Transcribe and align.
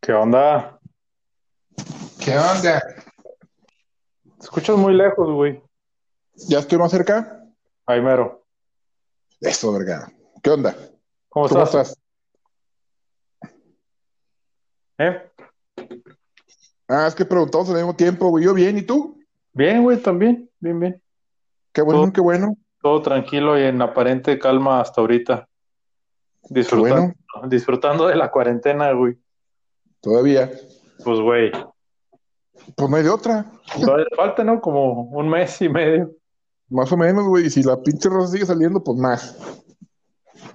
¿Qué 0.00 0.12
onda? 0.12 0.78
¿Qué 2.24 2.32
onda? 2.36 2.80
Te 2.80 4.40
escuchas 4.40 4.76
muy 4.76 4.94
lejos, 4.94 5.30
güey. 5.32 5.62
¿Ya 6.48 6.58
estoy 6.58 6.78
más 6.78 6.90
cerca? 6.90 7.44
Ahí 7.86 8.00
mero. 8.00 8.44
Eso, 9.40 9.72
verga. 9.72 10.10
¿Qué 10.42 10.50
onda? 10.50 10.74
¿Cómo, 11.28 11.48
¿Cómo 11.48 11.62
estás? 11.64 11.90
estás? 11.90 11.98
¿Eh? 14.98 15.30
Ah, 16.88 17.06
es 17.06 17.14
que 17.14 17.24
preguntamos 17.24 17.68
al 17.70 17.76
mismo 17.76 17.94
tiempo, 17.94 18.28
güey. 18.28 18.44
Yo 18.44 18.54
bien, 18.54 18.78
¿y 18.78 18.82
tú? 18.82 19.20
Bien, 19.52 19.82
güey, 19.82 19.98
también. 20.02 20.50
Bien, 20.58 20.78
bien. 20.78 21.02
Qué 21.72 21.82
bueno, 21.82 22.02
Todo- 22.02 22.12
qué 22.12 22.20
bueno. 22.20 22.56
Todo 22.80 23.00
tranquilo 23.02 23.56
y 23.58 23.62
en 23.62 23.80
aparente 23.80 24.38
calma 24.38 24.80
hasta 24.80 25.00
ahorita. 25.00 25.48
Disfrutando, 26.48 27.14
bueno. 27.34 27.48
disfrutando 27.48 28.06
de 28.08 28.16
la 28.16 28.30
cuarentena, 28.30 28.92
güey. 28.92 29.16
Todavía. 30.00 30.50
Pues, 31.04 31.20
güey, 31.20 31.50
Pues 32.76 32.90
no 32.90 32.96
hay 32.96 33.02
de 33.02 33.10
otra. 33.10 33.46
todavía 33.80 34.06
falta, 34.16 34.44
¿no? 34.44 34.60
Como 34.60 35.02
un 35.04 35.28
mes 35.28 35.60
y 35.62 35.68
medio. 35.68 36.10
Más 36.68 36.90
o 36.92 36.96
menos, 36.96 37.24
güey. 37.26 37.46
Y 37.46 37.50
si 37.50 37.62
la 37.62 37.80
pinche 37.80 38.08
rosa 38.08 38.32
sigue 38.32 38.46
saliendo, 38.46 38.82
pues 38.82 38.98
más. 38.98 39.36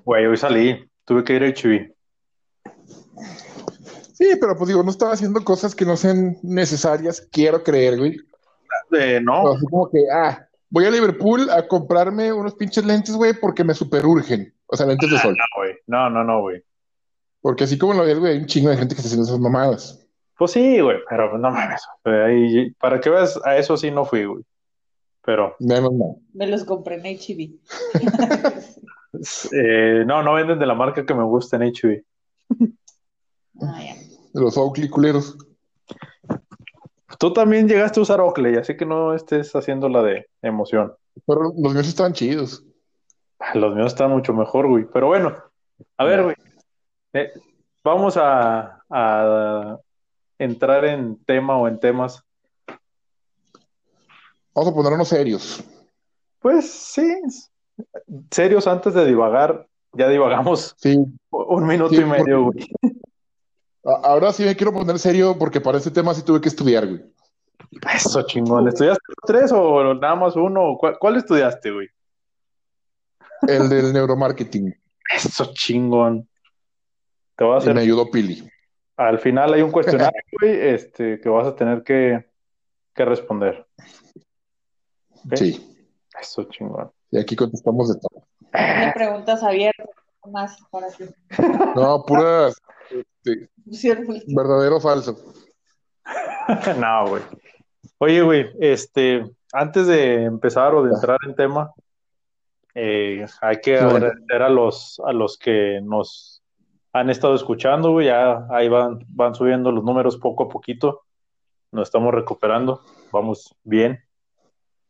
Güey, 0.03 0.25
hoy 0.25 0.37
salí. 0.37 0.89
Tuve 1.05 1.23
que 1.23 1.33
ir 1.33 1.43
a 1.43 1.47
HB. 1.47 1.93
Sí, 4.13 4.29
pero 4.41 4.57
pues 4.57 4.67
digo, 4.69 4.81
no 4.83 4.89
estaba 4.89 5.13
haciendo 5.13 5.43
cosas 5.43 5.75
que 5.75 5.85
no 5.85 5.95
sean 5.95 6.37
necesarias, 6.41 7.21
quiero 7.31 7.63
creer, 7.63 7.97
güey. 7.99 8.17
Eh, 8.97 9.19
no, 9.21 9.51
Así 9.53 9.65
como 9.69 9.89
que, 9.89 9.99
ah, 10.11 10.47
voy 10.69 10.85
a 10.85 10.89
Liverpool 10.89 11.49
a 11.51 11.67
comprarme 11.67 12.33
unos 12.33 12.55
pinches 12.55 12.83
lentes, 12.83 13.15
güey, 13.15 13.33
porque 13.39 13.63
me 13.63 13.73
superurgen. 13.75 14.53
O 14.67 14.75
sea, 14.75 14.85
lentes 14.85 15.09
de 15.09 15.17
sol. 15.17 15.35
no, 15.35 15.43
güey. 15.55 15.75
No, 15.87 16.09
no, 16.09 16.23
no, 16.23 16.41
güey. 16.41 16.61
Porque 17.41 17.63
así 17.63 17.77
como 17.77 17.93
lo 17.93 18.03
ves, 18.03 18.19
güey, 18.19 18.33
hay 18.33 18.39
un 18.39 18.45
chingo 18.45 18.69
de 18.69 18.77
gente 18.77 18.95
que 18.95 19.01
está 19.01 19.07
haciendo 19.07 19.25
esas 19.25 19.39
mamadas. 19.39 20.05
Pues 20.37 20.51
sí, 20.51 20.79
güey, 20.79 20.97
pero 21.09 21.37
no 21.37 21.49
mames. 21.49 21.81
Para 22.79 22.99
que 22.99 23.09
veas, 23.09 23.39
a 23.43 23.57
eso 23.57 23.77
sí 23.77 23.89
no 23.89 24.05
fui, 24.05 24.25
güey. 24.25 24.43
Pero, 25.25 25.55
Menos 25.59 25.93
mal. 25.93 26.15
Me 26.33 26.47
los 26.47 26.63
compré 26.63 26.95
en 26.95 27.17
HB. 27.17 27.59
eh, 29.53 30.03
no, 30.05 30.23
no 30.23 30.33
venden 30.33 30.59
de 30.59 30.65
la 30.65 30.73
marca 30.75 31.05
que 31.05 31.13
me 31.13 31.23
gusta 31.23 31.57
en 31.57 31.63
HB. 31.73 32.03
Ah, 33.61 33.83
ya. 33.83 33.95
De 34.33 34.41
los 34.41 34.57
Oakley 34.57 34.87
culeros. 34.87 35.37
Tú 37.19 37.33
también 37.33 37.67
llegaste 37.67 37.99
a 37.99 38.03
usar 38.03 38.21
Oakley, 38.21 38.55
así 38.55 38.77
que 38.77 38.85
no 38.85 39.13
estés 39.15 39.55
haciendo 39.55 39.89
la 39.89 40.03
de 40.03 40.27
emoción. 40.41 40.93
Pero 41.25 41.53
los 41.57 41.73
míos 41.73 41.87
estaban 41.87 42.13
chidos. 42.13 42.63
Los 43.53 43.75
míos 43.75 43.87
están 43.87 44.11
mucho 44.11 44.33
mejor, 44.33 44.67
güey. 44.67 44.85
Pero 44.91 45.07
bueno, 45.07 45.35
a 45.97 46.03
ver, 46.05 46.23
güey. 46.23 46.35
Eh, 47.13 47.31
vamos 47.83 48.17
a, 48.17 48.83
a 48.89 49.77
entrar 50.39 50.85
en 50.85 51.23
tema 51.25 51.57
o 51.57 51.67
en 51.67 51.79
temas. 51.79 52.23
Vamos 54.53 54.71
a 54.71 54.75
ponernos 54.75 55.07
serios. 55.07 55.63
Pues 56.39 56.69
sí, 56.69 57.15
serios 58.31 58.67
antes 58.67 58.93
de 58.93 59.05
divagar. 59.05 59.67
Ya 59.93 60.09
divagamos 60.09 60.75
Sí. 60.77 60.97
un 61.29 61.65
minuto 61.65 61.93
Sí, 61.95 62.01
y 62.01 62.05
medio, 62.05 62.43
güey. 62.45 62.69
Ahora 64.03 64.33
sí 64.33 64.43
me 64.43 64.55
quiero 64.55 64.73
poner 64.73 64.99
serio 64.99 65.35
porque 65.39 65.61
para 65.61 65.77
este 65.77 65.91
tema 65.91 66.13
sí 66.13 66.21
tuve 66.23 66.41
que 66.41 66.49
estudiar, 66.49 66.85
güey. 66.87 67.01
Eso 67.93 68.21
chingón. 68.23 68.67
¿Estudiaste 68.67 69.01
tres 69.25 69.51
o 69.51 69.93
nada 69.93 70.15
más 70.15 70.35
uno? 70.35 70.75
¿Cuál, 70.79 70.97
cuál 70.99 71.15
estudiaste, 71.17 71.71
güey? 71.71 71.87
El 73.47 73.69
del 73.69 73.93
neuromarketing. 73.93 74.73
Eso 75.15 75.51
chingón. 75.53 76.27
Te 77.35 77.43
voy 77.43 77.53
a 77.53 77.57
Y 77.57 77.59
hacer. 77.59 77.75
me 77.75 77.81
ayudó 77.81 78.09
Pili. 78.09 78.49
Al 78.97 79.19
final 79.19 79.53
hay 79.53 79.61
un 79.61 79.71
cuestionario, 79.71 80.19
güey, 80.41 80.69
este, 80.69 81.19
que 81.19 81.29
vas 81.29 81.47
a 81.47 81.55
tener 81.55 81.83
que, 81.83 82.25
que 82.95 83.05
responder. 83.05 83.67
Sí. 85.35 85.75
Eso 86.19 86.43
chingón. 86.45 86.91
Y 87.11 87.19
aquí 87.19 87.35
contestamos 87.35 87.89
de 87.89 87.99
todo. 87.99 88.23
Tiene 88.51 88.91
preguntas 88.93 89.43
abiertas 89.43 89.87
más 90.31 90.57
para 90.71 90.87
que 90.89 91.09
No, 91.75 92.03
puras 92.05 92.55
este, 92.89 93.49
verdadero 94.35 94.77
o 94.77 94.81
falso. 94.81 95.15
No, 96.79 97.09
güey. 97.09 97.23
Oye, 97.99 98.21
güey, 98.21 98.49
este, 98.61 99.29
antes 99.51 99.87
de 99.87 100.23
empezar 100.23 100.73
o 100.73 100.83
de 100.83 100.93
entrar 100.93 101.17
en 101.27 101.35
tema, 101.35 101.73
eh, 102.79 103.25
hay 103.41 103.57
que 103.57 103.73
bueno. 103.81 103.89
agradecer 103.89 104.41
a 104.43 104.49
los, 104.49 105.01
a 105.03 105.11
los 105.11 105.39
que 105.39 105.79
nos 105.81 106.43
han 106.93 107.09
estado 107.09 107.33
escuchando, 107.33 107.91
güey. 107.91 108.05
Ya 108.05 108.45
ahí 108.51 108.69
van, 108.69 108.99
van 109.07 109.33
subiendo 109.33 109.71
los 109.71 109.83
números 109.83 110.17
poco 110.17 110.43
a 110.43 110.47
poquito. 110.47 111.01
Nos 111.71 111.87
estamos 111.87 112.13
recuperando. 112.13 112.81
Vamos 113.11 113.55
bien. 113.63 113.99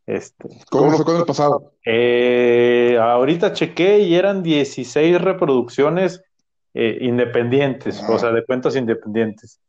Este, 0.04 0.50
¿Cómo 0.70 0.90
fue 0.90 1.04
con 1.06 1.16
el 1.16 1.24
pasado? 1.24 1.72
Eh, 1.82 2.98
ahorita 3.00 3.54
chequé 3.54 4.00
y 4.00 4.16
eran 4.16 4.42
16 4.42 5.18
reproducciones 5.22 6.22
eh, 6.74 6.98
independientes, 7.00 8.02
o 8.06 8.18
sea, 8.18 8.32
de 8.32 8.44
cuentas 8.44 8.76
independientes. 8.76 9.60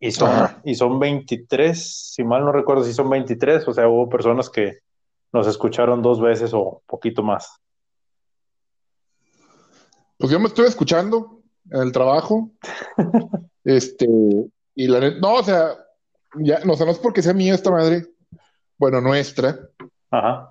Y 0.00 0.10
son, 0.10 0.48
y 0.64 0.74
son 0.74 0.98
23, 0.98 2.12
si 2.12 2.24
mal 2.24 2.44
no 2.44 2.52
recuerdo, 2.52 2.84
si 2.84 2.92
son 2.92 3.08
23, 3.08 3.66
o 3.68 3.72
sea, 3.72 3.88
hubo 3.88 4.10
personas 4.10 4.50
que 4.50 4.80
nos 5.34 5.48
escucharon 5.48 6.00
dos 6.00 6.20
veces 6.20 6.52
o 6.54 6.80
poquito 6.86 7.22
más. 7.24 7.60
Pues 10.16 10.30
yo 10.30 10.38
me 10.38 10.46
estuve 10.46 10.68
escuchando 10.68 11.40
en 11.70 11.82
el 11.82 11.92
trabajo. 11.92 12.50
Este, 13.66 14.06
y 14.74 14.86
la 14.88 15.00
neta, 15.00 15.16
no, 15.20 15.36
o 15.36 15.42
sea, 15.42 15.70
ya, 16.38 16.58
no, 16.66 16.74
o 16.74 16.76
sea, 16.76 16.84
no 16.84 16.92
es 16.92 16.98
porque 16.98 17.22
sea 17.22 17.32
mía 17.32 17.54
esta 17.54 17.70
madre, 17.70 18.04
bueno, 18.76 19.00
nuestra, 19.00 19.58
Ajá. 20.10 20.50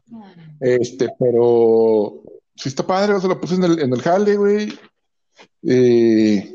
este, 0.60 1.10
pero 1.20 2.24
sí 2.56 2.70
está 2.70 2.88
padre, 2.88 3.14
o 3.14 3.20
sea, 3.20 3.30
lo 3.30 3.40
puse 3.40 3.54
en 3.54 3.66
el, 3.66 3.80
en 3.84 3.94
el 3.94 4.02
jale, 4.02 4.36
güey. 4.36 4.74
Eh, 5.62 6.52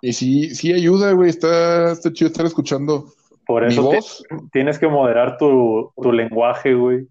y 0.00 0.12
sí, 0.14 0.54
sí 0.54 0.72
ayuda, 0.72 1.12
güey, 1.12 1.28
está, 1.28 1.92
está 1.92 2.10
chido 2.10 2.28
estar 2.28 2.46
escuchando 2.46 3.12
Por 3.44 3.62
eso 3.66 3.82
voz. 3.82 4.24
tienes 4.52 4.78
que 4.78 4.88
moderar 4.88 5.36
tu, 5.36 5.92
tu 6.00 6.12
lenguaje, 6.12 6.72
güey, 6.72 7.06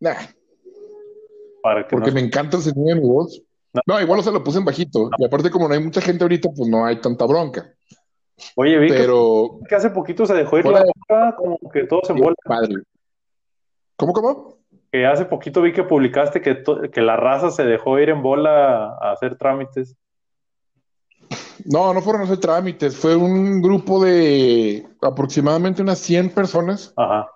Nah, 0.00 0.14
para 1.62 1.86
que 1.86 1.90
porque 1.96 2.10
no... 2.10 2.14
me 2.14 2.20
encanta 2.20 2.56
el 2.56 2.62
sonido 2.62 2.94
de 2.94 3.00
mi 3.00 3.08
voz. 3.08 3.40
No. 3.72 3.80
No, 3.86 4.00
igual, 4.00 4.20
o 4.20 4.22
sea, 4.22 4.32
lo 4.32 4.44
puse 4.44 4.58
en 4.58 4.64
bajito. 4.64 5.10
Y 5.18 5.24
aparte, 5.24 5.50
como 5.50 5.66
no 5.66 5.74
hay 5.74 5.82
mucha 5.82 6.00
gente 6.00 6.22
ahorita, 6.24 6.48
pues 6.54 6.68
no 6.68 6.84
hay 6.84 7.00
tanta 7.00 7.24
bronca. 7.26 7.72
Oye, 8.56 8.78
vi 8.78 8.88
que- 8.88 8.94
Pero, 8.94 9.58
que 9.68 9.74
hace 9.74 9.90
poquito 9.90 10.26
se 10.26 10.34
dejó 10.34 10.58
ir 10.58 10.66
la 10.66 10.84
boca, 10.84 11.34
como 11.36 11.58
que 11.72 11.84
todo 11.84 12.00
se 12.04 12.12
envuelve. 12.12 12.36
padre. 12.44 12.74
¿Cómo, 13.96 14.12
cómo? 14.12 14.58
Que 14.92 15.06
hace 15.06 15.24
poquito 15.24 15.62
vi 15.62 15.72
que 15.72 15.82
publicaste 15.84 16.40
que, 16.40 16.62
que 16.92 17.00
la 17.00 17.16
raza 17.16 17.50
se 17.50 17.64
dejó 17.64 17.98
ir 17.98 18.10
en 18.10 18.22
bola 18.22 18.96
a 19.00 19.12
hacer 19.12 19.36
trámites. 19.38 19.96
No, 21.64 21.94
no 21.94 22.02
fueron 22.02 22.22
a 22.22 22.24
hacer 22.24 22.38
trámites, 22.38 22.96
fue 22.96 23.16
un 23.16 23.62
grupo 23.62 24.04
de 24.04 24.86
aproximadamente 25.00 25.82
unas 25.82 25.98
100 25.98 26.30
personas 26.30 26.92
Ajá. 26.96 27.30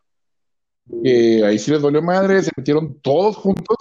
Que 1.02 1.44
ahí 1.44 1.58
sí 1.58 1.70
les 1.70 1.82
dolió 1.82 2.02
madre, 2.02 2.42
se 2.42 2.50
metieron 2.56 3.00
todos 3.00 3.36
juntos 3.36 3.76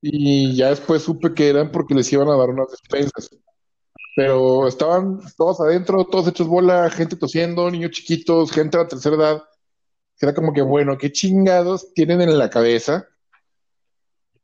y 0.00 0.54
ya 0.56 0.70
después 0.70 1.02
supe 1.02 1.34
que 1.34 1.48
eran 1.48 1.70
porque 1.72 1.94
les 1.94 2.12
iban 2.12 2.28
a 2.28 2.36
dar 2.36 2.50
unas 2.50 2.68
despensas. 2.70 3.30
Pero 4.16 4.66
estaban 4.66 5.20
todos 5.36 5.60
adentro, 5.60 6.04
todos 6.04 6.28
hechos 6.28 6.48
bola, 6.48 6.90
gente 6.90 7.16
tosiendo, 7.16 7.70
niños 7.70 7.92
chiquitos, 7.92 8.50
gente 8.50 8.76
de 8.76 8.84
la 8.84 8.88
tercera 8.88 9.16
edad. 9.16 9.42
Era 10.20 10.34
como 10.34 10.52
que, 10.52 10.62
bueno, 10.62 10.98
qué 10.98 11.12
chingados 11.12 11.92
tienen 11.94 12.20
en 12.20 12.36
la 12.38 12.50
cabeza. 12.50 13.06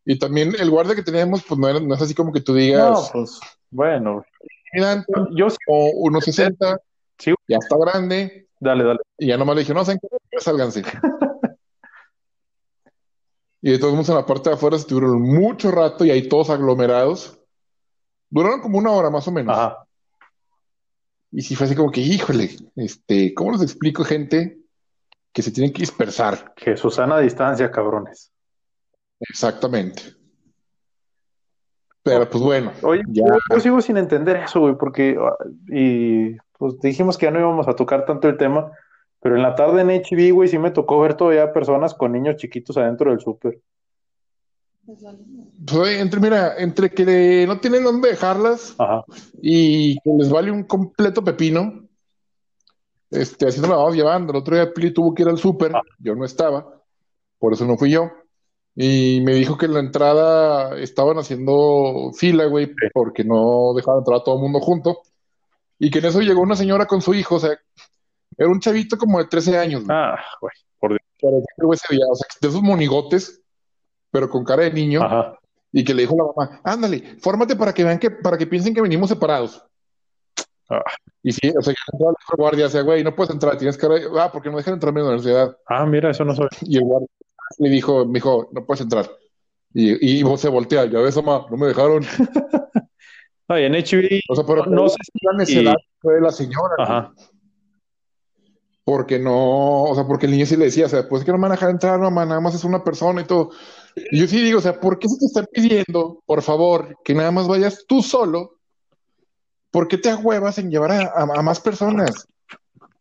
Y 0.05 0.19
también 0.19 0.55
el 0.61 0.71
guardia 0.71 0.95
que 0.95 1.03
teníamos, 1.03 1.43
pues 1.45 1.59
no, 1.59 1.69
era- 1.69 1.81
no 1.81 1.95
es 1.95 2.03
así 2.03 2.15
como 2.15 2.33
que 2.33 2.41
tú 2.41 2.53
No, 2.53 2.59
digas, 2.59 3.11
pues, 3.13 3.41
bueno, 3.71 4.25
"Mira, 4.73 5.05
yo 5.37 5.51
sí, 5.51 5.57
o 5.67 5.91
1.60, 6.09 6.79
Sí. 7.19 7.33
ya 7.49 7.57
está 7.59 7.77
grande, 7.79 8.49
dale, 8.61 8.85
dale. 8.85 8.99
y 9.19 9.29
ya 9.29 9.37
nomás 9.37 9.57
le 9.57 9.63
dije, 9.63 9.75
no, 9.75 9.85
¿saben 9.85 9.99
qué? 10.01 10.41
Sálganse. 10.41 10.83
y 13.67 13.71
de 13.71 13.79
todos 13.79 13.95
modos 13.95 14.11
en 14.11 14.17
la 14.17 14.27
parte 14.27 14.51
de 14.51 14.57
afuera 14.57 14.77
estuvieron 14.77 15.23
mucho 15.23 15.71
rato 15.71 16.05
y 16.05 16.11
ahí 16.11 16.29
todos 16.29 16.51
aglomerados. 16.51 17.41
Duraron 18.29 18.61
como 18.61 18.77
una 18.77 18.91
hora 18.91 19.09
más 19.09 19.27
o 19.27 19.33
menos. 19.33 19.57
Ajá. 19.57 19.87
Y 21.33 21.41
sí 21.41 21.57
fue 21.57 21.65
así 21.65 21.75
como 21.75 21.91
que, 21.91 22.03
híjole, 22.03 22.51
este, 22.77 23.33
¿cómo 23.33 23.53
les 23.53 23.63
explico, 23.63 24.05
gente, 24.05 24.59
que 25.33 25.41
se 25.41 25.51
tienen 25.51 25.73
que 25.73 25.81
dispersar? 25.81 26.53
Que 26.55 26.77
Susana 26.77 27.17
a 27.17 27.21
distancia, 27.21 27.71
cabrones. 27.71 28.31
Exactamente. 29.19 30.15
Pero 32.03 32.29
pues 32.29 32.45
bueno, 32.45 32.71
Oye, 32.83 33.01
ya. 33.09 33.25
yo, 33.25 33.39
yo 33.51 33.61
sigo 33.61 33.81
sin 33.81 33.97
entender 33.97 34.37
eso, 34.37 34.61
güey, 34.61 34.77
porque 34.77 35.17
ah, 35.19 35.43
y 35.69 36.37
pues 36.59 36.79
dijimos 36.83 37.17
que 37.17 37.25
ya 37.25 37.33
no 37.33 37.41
íbamos 37.41 37.67
a 37.67 37.75
tocar 37.75 38.05
tanto 38.05 38.29
el 38.29 38.37
tema, 38.37 38.73
pero 39.25 39.37
en 39.37 39.43
la 39.43 39.55
tarde 39.55 39.81
en 39.81 39.89
HB, 39.89 40.35
güey, 40.35 40.51
sí 40.51 40.59
me 40.59 40.71
tocó 40.71 41.01
ver 41.01 41.15
todavía 41.15 41.51
personas 41.51 41.95
con 41.95 42.13
niños 42.13 42.37
chiquitos 42.37 42.77
adentro 42.77 43.11
del 43.11 43.21
súper. 43.21 43.59
Pues, 44.87 45.99
entre, 45.99 46.21
mira, 46.21 46.59
entre 46.59 46.91
que 46.91 47.47
no 47.49 47.59
tienen 47.59 47.85
dónde 47.85 48.11
dejarlas 48.11 48.75
Ajá. 48.77 49.03
y 49.41 49.95
que 50.01 50.11
les 50.19 50.29
vale 50.29 50.51
un 50.51 50.65
completo 50.65 51.25
pepino, 51.25 51.89
este, 53.11 53.49
así 53.49 53.63
nos 53.63 53.71
la 53.71 53.77
vamos 53.77 53.97
llevando. 53.97 54.31
El 54.31 54.41
otro 54.41 54.57
día 54.57 54.75
Pili 54.75 54.93
tuvo 54.93 55.15
que 55.15 55.23
ir 55.23 55.29
al 55.31 55.39
súper, 55.39 55.75
Ah. 55.75 55.81
yo 56.01 56.15
no 56.15 56.27
estaba, 56.27 56.83
por 57.39 57.55
eso 57.55 57.65
no 57.65 57.79
fui 57.79 57.93
yo. 57.93 58.11
Y 58.77 59.23
me 59.25 59.33
dijo 59.33 59.57
que 59.57 59.65
en 59.65 59.73
la 59.73 59.81
entrada 59.81 60.79
estaban 60.79 61.17
haciendo 61.17 62.11
fila, 62.13 62.45
güey, 62.45 62.75
porque 62.93 63.25
no 63.25 63.73
dejaban 63.75 64.01
entrar 64.01 64.19
a 64.21 64.23
todo 64.23 64.35
el 64.35 64.43
mundo 64.43 64.61
junto. 64.61 64.99
Y 65.79 65.91
que 65.91 66.01
en 66.01 66.05
eso 66.05 66.21
llegó 66.21 66.43
una 66.43 66.57
señora 66.57 66.85
con 66.85 67.01
su 67.01 67.15
hijo, 67.15 67.37
o 67.37 67.41
sea, 67.41 67.59
era 68.37 68.49
un 68.49 68.61
chavito 68.61 68.97
como 68.97 69.19
de 69.19 69.27
13 69.27 69.59
años, 69.59 69.85
güey. 69.85 69.97
Ah, 69.97 70.19
güey, 70.41 70.53
por 70.79 70.91
Dios. 70.91 71.01
Pero 71.21 71.39
ese 71.39 71.65
güey 71.65 71.79
se 71.79 71.87
veía, 71.91 72.05
o 72.11 72.15
sea, 72.15 72.27
de 72.41 72.49
esos 72.49 72.63
monigotes, 72.63 73.41
pero 74.11 74.29
con 74.29 74.45
cara 74.45 74.65
de 74.65 74.73
niño. 74.73 75.03
Ajá. 75.03 75.39
Y 75.73 75.83
que 75.83 75.95
le 75.95 76.03
dijo 76.03 76.15
a 76.15 76.19
la 76.19 76.25
mamá, 76.25 76.61
ándale, 76.63 77.17
fórmate 77.21 77.57
para 77.57 77.73
que 77.75 77.83
vean 77.83 77.99
que, 77.99 78.11
para 78.11 78.39
que 78.39 78.47
piensen 78.47 78.75
que 78.75 78.81
venimos 78.81 79.09
separados. 79.09 79.65
Ah. 80.71 80.83
Y 81.23 81.33
sí, 81.33 81.53
o 81.57 81.63
sea, 81.63 81.75
que 81.75 81.81
el 81.99 82.37
guardia, 82.37 82.67
o 82.67 82.69
sea, 82.69 82.83
güey, 82.83 83.03
no 83.03 83.15
puedes 83.15 83.33
entrar, 83.33 83.57
tienes 83.59 83.77
que, 83.77 83.87
ah, 84.19 84.31
porque 84.33 84.51
no 84.51 84.57
dejan 84.57 84.75
entrar 84.75 84.91
a 84.91 84.95
mi 84.95 85.01
universidad. 85.01 85.57
Ah, 85.67 85.85
mira, 85.85 86.11
eso 86.11 86.25
no 86.25 86.35
soy. 86.35 86.49
Y 86.63 86.77
el 86.77 86.85
guardia 86.85 87.09
le 87.59 87.69
dijo, 87.69 88.05
me 88.07 88.15
dijo, 88.15 88.49
no 88.53 88.65
puedes 88.65 88.83
entrar. 88.83 89.11
Y, 89.73 90.19
y 90.19 90.23
vos 90.23 90.41
se 90.41 90.49
voltea, 90.49 90.85
ya 90.87 91.01
ves, 91.01 91.17
mamá, 91.17 91.47
no 91.51 91.57
me 91.57 91.67
dejaron. 91.67 92.05
Ay, 93.49 93.65
en 93.65 93.75
HB, 93.75 94.21
O 94.29 94.37
sea, 94.37 94.45
pero 94.47 94.65
no 94.67 94.89
sé 94.89 94.97
la 95.21 95.39
necedad 95.39 95.75
si. 95.77 95.87
fue 96.01 96.15
de 96.15 96.21
la 96.21 96.31
señora, 96.31 96.75
Ajá. 96.79 97.13
Porque 98.85 99.19
no, 99.19 99.85
o 99.85 99.95
sea, 99.95 100.05
porque 100.07 100.27
el 100.27 100.33
niño 100.33 100.45
sí 100.47 100.57
le 100.57 100.67
decía, 100.67 100.87
o 100.87 100.89
sea, 100.91 101.09
pues 101.09 101.25
que 101.25 101.33
no 101.33 101.39
me 101.39 101.43
van 101.43 101.53
a 101.53 101.55
dejar 101.55 101.71
entrar, 101.71 101.99
mamá, 101.99 102.27
nada 102.27 102.41
más 102.41 102.55
es 102.55 102.65
una 102.65 102.85
persona 102.85 103.23
y 103.23 103.25
todo. 103.25 103.51
Y 104.11 104.21
yo 104.21 104.27
sí 104.27 104.43
digo, 104.43 104.59
o 104.59 104.63
sea, 104.63 104.79
¿por 104.79 104.99
qué 104.99 105.09
se 105.09 105.19
te 105.19 105.25
está 105.27 105.43
pidiendo, 105.45 106.23
por 106.27 106.43
favor, 106.43 106.97
que 107.05 107.15
nada 107.15 107.31
más 107.31 107.49
vayas 107.49 107.85
tú 107.89 108.03
solo? 108.03 108.59
¿Por 109.71 109.89
qué 109.89 109.97
te 109.99 110.11
ahuevas 110.11 110.59
en 110.59 110.71
llevar 110.71 110.93
a, 110.93 111.01
a- 111.07 111.39
a 111.39 111.43
más 111.43 111.61
personas? 111.61 112.27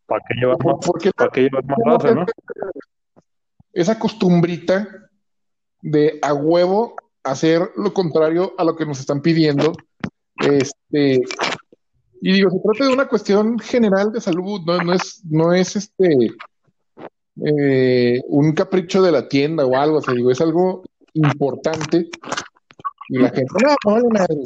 ¿Para 0.06 0.22
qué 0.28 0.34
llevar 0.40 0.56
más? 0.56 0.76
¿Por, 0.76 0.80
por 0.80 1.00
qué 1.00 1.10
¿Para 1.12 1.30
qué 1.30 1.42
llevar 1.42 1.64
más 1.66 1.78
raza, 1.84 2.14
no? 2.14 2.26
esa 3.72 3.98
costumbrita 3.98 4.88
de 5.82 6.18
a 6.22 6.32
huevo 6.32 6.94
hacer 7.24 7.70
lo 7.76 7.92
contrario 7.92 8.54
a 8.56 8.64
lo 8.64 8.74
que 8.76 8.86
nos 8.86 9.00
están 9.00 9.20
pidiendo? 9.20 9.72
Este, 10.36 11.20
y 12.26 12.32
digo, 12.32 12.50
se 12.50 12.58
trata 12.58 12.86
de 12.86 12.94
una 12.94 13.06
cuestión 13.06 13.58
general 13.58 14.10
de 14.10 14.18
salud, 14.18 14.62
no, 14.64 14.78
no 14.78 14.94
es, 14.94 15.22
no 15.28 15.52
es 15.52 15.76
este 15.76 16.30
eh, 17.44 18.22
un 18.28 18.54
capricho 18.54 19.02
de 19.02 19.12
la 19.12 19.28
tienda 19.28 19.66
o 19.66 19.76
algo, 19.76 19.98
o 19.98 20.00
sea, 20.00 20.14
digo, 20.14 20.30
es 20.30 20.40
algo 20.40 20.84
importante. 21.12 22.08
Y 23.10 23.18
la 23.18 23.28
gente, 23.28 23.52
no, 23.62 23.76
no 23.84 23.92
vale 23.92 24.08
madre. 24.08 24.36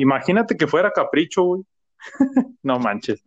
Imagínate 0.00 0.56
que 0.56 0.66
fuera 0.66 0.90
capricho, 0.90 1.44
güey. 1.44 1.62
No 2.64 2.80
manches. 2.80 3.22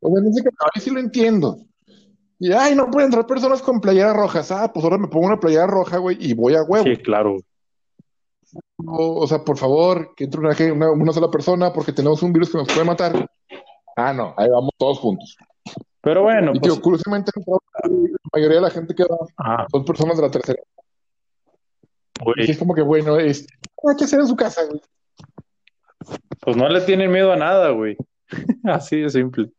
O 0.00 0.10
sea, 0.10 0.22
dice 0.22 0.42
que 0.42 0.80
sí 0.80 0.88
lo 0.88 1.00
entiendo. 1.00 1.58
Y, 2.38 2.50
ay, 2.50 2.74
no 2.74 2.90
pueden 2.90 3.08
entrar 3.08 3.26
personas 3.26 3.60
con 3.60 3.78
playeras 3.78 4.16
rojas. 4.16 4.50
Ah, 4.52 4.72
pues 4.72 4.84
ahora 4.84 4.96
me 4.96 5.08
pongo 5.08 5.26
una 5.26 5.38
playera 5.38 5.66
roja, 5.66 5.98
güey, 5.98 6.16
y 6.18 6.32
voy 6.32 6.54
a 6.54 6.62
huevo. 6.62 6.86
Sí, 6.86 6.96
claro. 6.96 7.36
O, 8.86 9.20
o 9.20 9.26
sea, 9.26 9.44
por 9.44 9.58
favor, 9.58 10.14
que 10.16 10.24
entre 10.24 10.40
una, 10.40 10.56
una, 10.72 10.90
una 10.92 11.12
sola 11.12 11.30
persona 11.30 11.74
porque 11.74 11.92
tenemos 11.92 12.22
un 12.22 12.32
virus 12.32 12.50
que 12.50 12.56
nos 12.56 12.68
puede 12.68 12.84
matar. 12.84 13.28
Ah, 13.96 14.12
no, 14.12 14.34
ahí 14.36 14.48
vamos 14.48 14.70
todos 14.76 14.98
juntos. 14.98 15.36
Pero 16.00 16.22
bueno, 16.22 16.52
Y 16.54 16.60
pues. 16.60 16.72
tío, 16.72 16.82
curiosamente, 16.82 17.32
la 17.46 17.90
mayoría 18.32 18.56
de 18.56 18.62
la 18.62 18.70
gente 18.70 18.94
que 18.94 19.04
va 19.04 19.16
Ajá, 19.36 19.66
son 19.70 19.84
personas 19.84 20.16
de 20.16 20.22
la 20.22 20.30
tercera. 20.30 20.62
Y 22.20 22.24
güey. 22.24 22.50
es 22.50 22.58
como 22.58 22.74
que, 22.74 22.82
bueno, 22.82 23.18
es, 23.18 23.46
hay 23.88 23.96
que 23.96 24.04
hacer 24.04 24.20
en 24.20 24.26
su 24.26 24.36
casa, 24.36 24.62
güey. 24.66 24.80
Pues 26.40 26.56
no 26.56 26.68
le 26.68 26.80
tienen 26.82 27.10
miedo 27.10 27.32
a 27.32 27.36
nada, 27.36 27.70
güey. 27.70 27.96
Así 28.64 29.00
de 29.00 29.10
simple. 29.10 29.50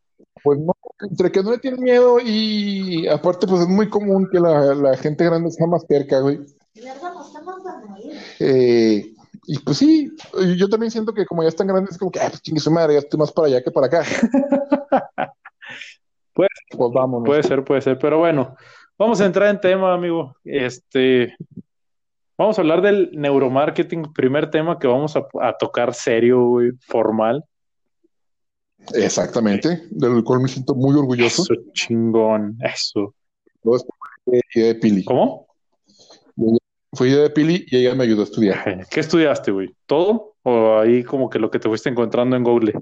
Pues 0.43 0.59
no, 0.59 0.73
entre 0.99 1.31
que 1.31 1.41
no 1.41 1.51
le 1.51 1.57
tienen 1.57 1.81
miedo 1.81 2.19
y 2.23 3.07
aparte, 3.07 3.47
pues 3.47 3.61
es 3.61 3.67
muy 3.67 3.89
común 3.89 4.29
que 4.31 4.39
la, 4.39 4.75
la 4.75 4.95
gente 4.97 5.25
grande 5.25 5.49
sea 5.49 5.65
más 5.65 5.83
cerca, 5.88 6.19
güey. 6.19 6.39
Eh, 8.39 9.14
y 9.47 9.59
pues 9.59 9.77
sí, 9.77 10.12
yo 10.57 10.69
también 10.69 10.92
siento 10.92 11.13
que 11.13 11.25
como 11.25 11.44
ya 11.44 11.50
están 11.50 11.68
grandes, 11.68 11.92
es 11.94 11.97
como 11.97 12.12
que, 12.12 12.19
ah, 12.19 12.27
pues 12.30 12.42
chingue 12.42 12.59
su 12.59 12.71
madre, 12.71 12.94
ya 12.94 13.00
estoy 13.00 13.19
más 13.19 13.31
para 13.31 13.47
allá 13.47 13.63
que 13.63 13.71
para 13.71 13.88
acá. 13.88 14.03
Pues, 16.33 16.50
Pues 16.69 16.92
vámonos. 16.92 17.25
Puede 17.25 17.44
ser, 17.44 17.63
puede 17.63 17.80
ser. 17.80 17.97
Pero 17.97 18.19
bueno, 18.19 18.57
vamos 18.97 19.21
a 19.21 19.25
entrar 19.25 19.50
en 19.50 19.62
tema, 19.62 19.94
amigo. 19.94 20.36
Este, 20.44 21.33
vamos 22.38 22.57
a 22.57 22.62
hablar 22.62 22.81
del 22.81 23.09
neuromarketing, 23.13 24.12
primer 24.12 24.51
tema 24.51 24.77
que 24.77 24.86
vamos 24.86 25.15
a, 25.15 25.25
a 25.42 25.56
tocar 25.57 25.94
serio, 25.94 26.45
güey, 26.45 26.71
formal. 26.81 27.45
Exactamente, 28.94 29.83
del 29.89 30.24
cual 30.24 30.41
me 30.41 30.50
siento 30.50 30.75
muy 30.75 30.94
orgulloso. 30.95 31.44
Eso, 31.44 31.56
chingón, 31.71 32.57
eso. 32.62 33.15
De 34.53 34.75
Pili. 34.75 35.03
¿Cómo? 35.06 35.44
Idea 37.03 37.24
de 37.24 37.30
Pili 37.30 37.65
y 37.68 37.77
ella 37.77 37.95
me 37.95 38.03
ayudó 38.03 38.21
a 38.21 38.25
estudiar. 38.25 38.88
¿Qué 38.89 39.00
estudiaste, 39.00 39.51
güey? 39.51 39.75
¿Todo? 39.86 40.36
¿O 40.44 40.77
ahí 40.80 41.03
como 41.03 41.30
que 41.30 41.39
lo 41.39 41.50
que 41.50 41.59
te 41.59 41.68
fuiste 41.68 41.89
encontrando 41.89 42.36
en 42.36 42.44
Google? 42.44 42.74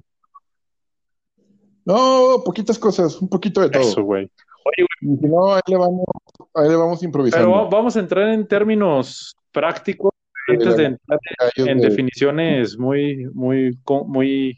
No, 1.86 2.42
poquitas 2.45 2.80
cosas, 2.80 3.21
un 3.21 3.27
poquito 3.30 3.62
de 3.62 3.69
todo. 3.69 3.81
Eso, 3.81 4.04
güey. 4.04 4.30
Oye, 4.65 4.88
si 5.01 5.27
no, 5.27 5.54
ahí 5.54 5.62
le 5.68 5.77
vamos, 5.77 6.06
ahí 6.54 6.69
le 6.69 6.75
vamos 6.75 7.04
improvisando. 7.04 7.45
Pero 7.48 7.57
va- 7.63 7.69
vamos 7.69 7.95
a 7.98 8.00
entrar 8.00 8.30
en 8.30 8.48
términos 8.48 9.36
prácticos 9.51 10.12
antes 10.48 10.77
de 10.77 10.86
entrar 10.86 11.19
en 11.57 11.77
de- 11.80 11.89
definiciones 11.89 12.77
muy, 12.77 13.25
muy, 13.33 13.77
muy, 14.07 14.57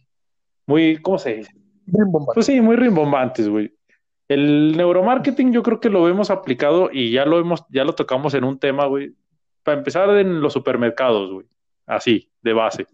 muy, 0.68 0.98
¿cómo 1.02 1.18
se 1.18 1.36
dice? 1.38 1.52
Pues 2.34 2.46
sí, 2.46 2.62
muy 2.62 2.76
rimbombantes, 2.76 3.50
güey. 3.50 3.74
El 4.28 4.76
neuromarketing 4.78 5.52
yo 5.54 5.62
creo 5.64 5.80
que 5.80 5.90
lo 5.90 6.08
hemos 6.08 6.30
aplicado 6.32 6.90
y 6.92 7.12
ya 7.12 7.26
lo 7.26 7.40
hemos, 7.40 7.64
ya 7.70 7.84
lo 7.84 7.94
tocamos 7.94 8.34
en 8.36 8.44
un 8.44 8.60
tema, 8.60 8.86
güey. 8.86 9.14
Para 9.66 9.80
empezar 9.80 10.10
en 10.18 10.40
los 10.42 10.54
supermercados, 10.54 11.32
güey. 11.34 11.46
Así, 11.88 12.32
de 12.42 12.54
base. 12.54 12.88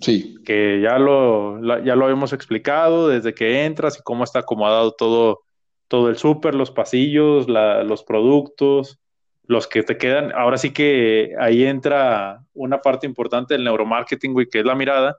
Sí, 0.00 0.36
Que 0.44 0.80
ya 0.82 0.98
lo, 0.98 1.58
la- 1.62 1.82
ya 1.82 1.94
lo 1.96 2.10
hemos 2.10 2.32
explicado 2.32 3.08
desde 3.08 3.32
que 3.34 3.64
entras 3.64 3.98
y 3.98 4.02
cómo 4.02 4.24
está 4.24 4.40
acomodado 4.40 4.92
todo, 4.92 5.40
todo 5.88 6.08
el 6.10 6.16
súper, 6.18 6.54
los 6.54 6.70
pasillos, 6.70 7.48
la- 7.48 7.82
los 7.84 8.02
productos, 8.04 8.98
los 9.44 9.66
que 9.68 9.82
te 9.84 9.96
quedan. 9.96 10.32
Ahora 10.34 10.58
sí 10.58 10.72
que 10.72 11.32
ahí 11.38 11.64
entra 11.64 12.40
una 12.52 12.82
parte 12.82 13.06
importante 13.06 13.54
del 13.54 13.64
neuromarketing, 13.64 14.32
güey, 14.32 14.48
que 14.48 14.58
es 14.60 14.64
la 14.66 14.74
mirada 14.74 15.16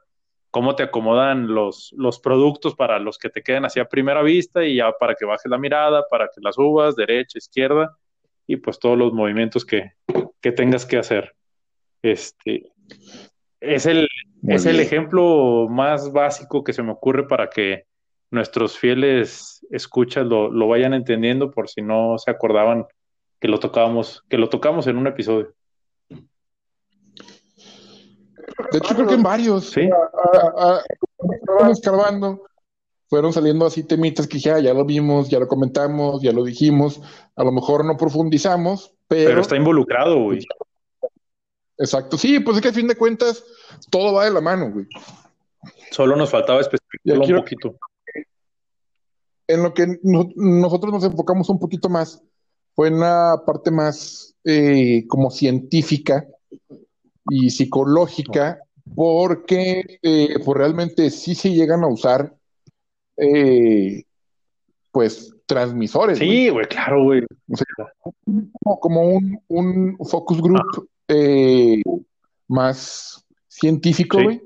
cómo 0.51 0.75
te 0.75 0.83
acomodan 0.83 1.47
los, 1.53 1.93
los 1.97 2.19
productos 2.19 2.73
para 2.73 2.99
los 2.99 3.17
que 3.17 3.29
te 3.29 3.43
queden 3.43 3.65
así 3.65 3.79
a 3.79 3.85
primera 3.85 4.21
vista 4.23 4.63
y 4.65 4.75
ya 4.77 4.91
para 4.91 5.13
que 5.13 5.25
bajes 5.25 5.49
la 5.51 5.57
mirada, 5.57 6.05
para 6.09 6.25
que 6.33 6.41
la 6.41 6.51
subas, 6.51 6.95
derecha, 6.95 7.37
izquierda, 7.37 7.95
y 8.47 8.55
pues 8.57 8.79
todos 8.79 8.97
los 8.97 9.13
movimientos 9.13 9.65
que, 9.65 9.91
que 10.41 10.51
tengas 10.51 10.85
que 10.85 10.97
hacer. 10.97 11.35
Este, 12.01 12.71
es 13.59 13.85
el, 13.85 14.07
muy 14.41 14.55
es 14.55 14.65
el 14.65 14.79
ejemplo 14.79 15.67
más 15.69 16.11
básico 16.11 16.63
que 16.63 16.73
se 16.73 16.81
me 16.83 16.91
ocurre 16.93 17.27
para 17.27 17.49
que 17.49 17.83
nuestros 18.31 18.77
fieles 18.77 19.65
escuchas 19.69 20.25
lo, 20.25 20.49
lo 20.49 20.67
vayan 20.67 20.93
entendiendo 20.93 21.51
por 21.51 21.67
si 21.69 21.81
no 21.81 22.17
se 22.17 22.31
acordaban 22.31 22.85
que 23.39 23.47
lo 23.47 23.59
tocábamos, 23.59 24.23
que 24.29 24.37
lo 24.37 24.49
tocamos 24.49 24.87
en 24.87 24.97
un 24.97 25.07
episodio. 25.07 25.53
De 28.71 28.77
hecho, 28.79 28.95
creo 28.95 29.07
que 29.07 29.13
en 29.15 29.23
varios. 29.23 29.69
Sí. 29.69 29.87
A- 29.91 30.39
a- 30.39 30.77
a- 30.77 30.83
fueron 31.45 31.71
escarbando, 31.71 32.47
fueron 33.09 33.31
saliendo 33.33 33.65
así 33.65 33.83
temitas 33.83 34.27
que 34.27 34.37
dije, 34.37 34.51
"Ah, 34.51 34.59
ya 34.59 34.73
lo 34.73 34.85
vimos, 34.85 35.29
ya 35.29 35.39
lo 35.39 35.47
comentamos, 35.47 36.21
ya 36.21 36.31
lo 36.33 36.43
dijimos. 36.43 37.01
A 37.35 37.43
lo 37.43 37.51
mejor 37.51 37.85
no 37.85 37.95
profundizamos, 37.97 38.93
pero, 39.07 39.29
Pero 39.29 39.41
está 39.41 39.55
involucrado, 39.55 40.21
güey. 40.23 40.39
exacto. 41.77 42.17
Sí, 42.17 42.39
pues 42.39 42.57
es 42.57 42.61
que 42.63 42.69
a 42.69 42.73
fin 42.73 42.87
de 42.87 42.95
cuentas 42.95 43.43
todo 43.89 44.13
va 44.13 44.25
de 44.25 44.31
la 44.31 44.41
mano, 44.41 44.71
güey. 44.71 44.85
Solo 45.91 46.15
nos 46.15 46.29
faltaba 46.29 46.59
especificarlo 46.61 47.23
un 47.25 47.35
poquito. 47.35 47.75
En 49.47 49.63
lo 49.63 49.73
que 49.73 49.87
no- 50.03 50.29
nosotros 50.35 50.91
nos 50.91 51.03
enfocamos 51.05 51.49
un 51.49 51.59
poquito 51.59 51.87
más 51.89 52.21
fue 52.75 52.89
en 52.89 52.99
la 52.99 53.41
parte 53.45 53.71
más 53.71 54.35
eh, 54.43 55.05
como 55.07 55.29
científica 55.31 56.25
y 57.29 57.49
psicológica, 57.49 58.59
porque 58.95 59.99
eh, 60.01 60.35
pues 60.45 60.57
realmente 60.57 61.09
sí 61.09 61.35
se 61.35 61.51
llegan 61.51 61.83
a 61.83 61.87
usar 61.87 62.33
eh, 63.17 64.03
pues 64.91 65.33
transmisores. 65.45 66.17
Sí, 66.19 66.49
güey, 66.49 66.65
claro, 66.67 67.03
güey. 67.03 67.23
como, 68.61 68.79
como 68.79 69.01
un, 69.03 69.39
un 69.47 69.97
focus 70.09 70.41
group 70.41 70.89
eh, 71.07 71.81
más 72.47 73.25
científico, 73.47 74.17
Sí. 74.17 74.23
güey. 74.23 74.41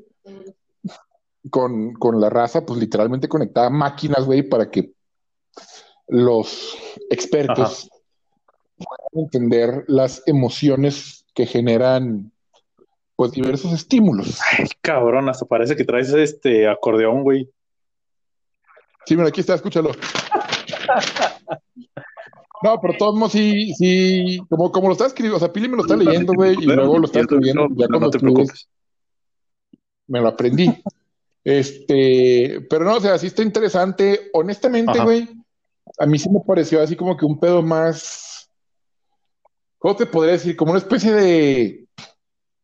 Con, 1.50 1.94
con 1.94 2.22
la 2.22 2.30
raza, 2.30 2.64
pues 2.64 2.80
literalmente 2.80 3.28
conectada 3.28 3.66
a 3.68 3.72
máquinas, 3.72 4.26
güey, 4.26 4.44
para 4.44 4.70
que 4.70 4.92
los 6.08 6.78
expertos 7.10 7.90
puedan 8.78 9.26
entender 9.26 9.86
las 9.88 10.22
emociones 10.28 11.26
que 11.34 11.48
generan 11.48 12.32
pues 13.16 13.32
diversos 13.32 13.74
estímulos. 13.74 14.40
Ay, 14.52 14.66
cabrón, 14.82 15.30
hasta 15.30 15.46
parece 15.46 15.76
que 15.76 15.84
traes 15.84 16.10
este 16.14 16.68
acordeón, 16.68 17.24
güey. 17.24 17.50
Sí, 19.06 19.16
mira, 19.16 19.30
aquí 19.30 19.42
está, 19.42 19.56
escúchalo. 19.56 19.92
No, 22.64 22.80
pero 22.80 22.94
todos 22.98 23.16
modos 23.16 23.32
sí, 23.32 23.74
sí, 23.74 24.40
como, 24.50 24.72
como 24.72 24.88
lo 24.88 24.94
está 24.94 25.08
escribiendo, 25.08 25.38
o 25.38 25.40
sea, 25.40 25.52
Pili 25.52 25.68
me 25.68 25.78
lo 25.78 25.82
está 25.82 25.96
leyendo, 25.96 26.34
güey, 26.34 26.56
y 26.60 26.66
luego 26.68 27.00
lo 27.00 27.06
está 27.06 27.22
escribiendo, 27.22 27.68
ya 27.76 27.88
no, 27.88 27.98
cuando 27.98 28.12
te 28.12 28.20
preocupes. 28.20 28.70
me 30.08 30.22
lo 30.22 30.28
aprendí. 30.28 30.72
Este, 31.44 32.62
pero 32.70 32.86
no, 32.86 32.98
o 32.98 33.00
sea, 33.00 33.18
sí 33.18 33.28
está 33.28 33.42
interesante. 33.42 34.30
Honestamente, 34.34 34.92
Ajá. 34.92 35.04
güey, 35.04 35.28
a 35.98 36.06
mí 36.06 36.20
sí 36.20 36.30
me 36.30 36.40
pareció 36.46 36.84
así 36.84 36.96
como 36.96 37.18
que 37.18 37.26
un 37.26 37.40
pedo 37.40 37.64
más, 37.64 38.48
¿cómo 39.80 39.96
te 39.96 40.06
podría 40.06 40.34
decir? 40.34 40.56
Como 40.56 40.72
una 40.72 40.80
especie 40.80 41.12
de, 41.12 41.88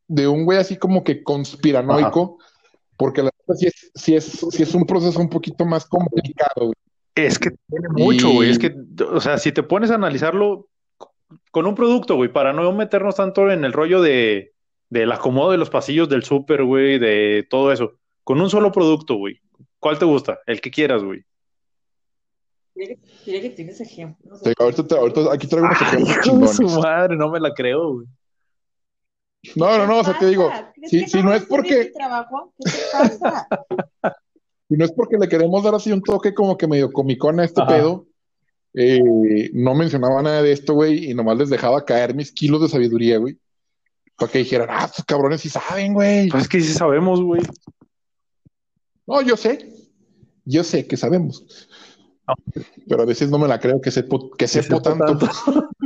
de 0.07 0.27
un 0.27 0.45
güey 0.45 0.59
así 0.59 0.77
como 0.77 1.03
que 1.03 1.23
conspiranoico, 1.23 2.37
porque 2.97 3.21
la 3.23 3.29
verdad 3.47 3.59
sí 3.59 3.67
es, 3.67 3.91
sí 3.95 4.15
es, 4.15 4.25
sí 4.49 4.63
es 4.63 4.73
un 4.75 4.85
proceso 4.85 5.19
un 5.19 5.29
poquito 5.29 5.65
más 5.65 5.85
complicado, 5.85 6.65
güey. 6.67 6.73
Es 7.15 7.39
que 7.39 7.49
tiene 7.69 7.87
mucho, 7.89 8.29
Y- 8.29 8.35
güey. 8.35 8.49
Es 8.49 8.59
que, 8.59 8.75
o 9.11 9.21
sea, 9.21 9.37
si 9.37 9.51
te 9.51 9.63
pones 9.63 9.89
a 9.91 9.95
analizarlo 9.95 10.67
con 11.51 11.65
un 11.65 11.75
producto, 11.75 12.15
güey, 12.15 12.31
para 12.31 12.53
no 12.53 12.71
meternos 12.73 13.15
tanto 13.15 13.49
en 13.51 13.63
el 13.65 13.73
rollo 13.73 14.01
de 14.01 14.53
del 14.89 15.11
acomodo 15.11 15.51
de 15.51 15.57
los 15.57 15.69
pasillos 15.69 16.07
del 16.07 16.23
súper, 16.23 16.63
güey, 16.63 16.97
de 16.97 17.45
todo 17.49 17.71
eso. 17.73 17.93
Con 18.23 18.39
un 18.39 18.49
solo 18.49 18.71
producto, 18.71 19.15
güey. 19.15 19.41
¿Cuál 19.79 19.99
te 19.99 20.05
gusta? 20.05 20.39
El 20.45 20.61
que 20.61 20.71
quieras, 20.71 21.03
güey. 21.03 21.23
Mira 22.75 22.95
que, 23.25 23.49
tienes 23.49 23.81
ejemplos. 23.81 24.41
Ahorita, 24.59 24.87
te- 24.87 24.95
ahorita 24.95 25.33
aquí 25.33 25.47
traigo 25.47 25.67
unos 25.67 25.81
Ay, 25.81 25.87
ejemplos 25.87 26.27
hijo 26.27 26.37
de 26.39 26.47
su 26.69 26.79
madre, 26.79 27.15
no 27.17 27.29
me 27.29 27.39
la 27.39 27.53
creo, 27.53 27.93
güey. 27.95 28.07
No, 29.55 29.77
no, 29.77 29.87
no, 29.87 29.99
o 29.99 30.03
sea, 30.03 30.17
te 30.17 30.27
digo, 30.27 30.49
¿Crees 30.75 30.89
si, 30.89 31.07
si 31.07 31.23
no 31.23 31.33
es 31.33 31.43
porque, 31.45 31.85
mi 31.85 31.93
trabajo? 31.93 32.53
¿Qué 32.57 32.71
te 32.71 32.77
pasa? 32.91 33.47
si 34.69 34.75
no 34.75 34.85
es 34.85 34.91
porque 34.91 35.17
le 35.17 35.27
queremos 35.29 35.63
dar 35.63 35.75
así 35.75 35.91
un 35.91 36.01
toque 36.01 36.33
como 36.33 36.57
que 36.57 36.67
medio 36.67 36.91
comicón 36.91 37.39
a 37.39 37.45
este 37.45 37.61
Ajá. 37.61 37.75
pedo, 37.75 38.07
eh, 38.73 39.49
no 39.53 39.73
mencionaba 39.73 40.21
nada 40.21 40.41
de 40.41 40.51
esto, 40.51 40.73
güey, 40.73 41.09
y 41.09 41.13
nomás 41.13 41.37
les 41.37 41.49
dejaba 41.49 41.85
caer 41.85 42.13
mis 42.13 42.31
kilos 42.31 42.61
de 42.61 42.69
sabiduría, 42.69 43.17
güey, 43.17 43.37
para 44.17 44.31
que 44.31 44.39
dijeran, 44.39 44.67
ah, 44.71 44.85
estos 44.85 45.05
cabrones 45.05 45.41
sí 45.41 45.49
saben, 45.49 45.93
güey. 45.93 46.29
Pues 46.29 46.43
es 46.43 46.49
que 46.49 46.61
sí 46.61 46.73
sabemos, 46.73 47.21
güey. 47.21 47.41
No, 49.05 49.21
yo 49.21 49.37
sé, 49.37 49.71
yo 50.43 50.63
sé 50.63 50.85
que 50.85 50.97
sabemos, 50.97 51.45
Ah. 52.29 52.33
pero 52.89 53.03
a 53.03 53.05
veces 53.05 53.29
no 53.29 53.39
me 53.39 53.47
la 53.47 53.57
creo 53.57 53.79
que 53.79 53.89
sepo, 53.89 54.31
que 54.31 54.49
sepo 54.49 54.81
sepa 54.83 54.97
tanto. 54.97 55.29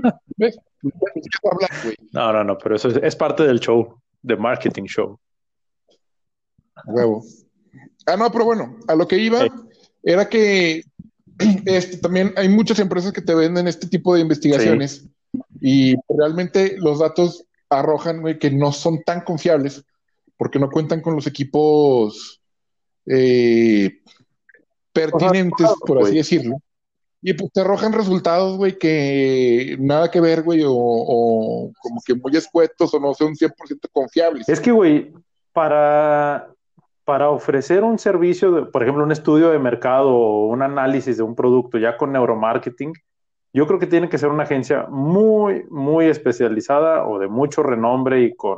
No, 2.11 2.33
no, 2.33 2.43
no, 2.43 2.57
pero 2.57 2.75
eso 2.75 2.89
es, 2.89 2.97
es 3.01 3.15
parte 3.15 3.43
del 3.43 3.59
show, 3.59 3.99
de 4.21 4.35
marketing 4.35 4.83
show. 4.85 5.19
Huevo. 6.85 7.23
Ah, 8.05 8.17
no, 8.17 8.31
pero 8.31 8.45
bueno, 8.45 8.77
a 8.87 8.95
lo 8.95 9.07
que 9.07 9.17
iba 9.17 9.41
Sí. 9.41 9.49
era 10.03 10.27
que 10.27 10.83
este, 11.65 11.97
también 11.97 12.33
hay 12.35 12.49
muchas 12.49 12.79
empresas 12.79 13.13
que 13.13 13.21
te 13.21 13.35
venden 13.35 13.67
este 13.67 13.87
tipo 13.87 14.15
de 14.15 14.21
investigaciones 14.21 15.07
y 15.59 15.95
realmente 16.09 16.75
los 16.77 16.99
datos 16.99 17.45
arrojan 17.69 18.21
güey, 18.21 18.39
que 18.39 18.51
no 18.51 18.71
son 18.71 19.01
tan 19.03 19.21
confiables 19.21 19.85
porque 20.37 20.59
no 20.59 20.69
cuentan 20.69 21.01
con 21.01 21.15
los 21.15 21.27
equipos 21.27 22.41
eh, 23.05 23.99
pertinentes, 24.91 25.67
por 25.85 25.99
así 25.99 26.05
güey. 26.05 26.15
decirlo. 26.15 26.57
Y 27.21 27.33
pues 27.33 27.51
te 27.51 27.61
arrojan 27.61 27.93
resultados, 27.93 28.57
güey, 28.57 28.77
que 28.79 29.77
nada 29.79 30.09
que 30.09 30.19
ver, 30.19 30.41
güey, 30.41 30.63
o, 30.65 31.71
como 31.79 32.01
que 32.05 32.15
muy 32.15 32.35
escuetos 32.35 32.93
o 32.93 32.99
no 32.99 33.13
son 33.13 33.35
100% 33.35 33.53
confiables. 33.91 34.49
Es 34.49 34.59
que, 34.59 34.71
güey, 34.71 35.13
para, 35.53 36.47
para 37.05 37.29
ofrecer 37.29 37.83
un 37.83 37.99
servicio, 37.99 38.71
por 38.71 38.81
ejemplo, 38.81 39.03
un 39.03 39.11
estudio 39.11 39.51
de 39.51 39.59
mercado 39.59 40.09
o 40.09 40.47
un 40.47 40.63
análisis 40.63 41.17
de 41.17 41.23
un 41.23 41.35
producto 41.35 41.77
ya 41.77 41.95
con 41.95 42.11
neuromarketing, 42.11 42.93
yo 43.53 43.67
creo 43.67 43.77
que 43.77 43.87
tiene 43.87 44.09
que 44.09 44.17
ser 44.17 44.29
una 44.29 44.43
agencia 44.43 44.87
muy, 44.89 45.65
muy 45.69 46.05
especializada 46.07 47.05
o 47.05 47.19
de 47.19 47.27
mucho 47.27 47.61
renombre 47.61 48.23
y 48.23 48.35
con, 48.35 48.57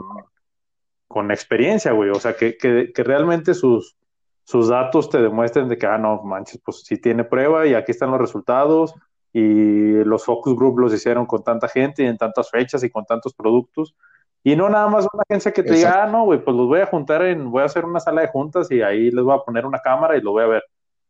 con 1.08 1.32
experiencia, 1.32 1.92
güey. 1.92 2.12
O 2.12 2.20
sea, 2.20 2.38
que, 2.38 2.56
que, 2.56 2.94
que 2.94 3.04
realmente 3.04 3.56
sus, 3.56 3.98
sus 4.44 4.68
datos 4.68 5.10
te 5.10 5.22
demuestren 5.22 5.70
de 5.70 5.78
que, 5.78 5.86
ah, 5.86 5.98
no, 5.98 6.22
manches, 6.24 6.62
pues 6.64 6.82
sí 6.84 6.98
tiene 6.98 7.24
prueba 7.24 7.66
y 7.66 7.74
aquí 7.74 7.92
están 7.92 8.12
los 8.12 8.20
resultados 8.20 8.94
y 9.32 10.04
los 10.04 10.26
focus 10.26 10.56
group 10.56 10.80
los 10.80 10.94
hicieron 10.94 11.26
con 11.26 11.44
tanta 11.44 11.68
gente 11.68 12.04
y 12.04 12.08
en 12.08 12.18
tantas 12.18 12.50
fechas 12.52 12.84
y 12.84 12.90
con 12.90 13.06
tantos 13.06 13.34
productos. 13.34 13.96
Y 14.44 14.56
no 14.56 14.70
nada 14.70 14.88
más 14.88 15.08
una 15.12 15.24
agencia 15.28 15.54
que 15.54 15.64
te 15.64 15.70
Exacto. 15.70 15.88
diga, 15.88 16.04
ah, 16.04 16.12
no, 16.12 16.26
güey, 16.26 16.44
pues 16.44 16.56
los 16.56 16.68
voy 16.68 16.82
a 16.82 16.86
juntar 16.86 17.24
en, 17.24 17.50
voy 17.50 17.62
a 17.62 17.66
hacer 17.66 17.86
una 17.86 18.00
sala 18.00 18.22
de 18.22 18.28
juntas 18.28 18.70
y 18.70 18.82
ahí 18.82 19.10
les 19.10 19.24
voy 19.24 19.34
a 19.34 19.44
poner 19.44 19.66
una 19.66 19.80
cámara 19.80 20.18
y 20.18 20.22
lo 20.22 20.32
voy 20.32 20.44
a 20.44 20.48
ver. 20.48 20.64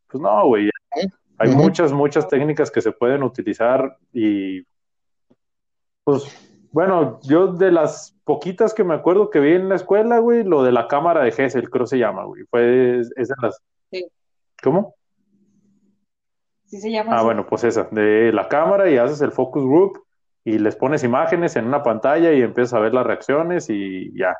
Pues 0.07 0.21
no, 0.21 0.45
güey, 0.45 0.69
hay 1.39 1.49
muchas, 1.49 1.91
muchas 1.91 2.27
técnicas 2.27 2.69
que 2.69 2.81
se 2.81 2.91
pueden 2.91 3.23
utilizar 3.23 3.97
y 4.13 4.61
pues 6.03 6.52
bueno, 6.73 7.19
yo 7.23 7.47
de 7.53 7.71
las 7.71 8.17
poquitas 8.25 8.73
que 8.73 8.83
me 8.83 8.95
acuerdo 8.95 9.29
que 9.29 9.39
vi 9.39 9.53
en 9.53 9.69
la 9.69 9.75
escuela, 9.75 10.19
güey, 10.19 10.43
lo 10.43 10.63
de 10.63 10.71
la 10.73 10.87
cámara 10.89 11.23
de 11.23 11.31
Gesell, 11.31 11.69
creo 11.69 11.85
se 11.87 11.99
llama, 11.99 12.25
güey, 12.25 12.43
fue, 12.49 12.99
es, 12.99 13.11
es 13.15 13.29
de 13.29 13.35
las... 13.41 13.59
Sí. 13.91 14.07
¿Cómo? 14.63 14.95
Sí 16.65 16.81
se 16.81 16.91
llama 16.91 17.13
Ah, 17.13 17.21
así. 17.21 17.25
bueno, 17.25 17.45
pues 17.45 17.63
esa, 17.63 17.83
de 17.91 18.31
la 18.33 18.47
cámara 18.47 18.89
y 18.89 18.97
haces 18.97 19.21
el 19.21 19.31
focus 19.31 19.63
group 19.63 20.03
y 20.43 20.57
les 20.59 20.75
pones 20.75 21.03
imágenes 21.03 21.55
en 21.55 21.65
una 21.67 21.83
pantalla 21.83 22.33
y 22.33 22.41
empiezas 22.41 22.73
a 22.73 22.79
ver 22.79 22.93
las 22.93 23.05
reacciones 23.05 23.69
y 23.69 24.11
ya, 24.17 24.35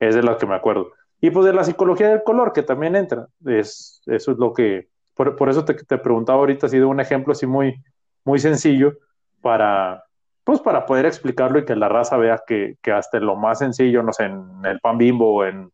es 0.00 0.14
de 0.14 0.22
las 0.22 0.36
que 0.38 0.46
me 0.46 0.56
acuerdo. 0.56 0.90
Y 1.20 1.30
pues 1.30 1.46
de 1.46 1.52
la 1.54 1.64
psicología 1.64 2.08
del 2.10 2.24
color, 2.24 2.52
que 2.52 2.62
también 2.62 2.96
entra, 2.96 3.28
es, 3.46 4.02
eso 4.06 4.32
es 4.32 4.38
lo 4.38 4.52
que, 4.52 4.88
por, 5.14 5.36
por 5.36 5.48
eso 5.48 5.64
te, 5.64 5.74
te 5.74 5.98
preguntaba 5.98 6.40
ahorita 6.40 6.66
así 6.66 6.78
de 6.78 6.84
un 6.84 7.00
ejemplo 7.00 7.32
así 7.32 7.46
muy, 7.46 7.76
muy 8.24 8.38
sencillo 8.40 8.94
para, 9.40 10.04
pues 10.46 10.60
para 10.60 10.86
poder 10.86 11.06
explicarlo 11.06 11.58
y 11.58 11.64
que 11.64 11.74
la 11.74 11.88
raza 11.88 12.16
vea 12.16 12.40
que, 12.46 12.76
que 12.80 12.92
hasta 12.92 13.18
lo 13.18 13.34
más 13.34 13.58
sencillo, 13.58 14.04
no 14.04 14.12
sé, 14.12 14.26
en 14.26 14.64
el 14.64 14.78
pan 14.78 14.96
bimbo 14.96 15.44
en 15.44 15.72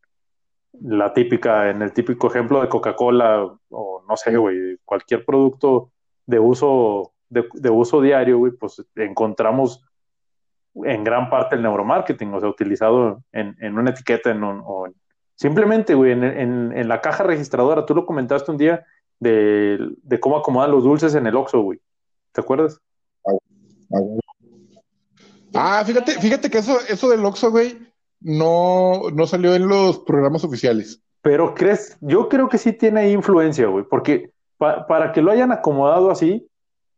la 0.81 1.12
típica, 1.12 1.69
en 1.69 1.83
el 1.83 1.93
típico 1.93 2.29
ejemplo 2.29 2.62
de 2.62 2.71
Coca-Cola 2.71 3.55
o 3.69 4.02
no 4.09 4.17
sé, 4.17 4.35
güey, 4.35 4.79
cualquier 4.87 5.26
producto 5.26 5.91
de 6.25 6.38
uso, 6.38 7.12
de, 7.29 7.47
de 7.52 7.69
uso 7.69 8.00
diario, 8.00 8.38
güey, 8.38 8.52
pues 8.52 8.83
encontramos 8.97 9.85
en 10.75 11.05
gran 11.05 11.29
parte 11.29 11.55
el 11.55 11.62
neuromarketing, 11.62 12.33
o 12.33 12.41
sea, 12.41 12.49
utilizado 12.49 13.23
en, 13.31 13.76
una 13.76 13.91
etiqueta, 13.91 14.31
en 14.31 14.43
un, 14.43 14.62
o 14.64 14.87
en- 14.87 14.95
simplemente, 15.35 15.93
güey, 15.95 16.12
en, 16.12 16.88
la 16.88 17.02
caja 17.02 17.25
registradora, 17.25 17.85
tú 17.85 17.95
lo 17.95 18.07
comentaste 18.07 18.50
un 18.50 18.57
día 18.57 18.87
de, 19.21 20.19
cómo 20.19 20.38
acomodan 20.38 20.71
los 20.71 20.83
dulces 20.83 21.14
en 21.14 21.26
el 21.26 21.37
Oxxo, 21.37 21.61
güey, 21.61 21.79
¿te 22.33 22.41
acuerdas? 22.41 22.81
Fíjate, 25.85 26.12
fíjate 26.21 26.50
que 26.50 26.59
eso, 26.59 26.78
eso 26.88 27.09
del 27.09 27.25
Oxxo, 27.25 27.50
güey, 27.50 27.78
no, 28.21 29.02
no 29.12 29.26
salió 29.26 29.54
en 29.54 29.68
los 29.68 29.99
programas 30.00 30.44
oficiales. 30.44 31.00
Pero 31.23 31.54
crees, 31.54 31.97
yo 32.00 32.28
creo 32.28 32.49
que 32.49 32.59
sí 32.59 32.73
tiene 32.73 33.11
influencia, 33.11 33.66
güey, 33.68 33.85
porque 33.88 34.30
pa- 34.59 34.87
para 34.87 35.12
que 35.12 35.23
lo 35.23 35.30
hayan 35.30 35.52
acomodado 35.52 36.11
así, 36.11 36.47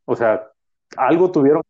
o 0.05 0.17
sea, 0.17 0.43
algo 0.97 1.31
tuvieron 1.31 1.63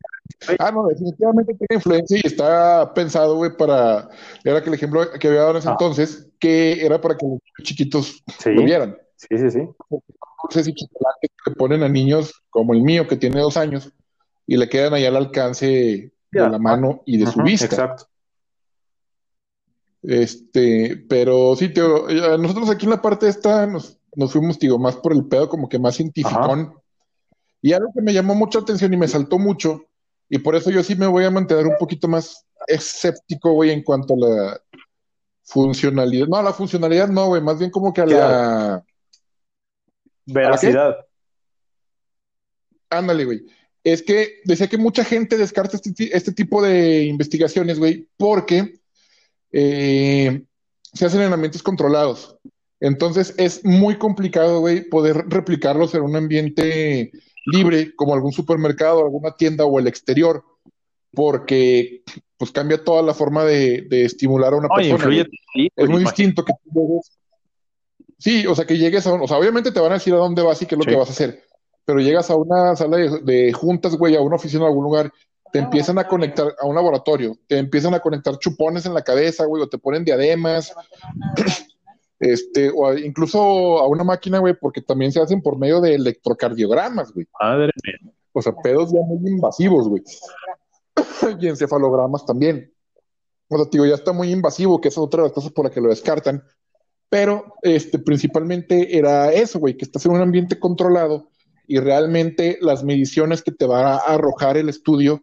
Ah, 0.59 0.71
no, 0.73 0.87
definitivamente 0.87 1.55
tiene 1.55 1.77
influencia 1.77 2.19
y 2.23 2.27
está 2.27 2.93
pensado, 2.95 3.37
güey, 3.37 3.57
para, 3.57 4.09
era 4.43 4.63
que 4.63 4.69
el 4.69 4.75
ejemplo 4.75 5.03
que 5.21 5.29
había 5.29 5.41
dado 5.41 5.51
en 5.53 5.57
ese 5.59 5.69
Ah. 5.69 5.73
entonces, 5.73 6.29
que 6.41 6.85
era 6.85 7.01
para 7.01 7.17
que 7.17 7.27
los 7.27 7.39
chiquitos 7.63 8.23
Sí, 8.39 8.51
lo 8.51 8.63
vieran. 8.65 8.97
sí, 9.17 9.37
sí, 9.39 9.51
sí. 9.51 9.69
Dulces 10.43 10.69
y 10.69 10.75
chocolates 10.75 11.31
que 11.45 11.51
ponen 11.53 11.83
a 11.83 11.89
niños 11.89 12.43
como 12.51 12.73
el 12.75 12.83
mío, 12.83 13.07
que 13.07 13.17
tiene 13.17 13.41
dos 13.41 13.57
años, 13.57 13.93
y 14.47 14.57
le 14.57 14.69
quedan 14.69 14.95
ahí 14.95 15.05
al 15.07 15.17
alcance 15.17 16.13
de 16.43 16.51
la 16.51 16.59
mano 16.59 17.03
y 17.07 17.19
de 17.19 17.27
su 17.27 17.43
vista. 17.43 17.67
Exacto. 17.67 18.07
Este, 20.03 21.03
pero 21.09 21.57
sí, 21.57 21.71
tío, 21.71 22.09
eh, 22.09 22.37
nosotros 22.39 22.69
aquí 22.69 22.85
en 22.85 22.91
la 22.91 23.01
parte 23.01 23.27
esta 23.27 23.67
nos, 23.67 23.99
nos 24.15 24.33
fuimos, 24.33 24.59
digo, 24.59 24.79
más 24.79 24.97
por 24.97 25.13
el 25.13 25.25
pedo, 25.27 25.49
como 25.49 25.69
que 25.69 25.79
más 25.79 25.97
cientificón. 25.97 26.75
Y 27.63 27.73
algo 27.73 27.91
que 27.95 28.03
me 28.03 28.13
llamó 28.13 28.35
mucha 28.35 28.59
atención 28.59 28.93
y 28.93 28.99
me 28.99 29.09
saltó 29.09 29.39
mucho, 29.39 29.87
y 30.29 30.39
por 30.39 30.55
eso 30.55 30.71
yo 30.71 30.83
sí 30.83 30.95
me 30.95 31.07
voy 31.07 31.25
a 31.25 31.31
mantener 31.31 31.67
un 31.67 31.77
poquito 31.79 32.09
más 32.09 32.45
escéptico, 32.67 33.53
güey, 33.53 33.71
en 33.71 33.83
cuanto 33.83 34.15
a 34.15 34.17
la 34.19 34.61
funcionalidad. 35.45 36.27
No, 36.27 36.37
a 36.37 36.43
la 36.43 36.53
funcionalidad 36.53 37.09
no, 37.09 37.29
güey, 37.29 37.41
más 37.41 37.59
bien 37.59 37.71
como 37.71 37.93
que 37.93 38.03
a 38.03 38.07
la... 38.07 38.85
Veracidad. 40.27 40.97
Ándale, 42.91 43.25
güey. 43.25 43.47
Es 43.85 44.03
que 44.03 44.41
decía 44.45 44.67
que 44.69 44.79
mucha 44.79 45.05
gente 45.05 45.37
descarta 45.37 45.77
este, 45.77 46.17
este 46.17 46.33
tipo 46.33 46.63
de 46.63 47.05
investigaciones, 47.05 47.79
güey, 47.79 48.09
porque 48.17 48.81
eh, 49.53 50.43
se 50.93 51.05
hacen 51.07 51.21
en 51.21 51.33
ambientes 51.33 51.63
controlados. 51.63 52.37
Entonces 52.81 53.35
es 53.37 53.65
muy 53.65 53.97
complicado, 53.97 54.61
güey, 54.61 54.89
poder 54.89 55.27
replicarlos 55.29 55.95
en 55.95 56.03
un 56.03 56.17
ambiente 56.17 57.13
libre, 57.47 57.95
como 57.95 58.15
algún 58.15 58.33
supermercado, 58.33 59.03
alguna 59.05 59.37
tienda 59.37 59.65
o 59.65 59.79
el 59.79 59.87
exterior, 59.87 60.43
porque 61.13 62.03
pues 62.37 62.51
cambia 62.51 62.83
toda 62.83 63.03
la 63.03 63.15
forma 63.15 63.45
de, 63.45 63.83
de 63.83 64.05
estimular 64.05 64.53
a 64.55 64.57
una 64.57 64.69
persona. 64.69 64.95
influye 64.95 65.27
sí, 65.55 65.69
Es 65.77 65.89
muy 65.89 66.01
distinto 66.03 66.45
que 66.45 66.53
tú 66.65 66.71
llegues. 66.81 67.19
Sí, 68.19 68.47
o 68.47 68.55
sea, 68.55 68.65
que 68.65 68.79
llegues 68.79 69.07
a 69.07 69.13
o 69.13 69.29
sea, 69.29 69.39
obviamente 69.39 69.71
te 69.73 69.81
van 69.81 69.93
a 69.93 69.97
decir 69.97 70.15
a 70.15 70.19
dónde 70.19 70.43
vas 70.43 70.61
y 70.63 70.67
qué 70.67 70.75
es 70.75 70.79
lo 70.79 70.85
Sí. 70.85 70.91
que 70.91 70.97
vas 70.97 71.09
a 71.09 71.13
hacer, 71.13 71.44
pero 71.85 72.01
llegas 72.01 72.31
a 72.31 72.37
una 72.37 72.75
sala 72.77 72.97
de, 72.97 73.21
de 73.21 73.53
juntas, 73.53 73.97
güey, 73.97 74.17
a 74.17 74.21
una 74.21 74.37
oficina, 74.37 74.65
a 74.65 74.69
algún 74.69 74.85
lugar, 74.85 75.13
te 75.53 75.59
empiezan 75.61 75.99
a 75.99 76.09
conectar 76.09 76.55
a 76.61 76.67
un 76.67 76.75
laboratorio, 76.75 77.37
te 77.47 77.59
empiezan 77.59 77.95
a 77.95 78.01
conectar 78.01 78.39
chupones 78.39 78.87
en 78.87 78.95
la 78.95 79.03
cabeza, 79.03 79.45
güey, 79.45 79.63
o 79.63 79.69
te 79.69 79.79
ponen 79.79 80.05
diademas, 80.05 80.75
este, 82.19 82.71
o 82.71 82.89
a- 82.89 82.99
incluso 82.99 83.79
a 83.79 83.87
una 83.87 84.05
máquina, 84.05 84.39
güey, 84.39 84.55
porque 84.55 84.81
también 84.81 85.13
se 85.13 85.21
hacen 85.21 85.43
por 85.43 85.59
medio 85.59 85.81
de 85.81 85.95
electrocardiogramas, 85.95 87.13
güey. 87.13 87.27
Madre 87.41 87.71
mía. 87.83 88.13
O 88.33 88.43
sea, 88.43 88.53
pedos 88.57 88.93
ya 88.93 89.01
muy 89.01 89.31
invasivos, 89.31 89.89
güey. 89.89 90.03
y 91.41 91.49
encefalogramas 91.49 92.27
también. 92.27 92.73
O 93.49 93.57
sea, 93.57 93.67
te 93.67 93.73
digo, 93.73 93.87
ya 93.87 93.95
está 93.95 94.13
muy 94.13 94.33
invasivo, 94.33 94.81
que 94.81 94.89
esa 94.89 95.01
es 95.01 95.07
otra 95.07 95.23
de 95.23 95.29
las 95.29 95.35
cosas 95.35 95.53
por 95.53 95.67
las 95.67 95.75
que 95.75 95.81
lo 95.81 95.89
descartan. 95.91 96.43
Pero 97.09 97.55
este, 97.63 97.99
principalmente 97.99 98.97
era 98.97 99.33
eso, 99.33 99.61
güey, 99.61 99.77
que 99.77 99.85
estás 99.85 100.05
en 100.07 100.13
un 100.13 100.21
ambiente 100.21 100.59
controlado 100.59 101.29
y 101.67 101.79
realmente 101.79 102.59
las 102.61 102.85
mediciones 102.85 103.43
que 103.43 103.53
te 103.53 103.67
va 103.67 103.95
a 103.95 104.15
arrojar 104.15 104.57
el 104.57 104.69
estudio, 104.69 105.23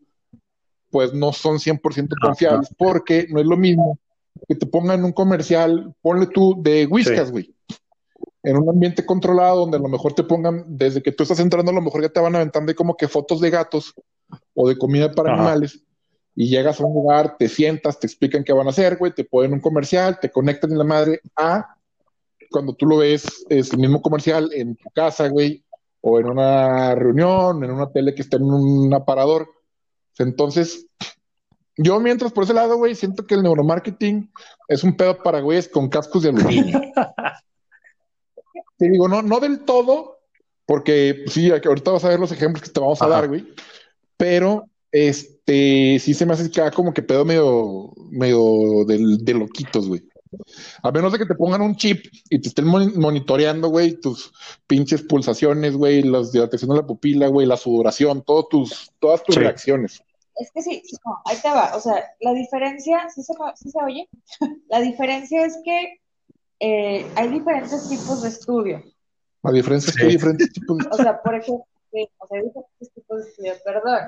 pues 0.89 1.13
no 1.13 1.31
son 1.33 1.59
100% 1.59 2.15
confiables, 2.21 2.69
porque 2.77 3.27
no 3.29 3.39
es 3.39 3.45
lo 3.45 3.57
mismo 3.57 3.97
que 4.47 4.55
te 4.55 4.65
pongan 4.65 5.03
un 5.03 5.11
comercial, 5.11 5.93
ponle 6.01 6.27
tú, 6.27 6.55
de 6.61 6.85
whiskas, 6.85 7.27
Sí. 7.27 7.31
güey. 7.31 7.55
En 8.43 8.57
un 8.57 8.67
ambiente 8.69 9.05
controlado, 9.05 9.59
donde 9.61 9.77
a 9.77 9.81
lo 9.81 9.87
mejor 9.87 10.13
te 10.13 10.23
pongan, 10.23 10.65
desde 10.67 11.01
que 11.01 11.11
tú 11.11 11.23
estás 11.23 11.39
entrando, 11.39 11.71
a 11.71 11.75
lo 11.75 11.81
mejor 11.81 12.01
ya 12.01 12.09
te 12.09 12.19
van 12.19 12.35
aventando 12.35 12.73
como 12.75 12.97
que 12.97 13.07
fotos 13.07 13.39
de 13.39 13.51
gatos 13.51 13.93
o 14.55 14.67
de 14.67 14.77
comida 14.77 15.11
para 15.11 15.29
Ajá. 15.31 15.41
animales. 15.41 15.83
Y 16.35 16.47
llegas 16.47 16.79
a 16.81 16.85
un 16.85 16.93
lugar, 16.93 17.35
te 17.37 17.47
sientas, 17.47 17.99
te 17.99 18.07
explican 18.07 18.43
qué 18.43 18.51
van 18.53 18.65
a 18.67 18.71
hacer, 18.71 18.97
güey, 18.97 19.13
te 19.13 19.25
ponen 19.25 19.53
un 19.53 19.59
comercial, 19.59 20.17
te 20.19 20.31
conectan 20.31 20.71
en 20.71 20.77
la 20.79 20.83
madre 20.85 21.21
a 21.35 21.75
cuando 22.49 22.73
tú 22.73 22.85
lo 22.85 22.97
ves, 22.97 23.45
es 23.49 23.71
el 23.71 23.79
mismo 23.79 24.01
comercial 24.01 24.49
en 24.53 24.75
tu 24.75 24.89
casa, 24.89 25.27
güey, 25.29 25.63
o 26.01 26.19
en 26.19 26.27
una 26.27 26.95
reunión, 26.95 27.63
en 27.63 27.71
una 27.71 27.91
tele 27.91 28.13
que 28.13 28.23
está 28.23 28.37
en 28.37 28.43
un 28.43 28.93
aparador. 28.93 29.47
Entonces, 30.17 30.87
yo 31.77 31.99
mientras 31.99 32.31
por 32.31 32.43
ese 32.43 32.53
lado, 32.53 32.77
güey, 32.77 32.95
siento 32.95 33.25
que 33.25 33.35
el 33.35 33.43
neuromarketing 33.43 34.31
es 34.67 34.83
un 34.83 34.97
pedo 34.97 35.17
para 35.17 35.39
güeyes 35.39 35.69
con 35.69 35.89
cascos 35.89 36.23
de 36.23 36.29
aluminio. 36.29 36.81
Te 38.77 38.89
digo, 38.89 39.07
no, 39.07 39.21
no 39.21 39.39
del 39.39 39.63
todo, 39.63 40.19
porque 40.65 41.21
pues, 41.23 41.33
sí, 41.33 41.51
ahorita 41.51 41.91
vas 41.91 42.03
a 42.03 42.09
ver 42.09 42.19
los 42.19 42.31
ejemplos 42.31 42.63
que 42.63 42.71
te 42.71 42.79
vamos 42.79 43.01
a 43.01 43.05
Ajá. 43.05 43.13
dar, 43.13 43.27
güey, 43.27 43.47
pero 44.17 44.65
este 44.91 45.99
sí 45.99 46.13
se 46.13 46.25
me 46.25 46.33
hace 46.33 46.49
que 46.49 46.71
como 46.71 46.93
que 46.93 47.03
pedo 47.03 47.23
medio, 47.23 47.93
medio 48.09 48.83
de, 48.87 49.17
de 49.19 49.33
loquitos, 49.33 49.87
güey. 49.87 50.01
A 50.83 50.91
menos 50.91 51.11
de 51.11 51.19
que 51.19 51.25
te 51.25 51.35
pongan 51.35 51.61
un 51.61 51.75
chip 51.75 52.05
y 52.29 52.39
te 52.39 52.47
estén 52.49 52.65
mon- 52.65 52.97
monitoreando, 52.97 53.69
güey, 53.69 53.99
tus 53.99 54.31
pinches 54.67 55.01
pulsaciones, 55.03 55.75
güey, 55.75 56.03
la 56.03 56.21
dilatación 56.23 56.69
de 56.71 56.77
la 56.77 56.85
pupila, 56.87 57.27
güey, 57.27 57.45
la 57.47 57.57
sudoración, 57.57 58.21
todos 58.23 58.47
tus, 58.49 58.91
todas 58.99 59.23
tus 59.23 59.35
Sí. 59.35 59.41
reacciones. 59.41 60.01
Es 60.35 60.49
que 60.51 60.61
sí, 60.61 60.81
no, 61.05 61.17
ahí 61.25 61.37
te 61.41 61.49
va. 61.49 61.75
O 61.75 61.79
sea, 61.81 62.03
la 62.21 62.33
diferencia, 62.33 63.07
¿sí 63.13 63.21
se, 63.21 63.33
sí 63.55 63.69
se 63.69 63.79
oye? 63.83 64.09
La 64.69 64.79
diferencia 64.79 65.45
es 65.45 65.59
que 65.63 65.99
eh, 66.59 67.05
hay 67.15 67.27
diferentes 67.27 67.89
tipos 67.89 68.23
de 68.23 68.29
estudio. 68.29 68.83
La 69.43 69.51
diferencia 69.51 69.89
es 69.89 69.97
que 69.97 70.03
hay 70.03 70.11
diferentes 70.11 70.53
tipos 70.53 70.77
de... 70.77 70.85
O 70.91 70.95
sea, 70.95 71.21
por 71.21 71.35
ejemplo, 71.35 71.65
sí, 71.91 72.07
o 72.17 72.27
sea, 72.27 72.37
hay 72.39 72.45
diferentes 72.45 72.93
tipos 72.93 73.23
de 73.23 73.29
estudio, 73.29 73.53
perdón. 73.65 73.99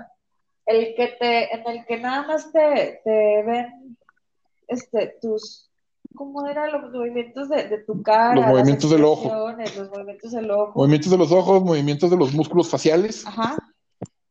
El 0.65 0.95
que 0.95 1.07
te, 1.19 1.53
en 1.53 1.67
el 1.67 1.85
que 1.85 1.97
nada 1.99 2.25
más 2.25 2.51
te, 2.53 3.01
te 3.03 3.43
ven 3.45 3.97
este, 4.69 5.17
tus, 5.21 5.69
¿cómo 6.15 6.47
eran 6.47 6.71
los 6.71 6.91
movimientos 6.91 7.49
de, 7.49 7.67
de 7.67 7.77
tu 7.79 8.01
cara? 8.01 8.35
Los 8.35 8.43
las 8.45 8.53
movimientos 8.53 8.89
del 8.91 9.03
ojo. 9.03 9.29
Los 9.33 9.89
movimientos 9.89 10.31
del 10.31 10.51
ojo. 10.51 10.71
Movimientos 10.75 11.11
de 11.11 11.17
los 11.17 11.31
ojos, 11.31 11.63
movimientos 11.63 12.09
de 12.11 12.17
los 12.17 12.33
músculos 12.33 12.69
faciales, 12.69 13.25
Ajá. 13.27 13.57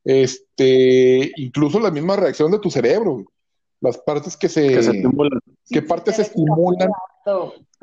este, 0.04 1.32
incluso 1.36 1.78
la 1.80 1.90
misma 1.90 2.16
reacción 2.16 2.50
de 2.50 2.58
tu 2.58 2.70
cerebro, 2.70 3.24
las 3.80 3.98
partes 3.98 4.36
que 4.36 4.48
se, 4.48 4.68
Que 4.68 4.82
se 4.82 4.90
estimulan. 4.92 5.40
¿Qué 5.68 5.80
Sí, 5.80 5.86
partes 5.86 6.16
se 6.16 6.22
estimulan? 6.22 6.90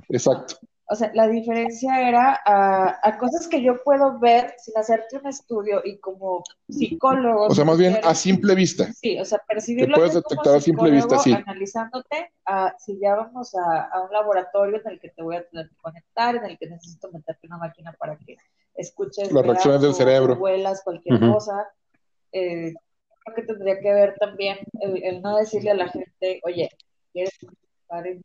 exacto. 0.10 0.56
O 0.91 0.95
sea, 0.95 1.12
la 1.13 1.28
diferencia 1.28 2.10
era 2.10 2.41
a, 2.43 2.99
a 3.04 3.17
cosas 3.19 3.47
que 3.47 3.62
yo 3.62 3.84
puedo 3.84 4.17
ver 4.17 4.56
sin 4.58 4.75
hacerte 4.75 5.17
un 5.17 5.28
estudio 5.28 5.82
y 5.86 5.99
como 5.99 6.43
psicólogo. 6.67 7.45
o 7.45 7.54
sea, 7.54 7.63
más 7.63 7.78
bien 7.78 7.99
a 8.04 8.15
simple 8.15 8.56
vista. 8.56 8.91
Sí, 8.93 9.19
o 9.19 9.23
sea, 9.23 9.39
percibirlo 9.47 9.95
puedes 9.95 10.13
tú 10.13 10.21
como 10.23 10.30
detectar 10.32 10.56
a 10.56 10.62
simple 10.62 10.89
vista, 10.89 11.19
sí. 11.19 11.32
Analizándote, 11.32 12.34
a, 12.45 12.73
si 12.80 12.99
ya 12.99 13.13
vamos 13.15 13.54
a, 13.54 13.84
a 13.84 14.02
un 14.02 14.12
laboratorio 14.12 14.82
en 14.84 14.93
el 14.93 14.99
que 14.99 15.10
te 15.10 15.21
voy 15.21 15.36
a 15.36 15.47
tener 15.47 15.69
que 15.69 15.75
conectar, 15.75 16.36
en 16.36 16.45
el 16.45 16.58
que 16.58 16.67
necesito 16.67 17.12
meterte 17.12 17.45
una 17.45 17.58
máquina 17.58 17.93
para 17.99 18.17
que 18.17 18.38
escuches 18.73 19.32
Las 19.32 19.45
reacciones 19.45 19.82
del 19.82 19.93
cerebro. 19.93 20.34
o 20.34 20.38
huelas 20.38 20.82
cualquier 20.84 21.19
cosa. 21.19 21.67
Eh, 22.32 22.73
creo 23.23 23.36
que 23.36 23.43
tendría 23.43 23.80
que 23.80 23.93
ver 23.93 24.15
también 24.19 24.58
el, 24.82 25.04
el 25.04 25.21
no 25.21 25.38
decirle 25.38 25.69
a 25.69 25.75
la 25.75 25.88
gente, 25.89 26.39
oye, 26.43 26.69
¿quieres 27.13 27.38
participar 27.39 28.08
en, 28.08 28.23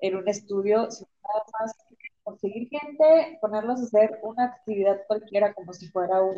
en 0.00 0.16
un 0.16 0.28
estudio? 0.28 0.90
Sino 0.90 1.08
nada 1.22 1.44
más 1.58 1.74
conseguir 2.22 2.68
gente, 2.68 3.38
ponerlos 3.40 3.80
a 3.80 3.84
hacer 3.84 4.18
una 4.22 4.46
actividad 4.46 5.00
cualquiera 5.06 5.54
como 5.54 5.72
si 5.72 5.88
fuera 5.88 6.22
un, 6.22 6.36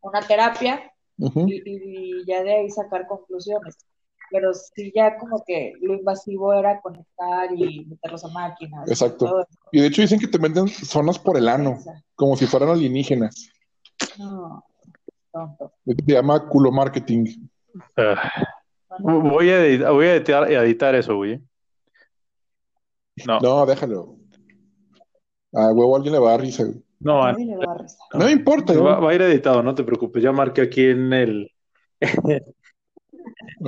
una 0.00 0.20
terapia 0.20 0.92
y, 1.16 1.62
y 1.64 2.26
ya 2.26 2.42
de 2.42 2.56
ahí 2.56 2.70
sacar 2.70 3.06
conclusiones. 3.06 3.76
Pero 4.30 4.52
sí 4.52 4.92
ya 4.94 5.16
como 5.18 5.44
que 5.46 5.74
lo 5.80 5.94
invasivo 5.94 6.52
era 6.52 6.80
conectar 6.80 7.48
y 7.54 7.84
meterlos 7.84 8.24
a 8.24 8.28
máquinas. 8.28 8.88
y 8.88 8.90
Exacto. 8.90 9.46
Y 9.70 9.80
de 9.80 9.86
hecho 9.86 10.02
dicen 10.02 10.18
que 10.18 10.26
te 10.26 10.38
venden 10.38 10.66
zonas 10.66 11.18
por 11.18 11.36
el 11.36 11.48
ano, 11.48 11.78
como 12.16 12.36
si 12.36 12.46
fueran 12.46 12.70
alienígenas. 12.70 13.52
No, 14.18 14.64
tonto. 15.30 15.72
Se 15.84 15.94
llama 16.12 16.48
culo 16.48 16.72
marketing. 16.72 17.26
Ah, 17.96 18.32
voy, 18.98 19.50
a 19.50 19.64
editar, 19.64 19.92
voy 19.92 20.06
a 20.06 20.14
editar, 20.16 20.44
a 20.44 20.64
editar 20.64 20.94
eso, 20.96 21.14
güey. 21.14 21.40
No, 23.24 23.40
no, 23.40 23.66
déjalo. 23.66 24.16
A 25.52 25.72
huevo 25.72 25.96
alguien 25.96 26.12
le 26.12 26.18
va 26.18 26.28
a 26.28 26.32
dar 26.32 26.42
risa, 26.42 26.64
güey. 26.64 26.82
no, 27.00 27.32
le 27.32 27.56
va 27.56 27.72
a 27.72 27.78
rezar. 27.78 28.08
No 28.12 28.26
me 28.26 28.32
importa, 28.32 28.74
va, 28.74 29.08
a 29.08 29.14
ir 29.14 29.22
editado, 29.22 29.62
no 29.62 29.74
te 29.74 29.84
preocupes. 29.84 30.22
Ya 30.22 30.32
marqué 30.32 30.60
aquí 30.62 30.84
en 30.84 31.12
el. 31.12 31.50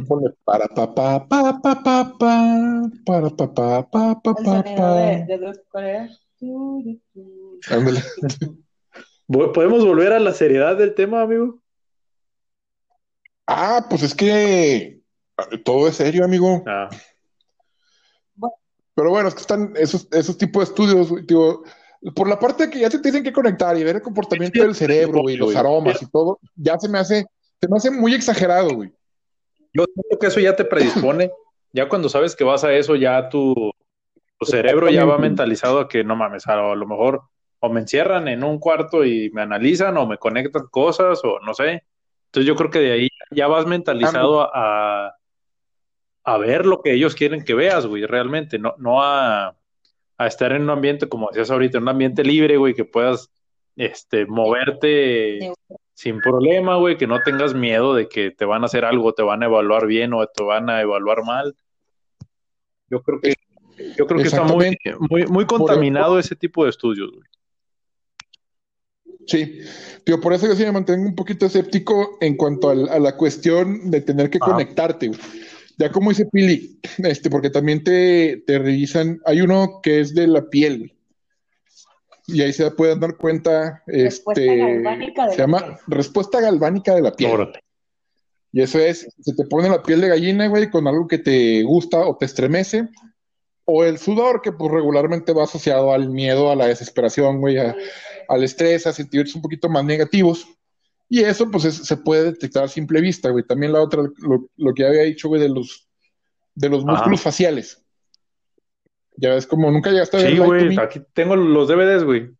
Ponle 0.08 0.30
para 0.44 0.66
pa 0.68 0.94
pa 0.94 1.26
pa 1.26 1.60
pa 1.62 1.82
pa 1.82 2.16
pa 2.18 2.42
para 3.04 3.30
pa 3.30 3.54
pa 3.54 3.90
pa 3.90 4.20
pa 4.22 4.34
pa 4.34 4.62
pa. 4.62 4.64
¿Podemos 9.54 9.84
volver 9.84 10.12
a 10.12 10.18
la 10.18 10.32
seriedad 10.32 10.76
del 10.76 10.94
tema, 10.94 11.22
amigo? 11.22 11.60
Ah, 13.46 13.86
pues 13.88 14.02
es 14.02 14.14
que 14.14 15.00
todo 15.64 15.88
es 15.88 15.96
serio, 15.96 16.24
amigo. 16.24 16.62
Ah, 16.66 16.90
Pero 18.98 19.10
bueno, 19.10 19.28
es 19.28 19.34
que 19.36 19.42
están 19.42 19.72
esos, 19.76 20.08
esos 20.10 20.36
tipos 20.36 20.60
de 20.64 20.70
estudios, 20.70 21.08
güey, 21.08 21.24
por 22.16 22.28
la 22.28 22.36
parte 22.36 22.66
de 22.66 22.70
que 22.72 22.80
ya 22.80 22.90
te 22.90 22.98
tienen 22.98 23.22
que 23.22 23.32
conectar 23.32 23.78
y 23.78 23.84
ver 23.84 23.94
el 23.94 24.02
comportamiento 24.02 24.60
del 24.60 24.74
cerebro, 24.74 25.22
güey, 25.22 25.36
los 25.36 25.54
aromas 25.54 26.02
y 26.02 26.10
todo, 26.10 26.40
ya 26.56 26.76
se 26.80 26.88
me 26.88 26.98
hace, 26.98 27.24
se 27.60 27.68
me 27.68 27.76
hace 27.76 27.92
muy 27.92 28.12
exagerado, 28.12 28.74
güey. 28.74 28.90
yo 29.72 29.84
siento 29.84 30.18
que 30.18 30.26
eso 30.26 30.40
ya 30.40 30.56
te 30.56 30.64
predispone. 30.64 31.30
Ya 31.70 31.86
cuando 31.86 32.08
sabes 32.08 32.34
que 32.34 32.44
vas 32.44 32.64
a 32.64 32.72
eso, 32.72 32.96
ya 32.96 33.28
tu, 33.28 33.54
tu 34.38 34.46
cerebro 34.46 34.88
ya 34.88 35.04
va 35.04 35.18
mentalizado 35.18 35.80
a 35.80 35.88
que 35.88 36.02
no 36.02 36.16
mames, 36.16 36.46
a 36.46 36.56
lo 36.56 36.86
mejor 36.86 37.20
o 37.60 37.68
me 37.68 37.80
encierran 37.80 38.26
en 38.26 38.42
un 38.42 38.58
cuarto 38.58 39.04
y 39.04 39.30
me 39.32 39.42
analizan 39.42 39.96
o 39.98 40.06
me 40.06 40.16
conectan 40.16 40.66
cosas 40.70 41.20
o 41.24 41.38
no 41.40 41.52
sé. 41.52 41.84
Entonces 42.24 42.48
yo 42.48 42.56
creo 42.56 42.70
que 42.70 42.78
de 42.78 42.92
ahí 42.92 43.08
ya 43.30 43.48
vas 43.48 43.66
mentalizado 43.66 44.40
a, 44.40 45.08
a, 45.08 45.17
a 46.28 46.36
ver 46.36 46.66
lo 46.66 46.82
que 46.82 46.92
ellos 46.92 47.14
quieren 47.14 47.42
que 47.42 47.54
veas, 47.54 47.86
güey, 47.86 48.04
realmente, 48.04 48.58
no, 48.58 48.74
no 48.76 49.02
a, 49.02 49.56
a 50.18 50.26
estar 50.26 50.52
en 50.52 50.62
un 50.62 50.70
ambiente, 50.70 51.08
como 51.08 51.28
decías 51.28 51.50
ahorita, 51.50 51.78
en 51.78 51.84
un 51.84 51.88
ambiente 51.88 52.22
libre, 52.22 52.58
güey, 52.58 52.74
que 52.74 52.84
puedas 52.84 53.30
este, 53.76 54.26
moverte 54.26 55.54
sin 55.94 56.20
problema, 56.20 56.76
güey, 56.76 56.98
que 56.98 57.06
no 57.06 57.22
tengas 57.22 57.54
miedo 57.54 57.94
de 57.94 58.10
que 58.10 58.30
te 58.30 58.44
van 58.44 58.62
a 58.62 58.66
hacer 58.66 58.84
algo, 58.84 59.14
te 59.14 59.22
van 59.22 59.42
a 59.42 59.46
evaluar 59.46 59.86
bien 59.86 60.12
o 60.12 60.26
te 60.26 60.42
van 60.42 60.68
a 60.68 60.82
evaluar 60.82 61.24
mal. 61.24 61.56
Yo 62.90 63.02
creo 63.02 63.20
que, 63.20 63.34
yo 63.96 64.06
creo 64.06 64.20
que 64.20 64.28
está 64.28 64.42
muy, 64.42 64.76
muy, 65.08 65.26
muy 65.26 65.46
contaminado 65.46 66.18
ese 66.18 66.36
tipo 66.36 66.64
de 66.64 66.70
estudios, 66.70 67.10
güey. 67.10 67.24
Sí, 69.26 69.60
tío, 70.04 70.20
por 70.20 70.32
eso 70.32 70.46
yo 70.46 70.54
sí 70.54 70.64
me 70.64 70.72
mantengo 70.72 71.06
un 71.06 71.14
poquito 71.14 71.46
escéptico 71.46 72.16
en 72.20 72.36
cuanto 72.36 72.70
a, 72.70 72.74
la 72.74 73.16
cuestión 73.16 73.90
de 73.90 74.00
tener 74.00 74.30
que 74.30 74.38
Ajá. 74.40 74.52
conectarte, 74.52 75.08
güey. 75.08 75.20
Ya 75.78 75.90
como 75.92 76.10
dice 76.10 76.26
Pili, 76.26 76.80
este, 76.98 77.30
porque 77.30 77.50
también 77.50 77.82
te, 77.84 78.42
te 78.46 78.58
revisan, 78.58 79.20
hay 79.24 79.40
uno 79.40 79.80
que 79.82 80.00
es 80.00 80.14
de 80.14 80.26
la 80.26 80.48
piel, 80.48 80.78
güey. 80.78 80.98
Y 82.30 82.42
ahí 82.42 82.52
se 82.52 82.70
pueden 82.72 83.00
dar 83.00 83.16
cuenta, 83.16 83.82
Respuesta 83.86 84.42
este, 84.42 84.56
galvánica 84.58 85.24
de 85.24 85.30
se 85.32 85.38
la 85.38 85.44
llama 85.44 85.58
piel. 85.60 85.76
respuesta 85.86 86.40
galvánica 86.42 86.94
de 86.94 87.00
la 87.00 87.12
piel. 87.12 87.30
Órale. 87.30 87.60
Y 88.52 88.60
eso 88.60 88.78
es, 88.78 89.08
se 89.20 89.34
te 89.34 89.44
pone 89.44 89.68
la 89.70 89.82
piel 89.82 90.00
de 90.02 90.08
gallina, 90.08 90.46
güey, 90.48 90.68
con 90.68 90.86
algo 90.86 91.06
que 91.06 91.18
te 91.18 91.62
gusta 91.62 92.00
o 92.06 92.16
te 92.18 92.26
estremece, 92.26 92.88
o 93.64 93.84
el 93.84 93.98
sudor, 93.98 94.42
que 94.42 94.52
pues 94.52 94.70
regularmente 94.72 95.32
va 95.32 95.44
asociado 95.44 95.92
al 95.92 96.10
miedo, 96.10 96.50
a 96.50 96.56
la 96.56 96.66
desesperación, 96.66 97.40
güey, 97.40 97.56
al 97.58 98.44
estrés, 98.44 98.86
a 98.86 98.92
sentirse 98.92 99.36
un 99.36 99.42
poquito 99.42 99.68
más 99.68 99.84
negativos. 99.84 100.46
Y 101.08 101.20
eso, 101.20 101.50
pues, 101.50 101.62
se 101.62 101.96
puede 101.96 102.24
detectar 102.24 102.64
a 102.64 102.68
simple 102.68 103.00
vista, 103.00 103.30
güey. 103.30 103.44
También 103.44 103.72
la 103.72 103.80
otra, 103.80 104.02
lo, 104.56 104.74
que 104.74 104.86
había 104.86 105.02
dicho, 105.02 105.28
güey, 105.28 105.40
de 105.40 105.48
los, 105.48 105.88
de 106.54 106.68
los 106.68 106.84
músculos 106.84 107.20
faciales. 107.20 107.82
Ya 109.16 109.30
ves, 109.30 109.46
como 109.46 109.70
nunca 109.70 109.90
llegaste 109.90 110.18
a 110.18 110.20
ver. 110.20 110.32
Sí, 110.32 110.38
güey, 110.38 110.78
aquí 110.78 111.00
tengo 111.12 111.34
los 111.34 111.68
DVDs, 111.68 112.04
güey. 112.04 112.30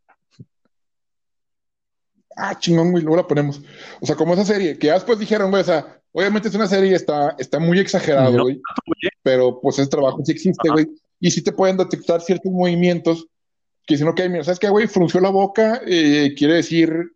Ah, 2.36 2.56
chingón, 2.58 2.92
güey, 2.92 3.02
luego 3.02 3.16
la 3.16 3.26
ponemos. 3.26 3.60
O 4.00 4.06
sea, 4.06 4.14
como 4.14 4.34
esa 4.34 4.44
serie, 4.44 4.78
que 4.78 4.88
ya 4.88 4.94
después 4.94 5.18
dijeron, 5.18 5.50
güey, 5.50 5.62
o 5.62 5.66
sea, 5.66 6.00
obviamente 6.12 6.48
es 6.48 6.54
una 6.54 6.68
serie, 6.68 6.94
está, 6.94 7.34
está 7.38 7.58
muy 7.58 7.80
exagerado, 7.80 8.42
güey. 8.42 8.60
pero 9.22 9.60
pues 9.60 9.78
ese 9.78 9.88
trabajo 9.88 10.20
sí 10.24 10.32
existe, 10.32 10.68
güey 10.68 10.86
y 11.20 11.30
sí 11.30 11.42
te 11.42 11.52
pueden 11.52 11.76
detectar 11.76 12.20
ciertos 12.20 12.52
movimientos 12.52 13.26
que 13.86 13.96
si 13.96 14.04
no 14.04 14.14
que, 14.14 14.28
mira, 14.28 14.44
¿sabes 14.44 14.58
qué, 14.58 14.68
güey? 14.68 14.86
Frunció 14.86 15.18
la 15.18 15.30
boca, 15.30 15.80
eh, 15.86 16.34
quiere 16.36 16.54
decir 16.54 17.12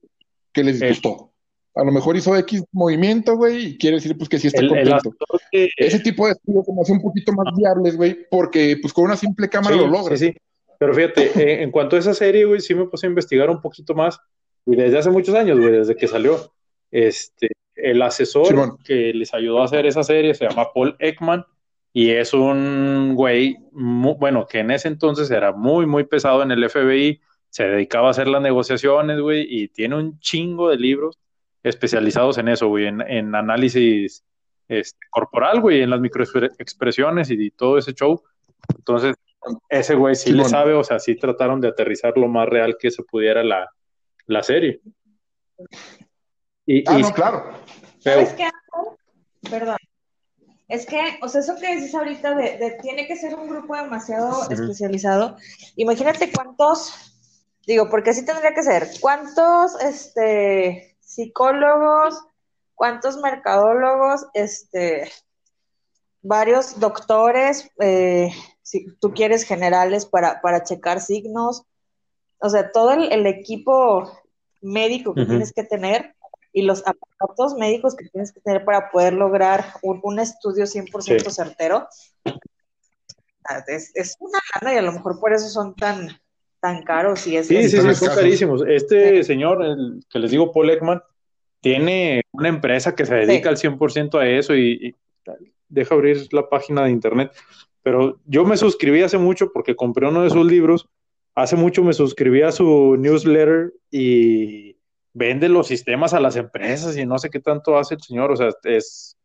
que 0.52 0.64
les 0.64 0.80
gustó. 0.80 1.31
A 1.74 1.84
lo 1.84 1.92
mejor 1.92 2.16
hizo 2.16 2.36
X 2.36 2.64
movimiento, 2.72 3.36
güey, 3.36 3.66
y 3.66 3.78
quiere 3.78 3.96
decir, 3.96 4.16
pues, 4.16 4.28
que 4.28 4.38
sí 4.38 4.48
está 4.48 4.66
contento. 4.66 5.14
Ese 5.50 6.00
tipo 6.00 6.26
de 6.26 6.32
estudios 6.32 6.66
como 6.66 6.82
hace 6.82 6.92
un 6.92 7.00
poquito 7.00 7.32
más 7.32 7.54
viables, 7.56 7.96
güey, 7.96 8.26
porque, 8.30 8.76
pues, 8.80 8.92
con 8.92 9.04
una 9.04 9.16
simple 9.16 9.48
cámara 9.48 9.76
lo 9.76 9.86
logras. 9.86 10.18
Sí, 10.18 10.28
sí. 10.28 10.36
Pero 10.78 10.94
fíjate, 10.94 11.30
eh, 11.40 11.62
en 11.62 11.70
cuanto 11.70 11.96
a 11.96 12.00
esa 12.00 12.12
serie, 12.12 12.44
güey, 12.44 12.60
sí 12.60 12.74
me 12.74 12.86
puse 12.86 13.06
a 13.06 13.08
investigar 13.08 13.48
un 13.48 13.60
poquito 13.60 13.94
más, 13.94 14.18
y 14.66 14.76
desde 14.76 14.98
hace 14.98 15.10
muchos 15.10 15.34
años, 15.34 15.58
güey, 15.58 15.72
desde 15.72 15.96
que 15.96 16.08
salió, 16.08 16.52
este, 16.90 17.48
el 17.74 18.02
asesor 18.02 18.78
que 18.84 19.14
les 19.14 19.32
ayudó 19.32 19.62
a 19.62 19.64
hacer 19.64 19.86
esa 19.86 20.02
serie 20.02 20.34
se 20.34 20.46
llama 20.46 20.72
Paul 20.74 20.96
Ekman, 20.98 21.44
y 21.92 22.10
es 22.10 22.32
un 22.32 23.14
güey, 23.14 23.58
bueno, 23.70 24.46
que 24.46 24.60
en 24.60 24.70
ese 24.70 24.88
entonces 24.88 25.30
era 25.30 25.52
muy, 25.52 25.86
muy 25.86 26.04
pesado 26.04 26.42
en 26.42 26.50
el 26.50 26.68
FBI, 26.68 27.20
se 27.48 27.64
dedicaba 27.64 28.08
a 28.08 28.10
hacer 28.12 28.28
las 28.28 28.42
negociaciones, 28.42 29.20
güey, 29.20 29.46
y 29.48 29.68
tiene 29.68 29.96
un 29.96 30.18
chingo 30.20 30.70
de 30.70 30.78
libros 30.78 31.18
especializados 31.62 32.38
en 32.38 32.48
eso, 32.48 32.68
güey, 32.68 32.86
en, 32.86 33.34
análisis 33.34 34.24
este, 34.68 34.98
corporal, 35.10 35.60
güey, 35.60 35.82
en 35.82 35.90
las 35.90 36.00
microexpresiones 36.00 37.30
y, 37.30 37.50
todo 37.50 37.78
ese 37.78 37.92
show. 37.92 38.22
Entonces, 38.76 39.14
ese 39.68 39.94
güey 39.94 40.14
sí, 40.14 40.32
le 40.32 40.44
sabe, 40.44 40.74
o 40.74 40.84
sea, 40.84 40.98
sí 40.98 41.16
trataron 41.16 41.60
de 41.60 41.68
aterrizar 41.68 42.16
lo 42.16 42.28
más 42.28 42.48
real 42.48 42.76
que 42.78 42.90
se 42.90 43.02
pudiera 43.02 43.42
la, 43.42 43.70
la 44.26 44.42
serie. 44.42 44.80
Y, 46.66 46.88
ah, 46.88 46.98
no, 46.98 47.12
claro. 47.12 47.44
¿Sabes 47.98 48.34
qué? 48.34 48.48
Perdón. 49.50 49.76
Es 50.68 50.86
que, 50.86 50.98
o 51.20 51.28
sea, 51.28 51.42
eso 51.42 51.56
que 51.60 51.74
dices 51.76 51.94
ahorita 51.94 52.34
de, 52.34 52.78
tiene 52.80 53.06
que 53.06 53.16
ser 53.16 53.34
un 53.34 53.48
grupo 53.48 53.76
demasiado 53.76 54.48
especializado. 54.48 55.36
Imagínate 55.76 56.32
cuántos, 56.32 57.14
digo, 57.66 57.90
porque 57.90 58.10
así 58.10 58.24
tendría 58.24 58.54
que 58.54 58.62
ser, 58.62 58.88
cuántos 59.00 59.78
este, 59.82 60.91
psicólogos, 61.12 62.18
cuántos 62.74 63.18
mercadólogos, 63.18 64.26
este, 64.32 65.10
varios 66.22 66.80
doctores, 66.80 67.70
eh, 67.80 68.30
si 68.62 68.86
tú 68.96 69.12
quieres 69.12 69.44
generales 69.44 70.06
para, 70.06 70.40
para 70.40 70.64
checar 70.64 71.00
signos, 71.00 71.64
o 72.38 72.48
sea, 72.48 72.72
todo 72.72 72.92
el, 72.92 73.26
equipo 73.26 74.10
médico 74.60 75.14
que 75.14 75.26
tienes 75.26 75.52
que 75.52 75.64
tener 75.64 76.16
y 76.52 76.62
los 76.62 76.80
aparatos 76.86 77.54
médicos 77.56 77.94
que 77.94 78.08
tienes 78.08 78.32
que 78.32 78.40
tener 78.40 78.64
para 78.64 78.90
poder 78.90 79.12
lograr 79.12 79.74
un, 79.82 80.18
estudio 80.18 80.64
100% 80.64 81.30
certero, 81.30 81.88
ah, 83.48 83.62
es, 83.66 84.16
una 84.18 84.38
gana 84.54 84.74
y 84.74 84.78
a 84.78 84.82
lo 84.82 84.92
mejor 84.92 85.20
por 85.20 85.32
eso 85.32 85.48
son 85.48 85.74
tan, 85.74 86.08
tan 86.62 86.82
caros. 86.84 87.26
Y 87.26 87.36
es 87.36 87.48
sí, 87.48 87.68
sí, 87.68 87.80
sí, 87.80 87.94
son 87.94 88.14
carísimos. 88.14 88.64
Este 88.66 89.24
señor, 89.24 89.62
el 89.64 90.00
que 90.08 90.20
les 90.20 90.30
digo, 90.30 90.52
Paul 90.52 90.70
Ekman, 90.70 91.02
tiene 91.60 92.22
una 92.30 92.48
empresa 92.48 92.94
que 92.94 93.04
se 93.04 93.14
dedica 93.14 93.50
al 93.50 93.56
100% 93.56 94.18
a 94.18 94.28
eso 94.28 94.56
y, 94.56 94.94
deja 95.68 95.94
abrir 95.94 96.32
la 96.32 96.48
página 96.48 96.84
de 96.84 96.90
internet. 96.90 97.32
Pero 97.82 98.20
yo 98.26 98.44
me 98.44 98.56
suscribí 98.56 99.02
hace 99.02 99.18
mucho 99.18 99.50
porque 99.52 99.74
compré 99.74 100.06
uno 100.06 100.22
de 100.22 100.30
sus 100.30 100.46
libros. 100.46 100.88
Hace 101.34 101.56
mucho 101.56 101.82
me 101.82 101.94
suscribí 101.94 102.42
a 102.42 102.52
su 102.52 102.96
newsletter 102.96 103.72
y 103.90 104.76
vende 105.14 105.48
los 105.48 105.66
sistemas 105.66 106.14
a 106.14 106.20
las 106.20 106.36
empresas 106.36 106.96
y 106.96 107.06
no 107.06 107.18
sé 107.18 107.30
qué 107.30 107.40
tanto 107.40 107.76
hace 107.76 107.94
el 107.94 108.02
señor, 108.02 108.30
o 108.30 108.36
sea, 108.36 108.50
es, 108.64 109.16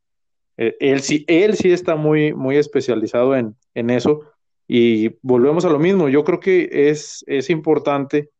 eh, 0.58 0.76
él 0.80 1.02
sí, 1.02 1.24
él 1.28 1.56
sí 1.56 1.72
está 1.72 1.96
muy, 1.96 2.34
muy 2.34 2.58
especializado 2.58 3.36
en, 3.36 3.56
en 3.74 3.90
eso 3.90 4.22
y 4.68 5.16
volvemos 5.22 5.64
a 5.66 5.70
lo 5.70 5.80
mismo, 5.80 6.10
yo 6.10 6.24
creo 6.24 6.40
que 6.40 6.70
es, 6.90 7.24
es 7.28 7.50
importante 7.50 8.32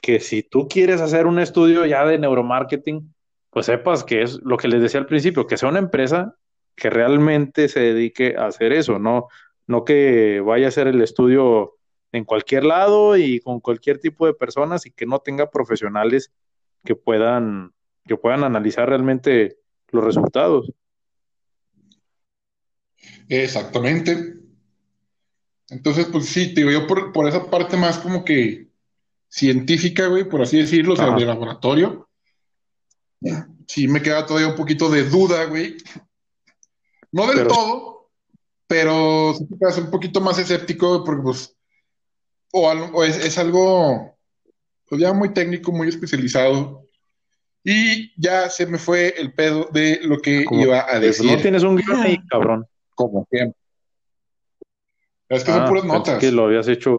que 0.00 0.20
si 0.20 0.42
tú 0.42 0.68
quieres 0.68 1.00
hacer 1.00 1.26
un 1.26 1.38
estudio 1.38 1.84
ya 1.86 2.06
de 2.06 2.18
neuromarketing, 2.18 3.12
pues 3.50 3.66
sepas 3.66 4.04
que 4.04 4.22
es 4.22 4.38
lo 4.42 4.56
que 4.56 4.68
les 4.68 4.80
decía 4.80 5.00
al 5.00 5.06
principio, 5.06 5.46
que 5.46 5.56
sea 5.56 5.68
una 5.68 5.80
empresa 5.80 6.36
que 6.76 6.90
realmente 6.90 7.68
se 7.68 7.80
dedique 7.80 8.36
a 8.36 8.46
hacer 8.46 8.72
eso, 8.72 9.00
no, 9.00 9.26
no 9.66 9.84
que 9.84 10.40
vaya 10.40 10.66
a 10.66 10.68
hacer 10.68 10.86
el 10.86 11.00
estudio 11.02 11.74
en 12.12 12.24
cualquier 12.24 12.64
lado 12.64 13.16
y 13.16 13.40
con 13.40 13.58
cualquier 13.60 13.98
tipo 13.98 14.26
de 14.26 14.34
personas 14.34 14.86
y 14.86 14.92
que 14.92 15.06
no 15.06 15.18
tenga 15.18 15.50
profesionales 15.50 16.32
que 16.84 16.94
puedan, 16.94 17.72
que 18.06 18.16
puedan 18.16 18.44
analizar 18.44 18.88
realmente 18.88 19.58
los 19.90 20.04
resultados. 20.04 20.72
Exactamente. 23.28 24.38
Entonces, 25.70 26.06
pues 26.10 26.26
sí, 26.26 26.54
te 26.54 26.62
digo, 26.62 26.70
yo 26.70 26.86
por, 26.86 27.28
esa 27.28 27.50
parte 27.50 27.76
más 27.76 27.98
como 27.98 28.24
que 28.24 28.68
científica, 29.28 30.06
güey, 30.06 30.28
por 30.28 30.42
así 30.42 30.58
decirlo, 30.58 30.94
o 30.94 30.96
sea, 30.96 31.10
de 31.10 31.26
laboratorio, 31.26 32.08
sí 33.66 33.86
me 33.86 34.00
queda 34.00 34.24
todavía 34.24 34.48
un 34.48 34.56
poquito 34.56 34.88
de 34.88 35.04
duda, 35.04 35.44
güey. 35.44 35.76
No 37.12 37.26
del 37.26 37.46
todo, 37.46 38.10
pero 38.66 39.34
sí 39.36 39.46
te 39.46 39.58
quedas 39.58 39.78
un 39.78 39.90
poquito 39.90 40.20
más 40.20 40.38
escéptico, 40.38 41.04
porque 41.04 41.22
pues, 41.22 41.56
o, 42.52 43.04
es, 43.04 43.24
es, 43.24 43.36
algo 43.38 44.16
pues 44.88 45.00
ya 45.00 45.12
muy 45.12 45.32
técnico, 45.32 45.72
muy 45.72 45.88
especializado. 45.88 46.86
Y 47.64 48.12
ya 48.20 48.48
se 48.48 48.66
me 48.66 48.78
fue 48.78 49.14
el 49.18 49.34
pedo 49.34 49.68
de 49.72 50.00
lo 50.02 50.18
que 50.20 50.46
iba 50.50 50.86
a 50.88 50.98
decir. 50.98 51.30
no 51.30 51.36
tienes 51.42 51.62
un 51.62 51.76
guion 51.76 52.00
ahí, 52.00 52.18
cabrón. 52.28 52.66
Como 52.94 53.26
siempre. 53.30 53.57
Es 55.28 55.44
que 55.44 55.52
son 55.52 55.62
ah, 55.62 55.68
puras 55.68 55.84
notas. 55.84 56.18
que 56.18 56.32
lo 56.32 56.44
habías 56.44 56.68
hecho. 56.68 56.96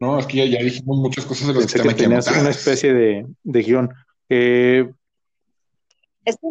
No, 0.00 0.18
es 0.18 0.26
que 0.26 0.48
ya, 0.50 0.62
dijimos 0.62 0.98
muchas 0.98 1.24
cosas 1.24 1.48
de 1.48 1.54
las 1.54 1.72
que, 1.72 1.82
que 1.82 1.94
tenías 1.94 2.26
una 2.26 2.50
especie 2.50 2.92
de, 2.92 3.26
de 3.42 3.62
guion. 3.62 3.94
Eh... 4.28 4.90
Este 6.24 6.46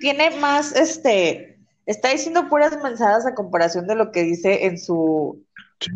tiene 0.00 0.30
más, 0.38 0.74
este, 0.76 1.58
está 1.86 2.10
diciendo 2.10 2.48
puras 2.48 2.76
mensadas 2.82 3.26
a 3.26 3.34
comparación 3.34 3.86
de 3.86 3.94
lo 3.94 4.10
que 4.10 4.22
dice 4.22 4.66
en 4.66 4.78
su 4.78 5.42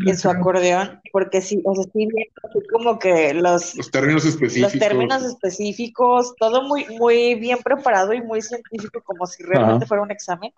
en 0.06 0.16
su 0.16 0.30
acordeón, 0.30 1.00
porque 1.12 1.40
sí, 1.40 1.60
o 1.64 1.74
sea, 1.74 1.84
sí, 1.92 2.08
como 2.70 2.98
que 2.98 3.34
los, 3.34 3.74
los 3.74 3.90
términos 3.90 4.24
específicos. 4.24 4.74
Los 4.74 4.80
términos 4.80 5.24
específicos, 5.24 6.34
todo 6.38 6.62
muy, 6.62 6.86
muy 6.98 7.34
bien 7.34 7.58
preparado 7.58 8.12
y 8.12 8.22
muy 8.22 8.42
científico, 8.42 9.02
como 9.04 9.26
si 9.26 9.42
realmente 9.42 9.86
fuera 9.86 10.02
un 10.02 10.10
examen. 10.10 10.52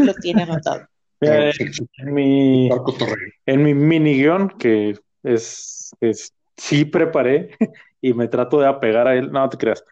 Lo 0.00 0.14
tiene 0.14 0.42
anotado. 0.42 0.86
en, 1.20 2.14
mi, 2.14 2.68
en 3.46 3.62
mi 3.62 3.74
mini 3.74 4.14
guion, 4.14 4.50
que 4.58 4.94
es, 5.22 5.94
es, 6.00 6.34
sí 6.56 6.84
preparé 6.84 7.50
y 8.00 8.12
me 8.14 8.28
trato 8.28 8.60
de 8.60 8.66
apegar 8.66 9.08
a 9.08 9.16
él, 9.16 9.32
no 9.32 9.48
te 9.48 9.56
creas. 9.56 9.84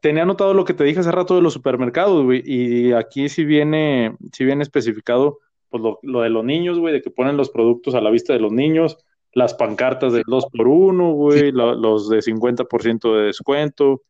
tenía 0.00 0.22
anotado 0.22 0.54
lo 0.54 0.64
que 0.64 0.74
te 0.74 0.84
dije 0.84 1.00
hace 1.00 1.12
rato 1.12 1.34
de 1.34 1.42
los 1.42 1.52
supermercados, 1.52 2.24
güey, 2.24 2.42
y 2.44 2.92
aquí 2.92 3.28
sí 3.28 3.44
viene, 3.44 4.16
sí 4.32 4.44
viene 4.44 4.62
especificado 4.62 5.38
pues 5.70 5.82
lo, 6.02 6.20
de 6.22 6.30
los 6.30 6.44
niños, 6.44 6.78
güey, 6.78 6.94
de 6.94 7.02
que 7.02 7.10
ponen 7.10 7.36
los 7.36 7.50
productos 7.50 7.94
a 7.94 8.00
la 8.00 8.10
vista 8.10 8.32
de 8.32 8.40
los 8.40 8.52
niños, 8.52 8.98
las 9.32 9.54
pancartas 9.54 10.12
de 10.12 10.22
2 10.26 10.46
por 10.46 10.66
1 10.68 11.12
güey, 11.12 11.52
los 11.52 12.08
de 12.08 12.22
50% 12.22 13.14
de 13.14 13.26
descuento, 13.26 14.02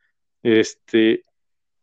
este, 0.43 1.25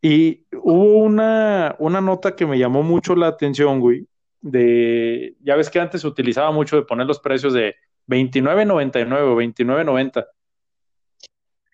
y 0.07 0.45
hubo 0.53 0.99
una, 0.99 1.75
una 1.79 1.99
nota 1.99 2.35
que 2.35 2.45
me 2.45 2.59
llamó 2.59 2.83
mucho 2.83 3.15
la 3.15 3.25
atención, 3.25 3.79
güey, 3.79 4.07
de, 4.39 5.35
ya 5.41 5.55
ves 5.55 5.71
que 5.71 5.79
antes 5.79 6.01
se 6.01 6.07
utilizaba 6.07 6.51
mucho 6.51 6.75
de 6.75 6.83
poner 6.83 7.07
los 7.07 7.19
precios 7.19 7.53
de 7.53 7.73
29.99 8.07 9.21
o 9.21 9.35
29.90. 9.35 10.27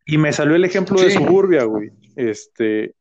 Y 0.05 0.17
me 0.17 0.31
salió 0.31 0.55
el 0.55 0.63
ejemplo 0.63 1.01
de 1.01 1.11
Suburbia, 1.11 1.65
güey. 1.65 1.91
Este, 2.15 2.95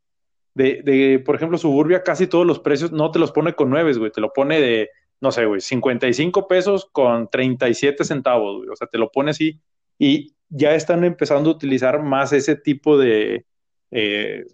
de, 0.55 0.83
de, 0.83 1.23
por 1.25 1.37
ejemplo, 1.37 1.59
Suburbia, 1.59 2.03
casi 2.03 2.27
todos 2.27 2.45
los 2.45 2.59
precios 2.59 2.90
no 2.90 3.12
te 3.12 3.21
los 3.21 3.31
pone 3.31 3.55
con 3.55 3.71
nueves, 3.71 3.99
güey, 3.99 4.11
te 4.11 4.21
lo 4.21 4.33
pone 4.33 4.61
de, 4.61 4.90
no 5.21 5.31
sé, 5.31 5.45
güey, 5.45 5.61
55 5.61 6.49
pesos 6.49 6.88
con 6.90 7.31
37 7.31 8.03
centavos, 8.03 8.57
güey, 8.57 8.69
o 8.71 8.75
sea, 8.75 8.88
te 8.88 8.99
lo 8.99 9.12
pone 9.12 9.31
así 9.31 9.61
y 9.97 10.35
ya 10.49 10.75
están 10.75 11.05
empezando 11.05 11.51
a 11.51 11.53
utilizar 11.53 12.03
más 12.03 12.33
ese 12.33 12.57
tipo 12.57 12.99
de, 12.99 13.47
eh, 13.93 14.45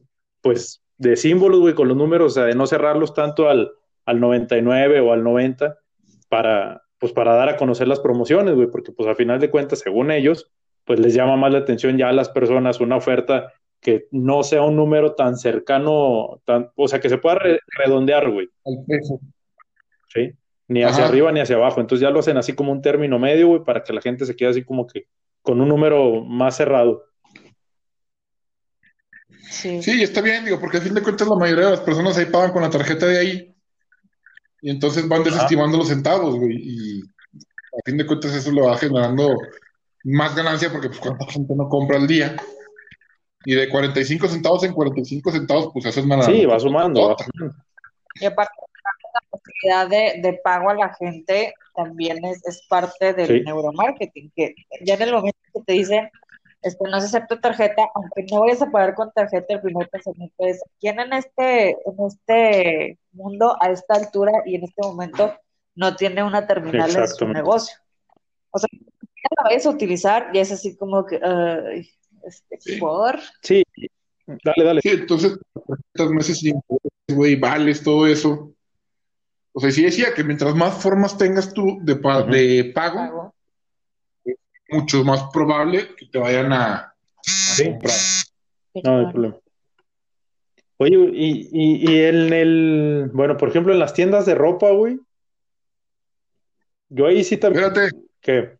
pues, 0.47 0.81
de 0.97 1.17
símbolos, 1.17 1.59
güey, 1.59 1.75
con 1.75 1.89
los 1.89 1.97
números, 1.97 2.31
o 2.31 2.35
sea, 2.37 2.45
de 2.45 2.55
no 2.55 2.69
cerrarlos 2.69 3.15
tanto 3.15 3.49
al, 3.49 3.73
al 4.05 4.21
99 4.21 5.01
o 5.01 5.13
al 5.13 5.25
90 5.25 5.77
para, 6.29 6.83
pues, 7.01 7.13
para 7.13 7.35
dar 7.35 7.49
a 7.49 7.57
conocer 7.57 7.89
las 7.89 7.99
promociones, 7.99 8.55
güey, 8.55 8.69
porque, 8.71 8.93
pues, 8.93 9.09
al 9.09 9.17
final 9.17 9.41
de 9.41 9.51
cuentas, 9.51 9.81
según 9.81 10.13
ellos, 10.13 10.49
pues 10.85 11.01
les 11.01 11.15
llama 11.15 11.35
más 11.37 11.53
la 11.53 11.59
atención 11.59 11.99
ya 11.99 12.11
a 12.11 12.13
las 12.13 12.29
personas 12.29 12.79
una 12.79 12.95
oferta 12.95 13.55
que 13.81 14.07
no 14.13 14.45
sea 14.45 14.63
un 14.63 14.77
número 14.77 15.17
tan 15.17 15.37
cercano, 15.37 16.41
tan, 16.45 16.71
o 16.77 16.87
sea, 16.87 17.01
que 17.01 17.09
se 17.09 17.19
pueda 17.19 17.41
redondear, 17.85 18.31
güey. 18.31 18.49
Sí, 20.07 20.31
ni 20.69 20.85
hacia 20.85 21.07
arriba 21.07 21.33
ni 21.33 21.41
hacia 21.41 21.57
abajo. 21.57 21.81
Entonces 21.81 22.03
ya 22.03 22.11
lo 22.11 22.21
hacen 22.21 22.37
así 22.37 22.53
como 22.53 22.71
un 22.71 22.83
término 22.83 23.19
medio, 23.19 23.49
güey, 23.49 23.65
para 23.65 23.83
que 23.83 23.93
la 23.93 24.01
gente 24.01 24.25
se 24.27 24.37
quede 24.37 24.51
así 24.51 24.63
como 24.63 24.87
que 24.87 25.09
con 25.43 25.61
un 25.61 25.69
número 25.69 26.23
más 26.23 26.57
cerrado. 26.57 27.03
Sí. 29.51 29.83
sí, 29.83 30.03
está 30.03 30.21
bien, 30.21 30.45
digo, 30.45 30.59
porque 30.61 30.79
a 30.79 30.81
fin 30.81 30.95
de 30.95 31.03
cuentas 31.03 31.29
la 31.29 31.37
mayoría 31.37 31.67
de 31.67 31.71
las 31.73 31.81
personas 31.81 32.17
ahí 32.19 32.27
pagan 32.27 32.53
con 32.53 32.63
la 32.63 32.71
tarjeta 32.71 33.07
de 33.07 33.19
ahí 33.19 33.57
y 34.61 34.71
entonces 34.71 35.07
van 35.09 35.23
desestimando 35.23 35.79
los 35.79 35.89
centavos, 35.89 36.37
güey, 36.37 36.57
y 36.57 37.01
a 37.01 37.81
fin 37.85 37.97
de 37.97 38.07
cuentas 38.07 38.35
eso 38.35 38.51
le 38.51 38.63
va 38.63 38.77
generando 38.77 39.39
más 40.05 40.35
ganancia 40.35 40.71
porque 40.71 40.89
pues 40.89 41.01
cuánta 41.01 41.27
gente 41.27 41.55
no 41.55 41.69
compra 41.69 41.97
al 41.97 42.07
día. 42.07 42.37
Y 43.45 43.55
de 43.55 43.69
45 43.69 44.27
centavos 44.27 44.65
en 44.65 44.73
45 44.73 45.31
centavos, 45.31 45.71
pues 45.73 45.85
eso 45.85 46.01
es. 46.01 46.25
Sí, 46.27 46.47
va 46.47 46.59
sumando. 46.59 47.17
Y 48.15 48.25
aparte, 48.25 48.53
la 49.15 49.21
posibilidad 49.31 49.89
de, 49.89 50.21
de, 50.21 50.41
pago 50.43 50.71
a 50.71 50.75
la 50.75 50.95
gente 50.95 51.55
también 51.75 52.25
es, 52.25 52.45
es 52.45 52.67
parte 52.69 53.13
del 53.13 53.45
neuromarketing, 53.45 54.33
que 54.35 54.55
ya 54.81 54.95
en 54.95 55.03
el 55.03 55.13
momento 55.13 55.39
que 55.55 55.61
te 55.65 55.73
dicen, 55.75 56.11
este, 56.67 56.89
no 56.89 57.01
se 57.01 57.07
acepta 57.07 57.41
tarjeta, 57.41 57.89
aunque 57.95 58.27
no 58.31 58.41
vayas 58.41 58.61
a 58.61 58.71
pagar 58.71 58.95
con 58.95 59.13
tarjeta, 59.13 59.55
el 59.55 59.61
primer 59.61 59.89
pensamiento 59.89 60.35
es, 60.39 60.61
¿quién 60.81 60.99
en 60.99 61.13
este, 61.13 61.71
en 61.71 62.07
este 62.07 62.99
mundo, 63.13 63.57
a 63.61 63.71
esta 63.71 63.95
altura 63.95 64.33
y 64.45 64.57
en 64.57 64.65
este 64.65 64.83
momento, 64.83 65.33
no 65.77 65.95
tiene 65.95 66.25
una 66.25 66.45
terminal 66.45 66.91
en 66.97 67.07
su 67.07 67.29
negocio? 67.29 67.77
O 68.51 68.59
sea, 68.59 68.69
la 69.37 69.45
vayas 69.45 69.67
a 69.67 69.71
utilizar 69.71 70.31
y 70.33 70.39
es 70.39 70.51
así 70.51 70.77
como 70.77 71.07
que, 71.07 71.21
este, 72.25 72.61
sí. 72.61 72.77
por. 72.79 73.21
Sí, 73.43 73.63
dale, 74.27 74.65
dale. 74.65 74.81
Sí, 74.81 74.89
entonces, 74.89 75.39
estos 75.95 76.11
meses 76.11 76.43
güey, 77.09 77.37
vales, 77.37 77.83
todo 77.85 78.09
eso. 78.09 78.53
O 79.53 79.61
sea, 79.61 79.71
sí 79.71 79.85
decía 79.85 80.13
que 80.15 80.25
mientras 80.25 80.55
más 80.57 80.75
formas 80.83 81.17
tengas 81.17 81.55
tú 81.55 81.79
de, 81.83 81.95
de 81.95 82.73
pago, 82.75 83.33
mucho 84.69 85.05
más 85.05 85.25
probable 85.33 85.95
que 85.97 86.07
te 86.07 86.19
vayan 86.19 86.53
a, 86.53 86.95
comprar. 87.57 87.95
No, 88.85 88.99
hay 88.99 89.13
problema. 89.13 89.37
Oye, 90.79 90.97
y, 91.15 91.49
y, 91.53 91.91
y 91.91 92.03
en 92.03 92.33
el, 92.33 93.11
bueno, 93.13 93.37
por 93.37 93.49
ejemplo, 93.49 93.73
en 93.73 93.79
las 93.79 93.95
tiendas 93.95 94.27
de 94.27 94.35
ropa, 94.35 94.71
güey. 94.71 94.99
Yo 96.89 97.07
ahí 97.07 97.25
sí 97.25 97.37
también. 97.37 97.65
Espérate. 97.65 97.97
¿Qué? 98.21 98.59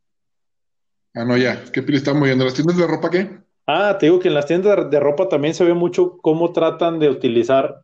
Ah, 1.15 1.25
no, 1.25 1.37
ya. 1.37 1.63
¿Qué 1.73 1.83
pili 1.83 1.99
están 1.99 2.19
moviendo? 2.19 2.45
¿Las 2.45 2.55
tiendas 2.55 2.77
de 2.77 2.87
ropa 2.87 3.11
qué? 3.11 3.39
Ah, 3.67 3.97
te 3.99 4.07
digo 4.07 4.21
que 4.21 4.29
en 4.29 4.35
las 4.35 4.47
tiendas 4.47 4.91
de 4.91 5.01
ropa 5.01 5.29
también 5.29 5.55
se 5.55 5.65
ve 5.65 5.75
mucho 5.75 6.19
cómo 6.19 6.53
tratan 6.53 6.99
de 6.99 7.11
utilizar 7.11 7.83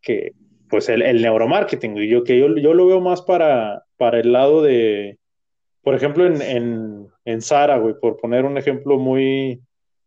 que, 0.00 0.32
pues 0.68 0.88
el, 0.88 1.20
neuromarketing, 1.20 1.96
y 1.98 2.08
yo 2.08 2.22
que 2.22 2.38
yo, 2.38 2.54
yo, 2.56 2.74
lo 2.74 2.86
veo 2.86 3.00
más 3.00 3.22
para, 3.22 3.84
para 3.96 4.20
el 4.20 4.32
lado 4.32 4.62
de, 4.62 5.18
por 5.84 5.94
ejemplo, 5.94 6.26
en, 6.26 6.42
en, 6.42 7.08
en 7.24 7.42
Zara, 7.42 7.78
güey, 7.78 7.94
por 8.00 8.16
poner 8.16 8.44
un 8.44 8.58
ejemplo 8.58 8.98
muy, 8.98 9.60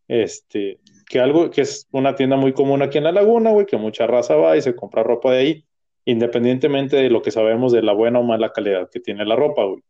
este, 0.08 0.80
que 1.08 1.20
algo 1.20 1.50
que 1.50 1.62
es 1.62 1.88
una 1.92 2.14
tienda 2.14 2.36
muy 2.36 2.52
común 2.52 2.82
aquí 2.82 2.98
en 2.98 3.04
la 3.04 3.12
laguna, 3.12 3.50
güey, 3.50 3.64
que 3.64 3.76
mucha 3.76 4.06
raza 4.06 4.36
va 4.36 4.56
y 4.56 4.62
se 4.62 4.76
compra 4.76 5.02
ropa 5.02 5.32
de 5.32 5.38
ahí, 5.38 5.64
independientemente 6.04 6.96
de 6.96 7.10
lo 7.10 7.22
que 7.22 7.30
sabemos 7.30 7.72
de 7.72 7.82
la 7.82 7.92
buena 7.92 8.18
o 8.18 8.22
mala 8.22 8.52
calidad 8.52 8.90
que 8.90 9.00
tiene 9.00 9.24
la 9.24 9.36
ropa, 9.36 9.64
güey 9.64 9.82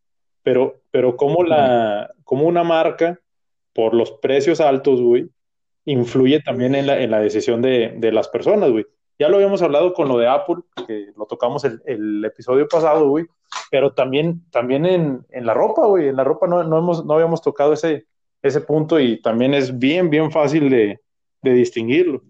pero, 0.49 0.81
pero 0.91 1.15
como, 1.15 1.45
la, 1.45 2.11
como 2.25 2.47
una 2.47 2.65
marca, 2.65 3.21
por 3.75 3.93
los 3.93 4.13
precios 4.13 4.63
altos, 4.63 4.99
güey, 5.01 5.29
influye 5.85 6.41
también 6.41 6.75
en 6.75 6.87
la, 6.87 7.01
en 7.03 7.11
la 7.11 7.21
decisión 7.21 7.61
de, 7.61 7.93
de, 7.99 8.13
las 8.13 8.29
personas, 8.29 8.71
güey. 8.71 8.87
Ya 9.19 9.29
lo 9.29 9.37
habíamos 9.37 9.61
hablado 9.61 9.93
con 9.93 10.09
lo 10.09 10.17
de 10.17 10.27
Apple, 10.27 10.57
que 10.87 11.13
lo 11.17 11.27
tocamos 11.27 11.65
el, 11.65 11.83
el 11.85 12.25
episodio 12.25 12.67
pasado, 12.67 13.09
güey, 13.11 13.27
pero 13.71 13.93
también, 13.93 14.45
también 14.51 14.87
en, 14.87 15.27
en 15.31 15.47
la 15.47 15.55
ropa, 15.55 15.87
güey, 15.87 16.09
en 16.09 16.17
la 16.17 16.25
ropa 16.25 16.47
no, 16.47 16.63
no, 16.65 16.79
hemos, 16.79 17.05
no 17.05 17.15
habíamos 17.15 17.43
tocado 17.43 17.73
ese, 17.73 18.07
ese 18.43 18.61
punto 18.61 18.99
y 19.01 19.21
también 19.21 19.55
es 19.55 19.79
bien, 19.79 20.11
bien 20.11 20.31
fácil 20.31 20.71
de, 20.71 21.01
de 21.43 21.53
distinguirlo. 21.53 22.23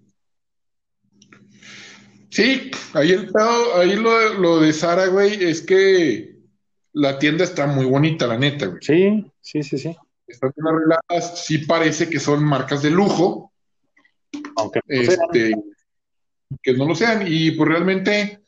Sí, 2.30 2.70
ahí, 2.92 3.12
el 3.12 3.30
ahí 3.76 3.96
lo, 3.96 4.34
lo 4.34 4.60
de 4.60 4.72
Sara, 4.72 5.06
güey, 5.06 5.42
es 5.44 5.62
que 5.62 6.36
la 6.92 7.18
tienda 7.18 7.44
está 7.44 7.66
muy 7.66 7.86
bonita, 7.86 8.26
la 8.26 8.38
neta, 8.38 8.66
güey. 8.66 8.80
Sí, 8.82 9.24
sí, 9.40 9.62
sí, 9.62 9.78
sí. 9.78 9.96
Están 10.26 10.52
bien 10.54 10.66
arregladas, 10.68 11.44
sí 11.44 11.58
parece 11.58 12.10
que 12.10 12.20
son 12.20 12.44
marcas 12.44 12.82
de 12.82 12.90
lujo. 12.90 13.52
Aunque 14.56 14.80
no 14.86 15.00
este, 15.00 15.54
que 16.62 16.72
no 16.74 16.84
lo 16.84 16.94
sean. 16.94 17.24
Y 17.26 17.52
pues 17.52 17.68
realmente 17.68 18.42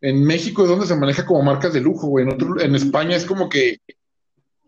en 0.00 0.24
México 0.24 0.62
es 0.62 0.68
donde 0.68 0.86
se 0.86 0.96
maneja 0.96 1.26
como 1.26 1.42
marcas 1.42 1.72
de 1.72 1.80
lujo, 1.80 2.08
güey. 2.08 2.26
En, 2.26 2.38
en 2.60 2.74
España 2.74 3.16
es 3.16 3.24
como 3.24 3.48
que 3.48 3.78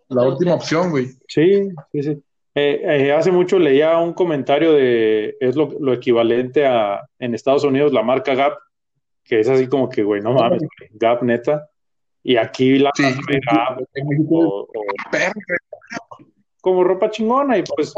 la 0.09 0.23
última 0.23 0.55
opción, 0.55 0.91
güey. 0.91 1.09
Sí, 1.29 1.69
sí, 1.93 2.03
sí. 2.03 2.23
Eh, 2.55 2.83
eh, 2.83 3.13
hace 3.13 3.31
mucho 3.31 3.61
leía 3.61 3.97
un 3.99 4.13
comentario 4.13 4.73
de, 4.73 5.37
es 5.39 5.55
lo, 5.55 5.71
lo, 5.79 5.93
equivalente 5.93 6.67
a, 6.67 7.01
en 7.21 7.35
Estados 7.35 7.63
Unidos, 7.63 7.93
la 7.93 8.03
marca 8.03 8.35
Gap, 8.35 8.55
que 9.23 9.39
es 9.39 9.49
así 9.49 9.69
como 9.69 9.89
que, 9.89 10.03
güey, 10.03 10.21
no 10.21 10.33
mames, 10.33 10.63
Gap 10.91 11.23
neta, 11.23 11.69
y 12.25 12.37
aquí 12.37 12.79
la 12.79 12.91
sí, 12.97 13.05
como 16.61 16.83
ropa 16.83 17.11
chingona 17.11 17.57
y 17.57 17.63
pues 17.63 17.95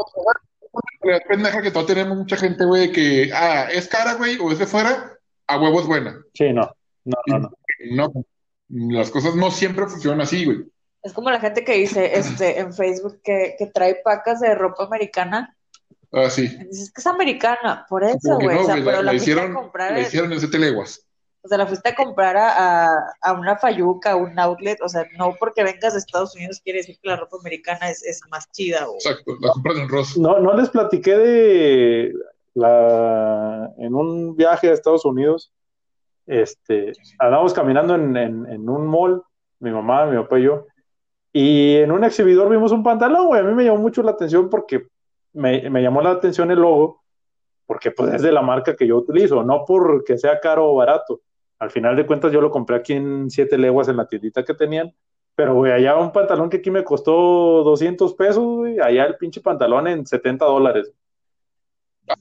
la 1.01 1.19
pendeja 1.27 1.61
que 1.61 1.71
todos 1.71 1.87
tenemos 1.87 2.15
mucha 2.15 2.37
gente, 2.37 2.63
güey, 2.63 2.91
que 2.91 3.31
ah, 3.33 3.67
es 3.71 3.87
cara, 3.87 4.13
güey, 4.13 4.37
o 4.39 4.51
es 4.51 4.59
de 4.59 4.67
fuera, 4.67 5.17
a 5.47 5.59
huevo 5.59 5.81
es 5.81 5.87
buena. 5.87 6.21
Sí, 6.35 6.53
no. 6.53 6.71
No, 7.05 7.17
no, 7.27 7.39
no. 7.39 8.13
no. 8.13 8.25
Las 8.69 9.11
cosas 9.11 9.35
no 9.35 9.51
siempre 9.51 9.87
funcionan 9.87 10.21
así, 10.21 10.45
güey. 10.45 10.63
Es 11.03 11.13
como 11.13 11.29
la 11.29 11.39
gente 11.39 11.65
que 11.65 11.73
dice 11.73 12.17
este 12.17 12.59
en 12.59 12.73
Facebook 12.73 13.19
que, 13.23 13.55
que 13.59 13.67
trae 13.67 13.95
pacas 14.03 14.39
de 14.39 14.55
ropa 14.55 14.85
americana. 14.85 15.55
Ah, 16.13 16.29
sí. 16.29 16.47
Dices 16.47 16.91
que 16.91 17.01
es 17.01 17.07
americana, 17.07 17.85
por 17.89 18.03
eso, 18.03 18.37
güey. 18.39 18.57
o 18.57 18.63
sea, 18.63 18.75
pero 18.75 19.01
la, 19.01 19.13
hicieron, 19.13 19.71
la 19.73 19.99
hicieron 19.99 20.31
en 20.31 20.39
siete 20.39 20.59
leguas. 20.59 21.05
O 21.41 21.47
sea, 21.49 21.57
la 21.57 21.67
fuiste 21.67 21.89
a 21.89 21.95
comprar 21.95 22.37
a, 22.37 22.87
a, 23.19 23.33
una 23.33 23.57
Fayuca, 23.57 24.11
a 24.11 24.15
un 24.15 24.39
outlet. 24.39 24.81
O 24.81 24.87
sea, 24.87 25.05
no 25.17 25.35
porque 25.37 25.63
vengas 25.63 25.91
de 25.91 25.99
Estados 25.99 26.33
Unidos 26.35 26.61
quiere 26.63 26.79
decir 26.79 26.97
que 27.01 27.09
la 27.09 27.17
ropa 27.17 27.35
americana 27.37 27.89
es, 27.89 28.01
es 28.03 28.21
más 28.31 28.49
chida. 28.51 28.87
O... 28.87 28.93
Exacto, 28.93 29.35
la 29.41 29.49
compras 29.49 29.77
en 29.77 29.89
Ross. 29.89 30.17
No, 30.17 30.39
no 30.39 30.55
les 30.55 30.69
platiqué 30.69 31.17
de 31.17 32.13
la 32.53 33.73
en 33.77 33.93
un 33.93 34.37
viaje 34.37 34.69
a 34.69 34.73
Estados 34.73 35.03
Unidos. 35.03 35.51
Este, 36.25 36.93
andábamos 37.19 37.53
caminando 37.53 37.95
en, 37.95 38.15
en, 38.15 38.45
en 38.49 38.69
un 38.69 38.87
mall, 38.87 39.23
mi 39.59 39.71
mamá, 39.71 40.05
mi 40.05 40.17
papá 40.17 40.39
y 40.39 40.43
yo, 40.43 40.65
y 41.33 41.77
en 41.77 41.91
un 41.91 42.03
exhibidor 42.03 42.47
vimos 42.47 42.71
un 42.71 42.83
pantalón, 42.83 43.25
güey. 43.25 43.41
A 43.41 43.43
mí 43.43 43.53
me 43.55 43.65
llamó 43.65 43.79
mucho 43.79 44.03
la 44.03 44.11
atención 44.11 44.49
porque 44.49 44.85
me, 45.33 45.67
me 45.71 45.81
llamó 45.81 46.01
la 46.01 46.11
atención 46.11 46.51
el 46.51 46.59
logo, 46.59 47.01
porque 47.65 47.89
pues 47.89 48.13
es 48.13 48.21
de 48.21 48.31
la 48.31 48.43
marca 48.43 48.75
que 48.75 48.85
yo 48.85 48.97
utilizo, 48.97 49.43
no 49.43 49.65
porque 49.65 50.17
sea 50.19 50.39
caro 50.39 50.69
o 50.69 50.75
barato. 50.75 51.21
Al 51.57 51.71
final 51.71 51.95
de 51.95 52.05
cuentas 52.05 52.31
yo 52.31 52.39
lo 52.39 52.51
compré 52.51 52.75
aquí 52.75 52.93
en 52.93 53.31
Siete 53.31 53.57
Leguas 53.57 53.87
en 53.87 53.97
la 53.97 54.07
tiendita 54.07 54.43
que 54.43 54.53
tenían, 54.53 54.93
pero 55.33 55.55
güey, 55.55 55.71
allá 55.71 55.97
un 55.97 56.11
pantalón 56.11 56.51
que 56.51 56.57
aquí 56.57 56.69
me 56.69 56.83
costó 56.83 57.63
200 57.63 58.13
pesos, 58.13 58.43
güey, 58.43 58.79
allá 58.79 59.05
el 59.05 59.17
pinche 59.17 59.41
pantalón 59.41 59.87
en 59.87 60.05
70 60.05 60.45
dólares. 60.45 60.93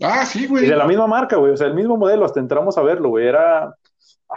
Ah, 0.00 0.24
sí, 0.24 0.46
güey. 0.46 0.64
Y 0.64 0.68
de 0.68 0.76
la 0.76 0.86
misma 0.86 1.06
marca, 1.06 1.36
güey, 1.36 1.52
o 1.52 1.56
sea, 1.56 1.66
el 1.66 1.74
mismo 1.74 1.98
modelo, 1.98 2.24
hasta 2.24 2.40
entramos 2.40 2.78
a 2.78 2.82
verlo, 2.82 3.10
güey, 3.10 3.26
era, 3.26 3.76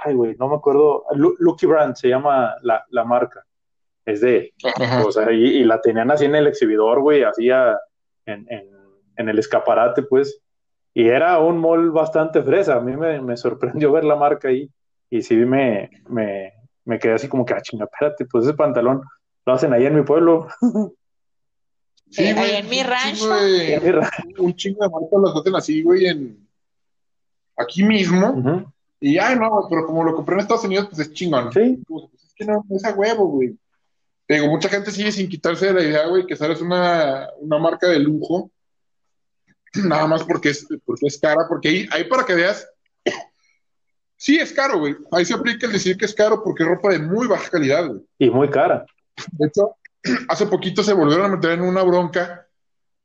ay, 0.03 0.13
güey, 0.13 0.35
no 0.37 0.47
me 0.47 0.55
acuerdo, 0.55 1.05
Lucky 1.39 1.65
Brand 1.65 1.95
se 1.95 2.09
llama 2.09 2.55
la, 2.61 2.85
la 2.89 3.03
marca, 3.03 3.45
es 4.05 4.21
de, 4.21 4.53
o 5.05 5.11
sea, 5.11 5.31
y, 5.31 5.63
la 5.63 5.81
tenían 5.81 6.11
así 6.11 6.25
en 6.25 6.35
el 6.35 6.47
exhibidor, 6.47 7.01
güey, 7.01 7.23
hacía 7.23 7.77
en, 8.25 8.45
en, 8.49 8.69
en 9.17 9.29
el 9.29 9.39
escaparate, 9.39 10.03
pues, 10.03 10.41
y 10.97 11.09
era 11.09 11.39
un 11.39 11.59
mall 11.59 11.91
bastante 11.91 12.41
fresa, 12.41 12.75
a 12.75 12.79
mí 12.79 12.95
me, 12.95 13.21
me 13.21 13.35
sorprendió 13.35 13.91
ver 13.91 14.05
la 14.05 14.15
marca 14.15 14.47
ahí. 14.47 14.71
Y 15.09 15.21
sí 15.21 15.35
me, 15.35 15.89
me, 16.07 16.53
me 16.85 16.97
quedé 16.97 17.13
así 17.13 17.27
como 17.27 17.45
que, 17.45 17.53
ah, 17.53 17.61
chinga, 17.61 17.83
espérate, 17.83 18.25
pues 18.25 18.45
ese 18.45 18.53
pantalón 18.53 19.01
lo 19.45 19.53
hacen 19.53 19.73
ahí 19.73 19.85
en 19.85 19.95
mi 19.95 20.03
pueblo. 20.03 20.47
Sí, 22.11 22.31
güey, 22.31 22.51
ahí 22.51 22.55
en 22.57 22.69
mi 22.69 22.83
rancho. 22.83 23.29
Un 24.37 24.55
chingo 24.55 24.83
de 24.83 24.89
marcas 24.89 25.19
las 25.21 25.35
hacen 25.35 25.55
así, 25.55 25.81
güey, 25.81 26.05
en 26.05 26.47
aquí 27.57 27.83
mismo. 27.83 28.71
Y 29.05 29.19
ay, 29.19 29.35
no, 29.37 29.67
pero 29.69 29.85
como 29.85 30.03
lo 30.03 30.15
compré 30.15 30.33
en 30.33 30.39
Estados 30.39 30.63
Unidos, 30.63 30.87
pues 30.89 31.07
es 31.07 31.13
chingón. 31.13 31.53
Sí. 31.53 31.79
Pues, 31.87 32.05
es 32.15 32.33
que 32.33 32.43
no, 32.43 32.65
es 32.71 32.83
a 32.85 32.91
huevo, 32.91 33.27
güey. 33.27 33.55
Digo, 34.27 34.47
mucha 34.47 34.67
gente 34.67 34.89
sigue 34.89 35.11
sin 35.11 35.29
quitarse 35.29 35.67
de 35.67 35.73
la 35.73 35.83
idea, 35.83 36.07
güey, 36.07 36.25
que 36.25 36.35
sabes 36.35 36.59
una, 36.59 37.29
una 37.37 37.59
marca 37.59 37.87
de 37.87 37.99
lujo 37.99 38.49
nada 39.75 40.07
más 40.07 40.23
porque 40.23 40.49
es, 40.49 40.65
porque 40.83 41.05
es 41.05 41.19
cara, 41.19 41.45
porque 41.47 41.67
ahí, 41.67 41.89
ahí 41.91 42.05
para 42.05 42.25
que 42.25 42.33
veas, 42.33 42.67
sí 44.17 44.37
es 44.37 44.51
caro, 44.51 44.79
güey. 44.79 44.95
Ahí 45.11 45.23
se 45.23 45.35
aplica 45.35 45.67
el 45.67 45.73
decir 45.73 45.97
que 45.97 46.05
es 46.05 46.15
caro 46.15 46.43
porque 46.43 46.63
es 46.63 46.69
ropa 46.69 46.89
de 46.89 46.97
muy 46.97 47.27
baja 47.27 47.47
calidad, 47.51 47.87
güey. 47.87 48.01
Y 48.17 48.31
muy 48.31 48.49
cara. 48.49 48.87
De 49.33 49.45
hecho, 49.45 49.75
hace 50.29 50.47
poquito 50.47 50.81
se 50.81 50.93
volvieron 50.93 51.27
a 51.27 51.35
meter 51.35 51.51
en 51.51 51.61
una 51.61 51.83
bronca 51.83 52.47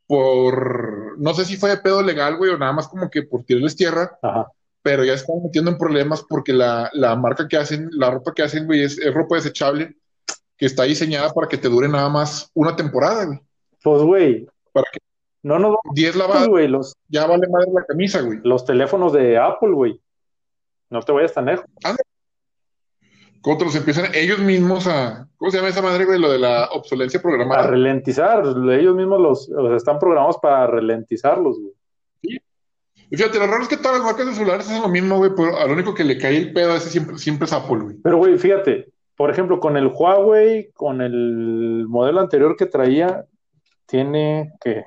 por, 0.07 1.19
no 1.19 1.35
sé 1.35 1.45
si 1.45 1.59
fue 1.59 1.69
de 1.69 1.77
pedo 1.77 2.03
legal, 2.03 2.39
güey, 2.39 2.53
o 2.53 2.57
nada 2.57 2.73
más 2.73 2.89
como 2.89 3.11
que 3.11 3.23
por 3.23 3.45
tirarles 3.45 3.77
tierra, 3.77 4.19
Ajá. 4.23 4.51
Pero 4.83 5.05
ya 5.05 5.14
están 5.14 5.43
metiendo 5.43 5.71
en 5.71 5.79
problemas 5.79 6.25
porque 6.29 6.53
la, 6.53 6.90
la 6.93 7.14
marca 7.16 7.47
que 7.49 7.57
hacen, 7.57 7.88
la 7.93 8.11
ropa 8.11 8.33
que 8.35 8.43
hacen, 8.43 8.66
güey, 8.66 8.83
es, 8.83 8.99
es 8.99 9.12
ropa 9.12 9.37
desechable 9.37 9.97
que 10.57 10.66
está 10.66 10.85
diseñada 10.85 11.33
para 11.33 11.49
que 11.49 11.59
te 11.59 11.69
dure 11.69 11.88
nada 11.88 12.09
más 12.09 12.51
una 12.55 12.77
temporada, 12.77 13.25
güey. 13.27 13.40
Pues, 13.83 14.03
güey, 14.03 14.47
Para 14.73 14.87
que 14.93 14.99
no 15.43 15.59
nos 15.59 15.77
10 15.95 16.16
vamos, 16.16 16.29
lavadas, 16.29 16.49
güey, 16.49 16.69
los, 16.69 16.95
ya 17.09 17.27
vale 17.27 17.49
madre 17.49 17.71
la 17.73 17.85
camisa, 17.85 18.21
güey. 18.21 18.40
los 18.45 18.64
teléfonos 18.64 19.12
de 19.12 19.38
Apple, 19.38 19.73
güey. 19.73 20.01
No 20.90 21.01
te 21.01 21.12
vayas 21.12 21.33
tan 21.33 21.47
lejos. 21.47 21.64
¿Cómo 23.43 23.57
te 23.57 23.64
los 23.64 23.75
empiezan 23.75 24.14
ellos 24.14 24.38
mismos 24.38 24.87
a. 24.87 25.27
¿Cómo 25.38 25.51
se 25.51 25.57
llama 25.57 25.71
esa 25.71 25.81
madre, 25.81 26.05
güey? 26.05 26.19
Lo 26.19 26.31
de 26.31 26.38
la 26.38 26.66
obsolencia 26.73 27.19
A 27.19 27.23
programada. 27.23 27.66
ralentizar. 27.69 28.45
Ellos 28.45 28.95
mismos 28.95 29.21
los, 29.21 29.47
sea, 29.47 29.77
están 29.77 29.99
programados 29.99 30.37
para 30.43 30.66
ralentizarlos, 30.66 31.59
güey. 31.59 31.73
Y 33.11 33.16
fíjate, 33.16 33.38
lo 33.38 33.46
raro 33.46 33.62
es 33.62 33.68
que 33.68 33.77
todas 33.77 33.99
las 33.99 34.07
marcas 34.07 34.27
de 34.27 34.35
celulares 34.35 34.66
hacen 34.68 34.83
lo 34.83 34.88
mismo, 34.88 35.16
güey, 35.18 35.33
pero 35.37 35.57
al 35.59 35.70
único 35.70 35.94
que 35.94 36.05
le 36.05 36.16
cae 36.16 36.37
el 36.37 36.53
pedo 36.53 36.73
a 36.73 36.77
ese 36.77 36.90
siempre, 36.90 37.18
siempre 37.18 37.46
es 37.46 37.53
Apple, 37.53 37.79
güey. 37.81 37.96
Pero, 38.03 38.18
güey, 38.18 38.38
fíjate, 38.38 38.92
por 39.16 39.31
ejemplo, 39.31 39.59
con 39.59 39.77
el 39.77 39.88
Huawei, 39.88 40.70
con 40.73 41.01
el 41.01 41.87
modelo 41.88 42.20
anterior 42.20 42.57
que 42.57 42.66
traía, 42.66 43.27
tiene 43.87 44.53
que 44.61 44.85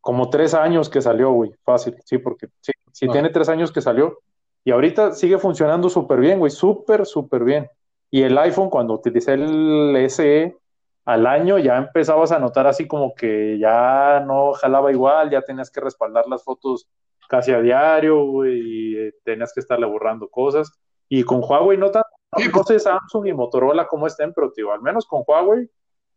como 0.00 0.28
tres 0.30 0.52
años 0.52 0.88
que 0.90 1.00
salió, 1.00 1.30
güey, 1.30 1.52
fácil, 1.64 1.96
sí, 2.04 2.18
porque 2.18 2.48
sí, 2.60 2.72
sí 2.92 3.06
Ah. 3.08 3.12
tiene 3.12 3.30
tres 3.30 3.48
años 3.48 3.72
que 3.72 3.80
salió. 3.80 4.18
Y 4.64 4.70
ahorita 4.72 5.12
sigue 5.12 5.38
funcionando 5.38 5.88
súper 5.88 6.20
bien, 6.20 6.38
güey, 6.38 6.50
súper, 6.50 7.06
súper 7.06 7.44
bien. 7.44 7.68
Y 8.10 8.22
el 8.22 8.36
iPhone, 8.38 8.68
cuando 8.68 8.94
utilicé 8.94 9.34
el 9.34 9.96
SE 10.08 10.56
al 11.04 11.26
año, 11.26 11.58
ya 11.58 11.76
empezabas 11.78 12.30
a 12.32 12.38
notar 12.38 12.66
así 12.66 12.86
como 12.86 13.14
que 13.14 13.58
ya 13.58 14.22
no 14.26 14.52
jalaba 14.52 14.92
igual, 14.92 15.30
ya 15.30 15.40
tenías 15.42 15.70
que 15.70 15.80
respaldar 15.80 16.26
las 16.28 16.44
fotos 16.44 16.86
casi 17.32 17.50
a 17.50 17.62
diario, 17.62 18.26
güey, 18.26 18.60
y 18.60 18.96
eh, 18.98 19.14
tenías 19.24 19.54
que 19.54 19.60
estarle 19.60 19.86
borrando 19.86 20.28
cosas. 20.28 20.70
Y 21.08 21.22
con 21.22 21.40
Huawei 21.42 21.78
no 21.78 21.90
tanto, 21.90 22.10
Sí, 22.36 22.48
no 22.54 22.62
sé 22.62 22.78
Samsung 22.78 23.26
y 23.26 23.32
Motorola 23.32 23.86
cómo 23.86 24.06
estén, 24.06 24.34
pero 24.34 24.52
tío, 24.52 24.70
al 24.70 24.82
menos 24.82 25.06
con 25.06 25.22
Huawei 25.26 25.66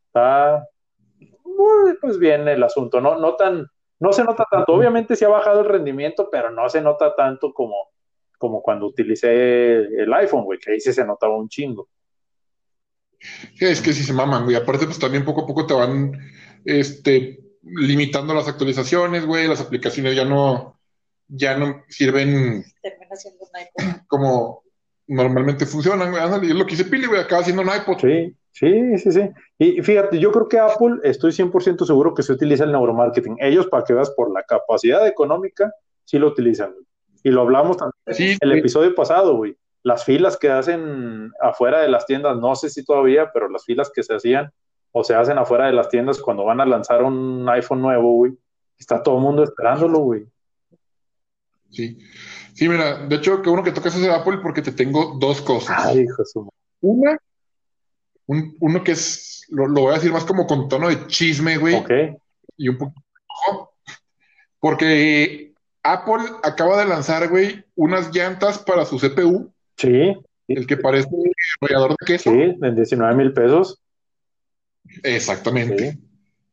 está 0.07 0.67
pues 2.01 2.19
bien 2.19 2.45
el 2.49 2.61
asunto, 2.63 2.99
no, 2.99 3.17
no 3.17 3.35
tan, 3.35 3.65
no 3.99 4.11
se 4.11 4.25
nota 4.25 4.45
tanto. 4.51 4.73
Obviamente 4.73 5.15
sí 5.15 5.23
ha 5.23 5.29
bajado 5.29 5.61
el 5.61 5.67
rendimiento, 5.67 6.27
pero 6.29 6.51
no 6.51 6.67
se 6.67 6.81
nota 6.81 7.15
tanto 7.15 7.53
como, 7.53 7.75
como 8.37 8.61
cuando 8.61 8.87
utilicé 8.87 9.75
el 9.75 10.13
iPhone, 10.13 10.43
güey, 10.43 10.59
que 10.59 10.73
ahí 10.73 10.81
sí 10.81 10.91
se 10.91 11.05
notaba 11.05 11.37
un 11.37 11.47
chingo. 11.47 11.87
Sí, 13.19 13.65
es 13.65 13.81
que 13.81 13.93
sí 13.93 14.03
se 14.03 14.11
maman, 14.11 14.43
güey. 14.43 14.57
Aparte, 14.57 14.85
pues 14.85 14.99
también 14.99 15.23
poco 15.23 15.43
a 15.43 15.47
poco 15.47 15.65
te 15.65 15.73
van 15.73 16.11
este, 16.65 17.39
limitando 17.63 18.33
las 18.33 18.49
actualizaciones, 18.49 19.25
güey. 19.25 19.47
Las 19.47 19.61
aplicaciones 19.61 20.15
ya 20.15 20.25
no, 20.25 20.74
ya 21.27 21.57
no 21.57 21.83
sirven 21.89 22.63
Termina 22.81 23.15
siendo 23.15 23.43
un 23.45 23.49
iPhone. 23.55 24.05
como 24.07 24.63
normalmente 25.07 25.65
funcionan, 25.65 26.11
güey. 26.11 26.21
Ándale, 26.23 26.47
es 26.47 26.55
lo 26.55 26.65
que 26.65 26.73
hice 26.73 26.85
Pili, 26.85 27.05
güey. 27.07 27.21
Acaba 27.21 27.43
siendo 27.43 27.61
un 27.61 27.69
iPod. 27.69 27.99
Sí, 27.99 28.35
sí, 28.51 28.97
sí, 28.97 29.11
sí. 29.11 29.29
Y 29.59 29.81
fíjate, 29.81 30.19
yo 30.19 30.31
creo 30.31 30.47
que 30.47 30.59
Apple, 30.59 30.95
estoy 31.03 31.31
100% 31.31 31.85
seguro 31.85 32.13
que 32.13 32.23
se 32.23 32.33
utiliza 32.33 32.63
el 32.63 32.71
neuromarketing. 32.71 33.37
Ellos, 33.39 33.67
para 33.67 33.83
que 33.83 33.93
veas, 33.93 34.09
por 34.11 34.31
la 34.33 34.43
capacidad 34.43 35.05
económica, 35.07 35.71
sí 36.05 36.17
lo 36.17 36.27
utilizan. 36.27 36.71
güey. 36.71 36.85
Y 37.23 37.29
lo 37.31 37.41
hablamos 37.41 37.77
también 37.77 37.93
Sí, 38.11 38.37
el 38.39 38.49
güey. 38.49 38.59
episodio 38.59 38.93
pasado, 38.95 39.35
güey. 39.35 39.55
Las 39.83 40.03
filas 40.03 40.37
que 40.37 40.49
hacen 40.49 41.31
afuera 41.39 41.81
de 41.81 41.89
las 41.89 42.05
tiendas, 42.07 42.37
no 42.37 42.55
sé 42.55 42.69
si 42.69 42.83
todavía, 42.83 43.29
pero 43.31 43.49
las 43.49 43.65
filas 43.65 43.91
que 43.93 44.01
se 44.01 44.15
hacían 44.15 44.51
o 44.91 45.03
se 45.03 45.13
hacen 45.13 45.37
afuera 45.37 45.67
de 45.67 45.73
las 45.73 45.89
tiendas 45.89 46.19
cuando 46.19 46.43
van 46.45 46.59
a 46.61 46.65
lanzar 46.65 47.03
un 47.03 47.47
iPhone 47.49 47.81
nuevo, 47.81 48.13
güey. 48.13 48.33
Está 48.79 49.03
todo 49.03 49.17
el 49.17 49.21
mundo 49.21 49.43
esperándolo, 49.43 49.99
güey. 49.99 50.25
Sí. 51.75 51.97
Sí, 52.53 52.69
mira, 52.69 53.05
de 53.05 53.15
hecho, 53.17 53.41
que 53.41 53.49
uno 53.49 53.63
que 53.63 53.71
tocas 53.73 53.95
es 53.95 54.07
Apple 54.07 54.37
porque 54.41 54.61
te 54.61 54.71
tengo 54.71 55.17
dos 55.19 55.41
cosas. 55.41 55.77
Ay, 55.85 55.99
hijo 56.01 56.21
de 56.21 56.25
su- 56.25 56.49
Una, 56.81 57.17
un- 58.27 58.55
uno 58.61 58.83
que 58.83 58.93
es, 58.93 59.45
lo, 59.49 59.67
lo 59.67 59.81
voy 59.81 59.91
a 59.91 59.95
decir 59.95 60.11
más 60.13 60.23
como 60.23 60.47
con 60.47 60.69
tono 60.69 60.87
de 60.89 61.05
chisme, 61.07 61.57
güey, 61.57 61.75
Ok. 61.75 61.89
y 62.57 62.69
un 62.69 62.77
poquito, 62.77 63.01
porque 64.59 65.53
Apple 65.83 66.23
acaba 66.43 66.77
de 66.79 66.85
lanzar, 66.87 67.27
güey, 67.29 67.63
unas 67.75 68.13
llantas 68.15 68.59
para 68.59 68.85
su 68.85 68.97
CPU, 68.99 69.51
Sí, 69.77 70.15
el 70.47 70.65
que 70.67 70.77
parece 70.77 71.09
rallador 71.59 71.91
de 71.99 72.05
queso. 72.05 72.31
sí, 72.31 72.39
en 72.61 72.75
19 72.75 73.15
mil 73.15 73.33
pesos. 73.33 73.81
Exactamente. 75.03 75.91
Sí. 75.91 75.99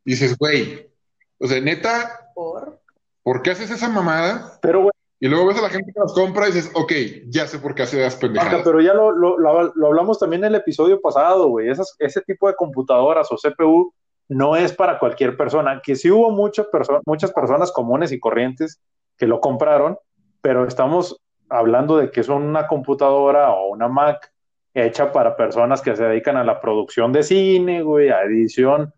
Dices, 0.05 0.37
güey, 0.37 0.91
o 1.39 1.47
sea, 1.47 1.61
neta, 1.61 2.31
Por. 2.35 2.81
¿por 3.23 3.43
qué 3.43 3.53
haces 3.53 3.71
esa 3.71 3.89
mamada? 3.89 4.59
Pero, 4.61 4.83
güey, 4.83 4.92
Y 5.25 5.29
luego 5.29 5.47
ves 5.47 5.59
a 5.59 5.63
la 5.63 5.69
gente 5.71 5.93
que 5.93 6.01
las 6.01 6.13
compra 6.15 6.49
y 6.49 6.53
dices, 6.53 6.69
ok, 6.75 6.93
ya 7.29 7.47
sé 7.47 7.61
por 7.61 7.77
qué 7.77 7.85
hace 7.85 8.01
las 8.03 8.15
Ajá, 8.15 8.21
pendejadas. 8.23 8.63
pero 8.65 8.81
ya 8.81 8.93
lo, 8.93 9.13
lo, 9.13 9.39
lo- 9.39 9.73
lo 9.73 9.87
hablamos 9.87 10.19
también 10.19 10.43
en 10.43 10.49
el 10.49 10.55
episodio 10.57 11.01
pasado, 11.01 11.47
güey. 11.49 11.71
Esas- 11.71 11.95
ese 12.01 12.23
tipo 12.23 12.49
de 12.49 12.57
computadoras 12.57 13.29
o 13.31 13.37
CPU 13.37 13.95
no 14.29 14.57
es 14.57 14.73
para 14.73 14.99
cualquier 14.99 15.37
persona. 15.37 15.81
Que 15.81 15.95
sí 15.95 16.11
hubo 16.11 16.33
muchas, 16.33 16.67
perso- 16.73 17.01
muchas 17.07 17.31
personas 17.33 17.71
comunes 17.71 18.11
y 18.11 18.19
corrientes 18.19 18.81
que 19.17 19.29
lo 19.29 19.41
compraron, 19.41 19.97
pero 20.41 20.67
estamos 20.67 21.17
hablando 21.49 21.99
de 21.99 22.11
que 22.11 22.21
es 22.21 22.29
una 22.29 22.67
computadora 22.67 23.53
o 23.53 23.69
una 23.69 23.87
Mac 23.87 24.33
hecha 24.75 25.13
para 25.13 25.37
personas 25.37 25.83
que 25.83 25.95
se 25.95 26.03
dedican 26.03 26.37
a 26.37 26.43
la 26.43 26.61
producción 26.61 27.13
de 27.13 27.23
cine, 27.23 27.83
güey, 27.83 28.09
a 28.09 28.23
edición 28.23 28.93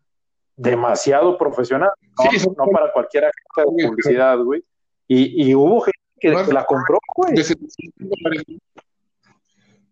demasiado 0.56 1.36
profesional. 1.36 1.90
No, 2.16 2.30
Sí, 2.30 2.46
no 2.56 2.64
para 2.72 2.92
cualquier 2.92 3.24
agente 3.24 3.72
de 3.82 3.88
publicidad, 3.88 4.38
güey. 4.38 4.64
Y, 5.06 5.50
y 5.50 5.54
hubo 5.54 5.80
gente 5.82 5.93
que 6.24 6.30
No 6.32 6.40
es- 6.40 6.48
la 6.48 6.64
compró, 6.64 6.98
güey. 7.16 7.34
De 7.34 7.44
700 7.44 8.08
dólares. 8.08 8.42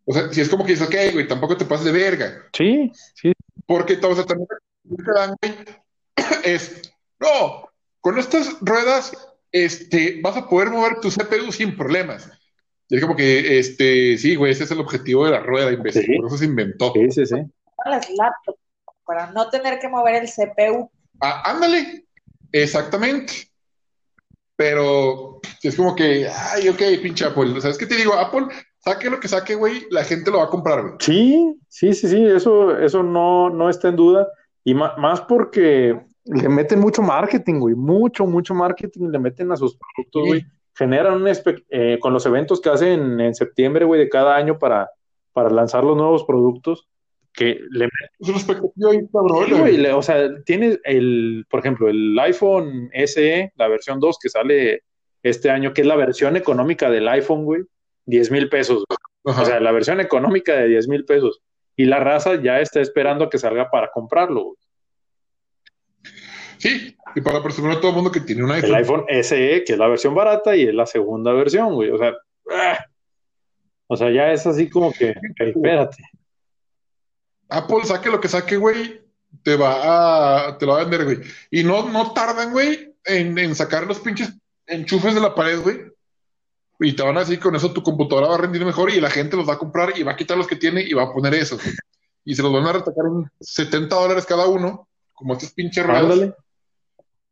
O 0.04 0.12
sea, 0.14 0.32
si 0.32 0.40
es 0.40 0.48
como 0.48 0.64
que 0.64 0.72
dices, 0.72 0.88
ok, 0.88 0.94
güey, 1.12 1.28
tampoco 1.28 1.56
te 1.56 1.64
pases 1.64 1.86
de 1.86 1.92
verga. 1.92 2.42
Sí, 2.56 2.90
sí, 3.14 3.32
Porque 3.66 3.98
o 4.02 4.14
sea, 4.14 4.24
también 4.24 4.48
lo 4.84 4.96
que 4.96 5.12
dan, 5.14 5.36
güey, 5.40 5.54
es, 6.44 6.92
no, 7.20 7.68
con 8.00 8.18
estas 8.18 8.56
ruedas 8.60 9.12
este, 9.52 10.20
vas 10.22 10.36
a 10.36 10.48
poder 10.48 10.70
mover 10.70 11.00
tu 11.00 11.10
CPU 11.10 11.52
sin 11.52 11.76
problemas. 11.76 12.28
Y 12.88 12.96
es 12.96 13.02
como 13.02 13.14
que, 13.14 13.58
este, 13.58 14.18
sí, 14.18 14.34
güey, 14.34 14.52
ese 14.52 14.64
es 14.64 14.70
el 14.70 14.80
objetivo 14.80 15.24
de 15.24 15.30
la 15.32 15.40
rueda, 15.40 15.70
imbécil. 15.72 16.04
Sí. 16.04 16.16
Por 16.16 16.26
eso 16.26 16.38
se 16.38 16.46
inventó. 16.46 16.92
sí, 16.94 17.10
sí, 17.12 17.26
sí. 17.26 17.36
Las 17.84 18.08
laptops. 18.10 18.58
Para 19.04 19.30
no 19.32 19.50
tener 19.50 19.78
que 19.78 19.88
mover 19.88 20.14
el 20.16 20.28
CPU. 20.28 20.90
Ah, 21.20 21.42
ándale, 21.50 22.06
exactamente. 22.50 23.50
Pero 24.62 25.40
es 25.60 25.74
como 25.76 25.96
que, 25.96 26.28
ay, 26.28 26.68
ok, 26.68 26.80
pinche 27.02 27.24
Apple. 27.24 27.60
¿Sabes 27.60 27.76
qué 27.76 27.84
te 27.86 27.96
digo? 27.96 28.14
Apple, 28.14 28.46
saque 28.78 29.10
lo 29.10 29.18
que 29.18 29.26
saque, 29.26 29.56
güey, 29.56 29.86
la 29.90 30.04
gente 30.04 30.30
lo 30.30 30.38
va 30.38 30.44
a 30.44 30.50
comprar, 30.50 30.82
güey. 30.82 30.94
Sí, 31.00 31.58
sí, 31.66 31.92
sí, 31.92 32.06
sí, 32.06 32.24
eso, 32.24 32.78
eso 32.78 33.02
no, 33.02 33.50
no 33.50 33.68
está 33.68 33.88
en 33.88 33.96
duda. 33.96 34.28
Y 34.62 34.74
más 34.74 35.20
porque 35.22 35.98
le 36.26 36.48
meten 36.48 36.78
mucho 36.78 37.02
marketing, 37.02 37.58
güey, 37.58 37.74
mucho, 37.74 38.24
mucho 38.24 38.54
marketing 38.54 39.08
le 39.10 39.18
meten 39.18 39.50
a 39.50 39.56
sus 39.56 39.76
productos, 39.76 40.22
Sí. 40.22 40.28
güey. 40.28 40.46
Generan 40.74 41.20
un 41.22 41.28
eh, 41.70 41.98
con 42.00 42.12
los 42.12 42.24
eventos 42.24 42.60
que 42.60 42.70
hacen 42.70 43.20
en 43.20 43.34
septiembre, 43.34 43.84
güey, 43.84 43.98
de 43.98 44.08
cada 44.08 44.36
año 44.36 44.60
para, 44.60 44.90
para 45.32 45.50
lanzar 45.50 45.82
los 45.82 45.96
nuevos 45.96 46.22
productos, 46.22 46.88
que 47.32 47.60
le 47.70 47.86
Es 48.18 48.28
una 48.28 48.38
expectativa 48.38 48.90
ahí 48.90 49.00
Sí, 49.46 49.52
güey, 49.52 49.86
o 49.86 50.02
sea, 50.02 50.28
tienes 50.44 50.80
el, 50.84 51.46
por 51.48 51.60
ejemplo, 51.60 51.88
el 51.88 52.18
iPhone 52.18 52.90
SE, 53.06 53.52
la 53.56 53.68
versión 53.68 54.00
2 54.00 54.18
que 54.20 54.28
sale 54.28 54.82
este 55.22 55.50
año, 55.50 55.72
que 55.72 55.82
es 55.82 55.86
la 55.86 55.96
versión 55.96 56.36
económica 56.36 56.90
del 56.90 57.08
iPhone, 57.08 57.44
güey, 57.44 57.62
10 58.06 58.30
mil 58.30 58.48
pesos. 58.48 58.84
O 59.24 59.44
sea, 59.44 59.60
la 59.60 59.72
versión 59.72 60.00
económica 60.00 60.54
de 60.56 60.68
10 60.68 60.88
mil 60.88 61.04
pesos. 61.04 61.40
Y 61.76 61.86
la 61.86 62.00
raza 62.00 62.40
ya 62.42 62.60
está 62.60 62.80
esperando 62.80 63.24
a 63.24 63.30
que 63.30 63.38
salga 63.38 63.70
para 63.70 63.90
comprarlo, 63.90 64.44
güey. 64.44 64.56
Sí, 66.58 66.96
y 67.16 67.20
para 67.20 67.42
presumir 67.42 67.72
a 67.72 67.80
todo 67.80 67.90
el 67.90 67.96
mundo 67.96 68.12
que 68.12 68.20
tiene 68.20 68.44
un 68.44 68.50
El 68.50 68.56
iPhone. 68.74 69.04
iPhone 69.08 69.24
SE, 69.24 69.64
que 69.64 69.72
es 69.72 69.78
la 69.78 69.88
versión 69.88 70.14
barata 70.14 70.54
y 70.54 70.62
es 70.64 70.74
la 70.74 70.86
segunda 70.86 71.32
versión, 71.32 71.74
güey. 71.74 71.90
O 71.90 71.98
sea, 71.98 72.12
¡ah! 72.50 72.84
o 73.88 73.96
sea, 73.96 74.10
ya 74.10 74.32
es 74.32 74.46
así 74.46 74.68
como 74.68 74.92
que, 74.92 75.14
espérate. 75.38 75.96
Apple, 77.58 77.84
saque 77.84 78.10
lo 78.10 78.20
que 78.20 78.28
saque, 78.28 78.56
güey, 78.56 79.02
te 79.42 79.56
va 79.56 80.46
a, 80.48 80.58
te 80.58 80.66
lo 80.66 80.72
va 80.72 80.80
a 80.80 80.84
vender, 80.84 81.04
güey. 81.04 81.20
Y 81.50 81.64
no, 81.64 81.88
no 81.88 82.12
tardan, 82.12 82.52
güey, 82.52 82.94
en, 83.04 83.36
en 83.38 83.54
sacar 83.54 83.86
los 83.86 84.00
pinches 84.00 84.32
enchufes 84.66 85.14
de 85.14 85.20
la 85.20 85.34
pared, 85.34 85.60
güey. 85.60 85.92
Y 86.80 86.94
te 86.96 87.02
van 87.02 87.16
a 87.16 87.20
decir, 87.20 87.38
con 87.38 87.54
eso 87.54 87.72
tu 87.72 87.82
computadora 87.82 88.28
va 88.28 88.34
a 88.34 88.38
rendir 88.38 88.64
mejor 88.64 88.90
y 88.90 89.00
la 89.00 89.10
gente 89.10 89.36
los 89.36 89.48
va 89.48 89.54
a 89.54 89.58
comprar 89.58 89.96
y 89.96 90.02
va 90.02 90.12
a 90.12 90.16
quitar 90.16 90.36
los 90.36 90.46
que 90.48 90.56
tiene 90.56 90.82
y 90.82 90.92
va 90.94 91.04
a 91.04 91.12
poner 91.12 91.34
esos. 91.34 91.62
güey. 91.62 91.74
Y 92.24 92.34
se 92.34 92.42
los 92.42 92.52
van 92.52 92.66
a 92.66 92.72
retacar 92.72 93.04
en 93.06 93.30
70 93.40 93.94
dólares 93.94 94.26
cada 94.26 94.46
uno, 94.46 94.88
como 95.12 95.34
estos 95.34 95.52
pinches 95.52 95.84
ruedas. 95.86 96.02
Ándale. 96.02 96.34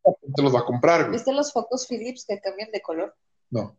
la 0.05 0.13
gente 0.21 0.41
los 0.41 0.55
va 0.55 0.59
a 0.59 0.65
comprar, 0.65 1.01
güey. 1.01 1.11
¿Viste 1.13 1.33
los 1.33 1.51
focos 1.51 1.85
Philips 1.87 2.25
que 2.27 2.39
cambian 2.39 2.71
de 2.71 2.81
color? 2.81 3.13
No. 3.49 3.77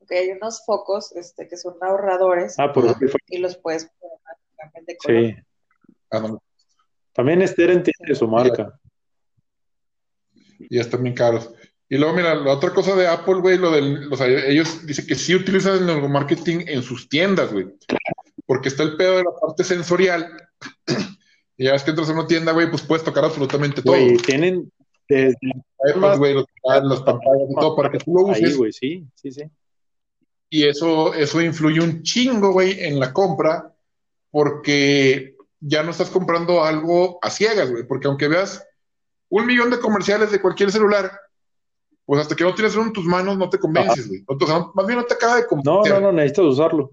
Ok, 0.00 0.12
hay 0.12 0.30
unos 0.30 0.64
focos 0.64 1.12
este, 1.16 1.48
que 1.48 1.56
son 1.56 1.74
ahorradores 1.80 2.54
Ah, 2.58 2.72
por 2.72 2.88
Ajá. 2.88 2.98
y 3.26 3.38
los 3.38 3.56
puedes 3.56 3.90
cambien 4.56 4.84
de 4.86 4.96
color. 4.96 5.20
Sí. 5.24 5.36
Ah. 6.10 6.36
También 7.12 7.46
Steren 7.46 7.82
tiene 7.82 8.14
su 8.14 8.28
marca. 8.28 8.78
Y 10.58 10.78
están 10.78 11.02
bien 11.02 11.14
caros. 11.14 11.50
Y 11.88 11.96
luego, 11.96 12.14
mira, 12.14 12.34
la 12.34 12.52
otra 12.52 12.70
cosa 12.70 12.94
de 12.94 13.06
Apple, 13.06 13.36
güey, 13.36 13.56
lo 13.56 13.70
del, 13.70 14.12
o 14.12 14.16
sea, 14.16 14.26
ellos 14.26 14.86
dicen 14.86 15.06
que 15.06 15.14
sí 15.14 15.34
utilizan 15.34 15.78
el 15.78 15.86
neuromarketing 15.86 16.68
en 16.68 16.82
sus 16.82 17.08
tiendas, 17.08 17.52
güey. 17.52 17.66
Porque 18.44 18.68
está 18.68 18.82
el 18.82 18.96
pedo 18.96 19.16
de 19.16 19.24
la 19.24 19.30
parte 19.40 19.64
sensorial. 19.64 20.30
Y 21.60 21.64
ya 21.64 21.72
ves 21.72 21.82
que 21.82 21.90
entras 21.90 22.08
a 22.08 22.12
una 22.12 22.28
tienda, 22.28 22.52
güey, 22.52 22.70
pues 22.70 22.82
puedes 22.82 23.04
tocar 23.04 23.24
absolutamente 23.24 23.82
todo. 23.82 23.96
Güey, 23.96 24.16
tienen 24.18 24.70
desde 25.08 25.36
iPads, 25.92 26.18
güey, 26.18 26.34
los, 26.34 26.44
las 26.62 27.00
pantallas 27.00 27.50
y 27.50 27.54
todo, 27.56 27.74
para 27.74 27.90
que 27.90 27.98
tú 27.98 28.14
lo 28.14 28.32
ahí, 28.32 28.44
uses. 28.44 28.56
güey, 28.56 28.72
sí, 28.72 29.04
sí, 29.16 29.32
sí. 29.32 29.42
Y 30.50 30.68
eso, 30.68 31.12
eso 31.14 31.42
influye 31.42 31.80
un 31.80 32.04
chingo, 32.04 32.52
güey, 32.52 32.80
en 32.84 33.00
la 33.00 33.12
compra, 33.12 33.74
porque 34.30 35.34
ya 35.60 35.82
no 35.82 35.90
estás 35.90 36.10
comprando 36.10 36.64
algo 36.64 37.18
a 37.22 37.30
ciegas, 37.30 37.70
güey. 37.70 37.84
Porque 37.86 38.06
aunque 38.08 38.28
veas 38.28 38.64
un 39.28 39.46
millón 39.46 39.70
de 39.70 39.78
comerciales 39.80 40.30
de 40.30 40.40
cualquier 40.40 40.70
celular, 40.72 41.12
pues 42.06 42.20
hasta 42.22 42.34
que 42.34 42.44
no 42.44 42.54
tienes 42.54 42.74
uno 42.76 42.86
en 42.86 42.92
tus 42.92 43.04
manos 43.04 43.36
no 43.36 43.50
te 43.50 43.58
convences, 43.58 44.08
güey. 44.08 44.24
O 44.26 44.46
sea, 44.46 44.66
más 44.74 44.86
bien 44.86 44.98
no 44.98 45.04
te 45.04 45.14
acaba 45.14 45.36
de 45.36 45.42
No, 45.42 45.48
convencer. 45.48 45.92
no, 45.94 46.00
no, 46.00 46.12
necesitas 46.12 46.44
usarlo. 46.46 46.90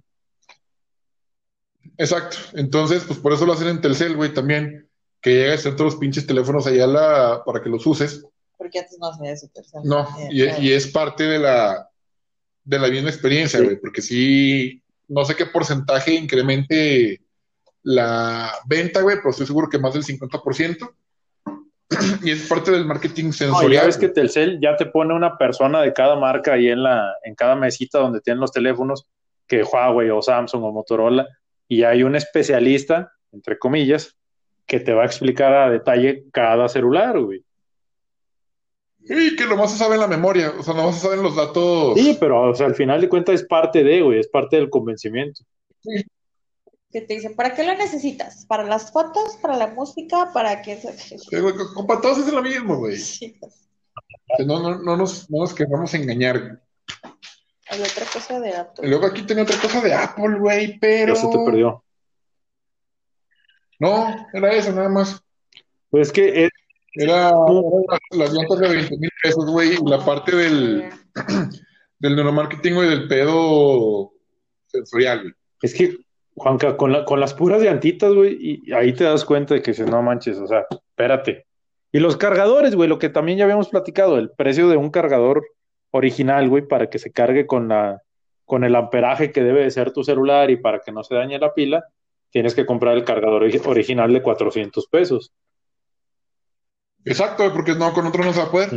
Exacto. 1.97 2.37
Entonces, 2.53 3.03
pues 3.05 3.19
por 3.19 3.33
eso 3.33 3.45
lo 3.45 3.53
hacen 3.53 3.67
en 3.69 3.81
Telcel, 3.81 4.15
güey, 4.15 4.33
también. 4.33 4.89
Que 5.21 5.31
llegues 5.33 5.65
a 5.65 5.71
todos 5.75 5.93
los 5.93 5.95
pinches 5.99 6.27
teléfonos 6.27 6.67
allá 6.67 6.83
a 6.83 6.87
la, 6.87 7.43
para 7.45 7.61
que 7.61 7.69
los 7.69 7.85
uses. 7.87 8.25
Porque 8.57 8.79
antes 8.79 8.97
no 8.99 9.07
hacía 9.09 9.31
eso. 9.31 9.47
Teresa. 9.53 9.79
No, 9.83 10.01
Eh, 10.19 10.29
y, 10.31 10.41
eh, 10.43 10.55
y 10.59 10.71
es 10.71 10.87
parte 10.87 11.23
de 11.23 11.39
la, 11.39 11.89
de 12.63 12.79
la 12.79 12.87
misma 12.89 13.09
experiencia, 13.09 13.59
Sí. 13.59 13.65
güey, 13.65 13.79
porque 13.79 14.01
sí, 14.01 14.83
no 15.07 15.23
sé 15.25 15.35
qué 15.35 15.45
porcentaje 15.45 16.13
incremente 16.13 17.21
la 17.85 18.51
venta, 18.65 19.01
güey, 19.01 19.17
pero 19.17 19.29
estoy 19.29 19.45
seguro 19.45 19.69
que 19.69 19.77
más 19.77 19.93
del 19.93 20.03
50%. 20.03 20.89
y 22.23 22.31
es 22.31 22.47
parte 22.47 22.71
del 22.71 22.85
marketing 22.85 23.25
No, 23.25 23.33
sensorial. 23.33 23.81
ya 23.81 23.85
ves 23.85 23.97
que. 23.97 24.09
Telcel 24.09 24.59
ya 24.59 24.75
te 24.75 24.87
pone 24.87 25.13
una 25.13 25.37
persona 25.37 25.81
de 25.81 25.93
cada 25.93 26.15
marca 26.15 26.53
ahí 26.53 26.67
en 26.67 26.81
la, 26.81 27.13
en 27.23 27.35
cada 27.35 27.55
mesita 27.55 27.99
donde 27.99 28.21
tienen 28.21 28.41
los 28.41 28.51
teléfonos, 28.51 29.07
que 29.47 29.63
Huawei 29.63 30.09
o 30.09 30.19
Samsung 30.19 30.63
o 30.63 30.71
Motorola, 30.71 31.27
y 31.67 31.83
hay 31.83 32.01
un 32.01 32.15
especialista, 32.15 33.11
entre 33.31 33.59
comillas, 33.59 34.17
que 34.65 34.79
te 34.79 34.93
va 34.93 35.03
a 35.03 35.05
explicar 35.05 35.53
a 35.53 35.69
detalle 35.69 36.25
cada 36.33 36.67
celular, 36.67 37.19
güey. 37.19 37.43
Y 39.07 39.35
que 39.35 39.45
nomás 39.45 39.71
se 39.71 39.77
sabe 39.77 39.93
en 39.93 40.01
la 40.01 40.07
memoria, 40.07 40.53
o 40.57 40.63
sea, 40.63 40.73
nomás 40.73 40.95
se 40.95 41.01
saben 41.01 41.21
los 41.21 41.35
datos. 41.35 41.93
Sí, 41.95 42.17
pero 42.19 42.49
o 42.49 42.55
sea, 42.55 42.65
al 42.65 42.73
final 42.73 42.99
de 42.99 43.09
cuentas 43.09 43.35
es 43.35 43.45
parte 43.45 43.83
de, 43.83 44.01
güey, 44.01 44.19
es 44.19 44.27
parte 44.27 44.55
del 44.55 44.71
convencimiento. 44.71 45.43
Que 46.95 47.01
te 47.01 47.13
dicen, 47.15 47.35
¿para 47.35 47.53
qué 47.53 47.65
lo 47.65 47.75
necesitas? 47.75 48.45
¿Para 48.45 48.63
las 48.63 48.89
fotos? 48.89 49.35
¿Para 49.41 49.57
la 49.57 49.67
música? 49.67 50.31
¿Para 50.33 50.61
qué? 50.61 50.77
Sí, 50.97 51.39
güey, 51.41 51.53
compa, 51.73 51.99
todos 51.99 52.19
es 52.19 52.31
lo 52.31 52.41
mismo, 52.41 52.77
güey. 52.77 52.95
Sí. 52.95 53.37
Que 54.37 54.45
No, 54.45 54.61
no, 54.61 54.79
no 54.81 54.95
nos, 54.95 55.29
no 55.29 55.39
nos 55.41 55.53
queramos 55.53 55.93
engañar. 55.93 56.39
güey. 56.39 56.53
Hay 57.67 57.81
otra 57.81 58.05
cosa 58.13 58.39
de 58.39 58.49
Y 58.49 58.53
Apple. 58.53 58.87
luego 58.87 59.07
aquí 59.07 59.23
tenía 59.23 59.43
otra 59.43 59.59
cosa 59.59 59.81
de 59.81 59.93
Apple, 59.93 60.39
güey, 60.39 60.79
pero. 60.79 61.15
Ya 61.15 61.19
se 61.19 61.27
te 61.27 61.37
perdió. 61.43 61.83
No, 63.77 64.27
era 64.33 64.53
eso 64.53 64.71
nada 64.71 64.87
más. 64.87 65.21
Pues 65.89 66.07
es 66.07 66.13
que 66.13 66.45
es- 66.45 66.51
Era, 66.93 67.31
las 68.11 68.31
llantas 68.31 68.57
de 68.59 68.69
20 68.69 68.97
mil 68.97 69.11
pesos, 69.21 69.45
güey, 69.51 69.73
y 69.73 69.89
la 69.89 69.99
parte 70.05 70.33
del, 70.33 70.89
del 71.99 72.15
neuromarketing, 72.15 72.73
güey, 72.73 72.87
del 72.87 73.09
pedo 73.09 74.13
sensorial, 74.67 75.23
güey. 75.23 75.33
Es 75.61 75.73
que, 75.73 76.04
Juanca, 76.35 76.75
con, 76.77 76.91
la- 76.91 77.05
con 77.05 77.19
las 77.19 77.33
puras 77.33 77.61
llantitas, 77.61 78.13
güey, 78.13 78.37
y 78.65 78.73
ahí 78.73 78.93
te 78.93 79.03
das 79.05 79.23
cuenta 79.25 79.53
de 79.53 79.61
que 79.61 79.71
dices, 79.71 79.89
no 79.89 80.01
manches, 80.01 80.37
o 80.37 80.47
sea, 80.47 80.65
espérate. 80.69 81.45
Y 81.91 81.99
los 81.99 82.17
cargadores, 82.17 82.75
güey, 82.75 82.89
lo 82.89 82.99
que 82.99 83.09
también 83.09 83.37
ya 83.37 83.45
habíamos 83.45 83.69
platicado, 83.69 84.17
el 84.17 84.29
precio 84.31 84.67
de 84.67 84.75
un 84.77 84.89
cargador 84.89 85.43
original, 85.91 86.49
güey, 86.49 86.67
para 86.67 86.89
que 86.89 86.99
se 86.99 87.11
cargue 87.13 87.47
con 87.47 87.69
la, 87.69 88.01
con 88.43 88.65
el 88.65 88.75
amperaje 88.75 89.31
que 89.31 89.43
debe 89.43 89.63
de 89.63 89.71
ser 89.71 89.91
tu 89.93 90.03
celular 90.03 90.51
y 90.51 90.57
para 90.57 90.79
que 90.79 90.91
no 90.91 91.03
se 91.05 91.15
dañe 91.15 91.39
la 91.39 91.53
pila, 91.53 91.85
tienes 92.31 92.53
que 92.53 92.65
comprar 92.65 92.95
el 92.97 93.05
cargador 93.05 93.43
ori- 93.43 93.65
original 93.65 94.11
de 94.11 94.21
400 94.21 94.87
pesos. 94.87 95.31
Exacto, 97.05 97.49
porque 97.53 97.75
no, 97.75 97.93
con 97.93 98.05
otro 98.07 98.23
no 98.25 98.33
se 98.33 98.39
va 98.41 98.47
a 98.47 98.51
poder. 98.51 98.69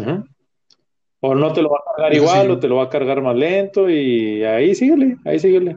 O 1.20 1.34
no 1.34 1.52
te 1.52 1.62
lo 1.62 1.70
va 1.70 1.78
a 1.78 1.94
cargar 1.96 2.12
Eso 2.12 2.22
igual, 2.22 2.46
sí. 2.46 2.52
o 2.52 2.58
te 2.60 2.68
lo 2.68 2.76
va 2.76 2.84
a 2.84 2.88
cargar 2.90 3.20
más 3.20 3.34
lento, 3.34 3.90
y 3.90 4.44
ahí 4.44 4.74
síguele, 4.76 5.16
ahí 5.24 5.38
síguele. 5.40 5.76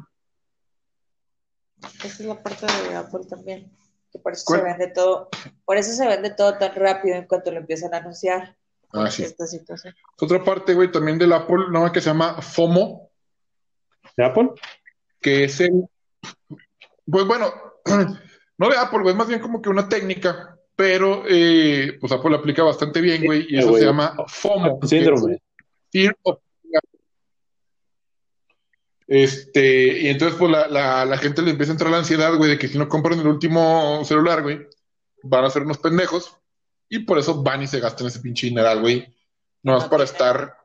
Esa 2.04 2.08
es 2.08 2.20
la 2.22 2.42
parte 2.42 2.66
de 2.90 2.96
Apple 2.96 3.22
también. 3.30 3.72
Que 4.12 4.20
por 4.20 4.34
eso 4.34 4.44
¿Cuál? 4.46 4.60
se 4.62 4.66
vende 4.66 4.88
todo, 4.88 5.30
por 5.64 5.78
eso 5.78 5.94
se 5.94 6.06
vende 6.06 6.32
todo 6.32 6.58
tan 6.58 6.76
rápido 6.76 7.16
en 7.16 7.26
cuanto 7.28 7.50
lo 7.52 7.58
empiezan 7.60 7.94
a 7.94 7.98
anunciar. 7.98 8.56
Ah, 8.94 9.10
sí. 9.10 9.24
Esta 9.24 9.48
situación. 9.48 9.96
Otra 10.20 10.44
parte, 10.44 10.74
güey, 10.74 10.92
también 10.92 11.18
del 11.18 11.32
Apple, 11.32 11.66
¿no? 11.72 11.90
que 11.94 12.02
se 12.02 12.08
llama 12.10 12.42
FOMO, 12.42 13.10
¿De 14.18 14.26
Apple? 14.26 14.50
que 15.22 15.46
es 15.46 15.62
el. 15.62 15.86
Pues 17.10 17.26
bueno, 17.26 17.54
no 18.58 18.70
de 18.70 18.78
Apple, 18.78 19.00
güey, 19.00 19.12
es 19.12 19.18
más 19.18 19.28
bien 19.30 19.40
como 19.40 19.62
que 19.62 19.70
una 19.70 19.88
técnica, 19.88 20.58
pero 20.76 21.24
eh, 21.30 21.98
pues 22.02 22.12
Apple 22.12 22.36
aplica 22.36 22.64
bastante 22.64 23.00
bien, 23.00 23.24
güey, 23.24 23.44
y 23.46 23.50
Sí, 23.50 23.58
eso 23.60 23.70
güey. 23.70 23.82
se 23.82 23.88
llama 23.88 24.14
FOMO. 24.28 24.80
Síndrome. 24.84 25.42
Fear 25.92 26.18
of 26.24 26.40
Este, 29.14 30.04
y 30.04 30.08
entonces, 30.08 30.40
pues 30.40 30.50
la, 30.50 30.70
la, 30.70 31.04
la 31.04 31.18
gente 31.18 31.42
le 31.42 31.52
empieza 31.52 31.74
a 31.74 31.76
entrar 31.76 31.92
la 31.92 31.98
ansiedad, 31.98 32.34
güey, 32.38 32.52
de 32.52 32.58
que 32.58 32.70
si 32.70 32.78
no 32.78 32.88
compran 32.88 33.20
el 33.20 33.28
último 33.28 34.06
celular, 34.06 34.42
güey, 34.42 34.66
van 35.24 35.44
a 35.44 35.50
ser 35.50 35.64
unos 35.64 35.80
pendejos. 35.80 36.38
Y 36.88 37.00
por 37.00 37.20
eso 37.20 37.44
van 37.44 37.62
y 37.62 37.68
se 37.68 37.82
gastan 37.82 38.08
ese 38.08 38.22
pinche 38.22 38.48
dineral, 38.48 38.80
güey. 38.80 39.14
No 39.64 39.78
es 39.78 39.84
para 39.84 40.06
estar 40.06 40.56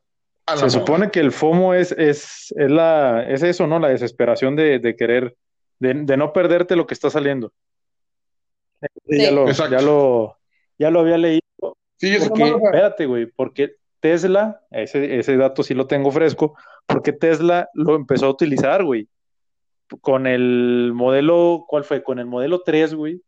a 0.46 0.54
la 0.54 0.56
Se 0.60 0.66
moda. 0.66 0.70
supone 0.70 1.10
que 1.10 1.18
el 1.18 1.32
FOMO 1.32 1.74
es, 1.74 1.90
es, 1.90 2.54
es, 2.56 2.70
la, 2.70 3.24
es 3.28 3.42
eso, 3.42 3.66
¿no? 3.66 3.80
La 3.80 3.88
desesperación 3.88 4.54
de, 4.54 4.78
de 4.78 4.94
querer, 4.94 5.36
de, 5.80 5.94
de 5.94 6.16
no 6.16 6.32
perderte 6.32 6.76
lo 6.76 6.86
que 6.86 6.94
está 6.94 7.10
saliendo. 7.10 7.52
Sí, 9.08 9.22
ya, 9.22 9.32
lo, 9.32 9.48
Exacto. 9.48 9.74
ya, 9.76 9.82
lo, 9.82 10.38
ya 10.78 10.90
lo 10.92 11.00
había 11.00 11.18
leído. 11.18 11.40
Sí, 11.96 12.14
eso 12.14 12.28
Porque, 12.28 12.44
espérate, 12.64 13.06
güey, 13.06 13.26
porque 13.26 13.74
Tesla, 14.06 14.62
ese, 14.70 15.18
ese 15.18 15.36
dato 15.36 15.64
sí 15.64 15.74
lo 15.74 15.88
tengo 15.88 16.12
fresco, 16.12 16.56
porque 16.86 17.12
Tesla 17.12 17.68
lo 17.74 17.96
empezó 17.96 18.26
a 18.26 18.30
utilizar, 18.30 18.84
güey, 18.84 19.08
con 20.00 20.28
el 20.28 20.92
modelo, 20.94 21.64
¿cuál 21.66 21.82
fue? 21.82 22.04
Con 22.04 22.20
el 22.20 22.26
modelo 22.26 22.62
3, 22.64 22.94
güey, 22.94 23.20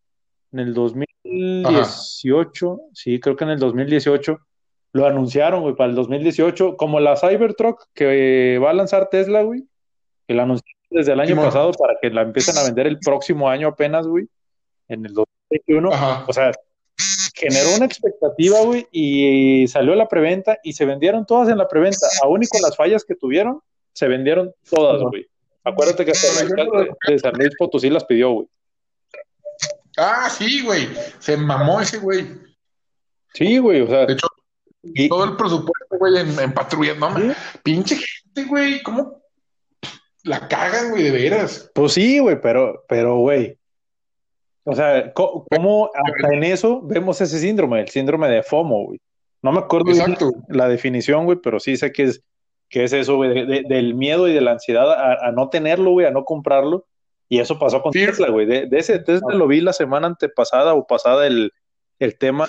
en 0.52 0.60
el 0.60 0.74
2018, 0.74 2.78
sí, 2.94 3.18
creo 3.18 3.34
que 3.34 3.42
en 3.42 3.50
el 3.50 3.58
2018 3.58 4.38
lo 4.92 5.04
anunciaron, 5.04 5.62
güey, 5.62 5.74
para 5.74 5.90
el 5.90 5.96
2018, 5.96 6.76
como 6.76 7.00
la 7.00 7.16
Cybertruck 7.16 7.86
que 7.92 8.60
va 8.62 8.70
a 8.70 8.74
lanzar 8.74 9.08
Tesla, 9.08 9.42
güey, 9.42 9.64
que 10.28 10.34
la 10.34 10.44
anunciaron 10.44 10.78
desde 10.90 11.12
el 11.12 11.18
año 11.18 11.30
Simón. 11.30 11.46
pasado 11.46 11.72
para 11.72 11.96
que 12.00 12.10
la 12.10 12.22
empiecen 12.22 12.56
a 12.56 12.62
vender 12.62 12.86
el 12.86 13.00
próximo 13.00 13.48
año 13.48 13.66
apenas, 13.66 14.06
güey, 14.06 14.28
en 14.86 15.04
el 15.04 15.12
2021. 15.12 15.92
Ajá. 15.92 16.24
O 16.28 16.32
sea, 16.32 16.52
generó 17.38 17.74
una 17.76 17.86
expectativa, 17.86 18.60
güey, 18.60 18.86
y 18.92 19.66
salió 19.68 19.94
la 19.94 20.08
preventa 20.08 20.58
y 20.62 20.72
se 20.72 20.84
vendieron 20.84 21.24
todas 21.26 21.48
en 21.48 21.58
la 21.58 21.68
preventa. 21.68 22.06
Aún 22.22 22.42
y 22.42 22.46
con 22.46 22.60
las 22.62 22.76
fallas 22.76 23.04
que 23.04 23.14
tuvieron, 23.14 23.60
se 23.92 24.08
vendieron 24.08 24.52
todas, 24.68 25.00
güey. 25.02 25.26
Acuérdate 25.64 26.04
que 26.04 26.12
hasta 26.12 26.42
el 26.42 26.50
alcalde 26.60 26.90
de 27.08 27.18
San 27.18 27.32
Luis 27.34 27.50
Potosí 27.58 27.90
las 27.90 28.04
pidió, 28.04 28.30
güey. 28.32 28.48
Ah, 29.96 30.28
sí, 30.30 30.62
güey. 30.64 30.88
Se 31.18 31.36
mamó 31.36 31.80
ese 31.80 31.98
güey. 31.98 32.26
Sí, 33.34 33.58
güey, 33.58 33.80
o 33.82 33.86
sea, 33.86 34.06
De 34.06 34.12
hecho, 34.14 34.26
y- 34.82 35.08
todo 35.08 35.24
el 35.24 35.36
presupuesto, 35.36 35.96
güey, 35.98 36.18
en, 36.18 36.38
en 36.38 36.52
patrulla. 36.54 36.94
No, 36.94 37.16
¿Sí? 37.16 37.32
pinche 37.62 37.96
gente, 37.96 38.44
güey. 38.48 38.82
¿Cómo 38.82 39.22
la 40.24 40.46
cagan, 40.48 40.90
güey, 40.90 41.02
de 41.04 41.10
veras? 41.10 41.70
pues 41.74 41.92
sí, 41.92 42.18
güey, 42.18 42.40
pero, 42.40 42.84
pero, 42.88 43.18
güey. 43.18 43.58
O 44.70 44.74
sea, 44.74 45.12
¿cómo 45.14 45.90
hasta 45.94 46.34
en 46.34 46.44
eso 46.44 46.82
vemos 46.82 47.20
ese 47.20 47.38
síndrome, 47.38 47.80
el 47.80 47.88
síndrome 47.88 48.28
de 48.28 48.42
FOMO, 48.42 48.84
güey? 48.86 49.00
No 49.42 49.52
me 49.52 49.60
acuerdo 49.60 49.90
Exacto. 49.90 50.30
la 50.48 50.68
definición, 50.68 51.24
güey, 51.24 51.38
pero 51.42 51.58
sí 51.58 51.76
sé 51.76 51.90
que 51.92 52.02
es, 52.04 52.22
que 52.68 52.84
es 52.84 52.92
eso, 52.92 53.16
güey, 53.16 53.32
de- 53.32 53.46
de- 53.46 53.62
del 53.66 53.94
miedo 53.94 54.28
y 54.28 54.32
de 54.34 54.40
la 54.42 54.50
ansiedad 54.52 54.90
a, 54.92 55.28
a 55.28 55.32
no 55.32 55.48
tenerlo, 55.48 55.92
güey, 55.92 56.06
a 56.06 56.10
no 56.10 56.24
comprarlo. 56.24 56.84
Y 57.30 57.38
eso 57.38 57.58
pasó 57.58 57.80
con 57.82 57.92
Fear. 57.92 58.10
Tesla, 58.10 58.28
güey. 58.30 58.46
De, 58.46 58.66
de 58.66 58.78
ese 58.78 58.98
Tesla 58.98 59.34
lo 59.34 59.46
vi 59.46 59.60
la 59.60 59.72
semana 59.72 60.06
antepasada 60.06 60.74
o 60.74 60.86
pasada 60.86 61.26
el, 61.26 61.52
el 61.98 62.18
tema. 62.18 62.46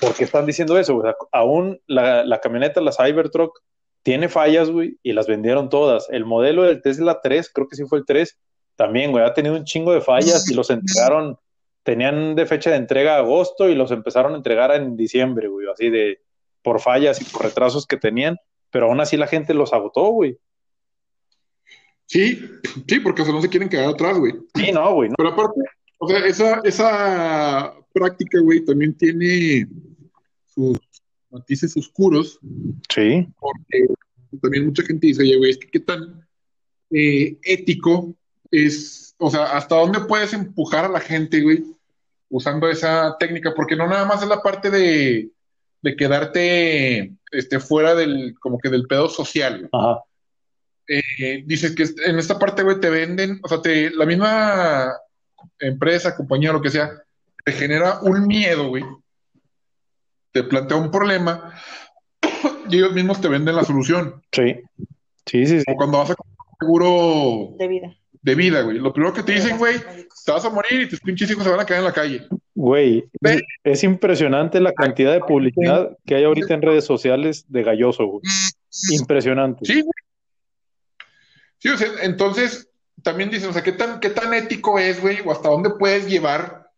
Porque 0.00 0.24
están 0.24 0.46
diciendo 0.46 0.78
eso, 0.78 0.96
güey. 0.96 1.12
Aún 1.32 1.80
la, 1.86 2.24
la 2.24 2.40
camioneta, 2.40 2.80
la 2.80 2.92
Cybertruck, 2.92 3.60
tiene 4.02 4.28
fallas, 4.28 4.70
güey, 4.70 4.98
y 5.02 5.12
las 5.12 5.26
vendieron 5.26 5.68
todas. 5.68 6.08
El 6.10 6.24
modelo 6.24 6.64
del 6.64 6.82
Tesla 6.82 7.20
3, 7.22 7.50
creo 7.52 7.68
que 7.68 7.76
sí 7.76 7.84
fue 7.86 7.98
el 7.98 8.04
3, 8.04 8.36
también, 8.82 9.12
güey, 9.12 9.24
ha 9.24 9.32
tenido 9.32 9.54
un 9.54 9.64
chingo 9.64 9.94
de 9.94 10.00
fallas 10.00 10.50
y 10.50 10.54
los 10.54 10.68
entregaron, 10.70 11.38
tenían 11.84 12.34
de 12.34 12.46
fecha 12.46 12.70
de 12.70 12.76
entrega 12.78 13.16
agosto 13.16 13.68
y 13.68 13.76
los 13.76 13.92
empezaron 13.92 14.32
a 14.32 14.36
entregar 14.36 14.74
en 14.74 14.96
diciembre, 14.96 15.46
güey, 15.46 15.68
así 15.72 15.88
de, 15.88 16.20
por 16.62 16.80
fallas 16.80 17.20
y 17.20 17.24
por 17.26 17.44
retrasos 17.44 17.86
que 17.86 17.96
tenían, 17.96 18.38
pero 18.72 18.86
aún 18.86 19.00
así 19.00 19.16
la 19.16 19.28
gente 19.28 19.54
los 19.54 19.72
agotó, 19.72 20.08
güey. 20.08 20.36
Sí, 22.06 22.40
sí, 22.88 22.98
porque 22.98 23.22
no 23.22 23.40
se 23.40 23.48
quieren 23.48 23.68
quedar 23.68 23.88
atrás, 23.88 24.18
güey. 24.18 24.32
Sí, 24.56 24.72
no, 24.72 24.94
güey. 24.94 25.10
Pero 25.16 25.28
aparte, 25.28 25.60
o 25.98 26.08
sea, 26.08 26.26
esa, 26.26 26.60
esa 26.64 27.74
práctica, 27.94 28.40
güey, 28.40 28.64
también 28.64 28.96
tiene 28.96 29.68
sus 30.44 30.76
matices 31.30 31.76
oscuros. 31.76 32.40
Sí. 32.92 33.28
Porque 33.38 33.86
también 34.42 34.66
mucha 34.66 34.82
gente 34.82 35.06
dice, 35.06 35.22
oye, 35.22 35.36
güey, 35.36 35.50
es 35.52 35.58
que 35.58 35.68
qué 35.68 35.80
tan 35.80 36.26
eh, 36.90 37.38
ético 37.44 38.16
es, 38.52 39.14
o 39.18 39.30
sea, 39.30 39.56
hasta 39.56 39.74
dónde 39.74 40.00
puedes 40.00 40.32
empujar 40.32 40.84
a 40.84 40.88
la 40.88 41.00
gente, 41.00 41.40
güey, 41.40 41.64
usando 42.28 42.68
esa 42.68 43.16
técnica, 43.18 43.52
porque 43.54 43.74
no 43.74 43.88
nada 43.88 44.04
más 44.04 44.22
es 44.22 44.28
la 44.28 44.42
parte 44.42 44.70
de, 44.70 45.30
de 45.80 45.96
quedarte 45.96 47.12
este, 47.32 47.58
fuera 47.58 47.94
del, 47.94 48.36
como 48.38 48.58
que 48.58 48.68
del 48.68 48.86
pedo 48.86 49.08
social. 49.08 49.68
Ajá. 49.72 50.02
Eh, 50.88 51.42
dices 51.46 51.74
que 51.74 51.84
en 52.04 52.18
esta 52.18 52.38
parte, 52.38 52.62
güey, 52.62 52.80
te 52.80 52.90
venden, 52.90 53.40
o 53.42 53.48
sea, 53.48 53.62
te, 53.62 53.90
la 53.90 54.04
misma 54.04 54.92
empresa, 55.58 56.16
compañía, 56.16 56.52
lo 56.52 56.60
que 56.60 56.70
sea, 56.70 56.90
te 57.44 57.52
genera 57.52 58.00
un 58.02 58.26
miedo, 58.26 58.68
güey. 58.68 58.84
Te 60.32 60.42
plantea 60.44 60.76
un 60.76 60.90
problema 60.90 61.54
y 62.68 62.76
ellos 62.76 62.92
mismos 62.92 63.20
te 63.20 63.28
venden 63.28 63.56
la 63.56 63.64
solución. 63.64 64.22
Sí. 64.32 64.60
Sí, 65.26 65.46
sí, 65.46 65.58
sí. 65.58 65.64
Como 65.66 65.76
cuando 65.76 65.98
vas 65.98 66.10
a 66.10 66.14
comprar 66.14 66.46
un 66.50 66.56
seguro 66.58 67.56
De 67.58 67.68
vida. 67.68 67.96
De 68.22 68.34
vida, 68.36 68.62
güey. 68.62 68.78
Lo 68.78 68.92
primero 68.92 69.12
que 69.12 69.22
te 69.22 69.32
dicen, 69.32 69.58
güey, 69.58 69.76
te 70.24 70.32
vas 70.32 70.44
a 70.44 70.50
morir 70.50 70.82
y 70.82 70.88
tus 70.88 71.00
pinches 71.00 71.30
hijos 71.30 71.44
se 71.44 71.50
van 71.50 71.60
a 71.60 71.66
quedar 71.66 71.80
en 71.80 71.86
la 71.86 71.92
calle. 71.92 72.26
Güey, 72.54 73.04
Ve. 73.20 73.42
es 73.64 73.82
impresionante 73.82 74.60
la 74.60 74.72
cantidad 74.72 75.12
de 75.12 75.20
publicidad 75.20 75.96
que 76.06 76.14
hay 76.14 76.24
ahorita 76.24 76.54
en 76.54 76.62
redes 76.62 76.84
sociales 76.84 77.44
de 77.48 77.64
Galloso, 77.64 78.06
güey. 78.06 78.22
Impresionante. 78.92 79.64
Sí, 79.64 79.80
güey. 79.80 79.92
Sí, 81.58 81.68
o 81.68 81.76
sea, 81.76 81.88
entonces 82.02 82.68
también 83.02 83.30
dicen, 83.30 83.50
o 83.50 83.52
sea, 83.52 83.62
¿qué 83.62 83.72
tan, 83.72 83.98
qué 84.00 84.10
tan 84.10 84.32
ético 84.34 84.78
es, 84.78 85.00
güey? 85.00 85.18
O 85.24 85.32
hasta 85.32 85.48
dónde 85.48 85.70
puedes 85.78 86.08
llevar 86.08 86.70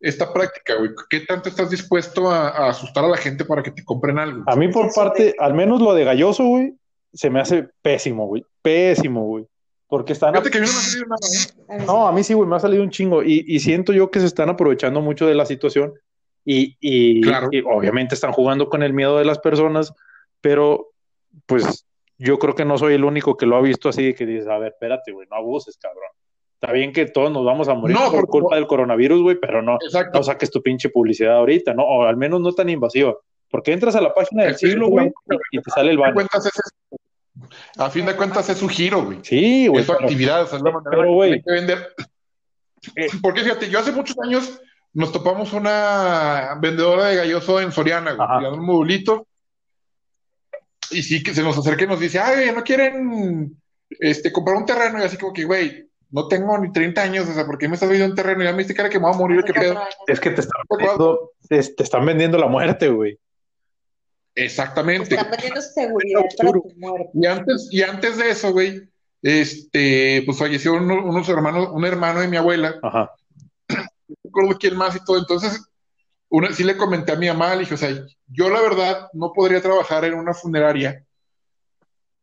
esta 0.00 0.32
práctica, 0.32 0.74
güey. 0.76 0.90
¿Qué 1.08 1.20
tanto 1.20 1.48
estás 1.48 1.70
dispuesto 1.70 2.30
a, 2.30 2.48
a 2.48 2.70
asustar 2.70 3.04
a 3.04 3.08
la 3.08 3.16
gente 3.16 3.44
para 3.44 3.62
que 3.62 3.70
te 3.70 3.84
compren 3.84 4.18
algo? 4.18 4.42
A 4.46 4.56
mí 4.56 4.68
por 4.68 4.92
parte, 4.92 5.34
al 5.38 5.54
menos 5.54 5.80
lo 5.80 5.94
de 5.94 6.04
Galloso, 6.04 6.44
güey, 6.44 6.74
se 7.14 7.30
me 7.30 7.40
hace 7.40 7.68
pésimo, 7.80 8.26
güey. 8.26 8.44
Pésimo, 8.62 9.24
güey. 9.24 9.46
Porque 9.92 10.14
están... 10.14 10.32
Fíjate 10.32 10.50
que 10.50 10.56
a 10.56 10.60
mí 10.62 10.66
no 10.66 10.72
me 10.72 10.78
ha 10.78 10.82
salido 10.88 11.06
nada, 11.06 11.82
¿eh? 11.82 11.84
No, 11.86 12.06
a 12.08 12.12
mí 12.12 12.24
sí, 12.24 12.32
güey, 12.32 12.48
me 12.48 12.56
ha 12.56 12.60
salido 12.60 12.82
un 12.82 12.88
chingo. 12.88 13.22
Y, 13.22 13.44
y 13.46 13.60
siento 13.60 13.92
yo 13.92 14.10
que 14.10 14.20
se 14.20 14.26
están 14.26 14.48
aprovechando 14.48 15.02
mucho 15.02 15.26
de 15.26 15.34
la 15.34 15.44
situación. 15.44 15.92
Y, 16.46 16.78
y- 16.80 17.20
Claro. 17.20 17.48
y 17.50 17.60
obviamente 17.60 18.14
están 18.14 18.32
jugando 18.32 18.70
con 18.70 18.82
el 18.82 18.94
miedo 18.94 19.18
de 19.18 19.26
las 19.26 19.38
personas, 19.38 19.92
pero 20.40 20.92
pues 21.44 21.84
yo 22.16 22.38
creo 22.38 22.54
que 22.54 22.64
no 22.64 22.78
soy 22.78 22.94
el 22.94 23.04
único 23.04 23.36
que 23.36 23.44
lo 23.44 23.56
ha 23.56 23.60
visto 23.60 23.90
así 23.90 24.02
de 24.02 24.14
que 24.14 24.24
dices, 24.24 24.48
a 24.48 24.56
ver, 24.56 24.72
espérate, 24.72 25.12
güey, 25.12 25.28
no 25.30 25.36
abuses, 25.36 25.76
cabrón. 25.76 26.08
Está 26.54 26.72
bien 26.72 26.94
que 26.94 27.04
todos 27.04 27.30
nos 27.30 27.44
vamos 27.44 27.68
a 27.68 27.74
morir 27.74 27.94
No, 27.94 28.10
por 28.10 28.26
culpa 28.28 28.54
del 28.54 28.66
coronavirus, 28.66 29.20
güey, 29.20 29.36
pero 29.38 29.60
no, 29.60 29.74
Exacto. 29.74 30.20
no 30.20 30.24
saques 30.24 30.50
tu 30.50 30.62
pinche 30.62 30.88
publicidad 30.88 31.36
ahorita, 31.36 31.74
¿no? 31.74 31.82
O 31.84 32.04
al 32.04 32.16
menos 32.16 32.40
no 32.40 32.50
tan 32.54 32.70
invasiva. 32.70 33.14
Porque 33.50 33.72
entras 33.74 33.94
a 33.96 34.00
la 34.00 34.14
página 34.14 34.44
del 34.44 34.56
siglo, 34.56 34.88
güey, 34.88 35.08
y, 35.52 35.58
y 35.58 35.60
te 35.60 35.70
sale 35.70 35.90
el 35.90 35.98
banner. 35.98 36.14
cuentas 36.14 36.46
es- 36.46 36.52
a 37.78 37.90
fin 37.90 38.06
de 38.06 38.16
cuentas 38.16 38.48
es 38.48 38.58
su 38.58 38.68
giro, 38.68 39.04
güey. 39.04 39.20
Sí, 39.22 39.66
güey. 39.66 39.80
es 39.80 39.86
su 39.86 39.92
pero- 39.92 40.04
actividad, 40.04 40.42
o 40.42 40.46
sea, 40.46 40.58
es 40.58 40.64
la 40.64 40.72
manera 40.72 40.90
pero, 40.90 41.20
que 41.20 41.26
tiene 41.26 41.42
que 41.42 41.52
vender. 41.52 41.94
Eh. 42.96 43.06
Porque 43.20 43.42
fíjate, 43.42 43.70
yo 43.70 43.78
hace 43.78 43.92
muchos 43.92 44.16
años 44.18 44.60
nos 44.92 45.12
topamos 45.12 45.52
una 45.52 46.58
vendedora 46.60 47.06
de 47.06 47.16
galloso 47.16 47.60
en 47.60 47.72
Soriana, 47.72 48.12
güey, 48.12 48.52
un 48.52 48.64
modulito. 48.64 49.26
Y 50.90 51.02
sí, 51.02 51.22
que 51.22 51.32
se 51.32 51.42
nos 51.42 51.56
acerca 51.56 51.84
y 51.84 51.86
nos 51.86 52.00
dice, 52.00 52.18
ay, 52.18 52.52
¿no 52.54 52.62
quieren 52.62 53.56
este, 53.88 54.30
comprar 54.30 54.56
un 54.56 54.66
terreno? 54.66 54.98
Y 54.98 55.04
así 55.04 55.16
como 55.16 55.32
que, 55.32 55.44
güey, 55.44 55.88
no 56.10 56.28
tengo 56.28 56.58
ni 56.58 56.70
30 56.70 57.00
años, 57.00 57.28
o 57.28 57.32
sea, 57.32 57.46
¿por 57.46 57.56
qué 57.56 57.68
me 57.68 57.74
estás 57.74 57.88
vendiendo 57.88 58.12
un 58.12 58.16
terreno? 58.16 58.44
Ya 58.44 58.52
me 58.52 58.58
diste 58.58 58.74
cara 58.74 58.90
que 58.90 58.98
me 58.98 59.06
voy 59.06 59.14
a 59.14 59.18
morir, 59.18 59.42
¿qué 59.44 59.54
pedo? 59.54 59.80
Es 60.06 60.20
que 60.20 60.30
te 60.30 60.42
están 60.42 60.60
vendiendo, 60.68 61.32
te 61.48 61.82
están 61.82 62.04
vendiendo 62.04 62.36
la 62.36 62.48
muerte, 62.48 62.90
güey. 62.90 63.18
Exactamente. 64.34 65.14
Están 65.14 65.30
vendiendo 65.30 65.60
seguridad 65.60 66.20
para 66.38 66.52
tu 66.52 66.72
muerte. 66.76 67.10
Y 67.14 67.26
antes, 67.26 67.68
y 67.70 67.82
antes 67.82 68.16
de 68.16 68.30
eso, 68.30 68.52
güey, 68.52 68.82
este, 69.22 70.22
pues 70.24 70.38
falleció 70.38 70.74
uno- 70.74 71.04
unos 71.04 71.28
hermanos, 71.28 71.68
un 71.72 71.84
hermano 71.84 72.20
de 72.20 72.28
mi 72.28 72.36
abuela, 72.36 72.74
Ajá. 72.82 73.12
no 73.68 74.16
recuerdo 74.24 74.58
quién 74.58 74.76
más 74.76 74.96
y 74.96 75.04
todo. 75.04 75.18
Entonces, 75.18 75.62
una, 76.28 76.52
sí 76.52 76.64
le 76.64 76.76
comenté 76.76 77.12
a 77.12 77.16
mi 77.16 77.28
mamá, 77.28 77.54
le 77.54 77.60
dije, 77.60 77.74
o 77.74 77.78
sea, 77.78 77.90
yo 78.26 78.48
la 78.48 78.60
verdad 78.62 79.08
no 79.12 79.32
podría 79.32 79.60
trabajar 79.60 80.04
en 80.06 80.14
una 80.14 80.32
funeraria 80.32 81.04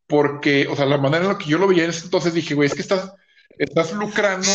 porque, 0.07 0.68
o 0.68 0.76
sea, 0.76 0.86
la 0.88 0.97
manera 0.97 1.24
en 1.26 1.32
la 1.34 1.38
que 1.38 1.45
yo 1.45 1.60
lo 1.60 1.68
veía 1.68 1.84
en 1.84 1.91
ese 1.91 2.05
entonces 2.05 2.34
dije, 2.34 2.55
güey, 2.55 2.68
es 2.68 2.74
que 2.74 2.82
estás, 2.82 3.14
estás 3.60 3.93
lucrando 3.93 4.47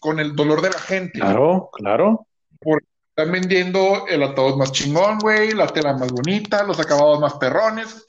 con 0.00 0.18
el 0.18 0.34
dolor 0.34 0.60
de 0.60 0.70
la 0.70 0.78
gente. 0.80 1.20
Claro, 1.20 1.70
claro. 1.72 2.26
Están 3.14 3.30
vendiendo 3.32 4.06
el 4.08 4.22
ataúd 4.22 4.56
más 4.56 4.72
chingón, 4.72 5.18
güey, 5.18 5.52
la 5.52 5.66
tela 5.66 5.92
más 5.96 6.10
bonita, 6.10 6.62
los 6.64 6.80
acabados 6.80 7.20
más 7.20 7.34
perrones. 7.34 8.04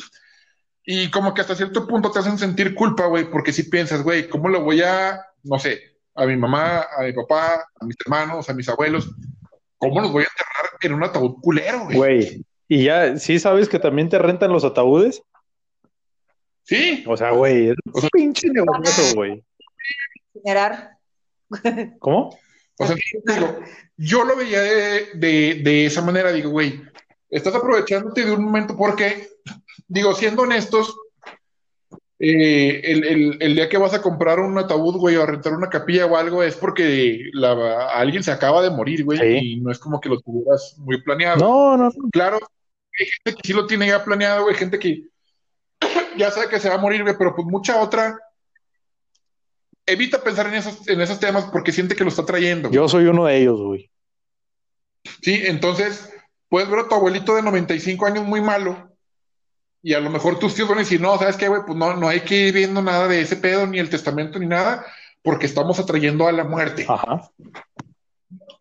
Y 0.85 1.11
como 1.11 1.33
que 1.33 1.41
hasta 1.41 1.55
cierto 1.55 1.85
punto 1.87 2.09
te 2.11 2.19
hacen 2.19 2.37
sentir 2.37 2.73
culpa, 2.73 3.07
güey, 3.07 3.29
porque 3.29 3.51
si 3.51 3.63
piensas, 3.63 4.01
güey, 4.03 4.29
¿cómo 4.29 4.47
le 4.49 4.59
voy 4.59 4.81
a, 4.81 5.21
no 5.43 5.59
sé, 5.59 5.97
a 6.15 6.25
mi 6.25 6.37
mamá, 6.37 6.87
a 6.97 7.01
mi 7.03 7.11
papá, 7.13 7.65
a 7.79 7.85
mis 7.85 7.95
hermanos, 8.05 8.49
a 8.49 8.53
mis 8.53 8.69
abuelos, 8.69 9.09
¿cómo 9.77 9.99
los 10.01 10.11
voy 10.11 10.23
a 10.23 10.27
enterrar 10.27 10.79
en 10.81 10.93
un 10.93 11.03
ataúd 11.03 11.35
culero, 11.41 11.83
güey? 11.85 11.97
Güey. 11.97 12.45
Y 12.69 12.85
ya, 12.85 13.17
¿sí 13.17 13.39
sabes 13.39 13.67
que 13.67 13.79
también 13.79 14.07
te 14.09 14.17
rentan 14.19 14.51
los 14.53 14.63
ataúdes? 14.63 15.21
Sí, 16.63 17.03
O 17.07 17.17
sea, 17.17 17.31
güey, 17.31 17.69
es 17.71 17.75
O 17.91 17.95
un 17.95 18.01
sea- 18.01 18.09
pinche 18.13 18.47
negocio, 18.49 19.15
güey. 19.15 19.43
Generar. 20.33 20.97
O 22.79 22.87
sea, 22.87 22.95
digo, 23.25 23.59
yo 23.97 24.23
lo 24.23 24.35
veía 24.35 24.61
de, 24.61 25.07
de, 25.15 25.61
de 25.63 25.85
esa 25.85 26.01
manera, 26.01 26.31
digo, 26.31 26.49
güey, 26.49 26.81
estás 27.29 27.53
aprovechándote 27.55 28.25
de 28.25 28.31
un 28.31 28.43
momento 28.43 28.75
porque, 28.75 29.29
digo, 29.87 30.13
siendo 30.15 30.43
honestos, 30.43 30.95
eh, 32.19 32.81
el, 32.85 33.03
el- 33.05 33.37
el 33.41 33.55
día 33.55 33.67
que 33.69 33.77
vas 33.77 33.93
a 33.93 34.01
comprar 34.01 34.39
un 34.39 34.57
ataúd, 34.57 34.95
güey, 34.97 35.15
o 35.17 35.23
a 35.23 35.25
rentar 35.25 35.53
una 35.53 35.69
capilla 35.69 36.05
o 36.05 36.15
algo, 36.15 36.41
es 36.43 36.55
porque 36.55 37.19
la- 37.33 37.89
alguien 37.89 38.23
se 38.23 38.31
acaba 38.31 38.61
de 38.61 38.69
morir, 38.69 39.03
güey, 39.03 39.19
Sí. 39.19 39.25
y 39.53 39.59
no 39.61 39.71
es 39.71 39.79
como 39.79 39.99
que 39.99 40.09
lo 40.09 40.19
tuvieras 40.21 40.75
muy 40.77 41.01
planeado. 41.01 41.37
No, 41.39 41.77
no, 41.77 41.85
no. 41.85 42.09
Claro, 42.11 42.37
hay 42.99 43.05
gente 43.07 43.41
que 43.41 43.47
sí 43.47 43.53
lo 43.53 43.65
tiene 43.65 43.87
ya 43.87 44.03
planeado, 44.03 44.43
güey, 44.43 44.55
gente 44.55 44.79
que 44.79 45.03
ya 46.17 46.31
sabe 46.31 46.47
que 46.47 46.59
se 46.59 46.69
va 46.69 46.75
a 46.75 46.79
morir, 46.79 47.01
güey, 47.03 47.15
pero 47.17 47.35
pues 47.35 47.45
mucha 47.47 47.81
otra 47.81 48.17
evita 49.85 50.23
pensar 50.23 50.47
en 50.47 50.55
esos, 50.55 50.87
en 50.87 51.01
esos 51.01 51.19
temas 51.19 51.45
porque 51.45 51.71
siente 51.71 51.95
que 51.95 52.03
lo 52.03 52.09
está 52.09 52.25
trayendo. 52.25 52.71
Yo 52.71 52.87
soy 52.87 53.05
uno 53.05 53.25
de 53.25 53.37
ellos, 53.37 53.59
güey. 53.59 53.89
Sí, 55.21 55.41
entonces 55.45 56.11
puedes 56.49 56.69
ver 56.69 56.79
a 56.79 56.87
tu 56.87 56.95
abuelito 56.95 57.35
de 57.35 57.41
95 57.41 58.05
años 58.05 58.25
muy 58.25 58.41
malo 58.41 58.93
y 59.81 59.93
a 59.93 59.99
lo 59.99 60.09
mejor 60.09 60.39
tus 60.39 60.55
tíos 60.55 60.69
van 60.69 60.77
a 60.77 60.81
decir, 60.81 61.01
no, 61.01 61.17
¿sabes 61.17 61.35
qué, 61.35 61.49
güey? 61.49 61.61
Pues 61.65 61.77
no, 61.77 61.95
no 61.95 62.07
hay 62.07 62.21
que 62.21 62.47
ir 62.47 62.53
viendo 62.53 62.81
nada 62.81 63.07
de 63.09 63.19
ese 63.19 63.35
pedo, 63.35 63.67
ni 63.67 63.79
el 63.79 63.89
testamento, 63.89 64.39
ni 64.39 64.45
nada, 64.45 64.85
porque 65.21 65.45
estamos 65.45 65.77
atrayendo 65.77 66.25
a 66.25 66.31
la 66.31 66.45
muerte. 66.45 66.85
Ajá. 66.87 67.29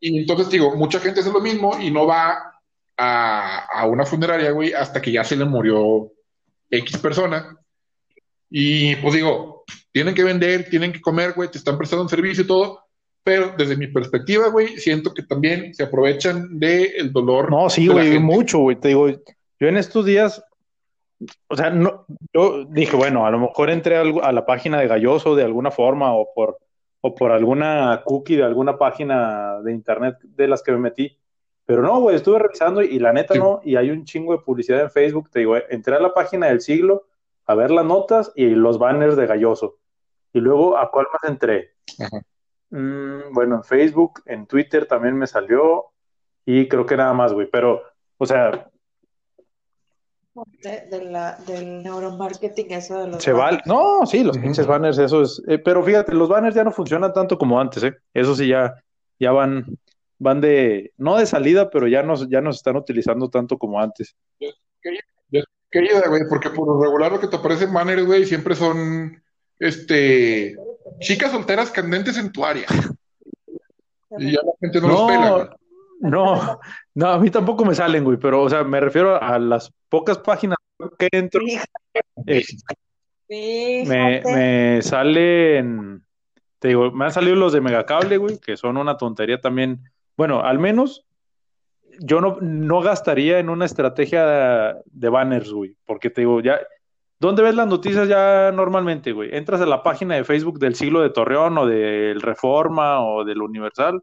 Y 0.00 0.18
entonces 0.18 0.50
digo, 0.50 0.74
mucha 0.74 0.98
gente 0.98 1.20
hace 1.20 1.30
lo 1.30 1.40
mismo 1.40 1.78
y 1.80 1.92
no 1.92 2.08
va 2.08 2.60
a, 2.96 3.66
a 3.66 3.86
una 3.86 4.04
funeraria, 4.04 4.50
güey, 4.50 4.72
hasta 4.72 5.00
que 5.00 5.12
ya 5.12 5.22
se 5.22 5.36
le 5.36 5.44
murió 5.44 6.10
X 6.68 6.98
persona. 6.98 7.56
Y 8.50 8.96
pues 8.96 9.14
digo, 9.14 9.51
tienen 9.92 10.14
que 10.14 10.24
vender, 10.24 10.68
tienen 10.68 10.92
que 10.92 11.00
comer, 11.00 11.32
güey, 11.34 11.50
te 11.50 11.58
están 11.58 11.76
prestando 11.78 12.02
un 12.02 12.08
servicio 12.08 12.44
y 12.44 12.46
todo, 12.46 12.80
pero 13.24 13.54
desde 13.56 13.76
mi 13.76 13.86
perspectiva, 13.86 14.48
güey, 14.48 14.78
siento 14.78 15.14
que 15.14 15.22
también 15.22 15.74
se 15.74 15.84
aprovechan 15.84 16.58
del 16.58 17.12
dolor. 17.12 17.50
No, 17.50 17.70
sí, 17.70 17.86
de 17.86 17.92
güey, 17.92 18.18
mucho, 18.18 18.58
güey. 18.58 18.76
Te 18.76 18.88
digo, 18.88 19.08
yo 19.08 19.68
en 19.68 19.76
estos 19.76 20.04
días, 20.04 20.42
o 21.48 21.56
sea, 21.56 21.70
no, 21.70 22.04
yo 22.34 22.64
dije, 22.64 22.96
bueno, 22.96 23.26
a 23.26 23.30
lo 23.30 23.38
mejor 23.38 23.70
entré 23.70 23.96
a, 23.96 24.00
a 24.00 24.32
la 24.32 24.44
página 24.44 24.80
de 24.80 24.88
Galloso 24.88 25.36
de 25.36 25.44
alguna 25.44 25.70
forma 25.70 26.14
o 26.14 26.32
por, 26.34 26.58
o 27.00 27.14
por 27.14 27.30
alguna 27.30 28.02
cookie 28.04 28.36
de 28.36 28.44
alguna 28.44 28.76
página 28.76 29.60
de 29.62 29.72
internet 29.72 30.16
de 30.22 30.48
las 30.48 30.62
que 30.62 30.72
me 30.72 30.78
metí. 30.78 31.16
Pero 31.64 31.82
no, 31.82 32.00
güey, 32.00 32.16
estuve 32.16 32.40
revisando 32.40 32.82
y 32.82 32.98
la 32.98 33.12
neta 33.12 33.34
Sí. 33.34 33.40
no, 33.40 33.60
y 33.64 33.76
hay 33.76 33.90
un 33.90 34.04
chingo 34.04 34.32
de 34.32 34.42
publicidad 34.42 34.80
en 34.80 34.90
Facebook. 34.90 35.30
Te 35.30 35.40
digo, 35.40 35.56
entré 35.70 35.94
a 35.94 36.00
la 36.00 36.12
página 36.12 36.48
del 36.48 36.60
siglo 36.60 37.06
a 37.46 37.54
ver 37.54 37.70
las 37.70 37.84
notas 37.84 38.32
y 38.34 38.46
los 38.50 38.78
banners 38.78 39.16
de 39.16 39.26
Galloso. 39.26 39.78
Y 40.32 40.40
luego, 40.40 40.78
¿a 40.78 40.90
cuál 40.90 41.06
más 41.12 41.30
entré? 41.30 41.72
Mm, 42.70 43.32
bueno, 43.32 43.56
en 43.56 43.64
Facebook, 43.64 44.22
en 44.26 44.46
Twitter 44.46 44.86
también 44.86 45.16
me 45.16 45.26
salió 45.26 45.86
y 46.46 46.68
creo 46.68 46.86
que 46.86 46.96
nada 46.96 47.12
más, 47.12 47.32
güey. 47.32 47.48
Pero, 47.50 47.82
o 48.18 48.26
sea, 48.26 48.68
De, 50.62 50.86
de 50.90 51.04
la, 51.10 51.36
del 51.46 51.82
neuromarketing, 51.82 52.70
eso 52.72 53.02
de 53.02 53.08
los 53.08 53.22
se 53.22 53.32
vale. 53.32 53.60
No, 53.66 54.06
sí, 54.06 54.24
los 54.24 54.38
pinches 54.38 54.66
banners, 54.66 54.96
eso 54.98 55.20
es. 55.20 55.42
eh, 55.46 55.58
pero 55.58 55.82
fíjate, 55.82 56.14
los 56.14 56.28
banners 56.30 56.54
ya 56.54 56.64
no 56.64 56.72
funcionan 56.72 57.12
tanto 57.12 57.36
como 57.36 57.60
antes, 57.60 57.82
¿eh? 57.82 57.92
Eso 58.14 58.34
sí, 58.34 58.48
ya, 58.48 58.74
ya 59.18 59.32
van, 59.32 59.66
van 60.18 60.40
de, 60.40 60.92
no 60.96 61.18
de 61.18 61.26
salida, 61.26 61.68
pero 61.68 61.86
ya 61.86 62.02
nos, 62.02 62.26
ya 62.30 62.40
nos 62.40 62.56
están 62.56 62.76
utilizando 62.76 63.28
tanto 63.28 63.58
como 63.58 63.78
antes. 63.78 64.16
Querida, 65.72 66.02
güey, 66.06 66.22
porque 66.28 66.50
por 66.50 66.68
lo 66.68 66.82
regular 66.82 67.10
lo 67.10 67.18
que 67.18 67.26
te 67.28 67.36
aparecen 67.36 67.72
banners, 67.72 68.04
güey, 68.04 68.26
siempre 68.26 68.54
son, 68.54 69.22
este, 69.58 70.54
chicas 71.00 71.32
solteras 71.32 71.70
candentes 71.70 72.18
en 72.18 72.30
tu 72.30 72.44
área. 72.44 72.66
Y 74.18 74.32
ya 74.32 74.40
la 74.44 74.52
gente 74.60 74.80
no, 74.82 74.88
los 74.88 75.02
pela, 75.02 75.30
güey. 75.30 75.46
No, 76.00 76.60
no, 76.94 77.06
a 77.08 77.18
mí 77.18 77.30
tampoco 77.30 77.64
me 77.64 77.74
salen, 77.74 78.04
güey, 78.04 78.18
pero, 78.18 78.42
o 78.42 78.50
sea, 78.50 78.64
me 78.64 78.80
refiero 78.80 79.22
a 79.22 79.38
las 79.38 79.72
pocas 79.88 80.18
páginas 80.18 80.58
que 80.98 81.08
entro. 81.10 81.42
eh, 82.26 82.44
me, 83.86 84.20
me 84.24 84.82
salen, 84.82 86.04
te 86.58 86.68
digo, 86.68 86.90
me 86.90 87.06
han 87.06 87.12
salido 87.12 87.36
los 87.36 87.54
de 87.54 87.62
Megacable, 87.62 88.18
güey, 88.18 88.38
que 88.38 88.58
son 88.58 88.76
una 88.76 88.98
tontería 88.98 89.40
también. 89.40 89.80
Bueno, 90.16 90.42
al 90.42 90.58
menos 90.58 91.06
yo 92.00 92.20
no, 92.20 92.38
no 92.40 92.80
gastaría 92.80 93.38
en 93.38 93.48
una 93.48 93.64
estrategia 93.64 94.76
de 94.84 95.08
banners, 95.08 95.52
güey, 95.52 95.76
porque 95.86 96.10
te 96.10 96.22
digo, 96.22 96.40
ya, 96.40 96.60
¿dónde 97.18 97.42
ves 97.42 97.54
las 97.54 97.66
noticias 97.66 98.08
ya 98.08 98.52
normalmente, 98.52 99.12
güey? 99.12 99.34
Entras 99.34 99.60
a 99.60 99.66
la 99.66 99.82
página 99.82 100.14
de 100.14 100.24
Facebook 100.24 100.58
del 100.58 100.74
siglo 100.74 101.00
de 101.00 101.10
Torreón 101.10 101.58
o 101.58 101.66
del 101.66 102.20
Reforma 102.20 103.04
o 103.04 103.24
del 103.24 103.42
Universal 103.42 104.02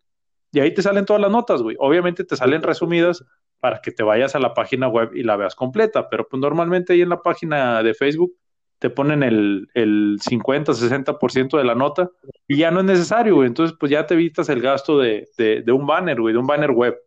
y 0.52 0.60
ahí 0.60 0.74
te 0.74 0.82
salen 0.82 1.06
todas 1.06 1.22
las 1.22 1.32
notas, 1.32 1.62
güey. 1.62 1.76
Obviamente 1.80 2.24
te 2.24 2.36
salen 2.36 2.64
resumidas 2.64 3.24
para 3.60 3.82
que 3.82 3.92
te 3.92 4.04
vayas 4.04 4.36
a 4.36 4.40
la 4.40 4.54
página 4.54 4.88
web 4.88 5.12
y 5.14 5.24
la 5.24 5.36
veas 5.36 5.56
completa, 5.56 6.10
pero 6.10 6.28
pues 6.28 6.40
normalmente 6.40 6.94
ahí 6.94 7.02
en 7.02 7.10
la 7.10 7.22
página 7.22 7.84
de 7.84 7.94
Facebook 7.94 8.34
te 8.80 8.90
ponen 8.90 9.24
el, 9.24 9.68
el 9.74 10.18
50, 10.22 10.72
60% 10.72 11.58
de 11.58 11.64
la 11.66 11.76
nota 11.76 12.10
y 12.48 12.58
ya 12.58 12.72
no 12.72 12.80
es 12.80 12.86
necesario, 12.86 13.36
güey. 13.36 13.48
Entonces, 13.48 13.76
pues 13.78 13.92
ya 13.92 14.06
te 14.08 14.14
evitas 14.14 14.48
el 14.50 14.62
gasto 14.62 14.98
de, 14.98 15.28
de, 15.38 15.62
de 15.62 15.72
un 15.72 15.86
banner, 15.86 16.20
güey, 16.20 16.34
de 16.34 16.40
un 16.40 16.48
banner 16.48 16.72
web, 16.72 16.98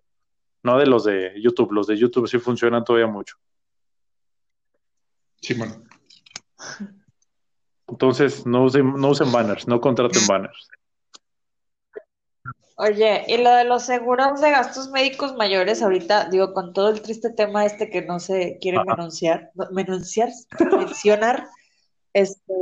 no 0.63 0.79
de 0.79 0.87
los 0.87 1.05
de 1.05 1.33
YouTube. 1.41 1.73
Los 1.73 1.87
de 1.87 1.97
YouTube 1.97 2.29
sí 2.29 2.39
funcionan 2.39 2.85
todavía 2.85 3.07
mucho. 3.07 3.37
Sí, 5.41 5.55
man. 5.55 5.85
Entonces, 7.89 8.47
no 8.47 8.65
usen, 8.65 8.95
no 8.95 9.11
usen 9.11 9.31
banners, 9.33 9.67
no 9.69 9.81
contraten 9.81 10.27
banners. 10.27 10.69
Oye, 12.77 13.25
y 13.29 13.37
lo 13.37 13.51
de 13.51 13.65
los 13.65 13.85
seguros 13.85 14.41
de 14.41 14.51
gastos 14.51 14.91
médicos 14.91 15.37
mayores, 15.37 15.83
ahorita, 15.83 16.29
digo, 16.31 16.53
con 16.55 16.73
todo 16.73 16.89
el 16.91 17.03
triste 17.03 17.31
tema 17.31 17.65
este 17.67 17.91
que 17.91 18.03
no 18.03 18.19
se 18.19 18.59
quiere 18.61 18.79
Ajá. 18.79 18.97
menunciar, 18.97 19.51
menunciar, 19.73 20.31
mencionar, 20.79 21.47
este, 22.13 22.53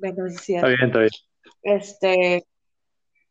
menunciar, 0.00 0.64
Está 0.64 0.68
bien, 0.68 0.80
está 0.82 0.98
bien. 1.00 1.10
este, 1.62 2.46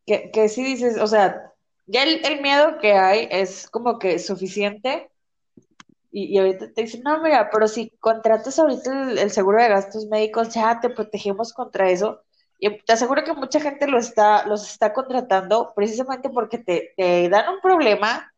que, 0.05 0.31
que 0.31 0.49
sí 0.49 0.63
dices, 0.63 0.97
o 0.99 1.07
sea, 1.07 1.52
ya 1.85 2.03
el, 2.03 2.25
el 2.25 2.41
miedo 2.41 2.77
que 2.79 2.93
hay 2.93 3.27
es 3.31 3.69
como 3.69 3.99
que 3.99 4.19
suficiente 4.19 5.09
y, 6.11 6.25
y 6.25 6.37
ahorita 6.37 6.71
te 6.73 6.83
dicen, 6.83 7.01
no, 7.03 7.21
mira, 7.21 7.49
pero 7.51 7.67
si 7.67 7.89
contratas 7.99 8.59
ahorita 8.59 9.11
el, 9.11 9.17
el 9.17 9.31
seguro 9.31 9.61
de 9.61 9.69
gastos 9.69 10.05
médicos, 10.07 10.53
ya 10.53 10.79
te 10.79 10.89
protegemos 10.89 11.53
contra 11.53 11.89
eso. 11.89 12.21
Y 12.59 12.69
te 12.83 12.93
aseguro 12.93 13.23
que 13.23 13.33
mucha 13.33 13.59
gente 13.59 13.87
lo 13.87 13.97
está, 13.97 14.45
los 14.45 14.69
está 14.69 14.93
contratando 14.93 15.73
precisamente 15.75 16.29
porque 16.29 16.59
te, 16.59 16.93
te 16.95 17.27
dan 17.29 17.51
un 17.55 17.59
problema, 17.61 18.31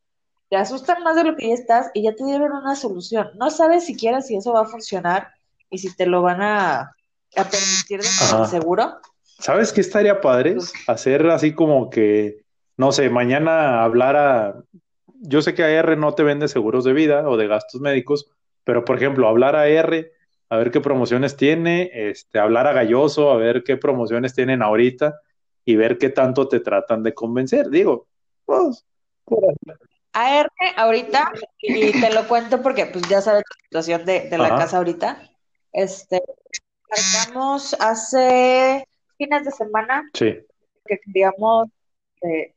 te 0.49 0.55
asustan 0.55 1.03
más 1.03 1.15
de 1.15 1.25
lo 1.25 1.35
que 1.35 1.49
ya 1.49 1.53
estás 1.53 1.91
y 1.93 2.03
ya 2.03 2.15
te 2.15 2.23
dieron 2.23 2.51
una 2.53 2.75
solución. 2.75 3.31
No 3.35 3.51
sabes 3.51 3.85
siquiera 3.85 4.21
si 4.21 4.37
eso 4.37 4.53
va 4.53 4.61
a 4.61 4.65
funcionar 4.65 5.27
y 5.69 5.77
si 5.79 5.93
te 5.93 6.05
lo 6.05 6.21
van 6.21 6.41
a, 6.41 6.79
a 7.35 7.43
permitir 7.43 8.01
dentro 8.01 8.37
del 8.37 8.45
Ajá. 8.45 8.45
seguro. 8.45 8.97
¿Sabes 9.37 9.73
qué 9.73 9.81
estaría 9.81 10.21
padre? 10.21 10.55
Pues, 10.55 10.71
Hacer 10.87 11.29
así 11.29 11.53
como 11.53 11.89
que, 11.89 12.44
no 12.77 12.91
sé, 12.91 13.09
mañana 13.09 13.83
hablar 13.83 14.15
a... 14.15 14.63
Yo 15.21 15.41
sé 15.41 15.53
que 15.55 15.63
AR 15.63 15.97
no 15.97 16.13
te 16.13 16.23
vende 16.23 16.47
seguros 16.47 16.83
de 16.83 16.93
vida 16.93 17.27
o 17.27 17.37
de 17.37 17.47
gastos 17.47 17.81
médicos, 17.81 18.31
pero 18.63 18.85
por 18.85 18.97
ejemplo, 18.97 19.27
hablar 19.27 19.55
a 19.55 19.61
AR, 19.61 20.11
a 20.49 20.57
ver 20.57 20.71
qué 20.71 20.81
promociones 20.81 21.35
tiene, 21.35 21.89
este, 21.93 22.39
hablar 22.39 22.67
a 22.67 22.73
Galloso, 22.73 23.31
a 23.31 23.37
ver 23.37 23.63
qué 23.63 23.77
promociones 23.77 24.35
tienen 24.35 24.61
ahorita 24.61 25.19
y 25.63 25.75
ver 25.75 25.97
qué 25.97 26.09
tanto 26.09 26.47
te 26.47 26.59
tratan 26.59 27.01
de 27.01 27.13
convencer. 27.13 27.69
Digo, 27.69 28.07
pues. 28.45 28.85
AR 30.13 30.49
ahorita, 30.77 31.31
y 31.59 31.91
te 31.99 32.13
lo 32.13 32.27
cuento 32.27 32.61
porque 32.61 32.85
pues 32.85 33.07
ya 33.09 33.21
sabes 33.21 33.43
la 33.49 33.63
situación 33.63 34.05
de, 34.05 34.29
de 34.29 34.37
la 34.37 34.47
Ajá, 34.47 34.57
casa 34.59 34.77
ahorita, 34.77 35.29
este, 35.73 36.21
marcamos 36.89 37.75
hace 37.79 38.87
fines 39.17 39.43
de 39.43 39.51
semana 39.51 40.09
sí, 40.13 40.37
que 40.85 40.99
queríamos 40.99 41.67
eh, 42.21 42.54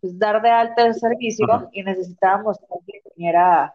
pues, 0.00 0.18
dar 0.18 0.40
de 0.42 0.50
alta 0.50 0.86
el 0.86 0.94
servicio 0.94 1.46
ajá. 1.52 1.68
y 1.72 1.82
necesitábamos 1.82 2.58
que 2.86 3.02
viniera 3.16 3.74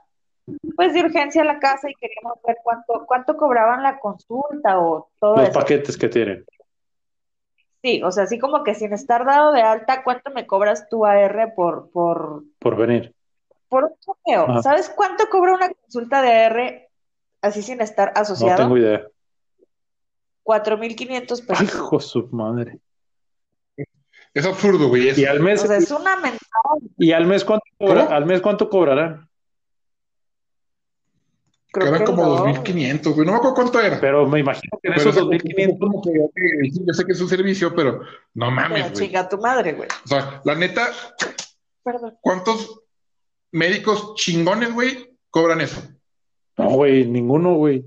pues 0.76 0.94
de 0.94 1.02
urgencia 1.02 1.42
a 1.42 1.46
la 1.46 1.60
casa 1.60 1.90
y 1.90 1.94
queríamos 1.96 2.38
ver 2.46 2.58
cuánto, 2.64 3.06
cuánto 3.06 3.36
cobraban 3.36 3.84
la 3.84 4.00
consulta 4.00 4.80
o 4.80 5.10
todo 5.20 5.36
Los 5.38 5.50
eso. 5.50 5.60
paquetes 5.60 5.98
que 5.98 6.08
tienen. 6.08 6.46
Sí, 7.84 8.02
o 8.04 8.12
sea, 8.12 8.24
así 8.24 8.40
como 8.40 8.64
que 8.64 8.74
sin 8.74 8.94
estar 8.94 9.26
dado 9.26 9.52
de 9.52 9.62
alta, 9.62 10.04
¿cuánto 10.04 10.32
me 10.32 10.48
cobras 10.48 10.88
tú 10.90 11.06
AR 11.06 11.54
por, 11.56 11.90
por, 11.92 12.44
por 12.60 12.76
venir. 12.78 13.14
por 13.70 13.84
un 13.86 13.92
chequeo? 14.00 14.50
Ajá. 14.50 14.62
¿Sabes 14.64 14.90
cuánto 14.90 15.26
cobra 15.30 15.54
una 15.54 15.70
consulta 15.70 16.22
de 16.22 16.32
AR 16.46 16.90
así 17.42 17.62
sin 17.62 17.82
estar 17.82 18.14
No 18.16 18.22
asociado? 18.22 18.64
tengo 18.64 18.78
idea. 18.78 19.06
4.500 20.44 21.42
Ay, 21.42 21.48
pesos. 21.48 21.62
hijo 21.76 22.00
su 22.00 22.28
madre. 22.32 22.80
Es 24.38 24.46
absurdo, 24.46 24.88
güey. 24.90 25.06
Y 25.06 25.10
Es, 25.10 25.28
al 25.28 25.40
O 25.40 25.44
mes, 25.44 25.62
sea, 25.62 25.78
es 25.78 25.90
una 25.92 26.16
mentada. 26.16 26.40
y 26.98 27.12
al 27.12 27.26
mes 27.26 27.44
cuánto 27.44 27.66
cobra, 27.78 28.04
¿Cómo? 28.06 28.16
al 28.16 28.26
mes 28.26 28.42
cuánto 28.42 28.70
cobrarán. 28.70 29.28
que 31.74 31.80
Creo 31.82 31.88
eran 31.88 32.00
que 32.00 32.06
como 32.06 32.24
no. 32.26 32.46
2.500, 32.46 33.14
güey. 33.14 33.26
No 33.26 33.32
me 33.34 33.38
acuerdo 33.38 33.56
cuánto 33.56 33.80
era. 33.80 34.00
Pero 34.00 34.28
me 34.28 34.40
imagino 34.40 34.80
que 34.82 34.88
en 34.90 34.96
Pero 34.96 35.10
esos 35.10 35.18
es 35.18 35.24
2.500 35.24 35.80
como 35.80 36.02
que, 36.02 36.10
ok, 36.20 36.72
sí, 36.74 36.82
yo 36.86 36.94
sé 36.94 37.06
que 37.06 37.12
es 37.12 37.22
un 37.22 37.30
servicio, 37.30 37.76
pero 37.76 38.00
no 38.00 38.06
Pero 38.34 38.52
mames, 38.52 38.92
güey. 38.92 38.94
chinga 38.94 39.28
tu 39.30 39.38
madre, 39.38 39.74
güey. 39.74 39.90
O 40.06 40.08
sea, 40.08 40.42
la 40.46 40.56
neta, 40.56 40.88
Perdón. 41.84 42.18
¿cuántos 42.22 42.82
médicos 43.52 44.16
chingones, 44.16 44.74
güey, 44.74 45.10
cobran 45.30 45.62
eso? 45.62 45.82
No, 46.58 46.70
güey, 46.72 47.06
ninguno, 47.06 47.56
güey. 47.56 47.84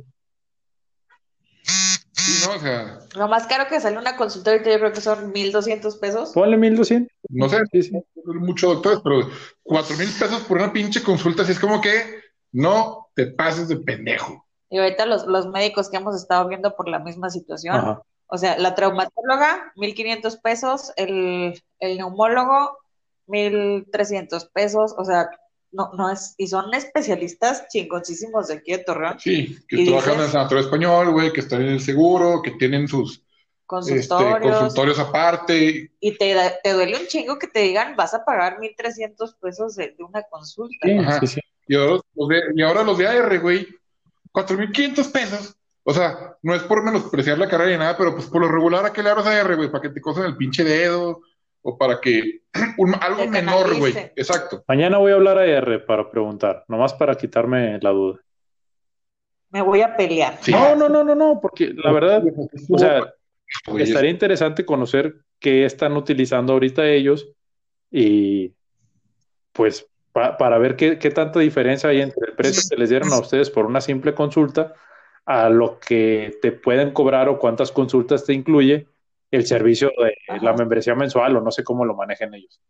Sí, 2.20 2.46
¿no? 2.48 2.54
O 2.56 2.58
sea, 2.58 2.98
Lo 3.16 3.28
más 3.28 3.46
caro 3.46 3.66
que 3.68 3.80
sale 3.80 3.98
una 3.98 4.16
consulta 4.16 4.50
ahorita 4.50 4.70
yo 4.70 4.78
creo 4.78 4.92
que 4.92 5.00
son 5.00 5.32
1.200 5.32 5.98
pesos. 6.00 6.30
Ponle 6.32 6.56
1200. 6.56 7.12
no 7.30 7.48
sé, 7.48 7.58
Sí, 7.72 7.82
sí. 7.82 7.92
muchos 8.24 8.74
doctores, 8.74 9.00
pero 9.02 9.28
cuatro 9.62 9.96
mil 9.96 10.08
pesos 10.08 10.40
por 10.42 10.58
una 10.58 10.72
pinche 10.72 11.02
consulta, 11.02 11.42
así 11.42 11.52
es 11.52 11.60
como 11.60 11.80
que 11.80 12.20
no 12.52 13.08
te 13.14 13.26
pases 13.28 13.68
de 13.68 13.76
pendejo. 13.76 14.46
Y 14.68 14.78
ahorita 14.78 15.06
los, 15.06 15.26
los 15.26 15.48
médicos 15.48 15.88
que 15.90 15.96
hemos 15.96 16.14
estado 16.16 16.48
viendo 16.48 16.76
por 16.76 16.88
la 16.88 16.98
misma 17.00 17.28
situación, 17.30 17.76
Ajá. 17.76 18.02
o 18.26 18.38
sea, 18.38 18.56
la 18.58 18.74
traumatóloga, 18.74 19.72
1.500 19.76 20.40
pesos, 20.40 20.92
el, 20.96 21.60
el 21.80 21.96
neumólogo, 21.96 22.78
1.300 23.26 24.50
pesos, 24.52 24.94
o 24.96 25.04
sea, 25.04 25.28
no, 25.72 25.90
no 25.96 26.10
es, 26.10 26.34
y 26.36 26.46
son 26.48 26.72
especialistas 26.74 27.68
chingoncísimos 27.68 28.48
de 28.48 28.54
aquí 28.54 28.72
de 28.72 28.78
Torreón, 28.78 29.18
Sí, 29.20 29.58
que 29.68 29.84
trabajan 29.84 30.14
en 30.14 30.20
el 30.22 30.28
sanatorio 30.28 30.64
español, 30.64 31.10
güey, 31.12 31.32
que 31.32 31.40
están 31.40 31.62
en 31.62 31.68
el 31.68 31.80
seguro, 31.80 32.42
que 32.42 32.52
tienen 32.52 32.88
sus 32.88 33.22
este, 33.86 34.14
consultorios, 34.40 34.98
aparte. 34.98 35.92
y 36.00 36.18
te, 36.18 36.34
da- 36.34 36.54
te 36.62 36.72
duele 36.72 36.98
un 36.98 37.06
chingo 37.06 37.38
que 37.38 37.46
te 37.46 37.60
digan, 37.60 37.94
vas 37.96 38.14
a 38.14 38.24
pagar 38.24 38.58
1.300 38.58 39.36
pesos 39.40 39.76
de, 39.76 39.94
de 39.96 40.02
una 40.02 40.22
consulta. 40.24 40.86
Sí, 40.86 40.98
Ajá. 40.98 41.20
sí, 41.20 41.26
sí. 41.26 41.40
Y 41.68 41.76
ahora 41.76 42.00
los 42.16 42.28
de, 42.28 42.40
y 42.56 42.62
ahora 42.62 42.82
los 42.82 42.98
de 42.98 43.06
AR, 43.06 43.38
güey, 43.38 43.68
4.500 44.32 45.08
pesos. 45.08 45.56
O 45.84 45.94
sea, 45.94 46.36
no 46.42 46.54
es 46.54 46.62
por 46.64 46.82
menospreciar 46.82 47.38
la 47.38 47.48
carrera 47.48 47.70
ni 47.70 47.78
nada, 47.78 47.96
pero 47.96 48.14
pues 48.14 48.26
por 48.26 48.40
lo 48.40 48.48
regular, 48.48 48.84
¿a 48.84 48.92
qué 48.92 49.02
le 49.02 49.10
abras 49.10 49.26
a 49.26 49.40
AR, 49.40 49.56
güey? 49.56 49.70
Para 49.70 49.82
que 49.82 49.88
te 49.90 50.00
cosen 50.00 50.24
el 50.24 50.36
pinche 50.36 50.64
dedo 50.64 51.22
o 51.62 51.76
para 51.76 52.00
que 52.00 52.40
un- 52.78 52.94
algo 53.00 53.26
menor, 53.28 53.78
güey. 53.78 53.94
Exacto. 54.16 54.64
Mañana 54.68 54.98
voy 54.98 55.12
a 55.12 55.16
hablar 55.16 55.38
a 55.38 55.46
R 55.46 55.80
para 55.80 56.10
preguntar, 56.10 56.64
nomás 56.68 56.94
para 56.94 57.14
quitarme 57.14 57.78
la 57.80 57.90
duda. 57.90 58.20
Me 59.50 59.62
voy 59.62 59.82
a 59.82 59.96
pelear. 59.96 60.38
Sí. 60.40 60.52
No, 60.52 60.76
no, 60.76 60.88
no, 60.88 61.02
no, 61.02 61.14
no, 61.14 61.40
porque 61.40 61.72
la 61.74 61.90
verdad, 61.92 62.22
o 62.70 62.78
sea, 62.78 63.12
estaría 63.78 64.10
interesante 64.10 64.64
conocer 64.64 65.16
qué 65.40 65.64
están 65.64 65.96
utilizando 65.96 66.52
ahorita 66.52 66.86
ellos 66.88 67.32
y 67.90 68.54
pues 69.52 69.88
pa- 70.12 70.36
para 70.36 70.58
ver 70.58 70.76
qué, 70.76 70.98
qué 70.98 71.10
tanta 71.10 71.40
diferencia 71.40 71.90
hay 71.90 72.00
entre 72.00 72.28
el 72.30 72.36
precio 72.36 72.62
que 72.70 72.76
les 72.76 72.90
dieron 72.90 73.12
a 73.12 73.18
ustedes 73.18 73.50
por 73.50 73.66
una 73.66 73.80
simple 73.80 74.14
consulta 74.14 74.74
a 75.26 75.48
lo 75.48 75.80
que 75.80 76.38
te 76.40 76.52
pueden 76.52 76.92
cobrar 76.92 77.28
o 77.28 77.38
cuántas 77.38 77.72
consultas 77.72 78.24
te 78.24 78.32
incluye 78.32 78.86
el 79.30 79.46
servicio 79.46 79.90
de 79.96 80.14
Ajá. 80.28 80.42
la 80.42 80.52
membresía 80.54 80.94
mensual 80.94 81.36
o 81.36 81.40
no 81.40 81.50
sé 81.50 81.64
cómo 81.64 81.84
lo 81.84 81.94
manejen 81.94 82.34
ellos. 82.34 82.60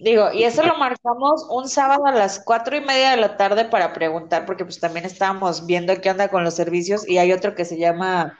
Digo, 0.00 0.30
y 0.32 0.44
eso 0.44 0.62
lo 0.62 0.76
marcamos 0.76 1.44
un 1.50 1.68
sábado 1.68 2.06
a 2.06 2.12
las 2.12 2.38
cuatro 2.38 2.76
y 2.76 2.80
media 2.80 3.10
de 3.10 3.16
la 3.16 3.36
tarde 3.36 3.64
para 3.64 3.92
preguntar, 3.92 4.46
porque 4.46 4.64
pues 4.64 4.78
también 4.78 5.04
estábamos 5.04 5.66
viendo 5.66 6.00
qué 6.00 6.10
onda 6.10 6.28
con 6.28 6.44
los 6.44 6.54
servicios 6.54 7.08
y 7.08 7.18
hay 7.18 7.32
otro 7.32 7.56
que 7.56 7.64
se 7.64 7.78
llama 7.78 8.38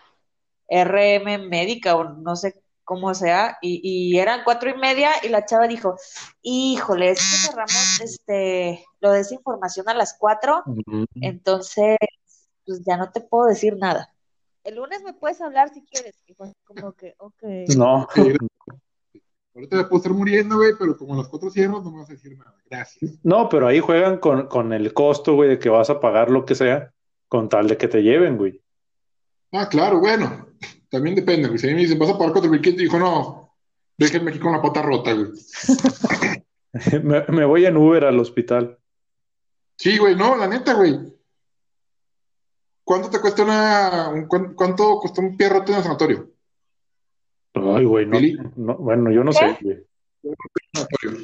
RM 0.68 1.48
Médica 1.48 1.96
o 1.96 2.04
no 2.04 2.36
sé 2.36 2.62
como 2.84 3.12
sea, 3.12 3.58
y, 3.60 3.80
y 3.82 4.18
eran 4.18 4.44
cuatro 4.44 4.70
y 4.70 4.74
media 4.74 5.10
y 5.22 5.28
la 5.28 5.44
chava 5.44 5.68
dijo, 5.68 5.96
híjole, 6.40 7.10
es 7.10 7.18
que 7.18 7.48
cerramos 7.48 8.00
este, 8.00 8.82
lo 9.00 9.12
de 9.12 9.20
esa 9.20 9.34
información 9.34 9.86
a 9.90 9.94
las 9.94 10.16
cuatro, 10.18 10.62
entonces, 11.16 11.98
pues 12.64 12.82
ya 12.86 12.96
no 12.96 13.10
te 13.10 13.20
puedo 13.20 13.44
decir 13.44 13.76
nada. 13.76 14.14
El 14.68 14.74
lunes 14.74 15.02
me 15.02 15.14
puedes 15.14 15.40
hablar 15.40 15.70
si 15.72 15.80
quieres. 15.80 16.22
Y 16.26 16.34
fue 16.34 16.52
como 16.62 16.92
que, 16.92 17.14
ok. 17.16 17.42
No. 17.74 18.06
Ahorita 19.54 19.76
me 19.76 19.84
puedo 19.84 19.96
estar 19.96 20.12
muriendo, 20.12 20.56
güey, 20.56 20.72
pero 20.78 20.94
como 20.94 21.14
los 21.14 21.26
cuatro 21.26 21.48
cierros 21.48 21.82
no 21.82 21.90
me 21.90 22.00
vas 22.00 22.10
a 22.10 22.12
decir 22.12 22.36
nada. 22.36 22.54
Gracias. 22.68 23.18
No, 23.22 23.48
pero 23.48 23.66
ahí 23.66 23.80
juegan 23.80 24.18
con, 24.18 24.46
con 24.46 24.74
el 24.74 24.92
costo, 24.92 25.36
güey, 25.36 25.48
de 25.48 25.58
que 25.58 25.70
vas 25.70 25.88
a 25.88 26.00
pagar 26.00 26.30
lo 26.30 26.44
que 26.44 26.54
sea, 26.54 26.92
con 27.28 27.48
tal 27.48 27.66
de 27.66 27.78
que 27.78 27.88
te 27.88 28.02
lleven, 28.02 28.36
güey. 28.36 28.60
Ah, 29.52 29.70
claro, 29.70 30.00
bueno. 30.00 30.48
También 30.90 31.16
depende, 31.16 31.48
güey. 31.48 31.58
Si 31.58 31.66
a 31.66 31.70
mí 31.70 31.74
me 31.74 31.80
dicen, 31.80 31.98
vas 31.98 32.10
a 32.10 32.18
pagar 32.18 32.34
4.500, 32.34 32.76
dijo, 32.76 32.98
no, 32.98 33.56
déjenme 33.96 34.32
aquí 34.32 34.38
con 34.38 34.52
la 34.52 34.60
pata 34.60 34.82
rota, 34.82 35.14
güey. 35.14 35.30
me, 37.04 37.24
me 37.26 37.44
voy 37.46 37.64
en 37.64 37.78
Uber 37.78 38.04
al 38.04 38.20
hospital. 38.20 38.78
Sí, 39.76 39.96
güey, 39.96 40.14
no, 40.14 40.36
la 40.36 40.46
neta, 40.46 40.74
güey. 40.74 41.17
¿Cuánto 42.88 43.10
te 43.10 43.20
cuesta 43.20 43.42
una, 43.42 44.08
un- 44.08 44.26
cuán- 44.26 44.54
cuánto 44.54 44.98
costó 44.98 45.20
un 45.20 45.36
pierrote 45.36 45.72
en 45.72 45.76
el 45.78 45.84
sanatorio? 45.84 46.30
Ay, 47.52 47.84
güey, 47.84 48.06
no, 48.06 48.76
bueno, 48.78 49.10
yo 49.10 49.22
no 49.22 49.30
¿Qué? 49.32 49.38
sé, 49.38 49.58
güey. 49.60 49.84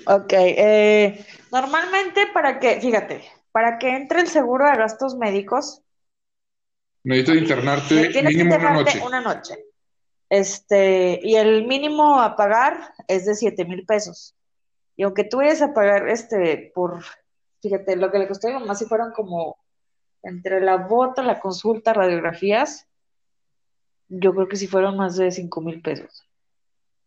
Ok, 0.04 0.32
eh, 0.34 1.24
normalmente 1.50 2.26
para 2.34 2.60
que, 2.60 2.82
fíjate, 2.82 3.24
para 3.50 3.78
que 3.78 3.96
entre 3.96 4.20
el 4.20 4.26
seguro 4.26 4.68
de 4.70 4.76
gastos 4.76 5.16
médicos, 5.16 5.80
Necesitas 7.02 7.36
internarte 7.36 7.94
mínimo 7.94 8.42
una 8.42 8.42
internarte 8.42 8.74
noche. 8.98 9.06
una 9.06 9.20
noche. 9.22 9.54
Este, 10.28 11.18
y 11.22 11.36
el 11.36 11.66
mínimo 11.66 12.20
a 12.20 12.36
pagar 12.36 12.92
es 13.08 13.24
de 13.24 13.34
siete 13.34 13.64
mil 13.64 13.86
pesos. 13.86 14.34
Y 14.96 15.04
aunque 15.04 15.24
tú 15.24 15.38
vayas 15.38 15.62
a 15.62 15.72
pagar 15.72 16.10
este 16.10 16.72
por, 16.74 17.02
fíjate, 17.62 17.96
lo 17.96 18.10
que 18.10 18.18
le 18.18 18.28
costó 18.28 18.48
a 18.48 18.50
mi 18.52 18.60
mamá 18.60 18.74
si 18.74 18.84
fueron 18.84 19.12
como 19.12 19.56
entre 20.24 20.60
la 20.60 20.76
bota, 20.76 21.22
la 21.22 21.38
consulta, 21.40 21.92
radiografías, 21.92 22.86
yo 24.08 24.34
creo 24.34 24.48
que 24.48 24.56
sí 24.56 24.66
fueron 24.66 24.96
más 24.96 25.16
de 25.16 25.30
cinco 25.30 25.60
mil 25.60 25.80
pesos. 25.80 26.24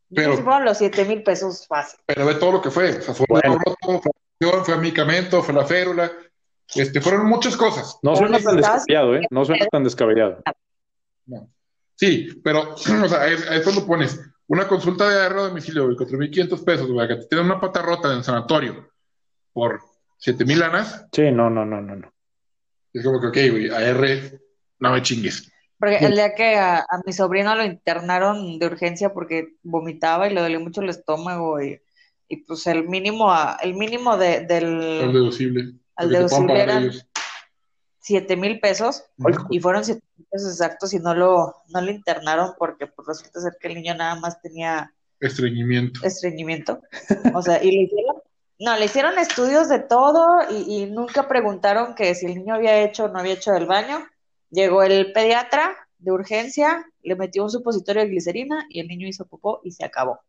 Yo 0.10 0.16
creo 0.16 0.28
Pero- 0.30 0.38
que 0.38 0.44
fueron 0.44 0.66
los 0.66 0.78
siete 0.78 1.06
mil 1.06 1.24
pesos 1.24 1.68
fácil. 1.68 2.00
Pero 2.06 2.26
ve 2.26 2.36
todo 2.36 2.54
lo 2.54 2.62
que 2.62 2.72
fue. 2.72 2.98
O 2.98 3.02
sea, 3.02 3.14
fue 3.14 3.26
Bueno. 3.30 3.54
un 3.54 3.60
roto, 3.60 4.02
fue 4.02 4.64
fue 4.64 4.78
medicamento, 4.78 5.42
fue 5.42 5.54
la 5.54 5.66
férula. 5.66 6.12
Este, 6.76 7.02
fueron 7.02 7.26
muchas 7.28 7.56
cosas. 7.58 7.98
No 8.04 8.16
suena 8.16 8.40
tan 8.40 8.58
descabellado, 8.58 9.16
¿eh? 9.16 9.22
No 9.32 9.46
suena 9.46 9.66
tan 9.68 9.84
descabellado. 9.84 10.42
No. 11.26 11.50
Sí, 11.96 12.30
pero, 12.44 12.74
o 12.76 12.78
sea, 13.10 13.28
es, 13.28 13.50
es 13.50 13.64
cuando 13.64 13.86
pones 13.86 14.20
una 14.48 14.68
consulta 14.68 15.10
de 15.10 15.16
agarro 15.16 15.42
a 15.42 15.48
domicilio, 15.48 15.86
güey, 15.86 15.98
4.500 15.98 16.64
pesos, 16.64 16.92
güey, 16.92 17.08
que 17.08 17.16
te 17.16 17.26
tienen 17.28 17.46
una 17.48 17.60
pata 17.60 17.82
rota 17.82 18.12
en 18.12 18.18
el 18.20 18.24
sanatorio 18.24 18.90
por 19.54 19.82
7.000 20.20 20.58
lanas, 20.58 21.06
Sí, 21.12 21.32
no, 21.32 21.50
no, 21.50 21.66
no, 21.66 21.82
no, 21.82 21.96
no. 21.96 22.12
Es 23.00 23.04
como 23.06 23.20
que, 23.22 23.28
ok, 23.28 23.52
güey, 23.52 23.70
AR, 23.70 24.40
no 24.80 24.92
me 24.92 25.02
chingues. 25.02 25.52
Porque 25.80 25.98
el 25.98 26.16
día 26.16 26.34
que 26.34 26.56
a, 26.56 26.78
a 26.80 27.02
mi 27.06 27.14
sobrino 27.14 27.56
lo 27.56 27.64
internaron 27.64 28.58
de 28.58 28.66
urgencia 28.66 29.14
porque 29.14 29.56
vomitaba 29.64 30.28
y 30.28 30.34
le 30.34 30.42
dolía 30.42 30.60
mucho 30.60 30.82
el 30.82 30.90
estómago 30.90 31.62
y, 31.62 31.80
y 32.28 32.38
pues 32.38 32.66
el 32.68 32.88
mínimo 32.90 33.32
a- 33.32 33.58
el 33.62 33.76
mínimo 33.76 34.18
de, 34.18 34.42
del 34.42 34.80
deducible. 35.14 35.74
al 35.96 36.10
deducible 36.10 36.60
eran 36.64 36.84
ellos. 36.84 37.06
siete 38.00 38.36
mil 38.36 38.60
pesos 38.60 39.04
y 39.52 39.60
fueron 39.60 39.84
siete 39.86 40.02
mil 40.18 40.26
pesos 40.32 40.52
exactos 40.54 40.94
y 40.94 41.00
no 41.00 41.14
lo, 41.14 41.54
no 41.70 41.82
lo 41.82 41.92
internaron 41.92 42.54
porque 42.58 42.88
pues 42.88 43.08
resulta 43.08 43.40
ser 43.42 43.54
que 43.60 43.68
el 43.68 43.76
niño 43.76 43.94
nada 43.96 44.16
más 44.20 44.42
tenía 44.42 44.92
Estreñimiento. 45.20 46.00
estreñimiento. 46.04 46.80
O 47.34 47.42
sea, 47.42 47.64
y 47.64 47.72
le 47.72 47.82
hicieron, 47.84 48.17
no, 48.60 48.78
le 48.78 48.86
hicieron 48.86 49.18
estudios 49.20 49.70
de 49.70 49.80
todo 49.80 50.40
y, 50.50 50.84
y 50.84 50.86
nunca 50.88 51.28
preguntaron 51.28 51.96
que 51.96 52.16
si 52.16 52.26
el 52.26 52.36
niño 52.36 52.56
había 52.56 52.82
hecho 52.82 53.06
o 53.06 53.08
no 53.08 53.20
había 53.20 53.34
hecho 53.34 53.52
del 53.52 53.66
baño. 53.66 54.06
Llegó 54.50 54.82
el 54.82 55.12
pediatra 55.12 55.76
de 56.00 56.12
urgencia, 56.12 56.86
le 57.04 57.16
metió 57.16 57.44
un 57.44 57.52
supositorio 57.52 58.04
de 58.04 58.10
glicerina 58.10 58.66
y 58.70 58.80
el 58.80 58.88
niño 58.88 59.08
hizo 59.08 59.26
popó 59.26 59.62
y 59.64 59.72
se 59.72 59.84
acabó. 59.84 60.20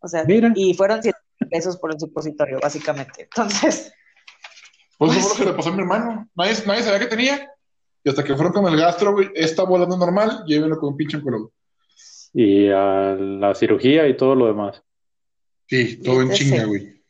O 0.00 0.08
sea, 0.08 0.24
Mira. 0.24 0.52
y 0.54 0.74
fueron 0.74 1.02
7 1.02 1.16
pesos 1.50 1.76
por 1.76 1.92
el 1.92 2.00
supositorio, 2.00 2.58
básicamente. 2.60 3.22
Entonces, 3.22 3.92
Pues 4.98 5.16
eso 5.16 5.28
fue 5.28 5.38
lo 5.38 5.44
que 5.44 5.50
le 5.50 5.56
pasó 5.56 5.68
a 5.70 5.72
mi 5.72 5.80
hermano. 5.80 6.28
Nadie, 6.34 6.54
nadie 6.66 6.82
sabía 6.82 7.00
que 7.00 7.06
tenía. 7.06 7.48
Y 8.04 8.08
hasta 8.08 8.24
que 8.24 8.34
fueron 8.34 8.52
con 8.52 8.66
el 8.66 8.78
gastro, 8.78 9.12
güey, 9.12 9.30
está 9.34 9.62
volando 9.64 9.96
normal, 9.96 10.42
llévenlo 10.46 10.78
con 10.78 10.90
un 10.90 10.96
pinche 10.96 11.18
oncólogo. 11.18 11.52
Y 12.32 12.68
a 12.68 13.14
la 13.14 13.54
cirugía 13.54 14.08
y 14.08 14.16
todo 14.16 14.34
lo 14.34 14.46
demás. 14.46 14.82
Sí, 15.66 16.02
todo 16.02 16.22
en 16.22 16.32
chinga, 16.32 16.64
güey. 16.64 17.01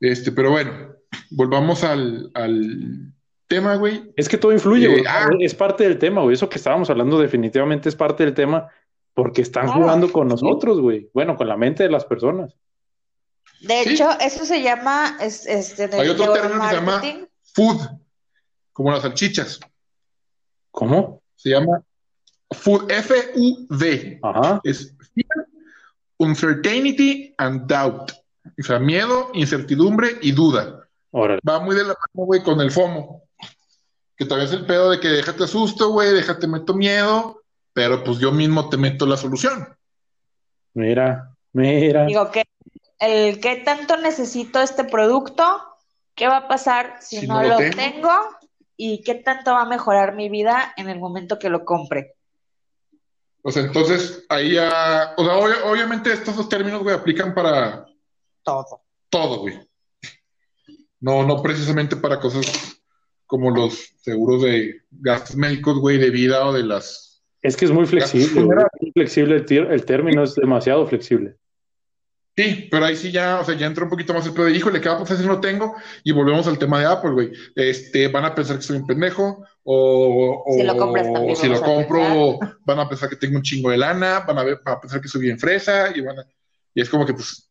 Este, 0.00 0.32
pero 0.32 0.50
bueno, 0.50 0.94
volvamos 1.30 1.84
al, 1.84 2.30
al 2.34 3.12
tema, 3.46 3.76
güey. 3.76 4.12
Es 4.16 4.28
que 4.28 4.38
todo 4.38 4.52
influye, 4.52 4.86
Eh, 4.86 4.88
güey. 4.90 5.04
ah. 5.08 5.28
Es 5.40 5.54
parte 5.54 5.84
del 5.84 5.98
tema, 5.98 6.22
güey. 6.22 6.34
Eso 6.34 6.48
que 6.48 6.56
estábamos 6.58 6.88
hablando 6.90 7.18
definitivamente 7.20 7.88
es 7.88 7.96
parte 7.96 8.24
del 8.24 8.34
tema 8.34 8.68
porque 9.14 9.42
están 9.42 9.66
Claro. 9.66 9.80
jugando 9.82 10.10
con 10.12 10.28
nosotros, 10.28 10.80
güey. 10.80 11.10
Bueno, 11.12 11.36
con 11.36 11.48
la 11.48 11.56
mente 11.56 11.82
de 11.82 11.90
las 11.90 12.04
personas. 12.04 12.54
de 13.60 13.82
Sí. 13.84 13.90
hecho, 13.90 14.08
eso 14.20 14.46
se 14.46 14.62
llama 14.62 15.18
es- 15.20 15.44
este, 15.46 15.84
Hay 15.94 16.08
otro 16.08 16.32
término 16.32 16.62
que 16.62 16.68
se 16.68 16.74
llama 16.76 17.02
food, 17.54 17.78
como 18.72 18.90
las 18.90 19.02
salchichas. 19.02 19.60
¿Cómo? 20.70 21.20
Se 21.36 21.50
llama 21.50 21.82
food, 22.52 22.90
F-U-D. 22.90 24.18
Ajá. 24.22 24.60
Es 24.64 24.94
fear, 25.14 25.46
uncertainty 26.16 27.34
and 27.38 27.66
doubt. 27.66 28.12
O 28.58 28.62
sea, 28.62 28.78
miedo, 28.78 29.30
incertidumbre 29.34 30.18
y 30.22 30.32
duda. 30.32 30.88
Órale. 31.10 31.40
Va 31.48 31.60
muy 31.60 31.74
de 31.74 31.82
la 31.82 31.88
mano, 31.88 32.26
güey, 32.26 32.42
con 32.42 32.60
el 32.60 32.70
FOMO. 32.70 33.22
Que 34.16 34.24
todavía 34.26 34.46
es 34.48 34.52
el 34.54 34.66
pedo 34.66 34.90
de 34.90 35.00
que 35.00 35.08
déjate 35.08 35.44
asusto, 35.44 35.90
güey, 35.90 36.12
déjate 36.12 36.46
meto 36.46 36.74
miedo, 36.74 37.42
pero 37.72 38.04
pues 38.04 38.18
yo 38.18 38.32
mismo 38.32 38.68
te 38.68 38.76
meto 38.76 39.06
la 39.06 39.16
solución. 39.16 39.66
Mira, 40.74 41.34
mira. 41.52 42.04
Digo 42.04 42.30
que 42.30 42.44
el 42.98 43.40
qué 43.40 43.56
tanto 43.64 43.96
necesito 43.96 44.60
este 44.60 44.84
producto, 44.84 45.44
qué 46.14 46.28
va 46.28 46.36
a 46.38 46.48
pasar 46.48 46.96
si, 47.00 47.20
Si 47.20 47.26
no, 47.26 47.42
no 47.42 47.48
lo 47.48 47.56
tengo. 47.56 47.76
tengo 47.76 48.10
y 48.76 49.02
qué 49.02 49.14
tanto 49.16 49.52
va 49.52 49.62
a 49.62 49.66
mejorar 49.66 50.14
mi 50.14 50.28
vida 50.28 50.72
en 50.76 50.88
el 50.90 50.98
momento 51.00 51.38
que 51.38 51.48
lo 51.50 51.64
compre. 51.64 52.14
Sea, 53.46 53.62
entonces 53.62 54.26
ahí 54.28 54.52
ya, 54.52 55.14
o 55.16 55.24
sea, 55.24 55.34
obvia- 55.38 55.64
obviamente 55.64 56.12
estos 56.12 56.36
dos 56.36 56.48
términos, 56.48 56.82
güey, 56.82 56.94
aplican 56.94 57.34
para 57.34 57.86
Todo. 58.42 58.82
todo, 59.08 59.40
güey. 59.40 59.60
No, 61.00 61.26
no 61.26 61.42
precisamente 61.42 61.96
para 61.96 62.20
cosas 62.20 62.80
como 63.26 63.50
los 63.50 63.94
seguros 64.02 64.42
de 64.42 64.82
gastos 64.90 65.36
médicos, 65.36 65.78
güey, 65.78 65.98
de 65.98 66.10
vida 66.10 66.46
o 66.46 66.52
de 66.52 66.64
las... 66.64 67.22
Es 67.42 67.56
que 67.56 67.64
es 67.64 67.70
muy 67.70 67.86
flexible, 67.86 68.42
güey. 68.42 68.58
Es 68.58 68.82
muy 68.82 68.92
flexible 68.92 69.36
el, 69.36 69.72
el 69.72 69.84
término, 69.84 70.22
es 70.24 70.34
demasiado 70.34 70.86
flexible. 70.86 71.36
Sí, 72.36 72.68
pero 72.70 72.86
ahí 72.86 72.96
sí 72.96 73.10
ya, 73.10 73.40
o 73.40 73.44
sea, 73.44 73.54
ya 73.54 73.66
entra 73.66 73.84
un 73.84 73.90
poquito 73.90 74.14
más 74.14 74.24
el 74.26 74.32
pedo 74.32 74.46
de, 74.46 74.52
híjole, 74.52 74.80
¿qué 74.80 74.88
va 74.88 74.96
a 74.96 74.98
pasar 75.00 75.16
si 75.16 75.26
no 75.26 75.40
tengo? 75.40 75.74
Y 76.04 76.12
volvemos 76.12 76.46
al 76.46 76.58
tema 76.58 76.80
de 76.80 76.86
Apple, 76.86 77.10
güey. 77.10 77.32
Este, 77.54 78.08
van 78.08 78.24
a 78.24 78.34
pensar 78.34 78.56
que 78.56 78.62
soy 78.62 78.78
un 78.78 78.86
pendejo, 78.86 79.44
o, 79.62 80.42
o 80.46 80.54
Si 80.54 80.62
lo 80.62 80.76
compras 80.76 81.12
también 81.12 81.32
o 81.32 81.36
si 81.36 81.48
lo 81.48 81.60
compro, 81.60 82.38
van 82.64 82.78
a 82.78 82.88
pensar 82.88 83.10
que 83.10 83.16
tengo 83.16 83.36
un 83.36 83.42
chingo 83.42 83.70
de 83.70 83.78
lana, 83.78 84.20
van 84.20 84.38
a, 84.38 84.44
ver, 84.44 84.60
van 84.64 84.76
a 84.76 84.80
pensar 84.80 85.00
que 85.00 85.08
soy 85.08 85.22
bien 85.22 85.38
fresa, 85.38 85.92
y 85.94 86.00
van 86.00 86.20
a, 86.20 86.26
y 86.72 86.80
es 86.80 86.88
como 86.88 87.04
que, 87.04 87.12
pues, 87.12 87.49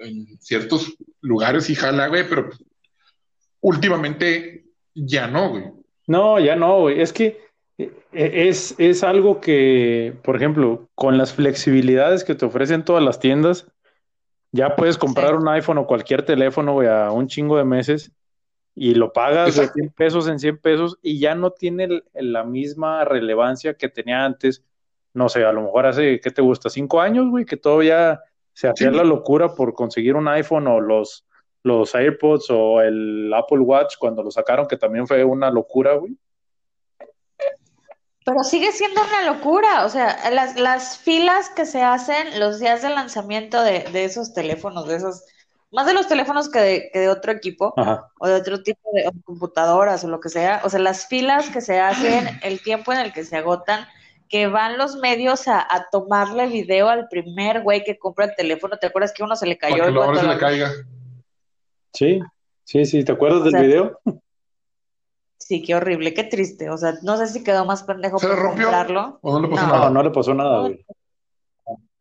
en 0.00 0.38
ciertos 0.40 0.94
lugares 1.20 1.64
sí 1.64 1.74
jala, 1.74 2.08
güey, 2.08 2.28
pero 2.28 2.50
últimamente 3.60 4.64
ya 4.94 5.26
no, 5.26 5.50
güey. 5.50 5.64
No, 6.06 6.38
ya 6.40 6.56
no, 6.56 6.80
güey. 6.80 7.00
Es 7.00 7.12
que 7.12 7.38
eh, 7.78 7.90
es, 8.12 8.74
es 8.78 9.02
algo 9.04 9.40
que, 9.40 10.14
por 10.22 10.36
ejemplo, 10.36 10.88
con 10.94 11.18
las 11.18 11.32
flexibilidades 11.32 12.24
que 12.24 12.34
te 12.34 12.44
ofrecen 12.46 12.84
todas 12.84 13.02
las 13.02 13.20
tiendas, 13.20 13.66
ya 14.52 14.74
puedes 14.76 14.98
comprar 14.98 15.30
Sí. 15.30 15.34
un 15.36 15.48
iPhone 15.48 15.78
o 15.78 15.86
cualquier 15.86 16.24
teléfono, 16.24 16.72
güey, 16.72 16.88
a 16.88 17.10
un 17.12 17.28
chingo 17.28 17.56
de 17.56 17.64
meses 17.64 18.10
y 18.74 18.94
lo 18.94 19.12
pagas 19.12 19.54
de 19.56 19.62
Exacto. 19.62 19.74
100 19.74 19.90
pesos 19.90 20.28
en 20.28 20.38
100 20.38 20.58
pesos 20.58 20.98
y 21.02 21.20
ya 21.20 21.34
no 21.34 21.50
tiene 21.52 21.84
el- 21.84 22.04
la 22.14 22.44
misma 22.44 23.04
relevancia 23.04 23.74
que 23.74 23.88
tenía 23.88 24.24
antes. 24.24 24.64
No 25.14 25.28
sé, 25.28 25.44
a 25.44 25.52
lo 25.52 25.62
mejor 25.62 25.86
hace, 25.86 26.20
¿qué 26.20 26.30
te 26.30 26.42
gusta? 26.42 26.70
¿Cinco 26.70 27.00
años, 27.00 27.28
güey? 27.30 27.44
Que 27.44 27.56
todavía 27.56 28.20
se 28.52 28.68
hacía 28.68 28.90
Sí. 28.90 28.96
la 28.96 29.04
locura 29.04 29.54
por 29.54 29.74
conseguir 29.74 30.16
un 30.16 30.28
iPhone 30.28 30.66
o 30.66 30.80
los, 30.80 31.24
los 31.62 31.94
AirPods 31.94 32.46
o 32.50 32.80
el 32.80 33.32
Apple 33.34 33.60
Watch 33.60 33.96
cuando 33.98 34.22
lo 34.22 34.30
sacaron, 34.30 34.66
que 34.66 34.76
también 34.76 35.06
fue 35.06 35.24
una 35.24 35.50
locura, 35.50 35.94
güey. 35.94 36.16
Pero 38.24 38.42
sigue 38.44 38.70
siendo 38.72 39.00
una 39.02 39.32
locura, 39.32 39.84
o 39.86 39.88
sea, 39.88 40.30
las, 40.30 40.58
las 40.58 40.98
filas 40.98 41.48
que 41.50 41.64
se 41.64 41.82
hacen 41.82 42.38
los 42.38 42.60
días 42.60 42.82
de 42.82 42.90
lanzamiento 42.90 43.62
de, 43.62 43.84
de 43.92 44.04
esos 44.04 44.34
teléfonos, 44.34 44.86
de 44.86 44.96
esos, 44.96 45.24
más 45.70 45.86
de 45.86 45.94
los 45.94 46.06
teléfonos 46.06 46.50
que 46.50 46.60
de, 46.60 46.90
que 46.92 46.98
de 47.00 47.08
otro 47.08 47.32
equipo 47.32 47.72
Ajá. 47.76 48.10
o 48.20 48.28
de 48.28 48.34
otro 48.34 48.62
tipo 48.62 48.90
de 48.92 49.10
computadoras 49.24 50.04
o 50.04 50.08
lo 50.08 50.20
que 50.20 50.28
sea, 50.28 50.60
o 50.64 50.68
sea, 50.68 50.80
las 50.80 51.06
filas 51.06 51.48
que 51.48 51.62
se 51.62 51.80
hacen, 51.80 52.28
el 52.42 52.60
tiempo 52.62 52.92
en 52.92 52.98
el 53.00 53.12
que 53.12 53.24
se 53.24 53.38
agotan 53.38 53.88
que 54.30 54.46
van 54.46 54.78
los 54.78 54.96
medios 54.96 55.48
a, 55.48 55.58
a 55.60 55.88
tomarle 55.90 56.46
video 56.46 56.88
al 56.88 57.08
primer 57.08 57.62
güey 57.62 57.82
que 57.84 57.98
compra 57.98 58.26
el 58.26 58.34
teléfono. 58.36 58.78
¿Te 58.78 58.86
acuerdas 58.86 59.12
que 59.12 59.24
uno 59.24 59.34
se 59.36 59.44
le 59.46 59.58
cayó? 59.58 59.78
Para 59.78 59.86
que 59.86 59.92
luego 59.92 60.14
se 60.16 60.26
le 60.26 60.38
caiga. 60.38 60.70
Sí, 61.92 62.20
sí, 62.64 62.84
sí, 62.86 63.04
¿te 63.04 63.10
acuerdas 63.12 63.40
O 63.40 63.44
del 63.44 63.50
sea, 63.52 63.60
video? 63.60 64.00
Sí, 65.36 65.62
qué 65.62 65.74
horrible, 65.74 66.14
qué 66.14 66.22
triste. 66.24 66.70
O 66.70 66.78
sea, 66.78 66.94
no 67.02 67.16
sé 67.16 67.26
si 67.26 67.42
quedó 67.42 67.64
más 67.64 67.82
pendejo 67.82 68.20
¿Se 68.20 68.28
le 68.28 68.34
por 68.34 68.42
rompió? 68.44 68.66
comprarlo. 68.66 69.18
¿O 69.22 69.32
no 69.38 69.40
le 69.40 69.48
pasó 69.48 69.66
No. 69.66 69.72
No, 69.72 69.78
nada? 69.78 69.90
no 69.90 70.02
le 70.04 70.10
pasó 70.10 70.34
nada, 70.34 70.60
güey. 70.60 70.86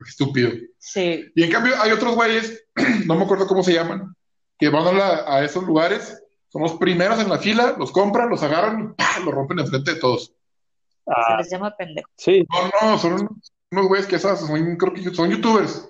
Estúpido. 0.07 0.51
Sí, 0.77 1.25
Y 1.35 1.43
en 1.43 1.51
cambio 1.51 1.73
hay 1.81 1.91
otros 1.91 2.15
güeyes, 2.15 2.63
no 3.07 3.15
me 3.15 3.23
acuerdo 3.23 3.47
cómo 3.47 3.63
se 3.63 3.73
llaman, 3.73 4.15
que 4.57 4.69
van 4.69 4.87
a, 4.87 4.91
la- 4.93 5.23
a 5.35 5.43
esos 5.43 5.63
lugares, 5.63 6.23
son 6.49 6.61
los 6.61 6.73
primeros 6.73 7.19
en 7.19 7.27
la 7.29 7.37
fila, 7.39 7.75
los 7.77 7.91
compran, 7.91 8.29
los 8.29 8.41
agarran 8.43 8.81
y 8.81 8.93
¡pah! 8.93 9.19
los 9.25 9.33
rompen 9.33 9.59
enfrente 9.59 9.95
de 9.95 9.99
todos. 9.99 10.31
Se 11.25 11.33
Ah, 11.33 11.37
les 11.37 11.49
llama 11.51 11.75
pendejo. 11.75 12.09
sí, 12.15 12.45
No, 12.81 12.91
no, 12.91 12.97
son 12.97 13.13
unos, 13.13 13.51
unos 13.71 13.87
güeyes 13.87 14.07
que 14.07 14.15
esas, 14.17 14.39
son, 14.39 14.75
creo 14.77 14.93
que 14.93 15.01
son 15.13 15.29
youtubers. 15.29 15.89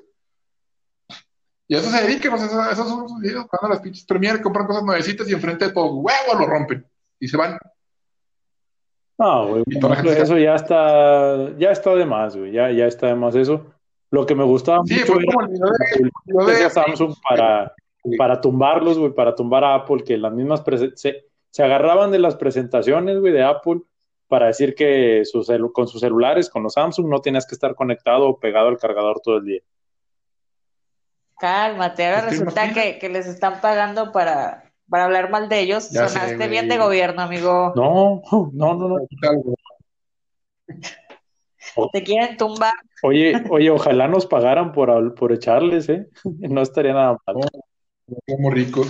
Y 1.68 1.76
a 1.76 1.80
eso 1.80 1.92
se 1.92 2.02
dedican, 2.04 2.34
o 2.34 2.38
sea, 2.38 2.48
esos- 2.48 2.72
esos 2.72 2.88
son 2.90 3.08
sus 3.10 3.20
videos, 3.22 3.46
van 3.52 3.72
a 3.72 3.74
las 3.76 3.82
pinches 3.82 4.06
premieres, 4.06 4.42
compran 4.42 4.66
cosas 4.66 4.84
nuevecitas 4.84 5.30
y 5.30 5.34
enfrente 5.34 5.66
de 5.68 5.72
todos, 5.74 5.92
huevo, 5.94 6.40
lo 6.40 6.48
rompen. 6.48 6.86
Y 7.20 7.28
se 7.28 7.38
van. 7.38 7.58
no, 9.18 9.48
güey, 9.50 9.64
eso 10.18 10.38
ya 10.38 10.56
está, 10.56 11.56
ya 11.58 11.72
está 11.72 11.94
de 11.96 12.06
más, 12.06 12.36
güey, 12.38 12.52
ya, 12.54 12.72
ya 12.72 12.86
está 12.88 13.08
de 13.08 13.16
más 13.16 13.36
eso. 13.36 13.66
Lo 14.12 14.26
que 14.26 14.34
me 14.34 14.44
gustaba 14.46 14.82
Sí, 14.86 14.96
mucho 14.96 15.06
fue 15.14 15.24
era 15.24 15.34
como 15.34 15.46
el 15.46 15.52
video 16.26 16.46
de, 16.48 16.70
Samsung 16.70 17.14
para, 17.30 17.74
para 18.18 18.42
tumbarlos, 18.42 18.98
güey, 18.98 19.14
para 19.14 19.36
tumbar 19.36 19.64
a 19.64 19.76
Apple, 19.76 20.04
que 20.04 20.18
las 20.18 20.34
mismas 20.34 20.64
se, 20.96 21.26
se 21.52 21.64
agarraban 21.64 22.10
de 22.12 22.18
las 22.20 22.36
presentaciones, 22.36 23.20
güey, 23.20 23.34
de 23.34 23.44
Apple 23.44 23.82
para 24.30 24.48
decir 24.48 24.76
que 24.76 25.26
su 25.26 25.44
con 25.74 25.88
sus 25.88 26.00
celulares, 26.00 26.50
con 26.50 26.64
los 26.64 26.74
Samsung, 26.74 27.10
no 27.10 27.20
tenías 27.20 27.46
que 27.46 27.56
estar 27.56 27.76
conectado 27.76 28.30
o 28.30 28.40
pegado 28.40 28.70
al 28.70 28.78
cargador 28.78 29.20
todo 29.20 29.38
el 29.38 29.46
día. 29.46 29.62
Cálmate, 31.38 32.06
ahora 32.06 32.22
Pues, 32.22 32.34
¿qué 32.34 32.40
resulta 32.46 32.74
que, 32.74 33.00
que 33.00 33.10
les 33.10 33.28
están 33.28 33.60
pagando 33.60 34.12
para, 34.12 34.72
para 34.90 35.06
hablar 35.06 35.30
mal 35.30 35.50
de 35.50 35.60
ellos. 35.60 35.90
Ya 35.92 36.08
Sonaste 36.08 36.48
bien 36.48 36.68
de 36.68 36.78
gobierno, 36.78 37.22
amigo. 37.22 37.74
No, 37.76 38.22
no, 38.54 38.74
no, 38.76 38.88
no. 38.88 39.08
Te 41.94 42.04
quieren 42.04 42.38
tumbar. 42.38 42.74
Oye, 43.04 43.34
oye, 43.50 43.70
ojalá 43.70 44.08
nos 44.08 44.26
pagaran 44.26 44.72
por, 44.72 45.32
echarles, 45.32 45.90
¿eh? 45.90 46.08
No 46.24 46.62
estaría 46.62 46.94
nada 46.94 47.18
mal. 47.26 47.36
como 48.28 48.50
ricos. 48.52 48.88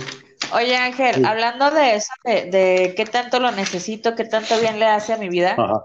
Oye, 0.54 0.76
Ángel, 0.76 1.14
Sí. 1.16 1.24
hablando 1.24 1.70
de 1.70 1.94
eso, 1.96 2.12
de, 2.24 2.44
de 2.50 2.94
qué 2.96 3.04
tanto 3.04 3.38
lo 3.40 3.50
necesito, 3.52 4.14
qué 4.14 4.24
tanto 4.24 4.58
bien 4.60 4.78
le 4.78 4.86
hace 4.86 5.12
a 5.12 5.18
mi 5.18 5.28
vida, 5.28 5.52
Ajá. 5.52 5.84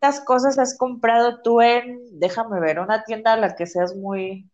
¿cuántas 0.00 0.20
cosas 0.24 0.58
has 0.58 0.76
comprado 0.76 1.40
tú 1.42 1.60
en, 1.60 2.00
déjame 2.18 2.60
ver, 2.60 2.78
una 2.80 3.04
tienda 3.04 3.32
a 3.32 3.36
la 3.36 3.54
que 3.54 3.66
seas 3.66 3.94
muy 3.94 4.48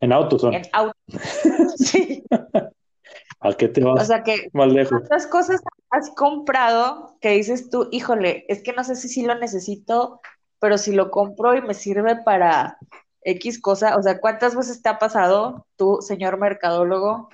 En 0.00 0.12
AutoZone. 0.12 0.58
en 0.58 0.62
auto? 0.72 0.96
Sí, 1.76 2.24
¿A 3.40 3.52
qué 3.54 3.68
te 3.68 3.82
o 3.82 3.94
vas 3.94 4.06
sea 4.06 4.22
que 4.22 4.48
más 4.52 4.68
lejos? 4.68 4.90
¿Cuántas 4.90 5.26
cosas 5.26 5.60
has 5.90 6.10
comprado 6.10 7.16
que 7.20 7.30
dices 7.30 7.70
tú, 7.70 7.88
híjole, 7.90 8.44
es 8.48 8.62
que 8.62 8.72
no 8.72 8.84
sé 8.84 8.94
si 8.96 9.08
sí 9.08 9.22
lo 9.24 9.34
necesito, 9.36 10.20
pero 10.58 10.78
si 10.78 10.92
lo 10.92 11.10
compro 11.10 11.54
y 11.56 11.62
me 11.62 11.74
sirve 11.74 12.16
para 12.16 12.78
X 13.22 13.60
cosa? 13.60 13.96
O 13.96 14.02
sea, 14.02 14.20
¿cuántas 14.20 14.54
veces 14.54 14.82
te 14.82 14.88
ha 14.88 14.98
pasado 14.98 15.66
tú, 15.76 15.98
señor 16.02 16.38
mercadólogo, 16.38 17.30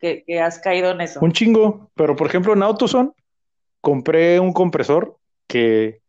que, 0.00 0.24
que 0.26 0.40
has 0.40 0.58
caído 0.58 0.90
en 0.90 1.00
eso? 1.02 1.20
Un 1.22 1.32
chingo, 1.32 1.90
pero 1.94 2.16
por 2.16 2.26
ejemplo 2.26 2.52
en 2.52 2.62
AutoZone 2.62 3.10
compré 3.80 4.40
un 4.40 4.52
compresor 4.52 5.16
que 5.46 6.00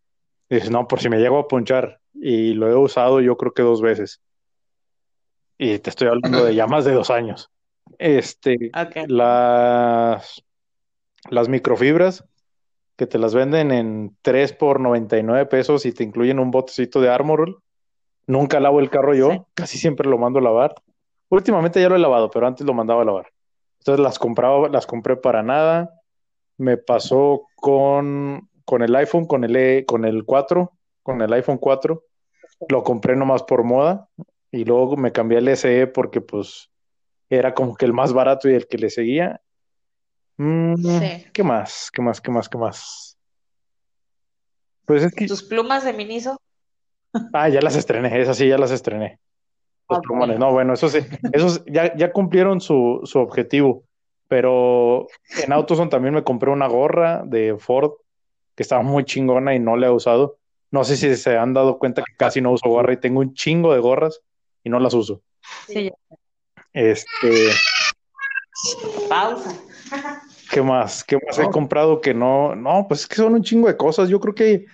dices, 0.50 0.70
no, 0.72 0.88
por 0.88 1.00
si 1.00 1.10
me 1.10 1.18
llego 1.20 1.38
a 1.40 1.48
ponchar 1.48 2.00
y 2.14 2.54
lo 2.54 2.68
he 2.70 2.76
usado 2.76 3.22
yo 3.22 3.38
creo 3.38 3.54
que 3.54 3.64
dos 3.64 3.82
veces. 3.82 4.22
Y 5.58 5.78
te 5.80 5.90
estoy 5.90 6.08
hablando 6.08 6.44
de 6.44 6.56
ya 6.56 6.66
más 6.68 6.86
de 6.86 6.94
dos 6.94 7.10
años. 7.12 7.50
Este, 8.00 8.72
las, 9.08 10.44
las 11.30 11.50
microfibras 11.50 12.24
que 12.96 13.06
te 13.08 13.20
las 13.20 13.34
venden 13.34 13.72
en 13.72 14.18
3 14.22 14.54
por 14.54 14.80
99 14.80 15.46
pesos 15.46 15.86
y 15.86 15.92
te 15.92 16.04
incluyen 16.04 16.40
un 16.40 16.52
botecito 16.52 17.00
de 17.02 17.10
Armorol. 17.10 17.62
Nunca 18.28 18.60
lavo 18.60 18.80
el 18.80 18.90
carro 18.90 19.14
yo, 19.14 19.32
Sí. 19.32 19.42
casi 19.54 19.78
siempre 19.78 20.10
lo 20.10 20.18
mando 20.18 20.40
a 20.40 20.44
lavar. 20.44 20.76
Últimamente 21.30 21.82
ya 21.82 21.90
lo 21.90 21.96
he 21.96 22.00
lavado, 22.00 22.30
pero 22.30 22.48
antes 22.48 22.66
lo 22.66 22.74
mandaba 22.74 23.02
a 23.02 23.06
lavar. 23.06 23.28
Entonces 23.82 24.04
las 24.04 24.20
compraba, 24.20 24.70
las 24.70 24.86
compré 24.86 25.16
para 25.18 25.42
nada. 25.42 26.00
Me 26.58 26.78
pasó 26.78 27.48
con, 27.56 28.48
con 28.64 28.84
el 28.84 28.96
iPhone, 28.96 29.26
con 29.26 29.44
el, 29.44 29.56
E- 29.56 29.86
con 29.88 30.06
el 30.06 30.24
4, 30.24 30.74
con 31.02 31.20
el 31.24 31.34
iPhone 31.34 31.58
4. 31.58 32.04
Lo 32.70 32.84
compré 32.84 33.16
nomás 33.16 33.42
por 33.42 33.64
moda 33.64 34.08
y 34.52 34.66
luego 34.66 34.98
me 34.98 35.12
cambié 35.12 35.40
al 35.40 35.48
SE 35.48 35.88
porque 35.88 36.22
pues 36.22 36.70
era 37.28 37.56
como 37.56 37.76
que 37.76 37.86
el 37.86 37.94
más 37.94 38.14
barato 38.14 38.48
y 38.50 38.54
el 38.54 38.68
que 38.68 38.78
le 38.78 38.92
seguía. 38.92 39.42
Mm, 40.38 40.76
Sí. 40.76 41.26
¿qué 41.34 41.44
más? 41.44 41.90
¿Qué 41.92 42.04
más? 42.04 42.22
¿Qué 42.22 42.30
más? 42.30 42.50
¿Qué 42.50 42.58
más? 42.60 43.18
Pues 44.86 45.04
es 45.04 45.14
que, 45.16 45.26
¿Tus 45.26 45.42
plumas 45.42 45.84
de 45.86 45.94
Miniso? 45.94 46.40
ah, 47.34 47.50
ya 47.50 47.62
las 47.62 47.76
estrené, 47.76 48.22
esas 48.22 48.38
sí, 48.38 48.48
ya 48.48 48.60
las 48.60 48.70
estrené. 48.72 49.20
Los 49.92 50.02
plumones, 50.02 50.40
no, 50.40 50.52
bueno, 50.52 50.74
eso 50.74 50.90
sí, 50.90 51.00
esos 51.34 51.64
ya, 51.66 51.96
ya 51.96 52.12
cumplieron 52.12 52.62
su, 52.62 53.02
su 53.04 53.20
objetivo, 53.20 53.84
pero 54.28 55.08
en 55.44 55.52
AutoZone 55.52 55.90
también 55.90 56.14
me 56.14 56.24
compré 56.24 56.50
una 56.52 56.68
gorra 56.68 57.24
de 57.26 57.56
Ford 57.58 57.92
que 58.56 58.64
estaba 58.64 58.82
muy 58.82 59.04
chingona 59.06 59.56
y 59.56 59.60
no 59.60 59.78
la 59.78 59.88
he 59.88 59.92
usado. 59.92 60.38
No 60.72 60.84
sé 60.84 60.96
si 60.96 61.16
se 61.16 61.38
han 61.38 61.54
dado 61.54 61.78
cuenta 61.78 62.02
que 62.02 62.16
casi 62.16 62.40
no 62.42 62.52
uso 62.52 62.70
gorra 62.70 62.94
y 62.94 62.98
tengo 62.98 63.20
un 63.20 63.34
chingo 63.34 63.74
de 63.74 63.80
gorras 63.80 64.22
y 64.64 64.70
no 64.70 64.80
las 64.80 64.94
uso. 64.94 65.22
Sí, 65.68 65.92
Este, 66.74 67.50
pausa. 69.10 69.54
¿qué 70.52 70.62
más? 70.62 71.04
¿Qué 71.04 71.18
más 71.26 71.40
he 71.40 71.50
comprado 71.50 72.02
que 72.02 72.14
no? 72.14 72.56
No, 72.56 72.86
pues 72.88 73.02
es 73.02 73.08
que 73.08 73.16
son 73.16 73.34
un 73.34 73.44
chingo 73.44 73.68
de 73.68 73.78
cosas. 73.78 74.10
Yo 74.10 74.20
creo 74.20 74.36
que, 74.36 74.66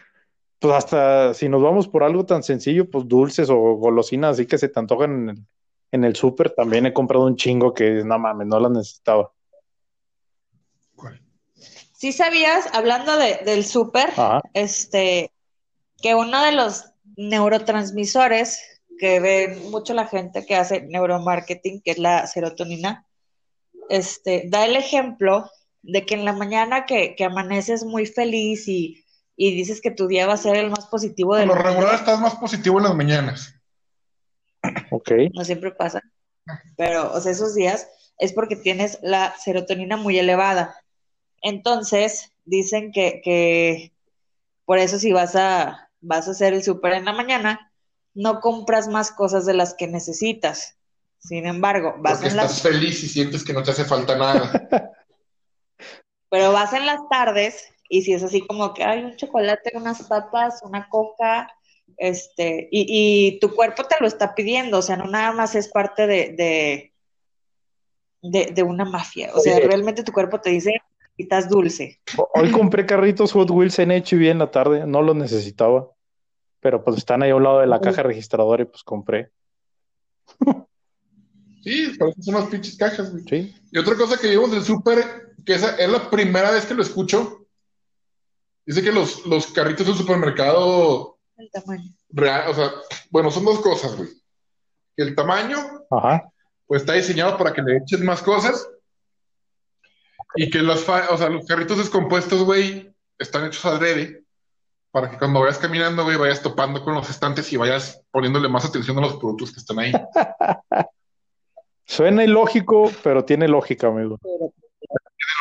pues 0.59 0.73
hasta 0.73 1.33
si 1.33 1.49
nos 1.49 1.61
vamos 1.61 1.87
por 1.87 2.03
algo 2.03 2.25
tan 2.25 2.43
sencillo, 2.43 2.89
pues 2.89 3.07
dulces 3.07 3.49
o 3.49 3.57
golosinas 3.57 4.31
así 4.31 4.45
que 4.45 4.57
se 4.57 4.69
te 4.69 4.79
antojan 4.79 5.11
en 5.11 5.29
el, 5.29 5.45
en 5.91 6.03
el 6.03 6.15
súper, 6.15 6.51
también 6.51 6.85
he 6.85 6.93
comprado 6.93 7.25
un 7.25 7.35
chingo 7.35 7.73
que 7.73 8.03
no 8.03 8.17
mames, 8.17 8.47
no 8.47 8.59
las 8.59 8.71
necesitaba. 8.71 9.31
¿Sí 11.93 12.11
sabías, 12.11 12.67
hablando 12.73 13.17
de, 13.17 13.39
del 13.43 13.65
súper, 13.65 14.09
este, 14.53 15.31
que 15.99 16.13
uno 16.13 16.43
de 16.43 16.51
los 16.51 16.91
neurotransmisores 17.15 18.61
que 18.99 19.19
ve 19.19 19.59
mucho 19.71 19.95
la 19.95 20.07
gente 20.07 20.45
que 20.45 20.55
hace 20.55 20.81
neuromarketing, 20.81 21.81
que 21.81 21.91
es 21.91 21.97
la 21.97 22.27
serotonina, 22.27 23.07
este, 23.89 24.43
da 24.47 24.65
el 24.65 24.75
ejemplo 24.75 25.49
de 25.81 26.05
que 26.05 26.13
en 26.15 26.25
la 26.25 26.33
mañana 26.33 26.85
que, 26.85 27.15
que 27.15 27.23
amaneces 27.23 27.83
muy 27.83 28.05
feliz 28.05 28.67
y, 28.67 29.03
y 29.37 29.55
dices 29.55 29.79
que 29.79 29.91
tu 29.91 30.07
día 30.07 30.25
va 30.25 30.33
a 30.33 30.37
ser 30.37 30.57
el 30.57 30.71
más 30.71 30.87
positivo 30.87 31.29
Por 31.29 31.39
del 31.39 31.47
lo 31.47 31.55
regular 31.55 31.95
estás 31.95 32.19
más 32.19 32.35
positivo 32.35 32.79
en 32.79 32.85
las 32.85 32.95
mañanas. 32.95 33.53
Ok. 34.89 35.11
no 35.33 35.45
siempre 35.45 35.71
pasa, 35.71 36.01
pero 36.75 37.13
o 37.13 37.21
sea, 37.21 37.31
esos 37.31 37.53
días 37.53 37.87
es 38.17 38.33
porque 38.33 38.55
tienes 38.55 38.97
la 39.03 39.35
serotonina 39.37 39.95
muy 39.95 40.17
elevada. 40.17 40.75
Entonces, 41.41 42.33
dicen 42.45 42.91
que, 42.91 43.21
que 43.23 43.93
por 44.65 44.79
eso 44.79 44.97
si 44.97 45.13
vas 45.13 45.35
a, 45.35 45.91
vas 46.01 46.27
a 46.27 46.31
hacer 46.31 46.53
el 46.53 46.63
súper 46.63 46.93
en 46.93 47.05
la 47.05 47.13
mañana, 47.13 47.71
no 48.15 48.39
compras 48.39 48.87
más 48.87 49.11
cosas 49.11 49.45
de 49.45 49.53
las 49.53 49.75
que 49.75 49.87
necesitas. 49.87 50.75
Sin 51.19 51.45
embargo, 51.45 51.95
vas 51.99 52.13
Porque 52.13 52.29
en 52.29 52.37
las, 52.37 52.57
estás 52.57 52.73
feliz 52.73 53.03
y 53.03 53.07
sientes 53.07 53.43
que 53.43 53.53
no 53.53 53.61
te 53.61 53.71
hace 53.71 53.85
falta 53.85 54.17
nada. 54.17 54.51
pero 56.29 56.51
vas 56.51 56.73
en 56.73 56.85
las 56.87 57.07
tardes 57.09 57.71
y 57.89 58.01
si 58.01 58.13
es 58.13 58.23
así 58.23 58.45
como 58.45 58.73
que 58.73 58.83
hay 58.83 59.03
un 59.03 59.15
chocolate, 59.15 59.71
unas 59.75 60.03
papas, 60.03 60.61
una 60.63 60.87
coca, 60.89 61.51
este, 61.97 62.67
y, 62.71 62.85
y 63.35 63.39
tu 63.39 63.53
cuerpo 63.55 63.83
te 63.85 63.95
lo 63.99 64.07
está 64.07 64.35
pidiendo, 64.35 64.79
o 64.79 64.81
sea, 64.81 64.97
no 64.97 65.05
nada 65.05 65.31
más 65.31 65.55
es 65.55 65.69
parte 65.69 66.05
de, 66.05 66.33
de, 66.37 66.93
de, 68.21 68.51
de 68.53 68.63
una 68.63 68.85
mafia, 68.85 69.31
o 69.33 69.39
sea, 69.39 69.55
Oye. 69.55 69.67
realmente 69.67 70.03
tu 70.03 70.11
cuerpo 70.11 70.39
te 70.39 70.49
dice, 70.49 70.73
estás 71.17 71.49
dulce. 71.49 71.99
Hoy 72.33 72.51
compré 72.51 72.85
carritos 72.85 73.31
Hot 73.31 73.49
Wheels 73.49 73.79
en 73.79 73.89
HB 73.89 74.29
en 74.29 74.39
la 74.39 74.51
tarde, 74.51 74.85
no 74.85 75.01
los 75.01 75.15
necesitaba, 75.15 75.89
pero 76.59 76.83
pues 76.83 76.97
están 76.97 77.23
ahí 77.23 77.31
a 77.31 77.35
un 77.35 77.43
lado 77.43 77.59
de 77.59 77.67
la 77.67 77.79
caja 77.81 78.03
registradora 78.03 78.63
y 78.63 78.65
pues 78.65 78.83
compré. 78.83 79.31
Sí, 81.63 81.93
son 82.21 82.33
las 82.33 82.45
pinches 82.45 82.77
cajas, 82.77 83.11
güey. 83.11 83.23
Sí. 83.27 83.55
Y 83.71 83.77
otra 83.77 83.95
cosa 83.95 84.17
que 84.17 84.29
vimos 84.29 84.51
del 84.51 84.63
súper, 84.63 85.35
que 85.45 85.55
esa 85.55 85.75
es 85.75 85.89
la 85.89 86.09
primera 86.09 86.49
vez 86.51 86.65
que 86.65 86.73
lo 86.73 86.81
escucho, 86.81 87.36
dice 88.67 88.83
que 88.83 88.91
los, 88.91 89.25
los 89.25 89.47
carritos 89.47 89.87
del 89.87 89.95
supermercado 89.95 91.17
El 91.37 91.49
tamaño. 91.51 91.91
real, 92.09 92.49
o 92.49 92.53
sea, 92.53 92.71
bueno, 93.09 93.31
son 93.31 93.45
dos 93.45 93.59
cosas, 93.59 93.95
güey. 93.95 94.09
Que 94.95 95.03
el 95.03 95.15
tamaño, 95.15 95.57
Ajá. 95.89 96.29
pues 96.65 96.81
está 96.81 96.93
diseñado 96.93 97.37
para 97.37 97.53
que 97.53 97.61
le 97.61 97.77
eches 97.77 98.01
más 98.01 98.21
cosas. 98.21 98.67
Y 100.35 100.49
que 100.49 100.59
los, 100.59 100.83
fa- 100.83 101.07
o 101.09 101.17
sea, 101.17 101.29
los 101.29 101.45
carritos 101.45 101.77
descompuestos, 101.77 102.43
güey, 102.43 102.93
están 103.17 103.45
hechos 103.45 103.65
adrede 103.65 104.23
para 104.91 105.09
que 105.09 105.17
cuando 105.17 105.39
vayas 105.41 105.57
caminando, 105.57 106.03
güey, 106.03 106.17
vayas 106.17 106.41
topando 106.41 106.83
con 106.83 106.93
los 106.93 107.09
estantes 107.09 107.51
y 107.53 107.57
vayas 107.57 108.01
poniéndole 108.11 108.47
más 108.49 108.65
atención 108.65 108.97
a 108.97 109.01
los 109.01 109.17
productos 109.17 109.51
que 109.51 109.59
están 109.59 109.79
ahí. 109.79 109.91
Suena 111.85 112.23
ilógico, 112.23 112.91
pero 113.03 113.23
tiene 113.23 113.47
lógica, 113.47 113.87
amigo. 113.87 114.19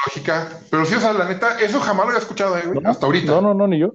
Lógica. 0.06 0.60
Pero 0.70 0.84
sí, 0.84 0.94
o 0.94 1.00
sea, 1.00 1.12
la 1.12 1.24
neta, 1.28 1.58
eso 1.60 1.80
jamás 1.80 2.06
lo 2.06 2.10
había 2.10 2.20
escuchado, 2.22 2.56
eh, 2.58 2.62
güey, 2.66 2.80
No, 2.80 2.90
hasta 2.90 3.06
ahorita. 3.06 3.32
No, 3.32 3.40
no, 3.40 3.54
no, 3.54 3.66
ni 3.66 3.78
yo. 3.78 3.92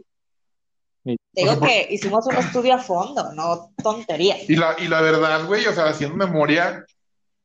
Te 1.34 1.44
digo 1.44 1.62
que 1.62 1.88
hicimos 1.92 2.26
un 2.28 2.36
estudio 2.36 2.74
a 2.74 2.78
fondo, 2.78 3.32
no 3.34 3.72
tonterías. 3.82 4.50
Y 4.50 4.56
la, 4.58 4.76
y 4.78 4.88
la 4.90 5.00
verdad, 5.02 5.46
güey, 5.48 5.66
o 5.66 5.72
sea, 5.72 5.86
haciendo 5.86 6.16
memoria, 6.18 6.86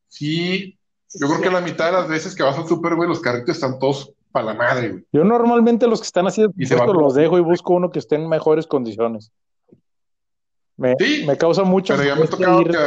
sí, 0.08 0.76
yo 1.14 1.28
creo 1.28 1.40
que 1.40 1.50
la 1.50 1.60
mitad 1.60 1.86
de 1.86 1.92
las 1.92 2.08
veces 2.08 2.34
que 2.34 2.42
vas 2.42 2.58
al 2.58 2.66
súper, 2.66 2.96
güey, 2.96 3.08
los 3.08 3.20
carritos 3.20 3.54
están 3.54 3.78
todos 3.78 4.12
para 4.32 4.46
la 4.46 4.54
madre, 4.54 4.88
güey. 4.90 5.04
Yo 5.12 5.22
normalmente 5.24 5.86
los 5.86 6.00
que 6.00 6.06
están 6.06 6.26
así 6.26 6.42
de 6.42 6.48
Y 6.56 6.66
se 6.66 6.74
puesto 6.76 6.94
va- 6.94 7.02
los 7.02 7.14
dejo 7.14 7.38
y 7.38 7.42
busco 7.42 7.74
uno 7.74 7.90
que 7.90 8.00
esté 8.00 8.16
en 8.16 8.28
mejores 8.28 8.66
condiciones. 8.66 9.30
Me, 10.76 10.94
Sí, 10.98 11.24
me 11.26 11.38
causa 11.38 11.62
mucho 11.62 11.94
Pero 11.96 12.06
ya 12.08 12.16
me 12.16 12.26
tocado 12.26 12.60
ir 12.60 12.70
que 12.70 12.78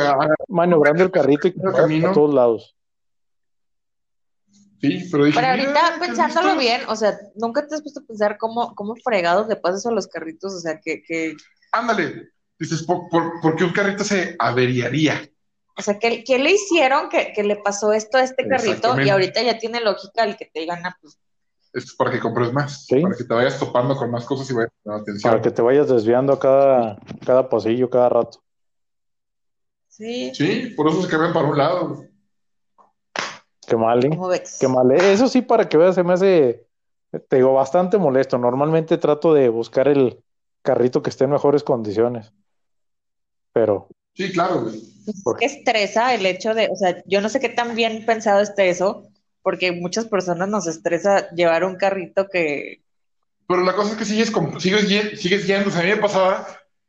maniobrando 0.50 1.02
el 1.04 1.10
carrito 1.12 1.48
y 1.48 1.56
el 1.56 1.74
camino. 1.74 2.10
a 2.10 2.14
todos 2.14 2.34
lados. 2.34 2.76
Sí, 4.82 5.08
pero 5.12 5.26
dije. 5.26 5.40
Pero 5.40 5.54
mira, 5.58 5.66
ahorita 5.72 5.94
¿qué 5.94 6.06
pensándolo 6.08 6.58
bien, 6.58 6.82
o 6.88 6.96
sea, 6.96 7.18
nunca 7.36 7.68
te 7.68 7.76
has 7.76 7.82
puesto 7.82 8.00
a 8.00 8.06
pensar 8.06 8.38
cómo, 8.38 8.74
cómo 8.76 8.96
fregados 9.04 9.48
le 9.48 9.56
pasas 9.58 9.86
a 9.86 9.92
los 9.92 10.08
carritos, 10.08 10.54
o 10.54 10.60
sea, 10.60 10.80
que, 10.80 11.04
que 11.04 11.36
Ándale. 11.72 12.30
Dices, 12.58 12.84
¿por, 12.84 13.08
por, 13.10 13.40
por 13.42 13.56
qué 13.56 13.64
un 13.64 13.72
carrito 13.74 14.04
se 14.04 14.36
averiaría? 14.40 15.22
o 15.78 15.82
sea, 15.82 15.98
¿qué, 15.98 16.26
qué 16.26 16.40
le 16.40 16.52
hicieron 16.52 17.08
que, 17.08 17.32
que 17.34 17.42
le 17.42 17.56
pasó 17.56 17.94
esto 17.94 18.18
a 18.18 18.24
este 18.24 18.46
carrito? 18.50 19.00
Y 19.00 19.08
ahorita 19.10 19.42
ya 19.42 19.58
tiene 19.58 19.80
lógica 19.80 20.26
el 20.26 20.36
que 20.36 20.46
te 20.54 20.60
digan, 20.60 20.86
ah, 20.86 20.98
pues, 21.02 21.18
Es 21.74 21.94
para 21.96 22.12
que 22.12 22.20
compres 22.20 22.52
más, 22.52 22.86
Sí. 22.86 23.00
para 23.02 23.16
que 23.16 23.24
te 23.24 23.34
vayas 23.34 23.58
topando 23.60 23.96
con 23.96 24.12
más 24.12 24.26
cosas 24.26 24.50
y 24.50 24.54
vayas 24.54 24.72
dando 24.84 25.04
atención. 25.04 25.32
Para 25.32 25.42
que 25.42 25.52
te 25.52 25.62
vayas 25.62 25.88
desviando 25.88 26.34
a 26.34 26.40
cada, 26.40 27.00
cada 27.26 27.48
pasillo, 27.48 27.90
cada 27.90 28.10
rato. 28.10 28.44
sí, 29.88 30.32
Sí, 30.36 30.74
por 30.76 30.90
eso 30.90 31.02
se 31.02 31.08
cambian 31.10 31.32
para 31.32 31.48
un 31.48 31.58
lado. 31.58 32.04
Qué 33.70 33.76
mal, 33.78 34.04
¿eh? 34.04 34.10
¿cómo 34.10 34.28
ves? 34.28 34.58
Qué 34.60 34.68
mal. 34.68 34.92
¿eh? 34.92 35.14
Eso 35.14 35.28
sí, 35.28 35.42
para 35.42 35.70
que 35.70 35.78
veas, 35.78 35.96
se 35.96 36.04
me 36.04 36.14
hace, 36.14 36.66
te 37.30 37.36
digo, 37.38 37.54
bastante 37.54 37.98
molesto. 37.98 38.38
Normalmente 38.38 38.98
trato 38.98 39.34
de 39.34 39.50
buscar 39.50 39.88
el 39.88 40.22
carrito 40.62 41.02
que 41.02 41.10
esté 41.10 41.26
en 41.26 41.32
mejores 41.32 41.64
condiciones. 41.64 42.34
Pero, 43.54 43.88
Sí, 44.16 44.32
claro, 44.32 44.64
güey. 44.64 44.82
Pues, 45.24 45.38
¿Qué 45.40 45.46
estresa 45.46 46.14
el 46.14 46.26
hecho 46.26 46.54
de, 46.54 46.68
o 46.72 46.76
sea, 46.76 47.02
yo 47.06 47.22
no 47.22 47.30
sé 47.30 47.40
qué 47.40 47.48
tan 47.50 47.74
bien 47.76 48.06
pensado 48.06 48.42
esté 48.42 48.70
eso, 48.70 49.08
porque 49.42 49.72
muchas 49.72 50.06
personas 50.06 50.50
nos 50.50 50.68
estresa 50.68 51.30
llevar 51.32 51.64
un 51.64 51.78
carrito 51.78 52.28
que, 52.28 52.82
Pero 53.48 53.62
la 53.64 53.74
cosa 53.76 53.92
es 53.94 53.98
que 53.98 54.06
sigues, 54.06 54.30
con- 54.30 54.60
sigues, 54.60 54.88
sigues 55.22 55.48
yendo. 55.48 55.70
O 55.70 55.72
sea, 55.72 55.82
a 55.82 55.84
mí 55.86 55.92
me 55.92 55.98
pasaba 55.98 56.46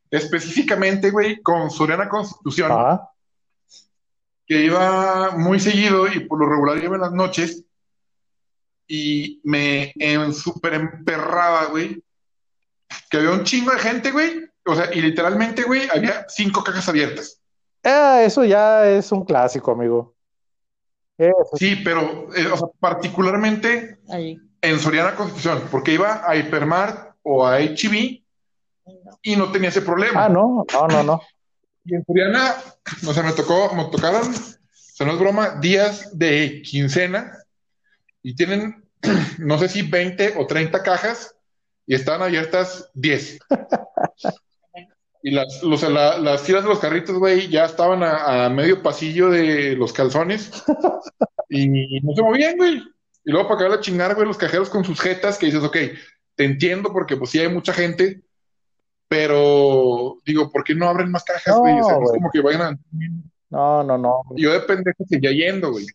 específicamente, 0.09 1.09
güey, 1.09 1.41
con 1.41 1.71
Soriana 1.71 2.09
Constitución, 2.09 2.71
ajá, 2.71 3.10
que 4.51 4.65
iba 4.65 5.31
muy 5.37 5.61
seguido 5.61 6.11
y 6.11 6.25
por 6.25 6.37
lo 6.37 6.45
regular 6.45 6.77
iba 6.77 6.95
en 6.95 7.01
las 7.01 7.13
noches 7.13 7.63
y 8.85 9.39
me 9.45 9.93
en, 9.95 10.33
súper 10.33 10.73
emperraba, 10.73 11.67
güey, 11.67 12.03
que 13.09 13.15
había 13.15 13.31
un 13.31 13.45
chingo 13.45 13.71
de 13.71 13.79
gente, 13.79 14.11
güey. 14.11 14.43
O 14.65 14.75
sea, 14.75 14.93
y 14.93 15.01
literalmente, 15.01 15.63
güey, 15.63 15.83
había 15.89 16.25
cinco 16.27 16.65
cajas 16.65 16.89
abiertas. 16.89 17.39
Eh, 17.81 18.23
eso 18.25 18.43
ya 18.43 18.89
es 18.89 19.09
un 19.13 19.23
clásico, 19.23 19.71
amigo. 19.71 20.15
Sí, 21.53 21.77
pero, 21.81 22.27
eh, 22.35 22.47
o 22.47 22.57
sea, 22.57 22.67
particularmente 22.77 23.99
ahí, 24.09 24.37
en 24.61 24.79
Soriana 24.79 25.15
Constitución, 25.15 25.63
porque 25.71 25.93
iba 25.93 26.29
a 26.29 26.35
Hipermart 26.35 27.15
o 27.23 27.47
a 27.47 27.61
HB 27.61 28.21
no. 28.85 29.17
y 29.21 29.37
no 29.37 29.49
tenía 29.49 29.69
ese 29.69 29.81
problema. 29.81 30.25
Ah, 30.25 30.27
no, 30.27 30.65
no, 30.73 30.87
no, 30.89 31.03
no. 31.03 31.21
Y 31.85 31.95
en 31.95 32.05
Soriana, 32.05 32.55
o 33.07 33.13
sea, 33.13 33.23
me 33.23 33.31
tocó, 33.33 33.73
me 33.73 33.85
tocaron, 33.85 34.29
o 34.29 34.33
sea, 34.75 35.05
no 35.07 35.13
es 35.13 35.19
broma, 35.19 35.57
días 35.59 36.17
de 36.17 36.61
quincena 36.63 37.37
y 38.21 38.35
tienen, 38.35 38.85
no 39.39 39.57
sé 39.57 39.67
si 39.69 39.81
20 39.81 40.35
o 40.37 40.45
30 40.47 40.83
cajas 40.83 41.35
y 41.87 41.95
estaban 41.95 42.21
abiertas 42.21 42.89
10. 42.93 43.39
Y 45.23 45.31
las, 45.31 45.61
los- 45.61 45.83
la- 45.83 46.17
las 46.17 46.41
filas 46.41 46.63
de 46.63 46.69
los 46.69 46.79
carritos, 46.79 47.15
güey, 47.17 47.47
ya 47.47 47.65
estaban 47.65 48.01
a, 48.01 48.45
a 48.45 48.49
medio 48.49 48.81
pasillo 48.81 49.29
de 49.29 49.75
los 49.75 49.93
calzones 49.93 50.51
y 51.49 51.99
no 52.01 52.15
se 52.15 52.21
movían, 52.23 52.57
güey. 52.57 52.81
Y 53.23 53.31
luego 53.31 53.47
para 53.47 53.59
acabar 53.61 53.77
de 53.77 53.83
chingar, 53.83 54.15
güey, 54.15 54.25
los 54.27 54.37
cajeros 54.37 54.69
con 54.69 54.83
sus 54.83 54.99
jetas 54.99 55.37
que 55.37 55.45
dices, 55.45 55.63
ok, 55.63 55.77
te 56.35 56.43
entiendo 56.45 56.91
porque 56.91 57.17
pues 57.17 57.29
sí 57.29 57.39
hay 57.39 57.49
mucha 57.49 57.71
gente, 57.71 58.23
pero 59.11 60.19
digo, 60.25 60.49
¿por 60.49 60.63
qué 60.63 60.73
no 60.73 60.87
abren 60.87 61.11
más 61.11 61.25
cajas, 61.25 61.53
No, 61.53 61.59
güey? 61.59 61.81
O 61.81 61.83
sea, 61.83 61.97
no 61.97 62.05
es 62.05 62.11
como 62.11 62.31
que 62.31 62.39
vayan 62.39 62.61
a... 62.61 62.79
No, 63.49 63.83
no, 63.83 63.97
no. 63.97 64.23
Yo 64.37 64.53
de 64.53 64.61
pendejo 64.61 65.03
seguía 65.05 65.33
yendo, 65.33 65.69
güey. 65.73 65.85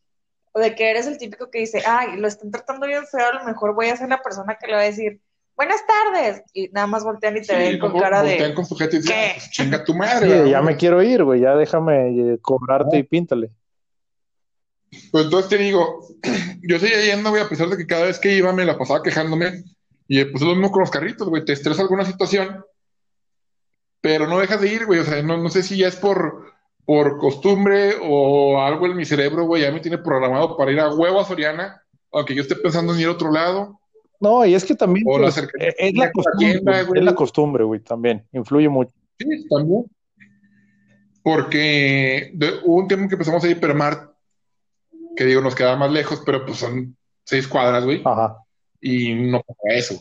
O 0.52 0.60
de 0.60 0.74
que 0.74 0.90
eres 0.90 1.06
el 1.06 1.16
típico 1.16 1.50
que 1.50 1.60
dice, 1.60 1.82
ay, 1.86 2.18
lo 2.18 2.28
están 2.28 2.50
tratando 2.50 2.86
bien 2.86 3.06
feo, 3.06 3.26
a 3.26 3.38
lo 3.38 3.44
mejor 3.44 3.74
voy 3.74 3.86
a 3.88 3.96
ser 3.96 4.10
la 4.10 4.20
persona 4.22 4.58
que 4.60 4.66
le 4.66 4.74
va 4.74 4.80
a 4.80 4.84
decir, 4.84 5.18
buenas 5.56 5.80
tardes, 5.86 6.42
y 6.52 6.68
nada 6.68 6.86
más 6.86 7.04
voltean 7.04 7.38
y 7.38 7.40
te 7.40 7.46
Sí, 7.46 7.52
ven 7.54 7.78
con 7.78 7.98
cara 7.98 8.20
voltean 8.20 8.50
de, 8.50 8.54
con 8.54 8.66
su 8.66 8.76
jeta 8.76 8.96
y 8.96 8.98
dicen, 8.98 9.14
¿Qué? 9.16 9.26
"Ah, 9.30 9.32
pues, 9.36 9.50
chinga 9.50 9.82
tu 9.84 9.94
madre, 9.94 10.26
Sí, 10.26 10.32
¿verdad, 10.34 10.50
ya 10.50 10.60
güey?" 10.60 10.74
me 10.74 10.78
quiero 10.78 11.02
ir, 11.02 11.24
güey. 11.24 11.40
Ya 11.40 11.54
déjame 11.54 12.08
eh, 12.34 12.38
cobrarte 12.42 12.98
y 12.98 13.02
píntale. 13.02 13.50
Pues 15.10 15.24
entonces 15.24 15.48
te 15.48 15.56
digo, 15.56 16.06
yo 16.68 16.78
seguía 16.78 17.02
yendo, 17.02 17.30
güey, 17.30 17.42
a 17.42 17.48
pesar 17.48 17.68
de 17.68 17.78
que 17.78 17.86
cada 17.86 18.04
vez 18.04 18.18
que 18.18 18.34
iba 18.36 18.52
me 18.52 18.66
la 18.66 18.76
pasaba 18.76 19.02
quejándome. 19.02 19.64
Y 20.06 20.22
pues 20.26 20.42
es 20.42 20.48
lo 20.48 20.54
mismo 20.54 20.70
con 20.70 20.80
los 20.80 20.90
carritos, 20.90 21.26
güey. 21.30 21.46
Te 21.46 21.54
estresa 21.54 21.80
alguna 21.80 22.04
situación, 22.04 22.62
pero 24.07 24.28
no 24.28 24.38
dejas 24.38 24.61
de 24.61 24.72
ir, 24.72 24.86
güey. 24.86 25.00
O 25.00 25.04
sea, 25.04 25.20
no, 25.20 25.36
no 25.36 25.48
sé 25.48 25.64
si 25.64 25.76
ya 25.78 25.88
es 25.88 25.96
por, 25.96 26.52
por 26.84 27.18
costumbre 27.18 27.94
o 28.00 28.61
algo 28.61 28.86
en 28.86 28.94
mi 28.96 29.04
cerebro, 29.04 29.46
güey. 29.46 29.62
Ya 29.62 29.72
me 29.72 29.80
tiene 29.80 29.98
programado 29.98 30.57
para 30.57 30.70
ir 30.70 30.78
a 30.78 30.94
huevo 30.94 31.18
a 31.20 31.24
Soriana, 31.24 31.82
aunque 32.12 32.32
yo 32.32 32.42
esté 32.42 32.54
pensando 32.54 32.94
en 32.94 33.00
ir 33.00 33.09
a 33.09 33.11
otro 33.11 33.32
lado. 33.32 33.80
No, 34.20 34.46
y 34.46 34.54
es 34.54 34.64
que 34.64 34.76
también 34.76 35.04
O 35.09 35.18
la 35.18 35.24
pues, 35.32 35.38
eh, 35.59 35.74
es 35.76 35.94
la 35.96 36.04
la 36.04 36.12
costumbre, 36.12 36.52
tienda, 36.52 36.82
güey, 36.84 37.00
es 37.00 37.04
la 37.04 37.14
costumbre, 37.16 37.64
güey, 37.64 37.80
también. 37.80 38.24
Influye 38.32 38.68
mucho. 38.68 38.92
Sí, 39.18 39.26
también. 39.48 39.86
Porque 41.24 42.30
de- 42.34 42.61
hubo 42.64 42.76
un 42.76 42.86
tiempo 42.86 43.09
que 43.09 43.16
empezamos 43.16 43.42
a 43.42 43.46
ir 43.48 43.54
a 43.54 43.59
Hipermart, 43.59 44.12
que 45.16 45.24
digo, 45.24 45.40
nos 45.40 45.57
quedaba 45.57 45.74
más 45.76 45.90
lejos, 45.90 46.22
pero 46.24 46.46
pues 46.46 46.59
son 46.59 46.96
seis 47.24 47.48
cuadras, 47.48 47.84
güey. 47.84 48.02
Ajá. 48.04 48.38
y 48.80 49.14
no 49.14 49.40
pasaba 49.40 49.74
eso. 49.74 50.00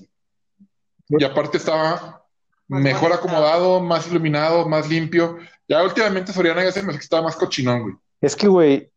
Y 1.10 1.24
aparte 1.24 1.58
estaba 1.58 2.24
mejor 2.68 3.13
acomodado, 3.13 3.80
más 3.80 4.07
iluminado, 4.07 4.68
más 4.68 4.89
limpio. 4.89 5.38
Ya 5.68 5.84
últimamente 5.84 6.34
Soriana 6.34 6.63
ya 6.63 6.72
se 6.72 6.84
me 6.84 6.93
estaba 6.93 7.24
más 7.24 7.36
cochinón, 7.36 7.82
güey. 7.82 7.95
Es 8.22 8.36
que, 8.36 8.47
güey, 8.47 8.91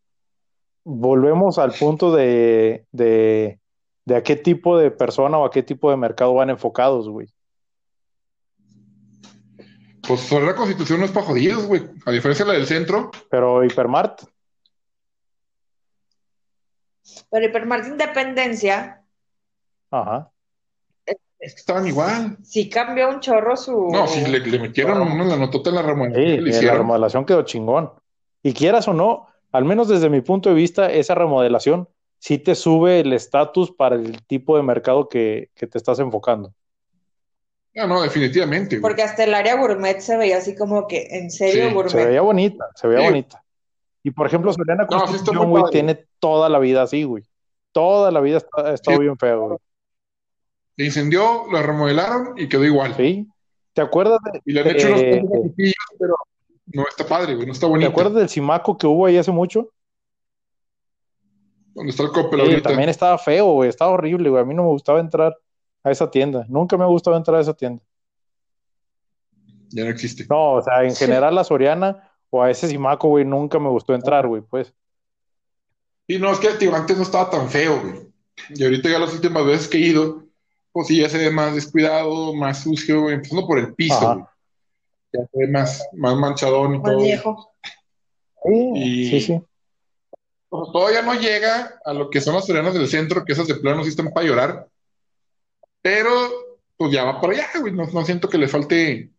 volvemos 0.84 1.58
al 1.58 1.72
punto 1.72 2.14
de, 2.14 2.86
de, 2.92 3.60
de 4.04 4.16
a 4.16 4.22
qué 4.22 4.36
tipo 4.36 4.78
de 4.78 4.90
persona 4.90 5.38
o 5.38 5.44
a 5.44 5.50
qué 5.50 5.62
tipo 5.62 5.90
de 5.90 5.96
mercado 5.96 6.34
van 6.34 6.50
enfocados, 6.50 7.08
güey. 7.08 7.28
Pues 10.06 10.20
Soriana 10.20 10.54
Constitución 10.54 11.00
no 11.00 11.06
es 11.06 11.12
para 11.12 11.26
jodidos, 11.26 11.66
güey. 11.66 11.82
A 12.06 12.12
diferencia 12.12 12.44
de 12.44 12.52
la 12.52 12.58
del 12.58 12.66
centro, 12.66 13.10
Pero 13.30 13.62
Hipermart, 13.62 14.22
pero 17.30 17.46
Hipermart 17.46 17.86
Independencia 17.86 19.04
ajá. 19.90 20.30
Es 21.40 21.54
que 21.54 21.60
estaban 21.60 21.86
igual. 21.86 22.36
sí 22.42 22.68
cambió 22.68 23.08
un 23.08 23.20
chorro 23.20 23.56
su... 23.56 23.88
No, 23.92 24.06
si 24.06 24.20
le, 24.26 24.40
le 24.40 24.58
metieron 24.58 25.00
una 25.00 25.24
la 25.24 25.36
notota 25.36 25.70
en 25.70 25.76
la 25.76 25.82
Sí, 25.82 25.88
remodelación 25.88 26.44
que 26.44 26.50
le 26.52 26.62
la 26.66 26.74
remodelación 26.74 27.24
quedó 27.24 27.42
chingón. 27.42 27.92
Y 28.42 28.52
quieras 28.52 28.88
o 28.88 28.92
no, 28.94 29.26
al 29.52 29.64
menos 29.64 29.88
desde 29.88 30.10
mi 30.10 30.20
punto 30.20 30.48
de 30.48 30.54
vista, 30.54 30.90
esa 30.90 31.14
remodelación 31.14 31.88
sí 32.18 32.38
te 32.38 32.54
sube 32.54 33.00
el 33.00 33.12
estatus 33.12 33.70
para 33.70 33.94
el 33.96 34.22
tipo 34.26 34.56
de 34.56 34.62
mercado 34.64 35.08
que, 35.08 35.50
que 35.54 35.66
te 35.66 35.78
estás 35.78 35.98
enfocando. 36.00 36.52
Ah, 37.76 37.86
no, 37.86 38.02
definitivamente, 38.02 38.76
güey. 38.76 38.82
Porque 38.82 39.02
hasta 39.02 39.22
el 39.24 39.34
área 39.34 39.54
gourmet 39.56 40.00
se 40.00 40.16
veía 40.16 40.38
así 40.38 40.56
como 40.56 40.88
que, 40.88 41.06
en 41.10 41.30
serio, 41.30 41.62
Sí, 41.64 41.68
Se 41.68 41.74
gourmet. 41.74 42.06
veía 42.08 42.20
bonita, 42.22 42.64
se 42.74 42.88
veía 42.88 43.00
Sí. 43.02 43.06
bonita. 43.06 43.44
Y 44.02 44.10
por 44.10 44.26
ejemplo, 44.26 44.52
Soriana 44.52 44.82
No, 44.84 44.88
sí 44.90 44.94
está 44.96 45.06
Constitución, 45.06 45.36
muy 45.48 45.50
güey, 45.50 45.62
padre. 45.62 45.72
tiene 45.72 46.06
toda 46.18 46.48
la 46.48 46.58
vida 46.58 46.82
así, 46.82 47.04
güey. 47.04 47.22
Toda 47.72 48.10
la 48.10 48.20
vida 48.20 48.38
está- 48.38 48.70
ha 48.70 48.74
estado 48.74 48.96
Sí. 48.96 49.02
bien 49.04 49.16
feo, 49.18 49.46
güey. 49.46 49.58
Se 50.78 50.84
incendió, 50.84 51.46
la 51.52 51.60
remodelaron 51.60 52.34
y 52.38 52.48
quedó 52.48 52.64
igual. 52.64 52.94
¿Sí? 52.96 53.26
¿Te 53.74 53.82
acuerdas 53.82 54.18
de, 54.32 54.40
Y 54.44 54.52
le 54.52 54.60
han 54.60 54.68
hecho 54.68 54.86
unos 54.88 55.00
Eh, 55.02 55.22
repitillos, 55.30 55.74
pero 55.98 56.14
no 56.66 56.84
está 56.88 57.04
padre, 57.06 57.34
güey. 57.34 57.46
No 57.46 57.52
está 57.52 57.66
¿te 57.66 57.70
bonito. 57.70 57.90
acuerdas 57.90 58.14
del 58.14 58.28
Simaco 58.28 58.78
que 58.78 58.86
hubo 58.86 59.04
ahí 59.06 59.16
hace 59.18 59.32
mucho? 59.32 59.70
Donde 61.74 61.90
está 61.90 62.04
el 62.04 62.10
Coppel 62.10 62.40
Sí, 62.40 62.46
ahorita. 62.46 62.68
también 62.70 62.88
estaba 62.88 63.18
feo, 63.18 63.52
güey, 63.54 63.68
estaba 63.68 63.90
horrible, 63.90 64.30
güey. 64.30 64.42
A 64.42 64.44
mí 64.46 64.54
no 64.54 64.62
me 64.62 64.68
gustaba 64.70 65.00
entrar 65.00 65.36
a 65.82 65.90
esa 65.90 66.10
tienda. 66.10 66.46
Nunca 66.48 66.76
me 66.76 66.84
ha 66.84 66.88
gustado 66.88 67.16
entrar 67.16 67.36
a 67.38 67.40
esa 67.40 67.54
tienda. 67.54 67.82
Ya 69.70 69.84
no 69.84 69.90
existe. 69.90 70.26
No, 70.30 70.54
o 70.54 70.62
sea, 70.62 70.82
en 70.84 70.94
general 70.94 71.36
a 71.38 71.44
Soriana 71.44 72.10
o 72.30 72.42
a 72.42 72.50
ese 72.50 72.68
Simaco, 72.68 73.08
güey, 73.08 73.24
nunca 73.24 73.58
me 73.58 73.68
gustó 73.68 73.94
entrar, 73.94 74.26
güey, 74.26 74.42
pues. 74.42 74.72
Y 76.06 76.18
no, 76.18 76.30
es 76.32 76.38
que 76.38 76.48
tío, 76.50 76.74
antes 76.74 76.96
no 76.96 77.02
estaba 77.02 77.28
tan 77.30 77.48
feo, 77.48 77.80
güey. 77.80 77.94
Y 78.54 78.64
ahorita 78.64 78.88
ya 78.88 78.98
las 78.98 79.12
últimas 79.12 79.44
veces 79.44 79.68
que 79.68 79.76
he 79.78 79.80
ido, 79.80 80.24
pues 80.78 80.86
sí, 80.86 81.00
ya 81.00 81.08
se 81.08 81.18
ve 81.18 81.28
más 81.32 81.56
descuidado, 81.56 82.32
más 82.34 82.62
sucio, 82.62 83.10
empezando 83.10 83.44
por 83.48 83.58
el 83.58 83.74
piso, 83.74 83.98
güey. 84.14 84.24
Ya 85.12 85.20
se 85.22 85.28
ve 85.40 85.48
más, 85.48 85.84
más 85.94 86.14
manchadón 86.14 86.76
y 86.76 86.78
Más 86.78 86.92
todo. 86.92 87.02
viejo. 87.02 87.52
Y- 88.44 89.10
Sí, 89.10 89.20
sí. 89.22 89.40
Pues, 90.48 90.70
todavía 90.72 91.02
no 91.02 91.14
llega 91.14 91.80
a 91.84 91.92
lo 91.92 92.08
que 92.10 92.20
son 92.20 92.36
las 92.36 92.46
sorianas 92.46 92.74
del 92.74 92.86
centro, 92.86 93.24
que 93.24 93.32
esas 93.32 93.48
de 93.48 93.56
plano 93.56 93.82
sí 93.82 93.88
están 93.90 94.12
para 94.12 94.24
llorar. 94.24 94.68
Pero, 95.82 96.10
pues 96.76 96.92
ya 96.92 97.02
va 97.02 97.20
para 97.20 97.32
allá, 97.32 97.46
güey. 97.60 97.72
No, 97.72 97.84
no 97.86 98.04
siento 98.04 98.28
que 98.28 98.38
le 98.38 98.46
falte, 98.46 99.10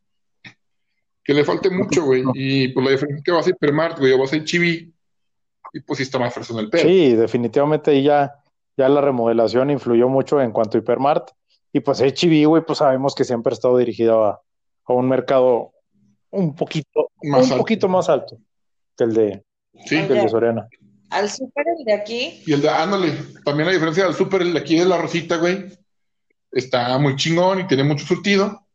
que 1.22 1.34
le 1.34 1.44
falte 1.44 1.70
mucho, 1.70 2.06
güey. 2.06 2.24
Y 2.36 2.70
pues 2.70 2.86
la 2.86 2.92
diferencia 2.94 3.18
es 3.18 3.24
que 3.26 3.32
vas 3.34 3.48
a 3.48 3.50
Hipermart, 3.50 4.00
güey, 4.00 4.14
o 4.14 4.18
vas 4.20 4.32
a 4.32 4.42
Chibi, 4.42 4.94
y 5.74 5.80
pues 5.82 5.98
sí 5.98 6.04
está 6.04 6.18
más 6.20 6.34
fresco 6.34 6.54
en 6.54 6.60
el 6.62 6.70
pelo. 6.70 6.90
Sí, 6.90 7.14
definitivamente 7.16 7.92
ahí 7.92 8.04
ya, 8.04 8.34
ya 8.78 8.88
la 8.90 9.02
remodelación 9.02 9.70
influyó 9.72 10.08
mucho 10.08 10.42
en 10.42 10.52
cuanto 10.52 10.78
a 10.78 10.82
Hipermart. 10.82 11.32
Y 11.72 11.80
pues 11.82 12.00
HB, 12.02 12.46
güey, 12.48 12.64
pues 12.66 12.80
sabemos 12.80 13.14
que 13.16 13.24
siempre 13.24 13.52
ha 13.52 13.56
estado 13.56 13.78
dirigido 13.78 14.26
a, 14.26 14.42
a 14.86 14.94
un 14.94 15.08
mercado 15.08 15.74
un 16.32 16.56
poquito, 16.56 17.12
Más 17.24 17.46
un 17.46 17.52
alto. 17.52 17.58
poquito 17.58 17.88
más 17.88 18.10
alto 18.10 18.38
que 18.98 19.04
el 19.04 19.14
de, 19.14 19.46
Sí. 19.86 19.96
que 20.08 20.14
el 20.14 20.22
de 20.24 20.30
Soriana. 20.30 20.68
Al 21.12 21.30
súper 21.30 21.66
el 21.78 21.86
de 21.86 21.94
aquí, 21.94 22.44
Y 22.46 22.54
el 22.54 22.62
de, 22.62 22.70
ándale, 22.70 23.14
también 23.46 23.68
la 23.68 23.74
diferencia 23.74 24.04
del 24.06 24.14
súper, 24.14 24.42
el 24.42 24.54
de 24.54 24.60
aquí 24.60 24.78
de 24.78 24.86
la 24.86 24.98
Rosita, 24.98 25.38
güey, 25.38 25.66
está 26.52 26.98
muy 26.98 27.16
chingón 27.16 27.62
y 27.62 27.68
tiene 27.68 27.84
mucho 27.84 28.06
surtido. 28.06 28.66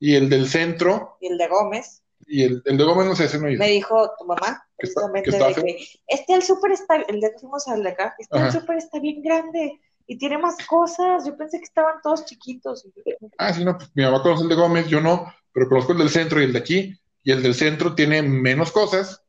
Y 0.00 0.14
el 0.14 0.28
del 0.28 0.46
centro, 0.48 1.16
y 1.20 1.26
el 1.26 1.38
de 1.38 1.48
Gómez, 1.48 2.02
y 2.26 2.42
el, 2.44 2.62
el 2.64 2.76
de 2.76 2.84
Gómez, 2.84 3.06
no 3.06 3.16
sé, 3.16 3.24
ese 3.24 3.38
no 3.40 3.48
ido. 3.50 3.58
me 3.58 3.68
dijo 3.68 4.10
tu 4.18 4.24
mamá, 4.26 4.64
Que 4.78 4.86
está- 4.86 5.00
precisamente, 5.08 5.30
que 5.30 5.36
está 5.36 5.48
de 5.48 5.54
que 5.54 5.86
este 6.06 6.34
al 6.34 6.42
súper 6.42 6.70
está, 6.72 6.96
el 6.96 7.20
de 7.20 7.32
que 7.32 7.38
fuimos 7.40 7.66
al 7.68 7.82
de 7.82 7.88
acá, 7.90 8.14
este 8.18 8.52
súper 8.52 8.76
está 8.76 9.00
bien 9.00 9.22
grande 9.22 9.80
y 10.08 10.16
tiene 10.16 10.38
más 10.38 10.56
cosas. 10.66 11.24
Yo 11.26 11.36
pensé 11.36 11.58
que 11.58 11.64
estaban 11.64 11.96
todos 12.02 12.24
chiquitos. 12.24 12.88
Ah, 13.36 13.52
sí, 13.52 13.64
no, 13.64 13.76
pues 13.76 13.90
mi 13.94 14.02
mamá 14.02 14.22
conoce 14.22 14.42
el 14.42 14.48
de 14.48 14.54
Gómez, 14.56 14.88
yo 14.88 15.00
no, 15.00 15.32
pero 15.52 15.68
conozco 15.68 15.92
el 15.92 15.98
del 15.98 16.08
centro 16.08 16.40
y 16.40 16.44
el 16.44 16.52
de 16.52 16.58
aquí. 16.58 16.98
Y 17.22 17.30
el 17.30 17.42
del 17.42 17.54
centro 17.54 17.94
tiene 17.94 18.22
menos 18.22 18.72
cosas. 18.72 19.22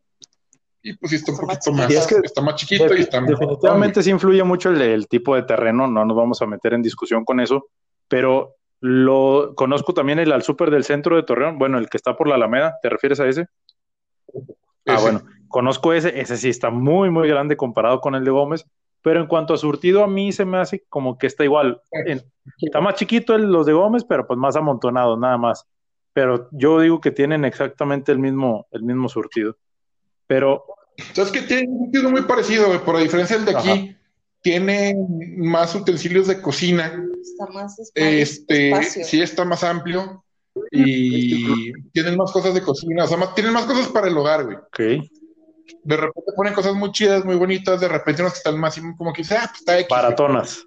Y 0.82 0.94
pues 0.94 1.10
sí 1.10 1.18
está 1.18 1.34
un 1.34 1.40
poquito 1.40 1.74
más, 1.74 1.92
es 1.92 2.08
que 2.08 2.16
está 2.24 2.42
más 2.42 2.56
chiquito 2.56 2.96
y 2.96 3.02
está 3.02 3.20
más. 3.20 3.32
Definitivamente 3.32 4.02
sí 4.02 4.10
influye 4.10 4.42
mucho 4.44 4.70
el, 4.70 4.82
el 4.82 5.08
tipo 5.10 5.36
de 5.36 5.44
terreno, 5.44 5.86
no 5.88 6.06
nos 6.06 6.16
vamos 6.16 6.42
a 6.42 6.46
meter 6.46 6.74
en 6.74 6.82
discusión 6.82 7.26
con 7.26 7.42
eso, 7.42 7.68
pero 8.08 8.56
lo 8.80 9.54
conozco 9.56 9.94
también 9.94 10.20
el 10.20 10.32
al 10.32 10.44
súper 10.44 10.72
del 10.72 10.86
centro 10.86 11.18
de 11.18 11.24
Torreón, 11.24 11.60
bueno, 11.60 11.78
el 11.78 11.90
que 11.90 11.98
está 11.98 12.16
por 12.16 12.30
la 12.30 12.36
Alameda, 12.36 12.78
¿te 12.82 12.88
refieres 12.88 13.20
a 13.20 13.28
ese? 13.28 13.48
Ah, 14.88 14.94
Ese. 14.96 15.02
bueno, 15.02 15.24
conozco 15.50 15.92
ese, 15.92 16.18
ese 16.22 16.38
sí 16.38 16.48
está 16.48 16.70
muy, 16.70 17.10
muy 17.10 17.28
grande 17.28 17.58
comparado 17.58 18.00
con 18.00 18.16
el 18.16 18.24
de 18.24 18.32
Gómez, 18.32 18.66
pero 19.02 19.22
en 19.22 19.28
cuanto 19.28 19.54
a 19.54 19.58
surtido, 19.58 20.04
a 20.04 20.08
mí 20.08 20.32
se 20.32 20.46
me 20.46 20.58
hace 20.58 20.84
como 20.90 21.18
que 21.18 21.28
está 21.28 21.44
igual. 21.44 21.82
En- 21.92 22.22
está 22.62 22.82
más 22.82 22.96
chiquito 22.96 23.36
el, 23.36 23.44
los 23.52 23.66
de 23.66 23.74
Gómez, 23.74 24.04
pero 24.04 24.26
pues 24.28 24.38
más 24.38 24.56
amontonados, 24.56 25.18
nada 25.20 25.38
más. 25.38 25.66
Pero 26.14 26.50
yo 26.52 26.80
digo 26.82 27.00
que 27.00 27.12
tienen 27.12 27.46
exactamente 27.46 28.12
el 28.12 28.20
mismo, 28.20 28.68
el 28.72 28.84
mismo 28.84 29.08
surtido. 29.10 29.56
Pero 30.28 30.64
¿Sabes 31.14 31.32
que 31.32 31.42
Tiene 31.44 31.68
un 31.70 31.80
sentido 31.84 32.12
muy 32.12 32.24
parecido, 32.24 32.68
güey, 32.68 32.80
por 32.80 32.96
la 32.96 33.02
diferencia 33.02 33.38
del 33.38 33.46
de 33.46 33.56
aquí. 33.58 33.70
Ajá. 33.70 33.96
Tiene 34.42 34.96
más 35.38 35.74
utensilios 35.76 36.28
de 36.28 36.42
cocina. 36.42 36.92
está 37.22 37.46
más 37.54 37.78
espa- 37.80 37.92
Este, 37.96 38.70
espacio. 38.70 39.04
sí 39.06 39.22
está 39.22 39.46
más 39.46 39.64
amplio. 39.64 40.24
Y 40.72 41.72
tienen 41.92 42.18
más 42.18 42.32
cosas 42.32 42.54
de 42.54 42.62
cocina. 42.62 43.04
O 43.06 43.08
sea, 43.08 43.18
más- 43.18 43.34
tienen 43.36 43.54
más 43.54 43.66
cosas 43.66 43.88
para 43.90 44.08
el 44.08 44.18
hogar, 44.18 44.44
güey. 44.46 44.58
ok, 44.58 45.10
De 45.84 45.98
repente 45.98 46.32
ponen 46.36 46.54
cosas 46.54 46.76
muy 46.76 46.92
chidas, 46.92 47.26
muy 47.26 47.36
bonitas. 47.36 47.80
De 47.80 47.88
repente 47.88 48.22
unas 48.22 48.34
que 48.34 48.38
están 48.40 48.60
más 48.60 48.80
como 48.98 49.14
que, 49.14 49.22
ah, 49.24 49.48
pues 49.50 49.60
está 49.62 49.80
X, 49.80 49.88
güey. 49.90 50.02
baratonas. 50.02 50.64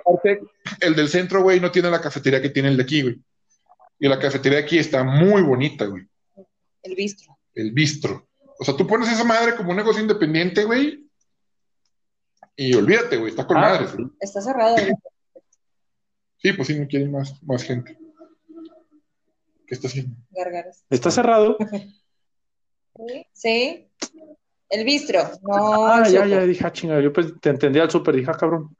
Aparte, 0.00 0.40
el 0.80 0.94
del 0.96 1.08
centro, 1.08 1.42
güey, 1.42 1.60
no 1.60 1.70
tiene 1.70 1.90
la 1.90 2.00
cafetería 2.00 2.40
que 2.40 2.50
tiene 2.50 2.68
el 2.68 2.76
de 2.76 2.82
aquí, 2.82 3.02
güey. 3.02 3.22
Y 3.98 4.08
la 4.08 4.18
cafetería 4.18 4.58
de 4.58 4.64
aquí 4.64 4.78
está 4.78 5.04
muy 5.04 5.42
bonita, 5.42 5.84
güey. 5.86 6.06
El 6.82 6.94
bistro. 6.94 7.38
El 7.54 7.72
bistro. 7.72 8.28
O 8.58 8.64
sea, 8.64 8.76
tú 8.76 8.86
pones 8.86 9.10
esa 9.10 9.24
madre 9.24 9.54
como 9.56 9.70
un 9.70 9.76
negocio 9.76 10.00
independiente, 10.02 10.64
güey. 10.64 11.06
Y 12.56 12.74
olvídate, 12.74 13.16
güey, 13.16 13.30
está 13.30 13.46
con 13.46 13.56
Ah, 13.56 13.60
madres, 13.60 13.94
güey. 13.94 14.08
Está 14.20 14.40
cerrado. 14.40 14.76
ahorita. 14.76 15.08
Sí, 16.38 16.52
pues 16.52 16.68
sí, 16.68 16.78
no 16.78 16.86
quieren 16.86 17.10
más, 17.10 17.42
más 17.42 17.62
gente. 17.62 17.96
¿Qué 19.66 19.74
está 19.74 19.88
haciendo? 19.88 20.16
Gargaras. 20.30 20.84
Está 20.90 21.10
cerrado. 21.10 21.56
Sí, 22.96 23.26
Sí. 23.32 23.90
El 24.74 24.84
bistro. 24.84 25.20
No, 25.42 25.86
Ah, 25.86 26.02
el 26.06 26.12
ya, 26.12 26.26
ya, 26.26 26.40
dije, 26.40 26.66
ah, 26.66 26.72
chinga, 26.72 27.00
yo 27.00 27.12
pues, 27.12 27.32
te 27.40 27.50
entendía 27.50 27.82
al 27.82 27.90
súper, 27.90 28.16
dije, 28.16 28.30
ah, 28.30 28.36
cabrón. 28.36 28.76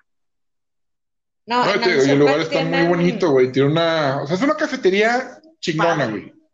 No, 1.46 1.64
No, 1.64 1.72
te 1.80 1.88
digo, 1.90 1.90
el 1.90 1.90
y 1.90 1.92
el 1.92 2.00
súper 2.00 2.18
lugar 2.18 2.40
está 2.40 2.64
muy 2.64 2.86
bonito, 2.88 3.30
güey. 3.30 3.52
Tiene 3.52 3.70
una. 3.70 4.22
O 4.22 4.26
sea, 4.26 4.36
es 4.36 4.42
una 4.42 4.56
cafetería 4.56 5.38
chingona, 5.60 6.06
güey. 6.08 6.32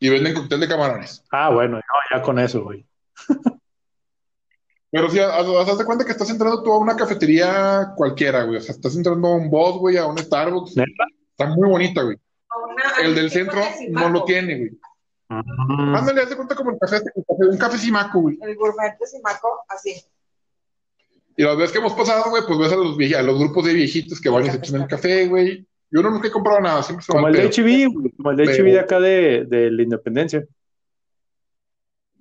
Y 0.00 0.08
venden 0.10 0.34
cóctel 0.34 0.60
de 0.60 0.68
camarones. 0.68 1.24
Ah, 1.32 1.50
bueno, 1.50 1.76
no, 1.78 1.82
ya 2.14 2.22
con 2.22 2.38
eso, 2.38 2.62
güey. 2.62 2.86
Pero 4.90 5.10
sí, 5.10 5.18
haz, 5.18 5.76
de 5.78 5.84
cuenta 5.84 6.04
que 6.04 6.12
estás 6.12 6.30
entrando 6.30 6.62
tú 6.62 6.72
a 6.72 6.78
una 6.78 6.94
cafetería 6.96 7.92
cualquiera, 7.96 8.44
güey. 8.44 8.58
O 8.58 8.60
sea, 8.60 8.74
estás 8.76 8.94
entrando 8.96 9.26
a 9.28 9.34
un 9.36 9.50
Boss, 9.50 9.76
güey, 9.78 9.96
a 9.96 10.06
un 10.06 10.16
Starbucks. 10.16 10.76
¿Neta? 10.76 11.04
Está 11.30 11.46
muy 11.46 11.68
bonita, 11.68 12.02
güey. 12.02 12.16
Una- 12.72 13.06
El 13.08 13.14
del 13.16 13.26
¿qué 13.26 13.38
centro 13.38 13.60
no 13.90 14.08
lo 14.08 14.24
tiene, 14.24 14.56
güey. 14.56 14.70
Mm, 15.28 15.94
Ándale, 15.94 16.22
haz 16.22 16.30
de 16.30 16.36
cuenta 16.36 16.54
como 16.54 16.70
el 16.70 16.78
café, 16.78 17.02
un 17.26 17.58
café 17.58 17.76
Simaco, 17.78 18.20
güey. 18.20 18.38
El 18.40 18.56
gourmet 18.56 18.96
de 18.98 19.06
Simaco, 19.06 19.64
así. 19.68 19.94
Y 21.36 21.42
las 21.44 21.56
veces 21.56 21.72
que 21.72 21.78
hemos 21.78 21.92
pasado, 21.92 22.30
güey, 22.30 22.42
pues 22.46 22.58
ves 22.58 22.72
a 22.72 22.76
los, 22.76 22.96
a 22.98 23.22
los 23.22 23.38
grupos 23.38 23.64
de 23.66 23.74
viejitos 23.74 24.20
que 24.20 24.28
van 24.30 24.46
y 24.46 24.50
se 24.50 24.56
echan 24.56 24.82
el 24.82 24.88
café, 24.88 25.26
güey. 25.28 25.66
Yo 25.90 26.02
no 26.02 26.10
nunca 26.10 26.28
he 26.28 26.30
comprado 26.32 26.60
nada, 26.60 26.82
siempre 26.82 27.04
se 27.04 27.12
como 27.12 27.28
el. 27.28 27.36
HB, 27.36 27.92
güey, 27.92 28.10
como 28.12 28.30
el 28.32 28.38
HB 28.40 28.64
de 28.64 28.80
acá 28.80 28.98
de, 29.00 29.44
de 29.46 29.70
la 29.70 29.82
Independencia. 29.82 30.44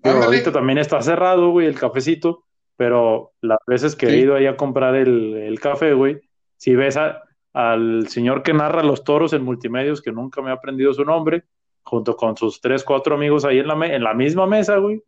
Pero 0.02 0.16
Ándale. 0.16 0.36
ahorita 0.38 0.52
también 0.52 0.78
está 0.78 1.02
cerrado, 1.02 1.50
güey, 1.52 1.68
el 1.68 1.80
cafecito, 1.80 2.44
pero 2.76 3.32
las 3.42 3.58
veces 3.66 3.96
que 3.96 4.08
he 4.08 4.18
ido 4.18 4.36
ahí 4.36 4.46
a 4.46 4.56
comprar 4.56 4.96
el, 4.96 5.34
el 5.36 5.60
café, 5.60 5.94
güey, 5.94 6.20
si 6.58 6.76
ves 6.76 6.98
a- 6.98 7.24
al 7.54 8.08
señor 8.08 8.44
que 8.44 8.54
narra 8.54 8.84
los 8.84 9.04
toros 9.04 9.34
en 9.34 9.44
multimedios, 9.44 10.02
que 10.02 10.12
nunca 10.12 10.42
me 10.42 10.52
ha 10.52 10.54
aprendido 10.54 10.94
su 10.94 11.04
nombre, 11.04 11.44
junto 11.88 12.16
con 12.18 12.36
sus 12.38 12.60
tres, 12.62 12.84
cuatro 12.84 13.16
amigos 13.16 13.46
ahí 13.46 13.60
en 13.60 13.68
la, 13.68 13.76
me- 13.76 13.96
en 13.96 14.04
la 14.04 14.14
misma 14.14 14.46
mesa, 14.46 14.78
güey, 14.78 15.02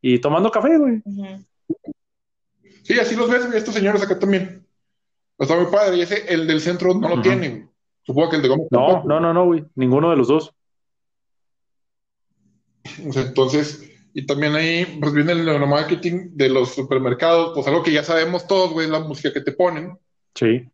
y 0.00 0.18
tomando 0.18 0.50
café, 0.50 0.76
güey. 0.78 1.02
Sí, 2.82 2.98
así 2.98 3.14
los 3.14 3.30
ves, 3.30 3.44
estos 3.54 3.74
señores 3.74 4.02
acá 4.02 4.18
también. 4.18 4.66
Está 5.38 5.56
muy 5.56 5.70
padre. 5.70 5.96
Y 5.96 6.00
ese, 6.02 6.32
el 6.32 6.46
del 6.46 6.60
centro 6.60 6.94
no 6.94 7.08
lo 7.08 7.20
tiene, 7.22 7.48
güey. 7.48 7.64
Supongo 8.04 8.30
que 8.30 8.36
el 8.36 8.42
de 8.42 8.48
Gómez 8.48 8.66
No, 8.70 8.86
tampoco. 8.86 9.08
no, 9.08 9.20
no, 9.20 9.32
no, 9.32 9.44
güey, 9.46 9.64
ninguno 9.76 10.10
de 10.10 10.16
los 10.16 10.26
dos. 10.28 10.52
Sea, 13.12 13.22
entonces, 13.22 13.88
y 14.12 14.26
también 14.26 14.54
ahí, 14.54 14.98
pues 15.00 15.12
viene 15.12 15.32
el 15.32 15.44
neuromarketing 15.44 16.36
de 16.36 16.48
los 16.48 16.74
supermercados, 16.74 17.52
pues 17.54 17.66
algo 17.68 17.82
que 17.82 17.92
ya 17.92 18.02
sabemos 18.02 18.46
todos, 18.46 18.72
güey, 18.72 18.88
la 18.88 18.98
música 19.00 19.32
que 19.32 19.40
te 19.40 19.52
ponen, 19.52 19.96
Sí. 20.34 20.68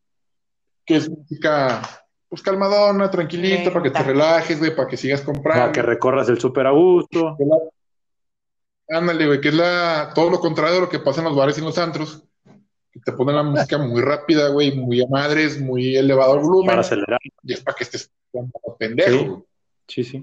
que 0.87 0.97
es 0.97 1.11
música, 1.11 1.83
pues 2.29 2.43
calmadona, 2.43 3.11
tranquilita, 3.11 3.55
Lenta. 3.57 3.73
para 3.73 3.83
que 3.85 3.91
te 3.91 4.03
relajes, 4.03 4.59
güey, 4.59 4.75
para 4.77 4.89
que 4.89 4.97
sigas 4.97 5.21
Para 5.23 5.33
comprando. 5.33 5.73
que 5.73 5.83
recorras 5.83 6.29
el 6.29 6.39
súper 6.39 6.67
a 6.67 6.71
gusto. 6.73 7.37
Ándale, 8.91 9.27
güey, 9.27 9.41
que 9.41 9.49
es 9.49 9.55
la, 9.55 10.13
todo 10.15 10.31
lo 10.31 10.41
contrario 10.41 10.77
de 10.77 10.81
lo 10.83 10.89
que 10.89 10.99
pasa 10.99 11.21
en 11.21 11.27
los 11.27 11.37
bares 11.37 11.57
y 11.57 11.61
en 11.61 11.67
los 11.67 11.77
antros, 11.79 12.23
que 12.91 13.01
te 13.01 13.13
ponen 13.13 13.37
la 13.37 13.43
música 13.43 13.77
muy 13.79 14.01
rápida, 14.01 14.49
güey, 14.49 14.75
muy 14.75 15.03
a 15.03 15.07
madres, 15.09 15.61
muy 15.61 15.97
elevado 15.97 16.35
el 16.35 16.41
volumen, 16.41 16.67
Para 16.69 16.81
acelerar. 16.81 17.21
y 17.43 17.53
es 17.53 17.61
para 17.61 17.77
que 17.77 17.85
estés 17.85 18.11
como 18.33 18.51
pendejo, 18.79 19.47
Sí. 19.87 20.05
Sí, 20.05 20.11
sí. 20.11 20.17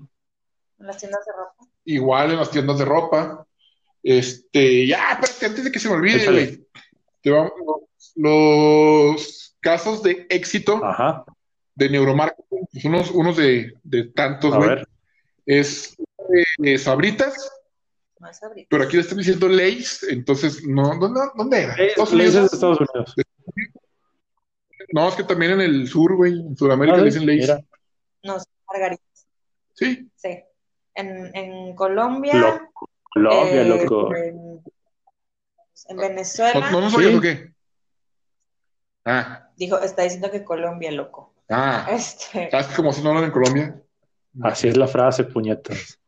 En 0.80 0.88
las 0.88 0.98
tiendas 0.98 1.26
de 1.26 1.32
ropa. 1.32 1.72
Igual 1.86 2.32
en 2.32 2.38
las 2.38 2.52
tiendas 2.52 2.77
de 2.80 2.86
ropa. 2.86 3.45
Este, 4.03 4.86
ya, 4.88 5.11
espérate, 5.14 5.45
antes 5.48 5.64
de 5.64 5.72
que 5.72 5.80
se 5.80 5.90
me 5.90 5.95
olvide, 5.95 6.26
güey. 6.32 6.68
Te 7.22 7.32
vamos- 7.32 7.52
los 8.15 9.56
casos 9.60 10.02
de 10.03 10.26
éxito 10.30 10.80
Ajá. 10.86 11.26
De 11.76 11.89
neuromarketing, 11.89 12.68
pues 12.72 12.85
unos, 12.85 13.11
unos 13.11 13.38
de, 13.38 13.73
de 13.84 14.06
tantos, 14.06 14.53
A 14.53 14.57
güey. 14.57 14.69
ver. 14.69 14.88
Es 15.45 15.95
de 16.57 16.77
Sabritas, 16.77 17.52
No 18.19 18.30
es 18.30 18.41
abril. 18.41 18.65
pero 18.69 18.84
aquí 18.84 18.95
le 18.95 19.02
están 19.03 19.18
diciendo 19.19 19.47
Lays, 19.47 20.03
entonces, 20.10 20.65
no, 20.65 20.97
¿dónde, 20.97 21.19
dónde 21.35 21.64
era? 21.64 21.76
Eh, 21.76 21.88
¿Estados 21.88 22.14
Lays 22.14 22.30
es 22.30 22.34
de 22.35 22.45
Estados 22.45 22.80
Unidos. 22.80 23.15
No, 24.93 25.10
es 25.10 25.15
que 25.15 25.23
también 25.23 25.52
en 25.53 25.61
el 25.61 25.88
sur, 25.88 26.15
güey, 26.15 26.34
en 26.39 26.56
Sudamérica 26.56 26.95
Ah, 26.97 26.99
le 27.02 27.06
dicen 27.06 27.26
Lays. 27.26 27.41
mira. 27.41 27.60
No, 28.23 28.34
son 28.39 28.47
margaritas. 28.72 29.27
Sí, 29.73 30.10
Sí. 30.15 30.39
En, 30.95 31.35
en 31.35 31.76
Colombia. 31.76 32.34
Loco. 32.35 32.89
Colombia, 33.14 33.61
eh, 33.61 33.65
loco. 33.65 34.15
En, 34.15 34.61
en 35.89 35.95
¿no, 35.97 36.02
Venezuela. 36.02 36.72
no, 36.72 36.81
no 36.81 36.89
sabías 36.89 37.11
Sí. 37.11 37.18
o 37.18 37.22
qué? 37.22 37.53
Ah, 39.06 39.49
Dijo, 39.57 39.77
está 39.80 40.03
diciendo 40.03 40.31
que 40.31 40.43
Colombia, 40.43 40.91
loco. 40.91 41.35
Ah, 41.49 41.88
Este. 41.89 42.49
¿sabes 42.49 42.67
que 42.67 42.76
como 42.76 42.91
si 42.91 43.01
no 43.01 43.09
hablan 43.09 43.26
en 43.26 43.31
Colombia? 43.31 43.81
Así 44.41 44.67
es 44.67 44.77
la 44.77 44.88
frase, 44.88 45.23
puñetas. 45.23 45.99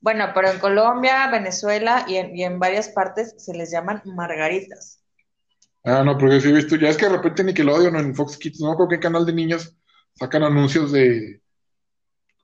Bueno, 0.00 0.26
pero 0.34 0.50
en 0.50 0.58
Colombia, 0.58 1.28
Venezuela 1.30 2.04
y 2.06 2.16
en, 2.16 2.36
y 2.36 2.44
en 2.44 2.58
varias 2.58 2.88
partes 2.88 3.34
se 3.38 3.54
les 3.54 3.70
llaman 3.70 4.02
margaritas. 4.04 5.02
Ah, 5.84 6.02
no, 6.04 6.18
porque 6.18 6.40
sí 6.40 6.48
he 6.48 6.52
visto, 6.52 6.76
ya 6.76 6.88
es 6.88 6.96
que 6.96 7.06
de 7.06 7.16
repente 7.16 7.42
Nickelodeon 7.42 7.96
en 7.96 8.14
Fox 8.14 8.36
Kids, 8.36 8.60
no 8.60 8.76
creo 8.76 8.88
que 8.88 9.00
canal 9.00 9.24
de 9.24 9.32
niños 9.32 9.74
sacan 10.14 10.42
anuncios 10.42 10.92
de 10.92 11.40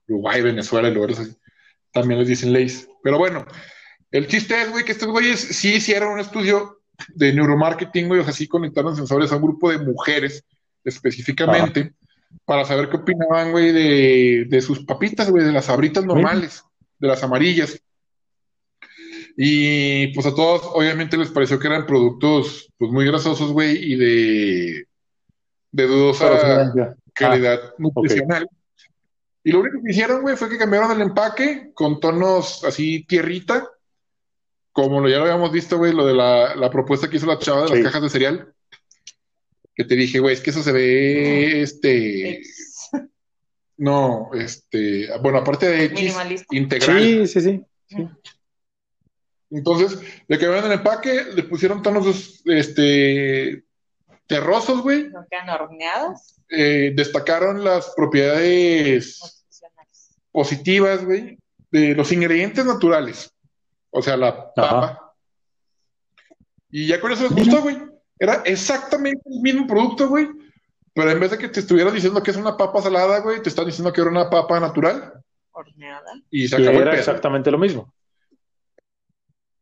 Uruguay, 0.07 0.41
Venezuela 0.41 0.89
y 0.89 0.93
lugares 0.93 1.19
así. 1.19 1.37
También 1.91 2.19
les 2.19 2.27
dicen 2.27 2.51
leyes. 2.51 2.89
Pero 3.03 3.17
bueno, 3.17 3.45
el 4.11 4.27
chiste 4.27 4.61
es, 4.61 4.71
güey, 4.71 4.83
que 4.83 4.93
estos 4.93 5.09
güeyes 5.09 5.39
sí 5.39 5.75
hicieron 5.75 6.13
un 6.13 6.19
estudio 6.19 6.81
de 7.09 7.33
neuromarketing, 7.33 8.07
güey, 8.07 8.21
o 8.21 8.23
sea, 8.23 8.33
sí 8.33 8.47
conectaron 8.47 8.95
sensores 8.95 9.31
a 9.31 9.35
un 9.35 9.43
grupo 9.43 9.69
de 9.69 9.77
mujeres 9.77 10.43
específicamente 10.85 11.93
para 12.45 12.63
saber 12.65 12.89
qué 12.89 12.97
opinaban, 12.97 13.51
güey, 13.51 13.71
de, 13.71 14.45
de 14.47 14.61
sus 14.61 14.85
papitas, 14.85 15.29
güey, 15.29 15.43
de 15.45 15.51
las 15.51 15.69
abritas 15.69 16.05
normales, 16.05 16.63
de 16.99 17.07
las 17.07 17.23
amarillas. 17.23 17.81
Y 19.37 20.07
pues 20.13 20.25
a 20.25 20.33
todos, 20.35 20.61
obviamente, 20.73 21.17
les 21.17 21.29
pareció 21.29 21.59
que 21.59 21.67
eran 21.67 21.85
productos, 21.85 22.71
pues 22.77 22.91
muy 22.91 23.05
grasosos, 23.05 23.51
güey, 23.51 23.77
y 23.93 23.95
de, 23.95 24.87
de 25.71 25.87
dudosa 25.87 26.71
calidad 27.13 27.59
Ah, 27.63 27.73
nutricional. 27.77 28.47
Y 29.43 29.51
lo 29.51 29.59
único 29.59 29.79
que 29.83 29.91
hicieron, 29.91 30.21
güey, 30.21 30.35
fue 30.37 30.49
que 30.49 30.57
cambiaron 30.57 30.91
el 30.91 31.01
empaque 31.01 31.71
con 31.73 31.99
tonos 31.99 32.63
así 32.63 33.03
tierrita, 33.05 33.67
como 34.71 34.99
lo, 35.01 35.07
ya 35.09 35.17
lo 35.17 35.23
habíamos 35.23 35.51
visto, 35.51 35.77
güey, 35.77 35.93
lo 35.93 36.05
de 36.05 36.13
la, 36.13 36.55
la 36.55 36.69
propuesta 36.69 37.09
que 37.09 37.17
hizo 37.17 37.27
la 37.27 37.39
chava 37.39 37.63
de 37.63 37.69
las 37.69 37.77
Sí. 37.77 37.83
cajas 37.83 38.01
de 38.01 38.09
cereal. 38.09 38.53
Que 39.75 39.83
te 39.83 39.95
dije, 39.95 40.19
güey, 40.19 40.33
es 40.33 40.41
que 40.41 40.51
eso 40.51 40.63
se 40.63 40.71
ve, 40.71 41.61
este, 41.61 42.41
no, 43.77 44.29
este, 44.33 45.07
bueno, 45.21 45.39
aparte 45.39 45.67
de 45.67 45.83
X, 45.85 45.99
Minimalista. 45.99 46.55
integral. 46.55 47.01
Sí, 47.01 47.27
sí, 47.27 47.41
sí. 47.41 47.63
sí. 47.89 48.07
Entonces, 49.51 49.99
le 50.27 50.37
cambiaron 50.39 50.71
el 50.71 50.77
empaque, 50.77 51.25
le 51.35 51.43
pusieron 51.43 51.81
tonos, 51.81 52.41
este, 52.45 53.63
terrosos, 54.27 54.81
güey, 54.81 55.09
No 55.09 55.25
quedan 55.29 55.49
horneadas. 55.49 56.41
eh, 56.49 56.93
destacaron 56.95 57.63
las 57.63 57.91
propiedades 57.95 59.43
positivas, 60.31 61.05
güey, 61.05 61.37
de 61.71 61.95
los 61.95 62.11
ingredientes 62.11 62.65
naturales. 62.65 63.31
O 63.91 64.01
sea, 64.01 64.17
la 64.17 64.53
papa. 64.53 65.13
Y 66.69 66.87
ya 66.87 66.99
con 66.99 67.11
eso 67.11 67.23
les 67.23 67.33
gustó, 67.33 67.61
güey. 67.61 67.77
Era 68.19 68.41
exactamente 68.45 69.21
el 69.25 69.41
mismo 69.41 69.67
producto, 69.67 70.07
güey. 70.07 70.29
Pero 70.93 71.11
en 71.11 71.19
vez 71.19 71.31
de 71.31 71.37
que 71.37 71.49
te 71.49 71.59
estuvieran 71.59 71.93
diciendo 71.93 72.23
que 72.23 72.31
es 72.31 72.37
una 72.37 72.55
papa 72.55 72.81
salada, 72.81 73.19
güey, 73.19 73.41
te 73.41 73.49
están 73.49 73.65
diciendo 73.65 73.91
que 73.91 73.99
era 74.01 74.09
una 74.09 74.29
papa 74.29 74.59
natural. 74.59 75.21
Horneada. 75.51 76.11
Y 76.29 76.47
se 76.47 76.55
acabó 76.55 76.71
el 76.77 76.81
era 76.83 76.91
pedo. 76.91 76.99
exactamente 77.01 77.51
lo 77.51 77.57
mismo. 77.57 77.93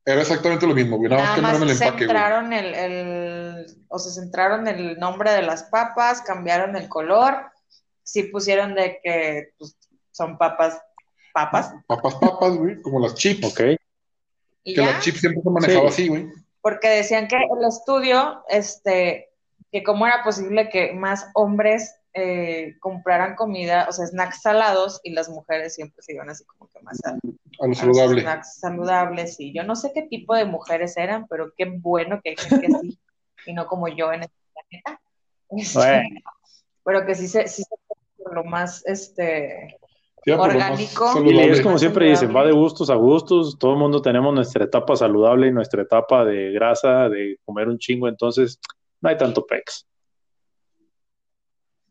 Era 0.05 0.21
exactamente 0.21 0.67
lo 0.67 0.75
mismo, 0.75 0.97
güey. 0.97 1.09
Nada 1.09 1.23
más 1.23 1.41
Nada 1.41 1.41
cambiaron 1.53 1.69
el 1.69 1.75
más 1.75 1.81
empaque, 1.81 2.05
güey. 2.05 2.17
centraron 2.17 2.53
el, 2.53 2.73
el, 2.75 3.65
o 3.87 3.99
se 3.99 4.11
centraron 4.11 4.67
en 4.67 4.75
el 4.77 4.99
nombre 4.99 5.31
de 5.31 5.41
las 5.43 5.63
papas, 5.63 6.21
cambiaron 6.21 6.75
el 6.75 6.89
color, 6.89 7.35
sí 8.03 8.23
pusieron 8.23 8.75
de 8.75 8.99
que 9.01 9.53
pues, 9.57 9.77
son 10.11 10.37
papas, 10.37 10.79
papas, 11.33 11.73
Papas, 11.87 12.15
papas, 12.15 12.53
güey, 12.57 12.81
como 12.81 12.99
las 12.99 13.15
chips. 13.15 13.47
Ok. 13.47 13.57
Que 13.57 14.75
ya, 14.75 14.85
las 14.87 15.03
chips 15.03 15.19
siempre 15.21 15.41
se 15.41 15.49
manejaba 15.49 15.89
Sí. 15.89 16.03
así, 16.03 16.07
güey. 16.09 16.27
Porque 16.63 16.87
decían 16.87 17.27
que 17.27 17.35
el 17.35 17.67
estudio, 17.67 18.41
este, 18.47 19.29
que 19.69 19.83
cómo 19.83 20.07
era 20.07 20.23
posible 20.23 20.69
que 20.69 20.93
más 20.93 21.29
hombres 21.35 21.93
eh, 22.13 22.77
compraran 22.79 23.35
comida, 23.35 23.85
o 23.89 23.91
sea, 23.91 24.07
snacks 24.07 24.41
salados, 24.41 25.01
y 25.03 25.11
las 25.11 25.27
mujeres 25.27 25.75
siempre 25.75 26.01
se 26.01 26.13
iban 26.13 26.29
así 26.29 26.45
como 26.45 26.69
que 26.69 26.79
más 26.79 26.97
a, 27.03 27.17
A 27.59 27.67
los 27.67 27.77
snacks 27.77 28.59
saludables, 28.61 29.37
y 29.41 29.53
yo 29.53 29.63
no 29.63 29.75
sé 29.75 29.91
qué 29.93 30.03
tipo 30.03 30.33
de 30.35 30.45
mujeres 30.45 30.95
eran, 30.95 31.27
pero 31.27 31.51
qué 31.57 31.65
bueno 31.65 32.21
que 32.23 32.29
hay 32.29 32.37
gente 32.37 32.67
así, 32.73 32.97
y 33.45 33.53
no 33.53 33.67
como 33.67 33.89
yo 33.89 34.13
en 34.13 34.23
este 34.23 34.37
planeta. 34.53 35.01
Este, 35.49 35.79
Bueno. 35.79 36.21
Pero 36.85 37.05
que 37.05 37.15
sí 37.15 37.27
se, 37.27 37.47
sí 37.49 37.63
se 37.63 37.75
por 38.23 38.35
lo 38.35 38.45
más, 38.45 38.85
este, 38.85 39.79
Más 40.25 40.39
Orgánico. 40.39 41.23
Y 41.23 41.39
es 41.39 41.61
como 41.61 41.77
siempre 41.77 42.09
dicen, 42.09 42.35
va 42.35 42.45
de 42.45 42.51
gustos 42.51 42.89
a 42.89 42.95
gustos, 42.95 43.57
todo 43.59 43.73
el 43.73 43.79
mundo 43.79 44.01
tenemos 44.01 44.33
nuestra 44.33 44.63
etapa 44.63 44.95
saludable 44.95 45.47
y 45.47 45.51
nuestra 45.51 45.81
etapa 45.81 46.23
de 46.23 46.51
grasa, 46.51 47.09
de 47.09 47.37
comer 47.45 47.67
un 47.67 47.77
chingo, 47.77 48.07
entonces 48.07 48.59
no 49.01 49.09
hay 49.09 49.17
tanto 49.17 49.45
pex. 49.45 49.85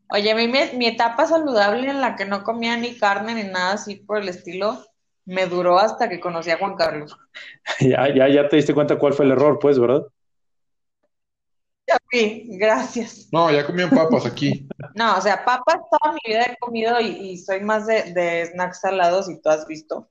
Oye, 0.09 0.31
a 0.31 0.35
mí 0.35 0.47
mi, 0.47 0.59
mi 0.77 0.87
etapa 0.87 1.25
saludable 1.25 1.89
en 1.89 2.01
la 2.01 2.15
que 2.15 2.25
no 2.25 2.43
comía 2.43 2.77
ni 2.77 2.97
carne 2.97 3.35
ni 3.35 3.43
nada 3.43 3.73
así 3.73 3.95
por 3.95 4.19
el 4.19 4.29
estilo, 4.29 4.77
me 5.25 5.47
duró 5.47 5.79
hasta 5.79 6.09
que 6.09 6.19
conocí 6.19 6.51
a 6.51 6.57
Juan 6.57 6.75
Carlos. 6.75 7.17
Ya, 7.79 8.13
ya, 8.13 8.27
ya 8.27 8.47
te 8.47 8.57
diste 8.57 8.73
cuenta 8.73 8.97
cuál 8.97 9.13
fue 9.13 9.25
el 9.25 9.31
error, 9.31 9.57
pues, 9.59 9.79
¿verdad? 9.79 10.03
Sí, 12.11 12.45
gracias. 12.59 13.27
No, 13.31 13.51
ya 13.51 13.65
comían 13.65 13.89
papas 13.89 14.25
aquí. 14.25 14.67
No, 14.95 15.17
o 15.17 15.21
sea, 15.21 15.43
papas 15.43 15.77
toda 15.89 16.13
mi 16.13 16.19
vida 16.25 16.43
he 16.43 16.57
comido 16.57 16.99
y, 16.99 17.07
y 17.07 17.37
soy 17.37 17.61
más 17.61 17.87
de, 17.87 18.13
de 18.13 18.45
snacks 18.47 18.81
salados 18.81 19.29
y 19.29 19.41
tú 19.41 19.49
has 19.49 19.65
visto. 19.65 20.07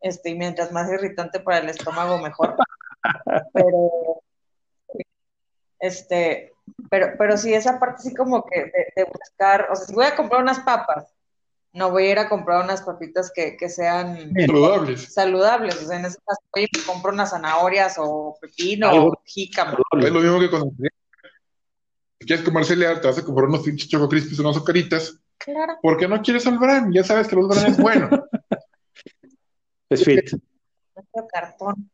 Este, 0.00 0.30
y 0.30 0.34
mientras 0.34 0.70
más 0.70 0.90
irritante 0.92 1.40
para 1.40 1.58
el 1.58 1.68
estómago, 1.70 2.18
mejor. 2.18 2.56
Pero, 3.54 4.22
este, 5.78 6.52
pero, 6.90 7.12
pero 7.16 7.36
sí, 7.36 7.54
esa 7.54 7.78
parte 7.78 8.02
sí 8.02 8.14
como 8.14 8.44
que 8.44 8.60
de, 8.64 8.92
de 8.96 9.04
buscar, 9.04 9.68
o 9.70 9.76
sea, 9.76 9.86
si 9.86 9.94
voy 9.94 10.04
a 10.06 10.16
comprar 10.16 10.42
unas 10.42 10.60
papas, 10.60 11.14
no 11.72 11.90
voy 11.90 12.06
a 12.06 12.10
ir 12.12 12.18
a 12.18 12.28
comprar 12.28 12.64
unas 12.64 12.82
papitas 12.82 13.30
que, 13.34 13.56
que 13.56 13.68
sean 13.68 14.32
Saludables. 14.34 15.12
saludables. 15.14 15.82
O 15.82 15.86
sea, 15.86 15.98
en 15.98 16.06
ese 16.06 16.18
caso, 16.26 16.40
oye, 16.52 16.66
me 16.76 16.82
compro 16.84 17.12
unas 17.12 17.30
zanahorias 17.30 17.96
o 17.98 18.36
pepino 18.40 18.90
o 19.06 19.22
jícama. 19.24 19.78
Es 20.00 20.10
lo 20.10 20.20
mismo 20.20 20.40
que 20.40 20.50
cuando 20.50 20.72
si 22.20 22.26
quieres 22.26 22.44
comer 22.44 22.64
cereal, 22.64 23.00
te 23.00 23.06
vas 23.06 23.18
a 23.18 23.24
comprar 23.24 23.48
unos 23.48 23.62
pinches 23.62 23.88
choco 23.88 24.08
crispies, 24.08 24.38
unas 24.38 24.56
azucaritas. 24.56 25.20
Claro. 25.38 25.78
Porque 25.80 26.08
no 26.08 26.20
quieres 26.20 26.46
al 26.46 26.58
bran, 26.58 26.92
ya 26.92 27.04
sabes 27.04 27.28
que 27.28 27.36
el 27.36 27.46
bran 27.46 27.66
es 27.66 27.76
bueno. 27.76 28.08
Es 29.90 30.04
fit. 30.04 30.30
No 30.94 31.02
quiero 31.10 31.28
cartón. 31.28 31.90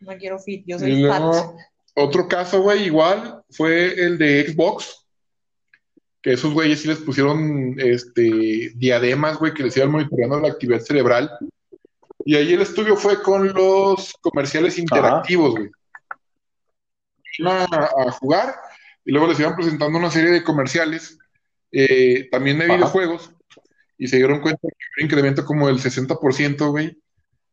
No 0.00 0.18
quiero 0.18 0.40
fit, 0.40 0.64
yo 0.66 0.76
soy 0.76 1.04
fat. 1.06 1.20
luego, 1.20 1.56
otro 1.94 2.26
caso, 2.26 2.62
güey, 2.62 2.86
igual, 2.86 3.44
fue 3.50 3.92
el 3.94 4.18
de 4.18 4.50
Xbox. 4.50 5.06
Que 6.20 6.32
esos 6.32 6.52
güeyes 6.52 6.80
sí 6.80 6.88
les 6.88 6.98
pusieron 6.98 7.76
este, 7.78 8.72
diademas, 8.74 9.38
güey, 9.38 9.54
que 9.54 9.62
les 9.62 9.76
iban 9.76 9.92
monitoreando 9.92 10.40
la 10.40 10.48
actividad 10.48 10.80
cerebral. 10.80 11.30
Y 12.24 12.34
ahí 12.34 12.54
el 12.54 12.62
estudio 12.62 12.96
fue 12.96 13.22
con 13.22 13.52
los 13.52 14.12
comerciales 14.20 14.76
interactivos, 14.76 15.52
güey. 15.52 15.70
Iban 17.38 17.72
a, 17.72 17.90
a 18.08 18.10
jugar 18.10 18.52
y 19.04 19.12
luego 19.12 19.26
les 19.28 19.40
iban 19.40 19.56
presentando 19.56 19.98
una 19.98 20.10
serie 20.10 20.30
de 20.30 20.42
comerciales, 20.44 21.18
eh, 21.72 22.28
también 22.30 22.58
de 22.58 22.64
Ajá. 22.66 22.74
videojuegos, 22.76 23.32
y 23.98 24.08
se 24.08 24.16
dieron 24.16 24.40
cuenta 24.40 24.60
que 24.62 24.68
había 24.68 24.94
un 24.98 25.04
incremento 25.06 25.44
como 25.44 25.66
del 25.68 25.78
60%, 25.78 26.70
güey, 26.70 26.98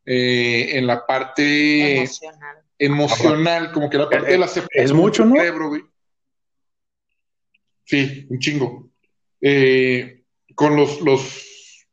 eh, 0.06 0.78
en 0.78 0.88
la 0.88 1.06
parte 1.06 1.98
Emocional. 1.98 2.57
emocional, 2.80 3.72
como 3.74 3.90
que 3.90 3.98
la 3.98 4.10
parte 4.10 4.32
de 4.32 4.38
la 4.38 4.45
aceptación 4.45 4.86
Es 4.86 4.94
mucho, 4.94 5.24
del 5.26 5.57
¿no? 5.57 5.68
güey. 5.69 5.82
Sí, 7.84 8.26
un 8.30 8.40
chingo. 8.40 8.90
Eh, 9.41 10.24
con 10.56 10.76
los, 10.76 11.02
los 11.02 11.86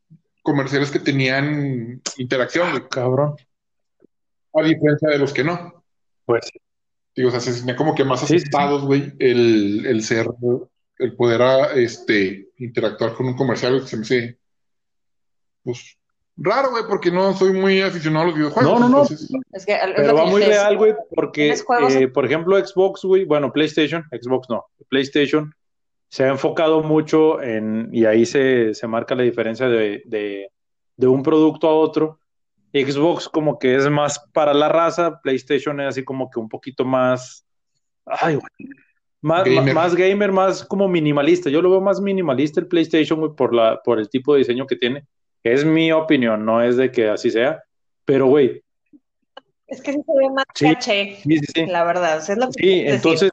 comerciales 0.43 0.91
que 0.91 0.99
tenían 0.99 2.01
interacción, 2.17 2.71
güey, 2.71 2.89
Cabrón. 2.89 3.37
a 4.55 4.63
diferencia 4.63 5.09
de 5.11 5.19
los 5.19 5.33
que 5.33 5.45
no. 5.45 5.85
Pues 6.25 6.51
Digo, 7.17 7.29
o 7.29 7.31
sea, 7.31 7.41
se 7.41 7.53
sentían 7.53 7.77
como 7.77 7.95
que 7.95 8.05
más 8.05 8.21
Sí, 8.21 8.27
sí, 8.27 8.33
sí. 8.33 8.37
aceptados, 8.37 8.85
güey, 8.85 9.13
el, 9.19 9.87
el 9.87 10.03
ser, 10.03 10.27
el 10.99 11.17
poder 11.17 11.43
ah, 11.43 11.69
este, 11.75 12.49
interactuar 12.59 13.15
con 13.15 13.27
un 13.27 13.37
comercial, 13.37 13.81
que 13.81 13.87
se 13.87 13.97
me 13.97 14.03
hace, 14.03 14.39
pues, 15.63 15.97
raro, 16.37 16.71
güey, 16.71 16.85
porque 16.89 17.11
no 17.11 17.33
soy 17.35 17.53
muy 17.53 17.81
aficionado 17.81 18.25
a 18.25 18.27
los 18.29 18.37
videojuegos. 18.37 18.73
No, 18.73 18.79
no, 18.81 18.89
no. 18.89 19.03
entonces, 19.03 19.31
Es 19.53 19.65
que 19.65 19.75
es 19.75 19.81
Pero 19.95 20.15
va 20.15 20.27
muy 20.27 20.43
real, 20.43 20.77
güey, 20.77 20.95
porque, 21.15 21.53
eh, 21.53 22.09
por 22.09 22.25
ejemplo, 22.27 22.59
Xbox, 22.65 23.03
güey, 23.03 23.25
bueno, 23.25 23.53
PlayStation, 23.53 24.05
Xbox 24.11 24.49
no, 24.51 24.65
PlayStation 24.89 25.55
se 26.09 26.25
ha 26.25 26.29
enfocado 26.29 26.83
mucho 26.83 27.43
en, 27.43 27.89
y 27.93 28.05
ahí 28.05 28.25
se, 28.25 28.73
se 28.75 28.87
marca 28.87 29.17
la 29.17 29.25
diferencia 29.25 29.69
de, 29.69 30.03
de, 30.05 30.49
de 30.97 31.07
un 31.09 31.25
producto 31.25 31.69
a 31.69 31.75
otro. 31.75 32.21
Xbox 32.75 33.29
como 33.29 33.59
que 33.59 33.77
es 33.77 33.89
más 33.89 34.19
para 34.33 34.53
la 34.53 34.69
raza, 34.69 35.21
PlayStation 35.23 35.81
es 35.81 35.89
así 35.89 36.05
como 36.05 36.29
que 36.29 36.41
un 36.41 36.49
poquito 36.49 36.85
más, 36.85 37.47
ay, 38.05 38.35
güey, 38.35 38.47
más, 39.23 39.45
Gamer. 39.45 39.75
más, 39.75 39.95
gamer, 39.95 40.33
más 40.33 40.65
como 40.65 40.89
minimalista. 40.89 41.49
Yo 41.49 41.63
lo 41.63 41.71
veo 41.71 41.81
más 41.81 42.01
minimalista 42.01 42.61
el 42.61 42.67
PlayStation, 42.67 43.21
güey, 43.21 43.33
por 43.35 43.55
la, 43.55 43.81
por 43.83 43.99
el 43.99 44.09
tipo 44.11 44.33
de 44.35 44.41
diseño 44.41 44.67
que 44.67 44.77
tiene. 44.77 45.07
Es 45.43 45.65
mi 45.65 45.93
opinión, 45.93 46.45
no 46.45 46.61
es 46.63 46.77
de 46.77 46.91
que 46.91 47.09
así 47.09 47.31
sea, 47.31 47.63
pero 48.05 48.27
güey, 48.27 48.63
Es 49.67 49.81
que 49.81 49.93
sí 49.93 49.99
se 50.05 50.19
ve 50.19 50.31
más 50.35 50.45
Sí. 50.55 50.65
caché, 50.67 51.17
sí, 51.23 51.39
sí, 51.39 51.67
la 51.67 51.85
verdad. 51.85 52.19
o 52.19 52.21
sea, 52.21 52.35
es 52.35 52.41
lo 52.41 52.47
que 52.49 52.53
Sí, 52.55 52.61
quiero 52.61 52.75
decir. 52.83 52.95
entonces, 52.97 53.31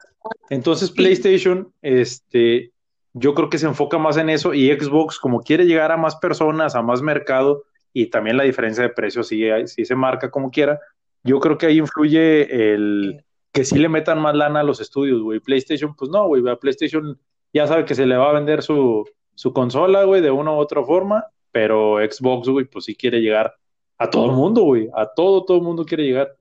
entonces 0.49 0.91
PlayStation, 0.91 1.73
este, 1.81 2.72
yo 3.13 3.34
creo 3.34 3.49
que 3.49 3.57
se 3.57 3.65
enfoca 3.68 3.97
más 3.97 4.15
en 4.18 4.30
eso 4.30 4.53
y 4.53 4.72
Xbox, 4.72 5.19
como 5.19 5.41
quiere 5.41 5.65
llegar 5.65 5.91
a 5.91 5.97
más 5.97 6.15
personas, 6.18 6.76
a 6.76 6.81
más 6.81 7.01
mercado 7.01 7.63
y 7.93 8.07
también 8.07 8.38
la 8.38 8.43
diferencia 8.43 8.84
de 8.84 8.89
precios 8.89 9.27
sí, 9.27 9.43
sí 9.65 9.85
se 9.85 9.95
marca 9.95 10.31
como 10.31 10.51
quiera, 10.51 10.80
yo 11.23 11.39
creo 11.39 11.57
que 11.57 11.68
ahí 11.68 11.77
influye 11.77 12.73
el, 12.73 13.23
que 13.51 13.65
sí 13.65 13.77
le 13.77 13.89
metan 13.89 14.19
más 14.19 14.35
lana 14.35 14.61
a 14.61 14.63
los 14.63 14.80
estudios, 14.80 15.22
güey. 15.22 15.39
PlayStation, 15.39 15.95
pues 15.95 16.09
no, 16.09 16.27
güey. 16.27 16.41
PlayStation 16.59 17.19
ya 17.53 17.68
sabe 17.68 17.85
que 17.85 17.95
se 17.95 18.05
le 18.05 18.18
va 18.18 18.30
a 18.30 18.34
vender 18.34 18.63
su, 18.63 19.05
su 19.35 19.53
consola, 19.53 20.03
güey, 20.03 20.22
de 20.22 20.31
una 20.31 20.51
u 20.51 20.55
otra 20.55 20.84
forma, 20.84 21.26
pero 21.51 21.97
Xbox, 21.97 22.47
güey, 22.47 22.65
pues 22.65 22.85
sí 22.85 22.95
quiere 22.95 23.22
llegar 23.22 23.55
a 23.97 24.09
todo 24.09 24.26
el 24.26 24.31
mundo, 24.31 24.63
güey. 24.63 24.89
A 24.95 25.05
todo, 25.05 25.43
todo 25.43 25.57
el 25.57 25.63
mundo 25.63 25.85
quiere 25.85 26.03
llegar. 26.03 26.35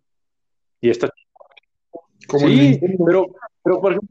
Y 0.81 0.91
está. 0.91 1.11
Como 2.27 2.47
sí, 2.47 2.81
pero, 3.05 3.27
pero 3.63 3.81
por 3.81 3.93
ejemplo. 3.93 4.11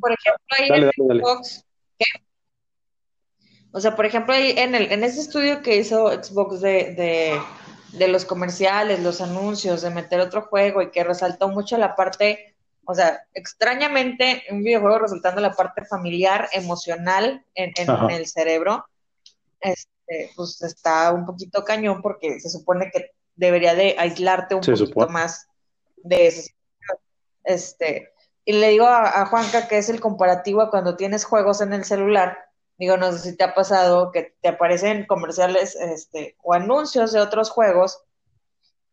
Por 0.00 0.10
ejemplo, 0.10 0.40
ahí 0.50 0.82
en 0.82 1.20
Xbox. 1.20 1.64
¿Qué? 1.98 2.04
O 3.72 3.80
sea, 3.80 3.96
por 3.96 4.04
ejemplo, 4.04 4.34
ahí 4.34 4.54
en, 4.56 4.74
el, 4.74 4.92
en 4.92 5.02
ese 5.02 5.20
estudio 5.20 5.62
que 5.62 5.76
hizo 5.76 6.10
Xbox 6.12 6.60
de, 6.60 6.94
de 6.94 7.40
de 7.92 8.08
los 8.08 8.24
comerciales, 8.24 9.00
los 9.00 9.20
anuncios, 9.20 9.82
de 9.82 9.90
meter 9.90 10.20
otro 10.20 10.42
juego 10.42 10.82
y 10.82 10.90
que 10.90 11.04
resaltó 11.04 11.48
mucho 11.48 11.76
la 11.76 11.94
parte, 11.94 12.56
o 12.84 12.94
sea, 12.94 13.26
extrañamente 13.34 14.42
un 14.50 14.62
videojuego 14.62 14.98
resaltando 14.98 15.40
la 15.40 15.52
parte 15.52 15.84
familiar, 15.84 16.48
emocional 16.52 17.44
en, 17.54 17.72
el 18.10 18.26
cerebro, 18.26 18.86
este, 19.60 20.30
pues 20.34 20.60
está 20.62 21.12
un 21.12 21.26
poquito 21.26 21.64
cañón 21.64 22.00
porque 22.02 22.40
se 22.40 22.48
supone 22.48 22.90
que 22.90 23.10
debería 23.36 23.74
de 23.74 23.94
aislarte 23.98 24.54
un 24.54 24.62
poquito 24.62 25.08
más 25.08 25.46
de 25.96 26.26
ese. 26.26 26.54
Este, 27.44 28.10
y 28.44 28.54
le 28.54 28.70
digo 28.70 28.86
a, 28.86 29.20
a 29.20 29.26
Juanca 29.26 29.68
que 29.68 29.78
es 29.78 29.88
el 29.88 30.00
comparativo 30.00 30.62
a 30.62 30.70
cuando 30.70 30.96
tienes 30.96 31.24
juegos 31.24 31.60
en 31.60 31.72
el 31.72 31.84
celular 31.84 32.38
Digo, 32.82 32.96
no 32.96 33.12
sé 33.12 33.18
si 33.20 33.36
te 33.36 33.44
ha 33.44 33.54
pasado 33.54 34.10
que 34.10 34.34
te 34.40 34.48
aparecen 34.48 35.06
comerciales 35.06 35.76
este, 35.76 36.36
o 36.42 36.52
anuncios 36.52 37.12
de 37.12 37.20
otros 37.20 37.48
juegos 37.48 38.02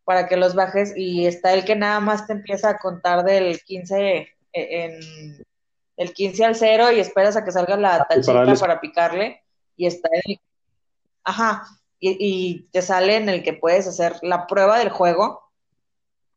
para 0.04 0.28
que 0.28 0.36
los 0.36 0.54
bajes 0.54 0.92
y 0.94 1.26
está 1.26 1.54
el 1.54 1.64
que 1.64 1.74
nada 1.74 1.98
más 1.98 2.24
te 2.28 2.34
empieza 2.34 2.70
a 2.70 2.78
contar 2.78 3.24
del 3.24 3.60
15 3.60 4.28
e, 4.52 4.84
en 4.84 5.44
el 5.96 6.14
15 6.14 6.44
al 6.44 6.54
0 6.54 6.92
y 6.92 7.00
esperas 7.00 7.36
a 7.36 7.44
que 7.44 7.50
salga 7.50 7.76
la 7.76 7.96
ah, 7.96 8.06
tachita 8.08 8.54
para, 8.54 8.80
picarle 8.80 9.42
y 9.74 9.86
está 9.86 10.08
el 10.12 10.38
ajá 11.24 11.66
y, 11.98 12.68
te 12.70 12.82
sale 12.82 13.16
en 13.16 13.28
el 13.28 13.42
que 13.42 13.54
puedes 13.54 13.88
hacer 13.88 14.14
la 14.22 14.46
prueba 14.46 14.78
del 14.78 14.90
juego 14.90 15.50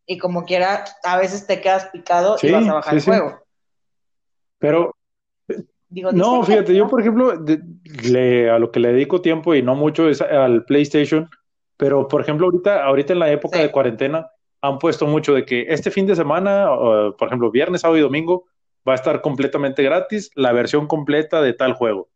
y 0.08 0.18
como 0.18 0.46
quiera 0.46 0.86
a 1.04 1.18
veces 1.20 1.46
te 1.46 1.62
quedas 1.62 1.86
picado 1.90 2.36
y 2.42 2.52
vas 2.52 2.68
a 2.68 2.74
bajar 2.74 2.96
el 2.96 3.04
juego. 3.04 3.44
Pero 4.58 4.96
no, 6.14 6.44
fíjate, 6.44 6.76
yo 6.76 6.88
por 6.88 7.02
ejemplo, 7.02 7.32
a 7.32 8.60
lo 8.60 8.72
que 8.72 8.80
le 8.80 8.94
dedico 8.94 9.22
tiempo 9.22 9.54
y 9.56 9.62
no 9.62 9.76
mucho 9.76 10.10
es 10.10 10.22
al 10.22 10.66
PlayStation, 10.66 11.30
pero 11.78 12.08
por 12.08 12.22
ejemplo 12.22 12.48
ahorita, 12.48 12.84
ahorita 12.84 13.14
en 13.14 13.20
la 13.20 13.32
época 13.32 13.60
de 13.60 13.72
cuarentena 13.72 14.28
han 14.62 14.80
puesto 14.80 15.06
mucho 15.06 15.34
de 15.34 15.46
que 15.46 15.66
este 15.70 15.92
fin 15.92 16.08
de 16.08 16.16
semana, 16.16 16.68
por 17.18 17.28
ejemplo 17.28 17.52
viernes, 17.52 17.82
sábado 17.82 17.98
y 17.98 18.02
domingo, 18.02 18.46
va 18.88 18.94
a 18.94 18.96
estar 18.96 19.22
completamente 19.22 19.84
gratis 19.84 20.32
la 20.36 20.52
versión 20.52 20.88
completa 20.88 21.42
de 21.42 21.54
tal 21.54 21.74
juego. 21.74 22.10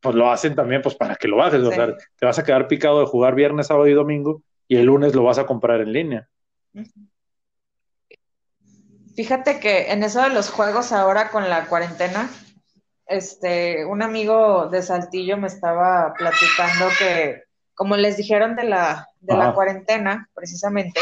Pues 0.00 0.14
lo 0.14 0.30
hacen 0.30 0.54
también 0.54 0.82
pues 0.82 0.94
para 0.94 1.14
que 1.14 1.28
lo 1.28 1.36
bajes, 1.36 1.62
o 1.62 1.70
sea, 1.70 1.96
te 2.16 2.26
vas 2.26 2.38
a 2.38 2.44
quedar 2.44 2.66
picado 2.66 3.00
de 3.00 3.06
jugar 3.06 3.34
viernes, 3.34 3.68
sábado 3.68 3.86
y 3.86 3.92
domingo 3.92 4.42
y 4.66 4.76
el 4.76 4.86
lunes 4.86 5.14
lo 5.14 5.22
vas 5.22 5.38
a 5.38 5.46
comprar 5.46 5.80
en 5.80 5.92
línea. 5.92 6.28
Fíjate 9.14 9.60
que 9.60 9.92
en 9.92 10.02
eso 10.02 10.22
de 10.22 10.30
los 10.30 10.50
juegos 10.50 10.90
ahora 10.90 11.30
con 11.30 11.48
la 11.50 11.66
cuarentena, 11.66 12.30
este, 13.12 13.84
un 13.84 14.02
amigo 14.02 14.68
de 14.68 14.82
Saltillo 14.82 15.36
me 15.36 15.48
estaba 15.48 16.14
platicando 16.14 16.86
que, 16.98 17.44
como 17.74 17.96
les 17.96 18.16
dijeron 18.16 18.56
de 18.56 18.64
la, 18.64 19.08
de 19.20 19.36
la 19.36 19.54
cuarentena, 19.54 20.28
precisamente, 20.34 21.00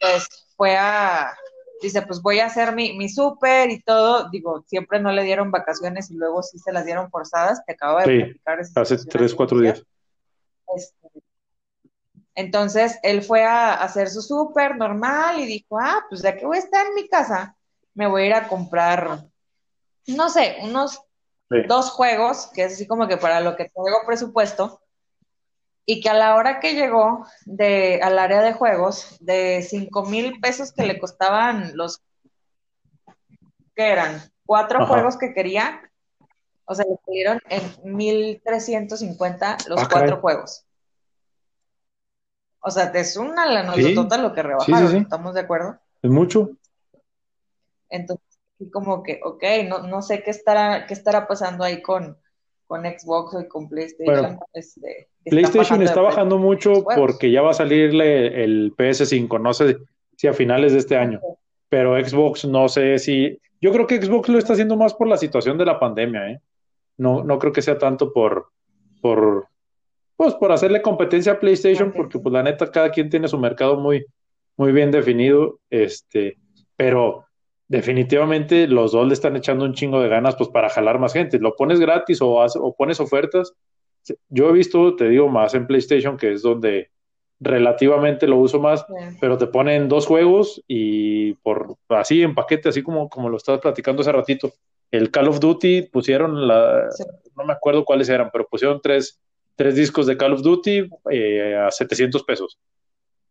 pues 0.00 0.28
fue 0.56 0.76
a, 0.76 1.36
dice, 1.82 2.02
pues 2.02 2.22
voy 2.22 2.40
a 2.40 2.46
hacer 2.46 2.74
mi, 2.74 2.96
mi 2.96 3.08
súper 3.08 3.70
y 3.70 3.82
todo, 3.82 4.28
digo, 4.30 4.64
siempre 4.66 5.00
no 5.00 5.12
le 5.12 5.22
dieron 5.24 5.50
vacaciones 5.50 6.10
y 6.10 6.14
luego 6.14 6.42
sí 6.42 6.58
se 6.58 6.72
las 6.72 6.84
dieron 6.84 7.10
forzadas, 7.10 7.64
te 7.64 7.72
acabo 7.72 7.98
de 7.98 8.04
platicar. 8.04 8.60
Hace 8.74 8.96
tres, 9.06 9.34
cuatro 9.34 9.60
días. 9.60 9.82
Este, 10.74 11.08
entonces, 12.34 12.98
él 13.02 13.22
fue 13.22 13.44
a 13.44 13.74
hacer 13.74 14.10
su 14.10 14.20
súper 14.20 14.76
normal 14.76 15.40
y 15.40 15.46
dijo, 15.46 15.78
ah, 15.78 16.04
pues 16.08 16.22
ya 16.22 16.36
que 16.36 16.44
voy 16.44 16.58
a 16.58 16.60
estar 16.60 16.86
en 16.86 16.94
mi 16.94 17.08
casa, 17.08 17.56
me 17.94 18.06
voy 18.06 18.22
a 18.22 18.26
ir 18.26 18.34
a 18.34 18.48
comprar, 18.48 19.24
no 20.06 20.28
sé, 20.28 20.56
unos 20.62 21.00
dos 21.48 21.90
juegos, 21.90 22.50
que 22.54 22.64
es 22.64 22.74
así 22.74 22.86
como 22.86 23.08
que 23.08 23.16
para 23.16 23.40
lo 23.40 23.56
que 23.56 23.64
tengo 23.64 24.06
presupuesto, 24.06 24.80
y 25.84 26.00
que 26.00 26.08
a 26.08 26.14
la 26.14 26.34
hora 26.34 26.58
que 26.58 26.74
llegó 26.74 27.26
de, 27.44 28.00
al 28.02 28.18
área 28.18 28.42
de 28.42 28.52
juegos, 28.52 29.16
de 29.20 29.62
cinco 29.62 30.04
mil 30.04 30.40
pesos 30.40 30.72
que 30.72 30.84
le 30.84 30.98
costaban 30.98 31.76
los 31.76 32.02
que 33.74 33.88
eran 33.88 34.20
cuatro 34.44 34.86
juegos 34.86 35.16
que 35.16 35.32
quería, 35.32 35.88
o 36.64 36.74
sea, 36.74 36.84
le 36.84 36.96
salieron 37.04 37.40
en 37.48 37.96
1350 37.96 39.58
los 39.68 39.82
ah, 39.82 39.88
cuatro 39.90 40.20
juegos. 40.20 40.64
O 42.60 42.70
sea, 42.70 42.84
es 42.86 43.16
una 43.16 43.46
la 43.46 43.72
¿Sí? 43.74 43.94
total 43.94 44.22
lo 44.22 44.34
que 44.34 44.42
rebajaron, 44.42 44.96
¿estamos 44.96 45.34
de 45.34 45.40
acuerdo? 45.40 45.78
Es 46.02 46.10
mucho. 46.10 46.50
Entonces, 47.88 48.25
y 48.58 48.70
como 48.70 49.02
que, 49.02 49.20
ok, 49.22 49.42
no, 49.68 49.86
no 49.86 50.02
sé 50.02 50.22
qué 50.22 50.30
estará, 50.30 50.86
qué 50.86 50.94
estará 50.94 51.26
pasando 51.26 51.64
ahí 51.64 51.82
con, 51.82 52.16
con 52.66 52.82
Xbox 52.82 53.36
y 53.42 53.48
con 53.48 53.68
PlayStation. 53.68 54.38
Este, 54.52 55.08
PlayStation 55.24 55.82
está 55.82 56.00
bajando 56.00 56.38
mucho 56.38 56.84
porque 56.96 57.30
ya 57.30 57.42
va 57.42 57.50
a 57.50 57.54
salirle 57.54 58.44
el 58.44 58.74
PS5, 58.74 59.40
no 59.40 59.52
sé 59.52 59.78
si 60.16 60.26
a 60.26 60.32
finales 60.32 60.72
de 60.72 60.78
este 60.78 60.96
año, 60.96 61.20
pero 61.68 62.02
Xbox 62.02 62.46
no 62.46 62.68
sé 62.68 62.98
si, 62.98 63.38
yo 63.60 63.72
creo 63.72 63.86
que 63.86 64.00
Xbox 64.00 64.28
lo 64.28 64.38
está 64.38 64.54
haciendo 64.54 64.76
más 64.76 64.94
por 64.94 65.08
la 65.08 65.16
situación 65.16 65.58
de 65.58 65.66
la 65.66 65.78
pandemia, 65.78 66.30
¿eh? 66.30 66.40
No, 66.96 67.22
no 67.22 67.38
creo 67.38 67.52
que 67.52 67.60
sea 67.60 67.76
tanto 67.76 68.12
por, 68.12 68.48
por, 69.02 69.48
pues 70.16 70.34
por 70.34 70.50
hacerle 70.50 70.80
competencia 70.80 71.32
a 71.32 71.40
PlayStation, 71.40 71.92
porque 71.92 72.18
pues 72.18 72.32
la 72.32 72.42
neta 72.42 72.70
cada 72.70 72.90
quien 72.90 73.10
tiene 73.10 73.28
su 73.28 73.38
mercado 73.38 73.76
muy, 73.78 74.06
muy 74.56 74.72
bien 74.72 74.90
definido, 74.90 75.60
este, 75.68 76.38
pero 76.74 77.25
definitivamente 77.68 78.66
los 78.66 78.92
dos 78.92 79.06
le 79.06 79.14
están 79.14 79.36
echando 79.36 79.64
un 79.64 79.74
chingo 79.74 80.00
de 80.00 80.08
ganas 80.08 80.36
pues 80.36 80.48
para 80.48 80.68
jalar 80.68 80.98
más 80.98 81.12
gente. 81.12 81.38
Lo 81.38 81.54
pones 81.56 81.80
gratis 81.80 82.20
o, 82.22 82.34
o 82.34 82.74
pones 82.74 83.00
ofertas. 83.00 83.54
Yo 84.28 84.50
he 84.50 84.52
visto, 84.52 84.94
te 84.94 85.08
digo, 85.08 85.28
más 85.28 85.54
en 85.54 85.66
PlayStation, 85.66 86.16
que 86.16 86.32
es 86.32 86.42
donde 86.42 86.90
relativamente 87.40 88.26
lo 88.26 88.38
uso 88.38 88.60
más, 88.60 88.84
pero 89.20 89.36
te 89.36 89.46
ponen 89.46 89.88
dos 89.88 90.06
juegos 90.06 90.62
y 90.66 91.34
por 91.34 91.76
así 91.90 92.22
en 92.22 92.34
paquete, 92.34 92.68
así 92.68 92.82
como, 92.82 93.08
como 93.08 93.28
lo 93.28 93.36
estabas 93.36 93.60
platicando 93.60 94.02
hace 94.02 94.12
ratito. 94.12 94.52
El 94.90 95.10
Call 95.10 95.28
of 95.28 95.40
Duty 95.40 95.82
pusieron 95.82 96.46
la, 96.46 96.88
no 97.36 97.44
me 97.44 97.52
acuerdo 97.52 97.84
cuáles 97.84 98.08
eran, 98.08 98.30
pero 98.32 98.46
pusieron 98.46 98.80
tres, 98.80 99.20
tres 99.54 99.74
discos 99.74 100.06
de 100.06 100.16
Call 100.16 100.34
of 100.34 100.42
Duty 100.42 100.88
eh, 101.10 101.56
a 101.56 101.70
700 101.70 102.22
pesos. 102.22 102.58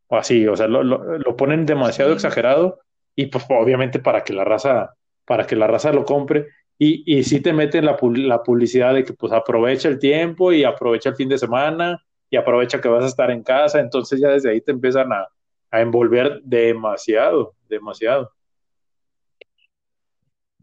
O 0.07 0.17
así, 0.17 0.45
o 0.47 0.55
sea, 0.55 0.67
lo, 0.67 0.83
lo, 0.83 1.35
ponen 1.35 1.65
demasiado 1.65 2.13
exagerado 2.13 2.79
y 3.15 3.27
pues 3.27 3.45
obviamente 3.49 3.99
para 3.99 4.23
que 4.23 4.33
la 4.33 4.43
raza, 4.43 4.93
para 5.25 5.47
que 5.47 5.55
la 5.55 5.67
raza 5.67 5.91
lo 5.91 6.05
compre. 6.05 6.47
Y, 6.77 7.03
y 7.05 7.23
sí 7.23 7.39
te 7.39 7.53
meten 7.53 7.85
la, 7.85 7.97
la 8.01 8.43
publicidad 8.43 8.93
de 8.93 9.05
que 9.05 9.13
pues 9.13 9.31
aprovecha 9.31 9.87
el 9.87 9.97
tiempo 9.97 10.51
y 10.51 10.65
aprovecha 10.65 11.09
el 11.09 11.15
fin 11.15 11.29
de 11.29 11.37
semana 11.37 12.03
y 12.29 12.35
aprovecha 12.35 12.81
que 12.81 12.89
vas 12.89 13.03
a 13.05 13.07
estar 13.07 13.31
en 13.31 13.43
casa, 13.43 13.79
entonces 13.79 14.19
ya 14.19 14.29
desde 14.29 14.49
ahí 14.49 14.59
te 14.59 14.71
empiezan 14.71 15.13
a, 15.13 15.27
a 15.71 15.81
envolver 15.81 16.41
demasiado, 16.43 17.53
demasiado. 17.69 18.31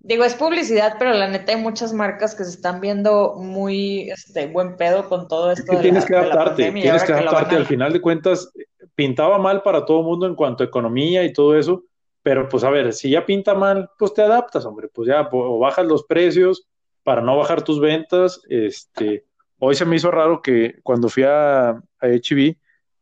Digo, 0.04 0.24
es 0.24 0.34
publicidad, 0.34 0.96
pero 0.98 1.12
la 1.12 1.28
neta 1.28 1.52
hay 1.52 1.60
muchas 1.60 1.92
marcas 1.92 2.34
que 2.34 2.44
se 2.44 2.50
están 2.50 2.80
viendo 2.80 3.36
muy 3.36 4.10
este, 4.10 4.48
buen 4.48 4.76
pedo 4.76 5.08
con 5.08 5.28
todo 5.28 5.52
esto. 5.52 5.78
tienes 5.78 6.04
que 6.04 6.16
adaptarte, 6.16 6.72
tienes 6.72 7.04
que 7.04 7.12
adaptarte. 7.12 7.54
Al 7.54 7.66
final 7.66 7.92
de 7.92 8.00
cuentas, 8.00 8.52
pintaba 8.96 9.38
mal 9.38 9.62
para 9.62 9.84
todo 9.84 10.00
el 10.00 10.06
mundo 10.06 10.26
en 10.26 10.34
cuanto 10.34 10.64
a 10.64 10.66
economía 10.66 11.22
y 11.22 11.32
todo 11.32 11.56
eso, 11.56 11.84
pero 12.22 12.48
pues 12.48 12.64
a 12.64 12.70
ver, 12.70 12.92
si 12.92 13.10
ya 13.10 13.26
pinta 13.26 13.54
mal, 13.54 13.90
pues 13.98 14.14
te 14.14 14.22
adaptas, 14.22 14.64
hombre, 14.64 14.88
pues 14.88 15.08
ya 15.08 15.28
o 15.32 15.58
bajas 15.58 15.86
los 15.86 16.04
precios 16.04 16.68
para 17.02 17.20
no 17.20 17.36
bajar 17.36 17.62
tus 17.62 17.80
ventas. 17.80 18.40
Este, 18.48 19.24
hoy 19.58 19.74
se 19.74 19.84
me 19.84 19.96
hizo 19.96 20.10
raro 20.10 20.40
que 20.40 20.80
cuando 20.82 21.08
fui 21.08 21.24
a, 21.24 21.70
a 21.70 21.82
HB, 22.00 22.56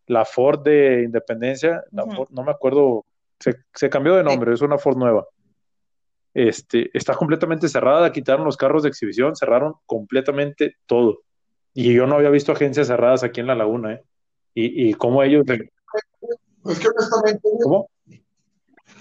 la 0.06 0.24
Ford 0.24 0.60
de 0.62 1.02
Independencia, 1.04 1.84
no 1.92 2.06
me 2.06 2.50
acuerdo, 2.50 3.04
se, 3.38 3.90
cambió 3.90 4.16
de 4.16 4.24
nombre, 4.24 4.52
es 4.52 4.60
una 4.60 4.78
Ford 4.78 4.96
nueva. 4.96 5.26
Este, 6.32 6.90
está 6.96 7.14
completamente 7.14 7.68
cerrada, 7.68 8.12
quitaron 8.12 8.44
los 8.44 8.56
carros 8.56 8.82
de 8.82 8.88
exhibición, 8.88 9.36
cerraron 9.36 9.74
completamente 9.86 10.76
todo. 10.86 11.22
Y 11.74 11.92
yo 11.92 12.06
no 12.06 12.16
había 12.16 12.30
visto 12.30 12.52
agencias 12.52 12.88
cerradas 12.88 13.22
aquí 13.22 13.40
en 13.40 13.46
la 13.46 13.54
laguna, 13.54 13.94
¿eh? 13.94 14.04
Y, 14.54 14.90
y 14.90 14.94
cómo 14.94 15.22
ellos... 15.22 15.44
Es 15.48 16.78
que 16.78 16.88
honestamente... 16.88 17.48
¿Cómo? 17.62 17.88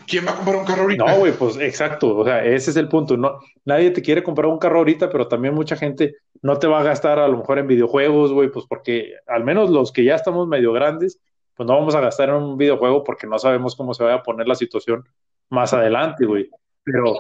¿Quién 0.10 0.26
va 0.26 0.32
a 0.32 0.36
comprar 0.36 0.56
un 0.58 0.66
carro 0.66 0.82
ahorita? 0.82 1.06
No, 1.06 1.18
güey, 1.20 1.34
pues 1.34 1.58
exacto, 1.58 2.18
o 2.18 2.26
sea, 2.26 2.44
ese 2.44 2.72
es 2.72 2.78
el 2.78 2.88
punto. 2.88 3.16
No, 3.16 3.40
nadie 3.66 3.92
te 3.92 4.02
quiere 4.02 4.24
comprar 4.24 4.48
un 4.48 4.58
carro 4.58 4.80
ahorita, 4.80 5.10
pero 5.10 5.28
también 5.28 5.54
mucha 5.54 5.76
gente 5.76 6.16
no 6.42 6.58
te 6.58 6.68
va 6.68 6.80
a 6.80 6.84
gastar 6.84 7.20
a 7.20 7.28
lo 7.28 7.38
mejor 7.38 7.60
en 7.60 7.68
videojuegos, 7.68 8.34
güey, 8.34 8.50
pues 8.50 8.66
porque 8.68 9.14
al 9.28 9.44
menos 9.44 9.70
los 9.70 9.92
que 9.92 10.04
ya 10.04 10.16
estamos 10.16 10.48
medio 10.48 10.74
grandes, 10.74 11.22
pues 11.56 11.68
no 11.68 11.76
vamos 11.76 11.94
a 11.94 12.02
gastar 12.02 12.30
en 12.30 12.36
un 12.36 12.58
videojuego 12.58 13.04
porque 13.04 13.28
no 13.28 13.38
sabemos 13.38 13.76
cómo 13.76 13.94
se 13.94 14.04
va 14.04 14.16
a 14.16 14.24
poner 14.24 14.48
la 14.48 14.56
situación 14.56 15.04
más 15.50 15.74
adelante, 15.74 16.26
güey. 16.26 16.50
Pero 16.84 17.16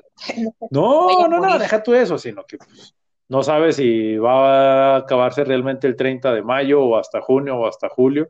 no, 0.71 1.27
no, 1.27 1.39
no, 1.39 1.59
deja 1.59 1.83
tú 1.83 1.93
eso, 1.93 2.17
sino 2.17 2.43
que 2.45 2.57
pues, 2.57 2.95
no 3.27 3.43
sabes 3.43 3.75
si 3.75 4.17
va 4.17 4.95
a 4.95 4.97
acabarse 4.97 5.43
realmente 5.43 5.85
el 5.87 5.95
30 5.95 6.33
de 6.33 6.41
mayo 6.41 6.81
o 6.81 6.97
hasta 6.97 7.21
junio 7.21 7.57
o 7.57 7.67
hasta 7.67 7.87
julio. 7.89 8.29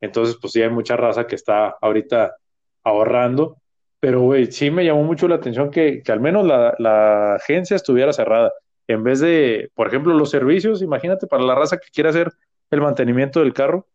Entonces, 0.00 0.36
pues 0.40 0.52
sí 0.52 0.62
hay 0.62 0.70
mucha 0.70 0.96
raza 0.96 1.26
que 1.26 1.36
está 1.36 1.76
ahorita 1.80 2.34
ahorrando. 2.82 3.58
Pero, 4.00 4.22
güey, 4.22 4.50
sí 4.50 4.70
me 4.70 4.84
llamó 4.84 5.04
mucho 5.04 5.28
la 5.28 5.36
atención 5.36 5.70
que, 5.70 6.02
al 6.08 6.20
menos 6.20 6.46
la, 6.46 6.74
la, 6.78 7.34
agencia 7.34 7.76
estuviera 7.76 8.14
cerrada. 8.14 8.50
En 8.88 9.04
vez 9.04 9.20
de, 9.20 9.70
por 9.74 9.88
ejemplo, 9.88 10.14
los 10.14 10.30
servicios, 10.30 10.82
imagínate 10.82 11.26
para 11.26 11.44
la 11.44 11.54
raza 11.54 11.76
que 11.76 11.90
quiere 11.92 12.08
hacer 12.08 12.32
el 12.70 12.80
mantenimiento 12.80 13.40
del 13.40 13.52
carro. 13.52 13.86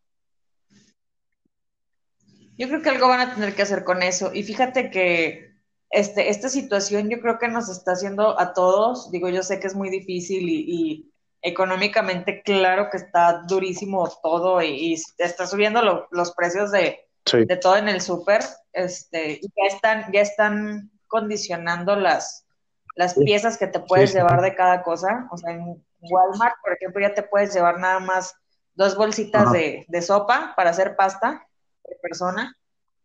Yo 2.56 2.68
creo 2.68 2.80
que 2.80 2.88
algo 2.88 3.08
van 3.08 3.20
a 3.20 3.34
tener 3.34 3.54
que 3.54 3.62
hacer 3.62 3.84
con 3.84 4.02
eso. 4.02 4.30
Y 4.32 4.44
fíjate 4.44 4.90
que 4.90 5.56
este, 5.90 6.30
esta 6.30 6.48
situación 6.48 7.10
yo 7.10 7.20
creo 7.20 7.38
que 7.38 7.48
nos 7.48 7.68
está 7.68 7.92
haciendo 7.92 8.38
a 8.40 8.54
todos, 8.54 9.10
digo, 9.10 9.28
yo 9.28 9.42
sé 9.42 9.60
que 9.60 9.66
es 9.66 9.74
muy 9.74 9.90
difícil 9.90 10.48
y, 10.48 11.12
económicamente 11.42 12.42
claro 12.42 12.88
que 12.90 12.96
está 12.96 13.44
durísimo 13.46 14.10
todo 14.20 14.60
y, 14.62 14.94
está 15.18 15.46
subiendo 15.46 16.06
los 16.10 16.32
precios 16.34 16.72
de, 16.72 17.05
de 17.32 17.56
todo 17.56 17.76
en 17.76 17.88
el 17.88 18.00
súper, 18.00 18.42
este, 18.72 19.40
y 19.42 19.48
ya 19.56 19.74
están, 19.74 20.12
ya 20.12 20.20
están 20.20 20.90
condicionando 21.06 21.96
las, 21.96 22.46
las 22.94 23.14
piezas 23.14 23.58
que 23.58 23.66
te 23.66 23.80
puedes 23.80 24.14
llevar 24.14 24.40
de 24.42 24.54
cada 24.54 24.82
cosa. 24.82 25.28
O 25.30 25.36
sea, 25.36 25.52
en 25.52 25.84
Walmart, 26.00 26.56
por 26.62 26.72
ejemplo, 26.72 27.00
ya 27.00 27.14
te 27.14 27.22
puedes 27.22 27.54
llevar 27.54 27.78
nada 27.78 28.00
más 28.00 28.34
dos 28.74 28.96
bolsitas 28.96 29.52
de, 29.52 29.84
de 29.88 30.02
sopa 30.02 30.54
para 30.56 30.70
hacer 30.70 30.96
pasta 30.96 31.46
por 31.82 31.96
persona 32.00 32.54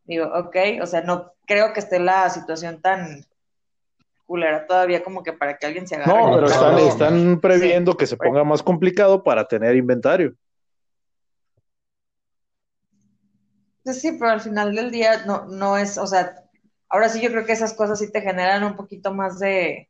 Digo, 0.04 0.26
ok, 0.26 0.56
o 0.82 0.86
sea, 0.86 1.02
no 1.02 1.34
creo 1.46 1.74
que 1.74 1.80
esté 1.80 2.00
la 2.00 2.30
situación 2.30 2.82
tan 2.82 3.26
culera 4.26 4.66
todavía 4.66 5.04
como 5.04 5.24
que 5.24 5.34
para 5.34 5.58
que 5.58 5.66
alguien 5.66 5.88
se 5.88 5.96
agarre. 5.96 6.14
No, 6.14 6.34
pero 6.34 6.48
están, 6.88 7.40
previendo 7.40 7.96
que 7.96 8.08
se 8.08 8.18
ponga 8.18 8.44
más 8.44 8.64
complicado 8.64 9.24
para 9.24 9.48
tener 9.48 9.76
inventario. 9.76 10.32
Pues 10.32 10.42
sí, 13.86 14.14
pero 14.14 14.32
al 14.32 14.42
final 14.42 14.76
del 14.76 14.92
día 14.92 15.26
no, 15.26 15.46
no 15.46 15.78
es, 15.78 15.98
o 15.98 16.08
sea, 16.08 16.36
ahora 16.90 17.10
sí 17.10 17.22
yo 17.22 17.30
creo 17.32 17.46
que 17.46 17.54
esas 17.54 17.74
cosas 17.74 18.00
sí 18.00 18.12
te 18.12 18.22
generan 18.22 18.64
un 18.64 18.76
poquito 18.76 19.14
más 19.14 19.40
de, 19.40 19.90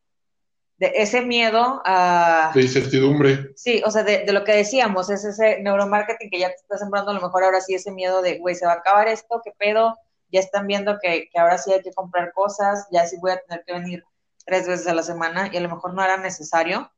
de 0.78 0.94
ese 0.96 1.22
miedo 1.22 1.82
a... 1.86 2.52
De 2.54 2.62
incertidumbre. 2.62 3.52
Sí, 3.56 3.82
o 3.86 3.92
sea, 3.92 4.04
de, 4.04 4.26
de, 4.26 4.34
lo 4.34 4.44
que 4.44 4.54
decíamos, 4.54 5.10
es 5.10 5.24
ese 5.26 5.62
neuromarketing 5.62 6.30
que 6.30 6.40
ya 6.40 6.50
te 6.50 6.56
está 6.56 6.78
sembrando 6.78 7.12
a 7.12 7.14
lo 7.14 7.22
mejor 7.22 7.44
ahora 7.44 7.62
sí 7.62 7.74
ese 7.74 7.92
miedo 7.92 8.22
de, 8.22 8.40
güey, 8.40 8.56
se 8.56 8.66
va 8.66 8.74
a 8.74 8.76
acabar 8.76 9.08
esto, 9.08 9.42
qué 9.44 9.52
pedo, 9.58 9.98
ya 10.32 10.40
están 10.40 10.68
viendo 10.68 10.98
que, 11.00 11.30
ahora 11.36 11.58
sí 11.58 11.72
hay 11.74 11.82
que 11.82 11.94
comprar 11.94 12.32
cosas, 12.34 12.88
ya 12.92 13.06
sí 13.06 13.18
voy 13.20 13.32
a 13.32 13.42
tener 13.42 13.64
que 13.66 13.74
venir 13.74 14.04
tres 14.46 14.68
veces 14.68 14.88
a 14.88 14.94
la 14.94 15.04
semana 15.04 15.50
y 15.52 15.58
a 15.58 15.62
lo 15.62 15.70
mejor 15.70 15.94
no 15.94 16.04
era 16.04 16.18
necesario, 16.18 16.92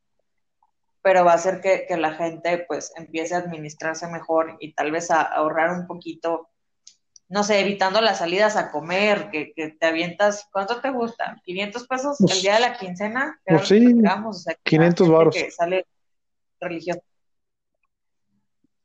pero 1.02 1.26
va 1.26 1.34
a 1.34 1.36
hacer 1.36 1.60
que, 1.60 1.86
la 1.98 2.14
gente 2.14 2.60
pues 2.68 2.94
empiece 2.96 3.36
a 3.36 3.40
administrarse 3.40 4.08
mejor 4.08 4.58
y 4.60 4.74
tal 4.74 4.92
vez 4.92 5.12
a, 5.12 5.22
ahorrar 5.22 5.72
un 5.72 5.88
poquito, 5.88 6.50
no 7.34 7.44
sé, 7.44 7.60
evitando 7.60 8.00
las 8.00 8.20
salidas 8.20 8.56
a 8.56 8.70
comer, 8.72 9.32
que, 9.32 9.54
te 9.80 9.86
avientas, 9.86 10.48
¿cuánto 10.52 10.80
te 10.82 10.92
gusta? 10.92 11.42
¿500 11.46 11.88
pesos 11.88 12.22
el 12.22 12.42
día 12.42 12.54
de 12.54 12.60
la 12.60 12.78
quincena? 12.78 13.42
Pues 13.44 13.68
sí, 13.68 13.96
500 14.64 15.10
baros. 15.10 15.36
Que 15.36 15.50
sale 15.50 15.88
religioso 16.60 17.02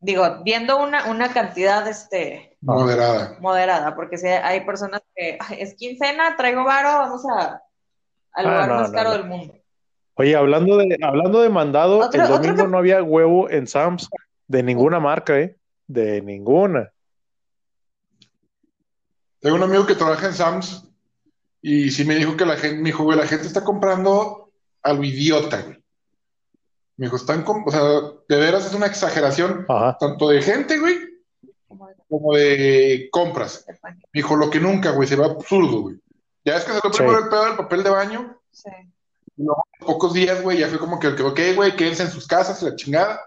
digo, 0.00 0.42
viendo 0.44 0.82
una, 0.82 1.10
una 1.10 1.32
cantidad 1.32 1.86
este 1.88 2.56
moderada. 2.60 3.36
Moderada, 3.40 3.94
porque 3.94 4.16
si 4.16 4.26
hay 4.26 4.64
personas 4.64 5.02
que 5.14 5.38
es 5.58 5.74
quincena, 5.74 6.36
traigo 6.36 6.64
varo, 6.64 6.88
vamos 6.88 7.22
a 7.26 7.62
al 8.32 8.46
ah, 8.46 8.50
lugar 8.50 8.68
más 8.70 8.90
caro 8.90 9.12
del 9.12 9.24
mundo. 9.24 9.54
Oye, 10.14 10.34
hablando 10.34 10.78
de, 10.78 10.96
hablando 11.02 11.42
de 11.42 11.48
mandado, 11.48 12.10
el 12.10 12.28
domingo 12.28 12.66
no 12.66 12.78
había 12.78 13.02
huevo 13.02 13.50
en 13.50 13.66
Sam's 13.66 14.08
de 14.46 14.62
ninguna 14.62 15.00
marca, 15.00 15.38
¿eh? 15.38 15.56
De 15.86 16.22
ninguna. 16.22 16.90
Tengo 19.40 19.56
un 19.56 19.62
amigo 19.62 19.86
que 19.86 19.94
trabaja 19.94 20.26
en 20.26 20.34
Sam's 20.34 20.84
y 21.60 21.90
sí 21.90 22.04
me 22.04 22.16
dijo 22.16 22.36
que 22.36 22.46
la 22.46 22.56
gente, 22.56 22.78
me 22.78 22.90
dijo, 22.90 23.04
güey, 23.04 23.18
la 23.18 23.26
gente 23.26 23.46
está 23.46 23.62
comprando 23.62 24.50
algo 24.82 25.04
idiota, 25.04 25.62
güey. 25.62 25.82
Me 26.96 27.06
dijo, 27.06 27.16
están, 27.16 27.44
o 27.46 27.70
sea, 27.70 27.82
de 28.28 28.36
veras 28.36 28.66
es 28.66 28.74
una 28.74 28.86
exageración, 28.86 29.66
tanto 30.00 30.28
de 30.28 30.42
gente, 30.42 30.78
güey, 30.78 30.98
como 32.08 32.34
de 32.34 33.08
compras. 33.12 33.64
Me 33.84 33.96
dijo, 34.14 34.34
lo 34.34 34.50
que 34.50 34.58
nunca, 34.58 34.90
güey, 34.90 35.06
se 35.06 35.16
va 35.16 35.26
absurdo, 35.26 35.82
güey. 35.82 35.96
Ya 36.44 36.56
es 36.56 36.64
que 36.64 36.72
se 36.72 36.80
lo 36.82 36.90
primero 36.90 37.18
el 37.18 37.28
pedo 37.28 37.44
del 37.44 37.56
papel 37.56 37.82
de 37.82 37.90
baño. 37.90 38.40
Sí. 38.50 38.70
Y 39.36 39.44
luego, 39.44 39.64
pocos 39.78 40.12
días, 40.12 40.42
güey, 40.42 40.58
ya 40.58 40.68
fue 40.68 40.78
como 40.78 40.98
que, 40.98 41.08
ok, 41.08 41.40
güey, 41.54 41.76
quédense 41.76 42.02
en 42.02 42.10
sus 42.10 42.26
casas, 42.26 42.62
la 42.62 42.74
chingada. 42.74 43.20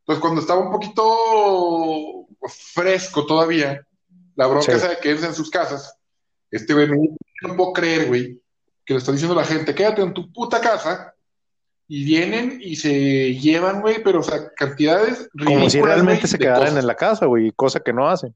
Entonces, 0.00 0.22
cuando 0.22 0.40
estaba 0.40 0.60
un 0.60 0.72
poquito 0.72 2.26
fresco 2.72 3.26
todavía, 3.26 3.86
la 4.38 4.46
bronca 4.46 4.72
esa 4.72 4.88
de 4.88 4.98
quédense 4.98 5.26
en 5.26 5.34
sus 5.34 5.50
casas, 5.50 5.98
este 6.48 6.72
güey, 6.72 6.88
no 7.42 7.56
puedo 7.56 7.72
creer, 7.72 8.06
güey, 8.06 8.40
que 8.84 8.94
le 8.94 8.98
está 8.98 9.10
diciendo 9.10 9.34
la 9.34 9.44
gente, 9.44 9.74
quédate 9.74 10.00
en 10.00 10.14
tu 10.14 10.32
puta 10.32 10.60
casa, 10.60 11.12
y 11.88 12.04
vienen 12.04 12.60
y 12.62 12.76
se 12.76 13.34
llevan, 13.34 13.80
güey, 13.80 14.00
pero, 14.04 14.20
o 14.20 14.22
sea, 14.22 14.52
cantidades 14.54 15.28
Como 15.44 15.68
si 15.68 15.80
realmente 15.80 16.28
se 16.28 16.38
quedaran 16.38 16.78
en 16.78 16.86
la 16.86 16.94
casa, 16.94 17.26
güey, 17.26 17.50
cosa 17.50 17.80
que 17.80 17.92
no 17.92 18.08
hacen. 18.08 18.32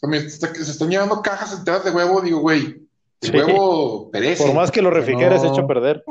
O 0.00 0.08
sea, 0.08 0.54
se 0.54 0.70
están 0.70 0.88
llevando 0.88 1.20
cajas 1.20 1.52
enteras 1.52 1.84
de 1.84 1.90
huevo, 1.90 2.20
digo, 2.20 2.38
güey, 2.38 2.86
el 3.20 3.34
huevo 3.34 4.12
perece. 4.12 4.44
Por 4.44 4.54
más 4.54 4.70
que 4.70 4.80
lo 4.80 4.90
refrigieres, 4.90 5.42
hecho 5.42 5.62
a 5.62 5.66
perder. 5.66 6.04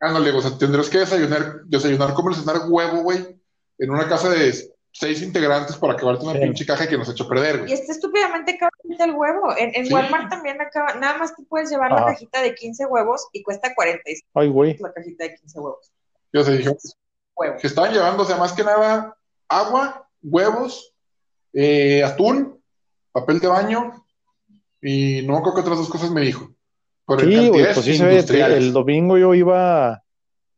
ándale, 0.00 0.30
o 0.30 0.40
sea, 0.40 0.56
tendrás 0.56 0.88
que 0.88 0.98
desayunar, 0.98 1.60
desayunar, 1.66 2.14
comer, 2.14 2.36
cenar 2.36 2.62
huevo, 2.66 3.02
güey, 3.02 3.38
en 3.78 3.90
una 3.90 4.08
casa 4.08 4.30
de 4.30 4.48
seis 4.92 5.22
integrantes 5.22 5.76
para 5.76 5.94
acabarte 5.94 6.24
una 6.24 6.38
pinche 6.38 6.66
caja 6.66 6.88
que 6.88 6.98
nos 6.98 7.08
ha 7.08 7.12
hecho 7.12 7.28
perder, 7.28 7.58
güey. 7.58 7.70
Y 7.70 7.74
está 7.74 7.92
estúpidamente 7.92 8.58
caro 8.58 8.70
el 9.04 9.12
huevo. 9.12 9.56
En, 9.56 9.72
en 9.74 9.92
Walmart 9.92 10.30
también 10.30 10.60
acaba, 10.60 10.94
nada 10.94 11.18
más 11.18 11.34
te 11.34 11.42
puedes 11.44 11.70
llevar 11.70 11.92
la 11.92 12.04
cajita 12.06 12.42
de 12.42 12.54
15 12.54 12.86
huevos 12.86 13.28
y 13.32 13.42
cuesta 13.42 13.74
45. 13.74 14.28
Ay, 14.34 14.48
güey. 14.48 14.76
La 14.78 14.92
cajita 14.92 15.24
de 15.24 15.34
15 15.36 15.60
huevos. 15.60 15.92
Yo 16.32 16.44
se 16.44 16.58
dije, 16.58 16.76
que 17.60 17.66
estaban 17.66 17.92
llevando, 17.92 18.22
o 18.22 18.26
sea, 18.26 18.36
más 18.36 18.52
que 18.52 18.62
nada, 18.62 19.16
agua, 19.48 20.08
huevos, 20.22 20.92
eh, 21.52 22.04
atún, 22.04 22.62
papel 23.12 23.40
de 23.40 23.48
baño 23.48 24.04
y 24.80 25.22
no 25.22 25.42
creo 25.42 25.54
que 25.54 25.60
otras 25.62 25.78
dos 25.78 25.88
cosas 25.88 26.10
me 26.10 26.20
dijo. 26.20 26.50
sí, 27.18 27.48
güey, 27.48 27.64
pues 27.74 27.84
sí 27.84 27.96
se 27.96 28.04
ve, 28.04 28.56
el 28.56 28.72
domingo 28.72 29.18
yo 29.18 29.34
iba 29.34 30.02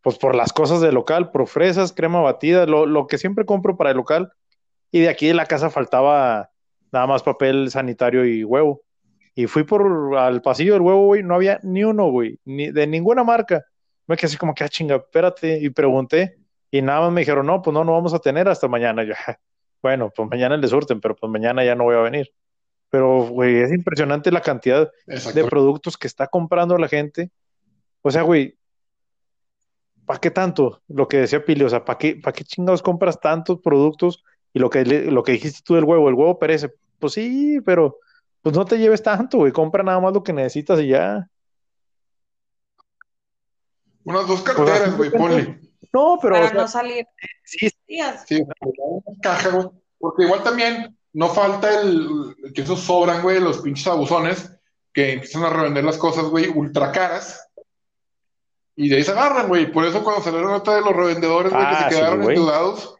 pues 0.02 0.18
por 0.18 0.34
las 0.34 0.52
cosas 0.52 0.80
del 0.80 0.94
local, 0.94 1.30
por 1.30 1.46
fresas, 1.46 1.92
crema 1.92 2.20
batida, 2.20 2.66
lo, 2.66 2.86
lo, 2.86 3.06
que 3.06 3.18
siempre 3.18 3.46
compro 3.46 3.76
para 3.76 3.90
el 3.90 3.96
local. 3.96 4.32
Y 4.90 5.00
de 5.00 5.08
aquí 5.08 5.28
de 5.28 5.34
la 5.34 5.46
casa 5.46 5.70
faltaba 5.70 6.50
nada 6.90 7.06
más 7.06 7.22
papel 7.22 7.70
sanitario 7.70 8.26
y 8.26 8.44
huevo. 8.44 8.82
Y 9.34 9.46
fui 9.46 9.64
por 9.64 10.16
al 10.18 10.42
pasillo 10.42 10.74
del 10.74 10.82
huevo, 10.82 11.06
güey, 11.06 11.22
no 11.22 11.34
había 11.34 11.58
ni 11.62 11.84
uno, 11.84 12.10
güey, 12.10 12.38
ni 12.44 12.70
de 12.70 12.86
ninguna 12.86 13.24
marca. 13.24 13.64
Me 14.06 14.16
quedé 14.16 14.26
así 14.26 14.36
como 14.36 14.54
que, 14.54 14.64
ah, 14.64 14.68
chinga, 14.68 14.96
espérate, 14.96 15.58
y 15.62 15.70
pregunté, 15.70 16.36
y 16.70 16.82
nada 16.82 17.02
más 17.02 17.12
me 17.12 17.20
dijeron, 17.20 17.46
no, 17.46 17.62
pues 17.62 17.72
no, 17.72 17.84
no 17.84 17.92
vamos 17.92 18.12
a 18.12 18.18
tener 18.18 18.48
hasta 18.48 18.68
mañana. 18.68 19.04
Yo, 19.04 19.14
bueno, 19.82 20.10
pues 20.14 20.28
mañana 20.28 20.56
le 20.56 20.68
surten, 20.68 21.00
pero 21.00 21.14
pues 21.16 21.30
mañana 21.30 21.64
ya 21.64 21.74
no 21.74 21.84
voy 21.84 21.96
a 21.96 22.00
venir. 22.00 22.32
Pero, 22.90 23.26
güey, 23.28 23.56
es 23.56 23.72
impresionante 23.72 24.30
la 24.30 24.42
cantidad 24.42 24.90
de 25.06 25.44
productos 25.44 25.96
que 25.96 26.06
está 26.06 26.26
comprando 26.26 26.76
la 26.76 26.88
gente. 26.88 27.30
O 28.02 28.10
sea, 28.10 28.22
güey, 28.22 28.58
¿para 30.06 30.20
qué 30.20 30.30
tanto? 30.30 30.82
Lo 30.88 31.08
que 31.08 31.18
decía 31.18 31.44
Pili, 31.44 31.64
o 31.64 31.68
sea, 31.68 31.84
¿para 31.84 31.98
qué, 31.98 32.16
¿para 32.16 32.32
qué 32.32 32.44
chingados 32.44 32.82
compras 32.82 33.20
tantos 33.20 33.60
productos? 33.60 34.24
Y 34.52 34.58
lo 34.58 34.70
que, 34.70 34.84
lo 34.84 35.22
que 35.22 35.32
dijiste 35.32 35.60
tú 35.64 35.74
del 35.74 35.84
huevo, 35.84 36.08
el 36.08 36.14
huevo 36.14 36.38
perece. 36.38 36.72
Pues 36.98 37.14
sí, 37.14 37.60
pero 37.64 37.98
pues 38.42 38.54
no 38.56 38.64
te 38.64 38.78
lleves 38.78 39.02
tanto, 39.02 39.38
güey. 39.38 39.52
Compra 39.52 39.82
nada 39.82 40.00
más 40.00 40.12
lo 40.12 40.22
que 40.22 40.32
necesitas 40.32 40.80
y 40.80 40.88
ya. 40.88 41.28
Unas 44.04 44.26
dos 44.26 44.42
carteras, 44.42 44.96
güey, 44.96 45.10
ponle. 45.10 45.60
No, 45.92 46.18
pero. 46.20 46.34
Para 46.34 46.52
no 46.52 46.68
salir. 46.68 47.06
Sí, 47.44 47.70
sí. 48.26 48.44
caja, 49.22 49.50
güey. 49.50 49.66
Porque 49.98 50.24
igual 50.24 50.42
también 50.42 50.96
no 51.12 51.28
falta 51.28 51.80
el, 51.80 52.34
que 52.54 52.62
esos 52.62 52.80
sobran, 52.80 53.22
güey, 53.22 53.40
los 53.40 53.60
pinches 53.60 53.86
abusones 53.86 54.52
que 54.92 55.12
empiezan 55.12 55.44
a 55.44 55.50
revender 55.50 55.84
las 55.84 55.96
cosas, 55.96 56.24
güey, 56.24 56.48
ultra 56.48 56.92
caras 56.92 57.48
y 58.76 58.88
de 58.88 58.96
ahí 58.96 59.04
se 59.04 59.12
agarran, 59.12 59.48
güey. 59.48 59.70
Por 59.70 59.84
eso 59.84 60.02
cuando 60.02 60.22
salieron 60.22 60.50
nota 60.50 60.74
de 60.74 60.80
los 60.80 60.94
revendedores, 60.94 61.52
güey, 61.52 61.68
que 61.68 61.74
se 61.76 61.84
ah, 61.84 61.88
quedaron 61.88 62.22
endeudados. 62.22 62.96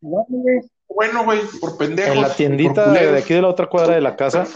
Bueno, 0.00 1.24
güey, 1.24 1.40
por 1.60 1.76
pendejos. 1.76 2.16
En 2.16 2.22
la 2.22 2.34
tiendita 2.34 2.90
de, 2.90 3.18
aquí 3.18 3.34
de 3.34 3.42
la 3.42 3.48
otra 3.48 3.66
cuadra 3.66 3.94
de 3.94 4.00
la 4.00 4.16
casa, 4.16 4.46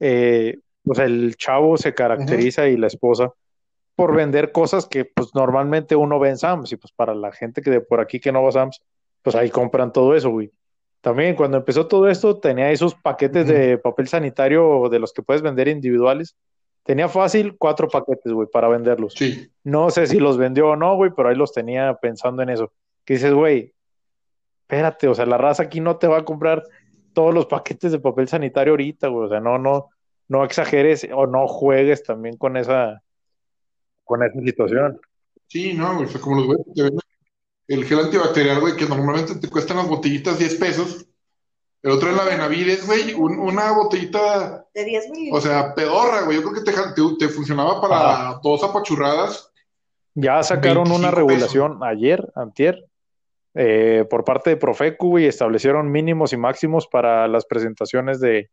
eh, 0.00 0.58
pues 0.82 0.98
el 1.00 1.36
chavo 1.36 1.76
se 1.76 1.94
caracteriza 1.94 2.68
y 2.68 2.76
la 2.76 2.86
esposa 2.86 3.32
por 3.96 4.14
vender 4.14 4.52
cosas 4.52 4.86
que 4.86 5.06
pues 5.06 5.34
normalmente 5.34 5.96
uno 5.96 6.18
ve 6.20 6.28
en 6.28 6.36
Sam's 6.36 6.70
y 6.70 6.76
pues 6.76 6.92
para 6.92 7.14
la 7.14 7.32
gente 7.32 7.62
que 7.62 7.70
de 7.70 7.80
por 7.80 8.00
aquí 8.00 8.20
que 8.20 8.30
no 8.30 8.42
va 8.42 8.50
a 8.50 8.52
Sam's, 8.52 8.82
pues 9.22 9.34
ahí 9.34 9.50
compran 9.50 9.92
todo 9.92 10.14
eso, 10.14 10.30
güey. 10.30 10.52
También 11.00 11.34
cuando 11.34 11.56
empezó 11.56 11.86
todo 11.86 12.08
esto 12.08 12.38
tenía 12.38 12.70
esos 12.70 12.94
paquetes 12.94 13.46
de 13.46 13.78
papel 13.78 14.06
sanitario 14.06 14.88
de 14.90 14.98
los 14.98 15.12
que 15.12 15.22
puedes 15.22 15.42
vender 15.42 15.68
individuales. 15.68 16.36
Tenía 16.86 17.08
fácil 17.08 17.56
cuatro 17.58 17.88
paquetes, 17.88 18.32
güey, 18.32 18.48
para 18.48 18.68
venderlos. 18.68 19.14
Sí. 19.14 19.50
No 19.64 19.90
sé 19.90 20.06
si 20.06 20.18
los 20.18 20.38
vendió 20.38 20.68
o 20.68 20.76
no, 20.76 20.94
güey, 20.94 21.10
pero 21.14 21.28
ahí 21.28 21.34
los 21.34 21.52
tenía 21.52 21.94
pensando 21.94 22.42
en 22.42 22.50
eso. 22.50 22.72
Que 23.04 23.14
dices, 23.14 23.34
güey, 23.34 23.74
espérate, 24.62 25.08
o 25.08 25.14
sea, 25.14 25.26
la 25.26 25.36
raza 25.36 25.64
aquí 25.64 25.80
no 25.80 25.96
te 25.96 26.06
va 26.06 26.18
a 26.18 26.24
comprar 26.24 26.62
todos 27.12 27.34
los 27.34 27.46
paquetes 27.46 27.90
de 27.90 27.98
papel 27.98 28.28
sanitario 28.28 28.74
ahorita, 28.74 29.08
güey. 29.08 29.26
O 29.26 29.28
sea, 29.28 29.40
no, 29.40 29.58
no, 29.58 29.90
no 30.28 30.44
exageres 30.44 31.06
o 31.12 31.26
no 31.26 31.48
juegues 31.48 32.04
también 32.04 32.36
con 32.36 32.56
esa, 32.56 33.02
con 34.04 34.22
esa 34.22 34.40
situación. 34.40 35.00
Sí, 35.48 35.74
no, 35.74 35.96
güey, 35.96 36.08
fue 36.08 36.20
como 36.20 36.36
los 36.36 36.46
güeyes 36.46 36.66
te 36.74 36.82
venden 36.82 37.00
el 37.68 37.84
gel 37.84 37.98
antibacterial, 37.98 38.60
güey, 38.60 38.76
que 38.76 38.86
normalmente 38.86 39.34
te 39.36 39.48
cuestan 39.48 39.78
las 39.78 39.88
botellitas 39.88 40.38
10 40.38 40.54
pesos. 40.54 41.06
El 41.86 41.92
otro 41.92 42.10
es 42.10 42.16
la 42.16 42.24
Benavides, 42.24 42.84
güey, 42.84 43.14
un- 43.14 43.38
una 43.38 43.70
botellita, 43.70 44.66
De 44.74 44.84
10 44.84 45.06
o 45.06 45.10
mililitros. 45.12 45.42
sea, 45.44 45.72
pedorra, 45.72 46.22
güey. 46.22 46.38
Yo 46.40 46.42
creo 46.50 46.54
que 46.64 46.68
te, 46.68 46.72
te, 46.72 47.02
te 47.16 47.28
funcionaba 47.28 47.80
para 47.80 48.40
dos 48.42 48.64
apachurradas. 48.64 49.52
Ya 50.14 50.42
sacaron 50.42 50.88
una 50.90 51.10
25 51.12 51.14
regulación 51.16 51.78
ayer, 51.84 52.32
antier, 52.34 52.84
eh, 53.54 54.04
por 54.10 54.24
parte 54.24 54.50
de 54.50 54.56
Profecu 54.56 55.20
y 55.20 55.26
establecieron 55.26 55.90
mínimos 55.92 56.32
y 56.32 56.36
máximos 56.36 56.88
para 56.88 57.28
las 57.28 57.46
presentaciones 57.46 58.18
de, 58.18 58.50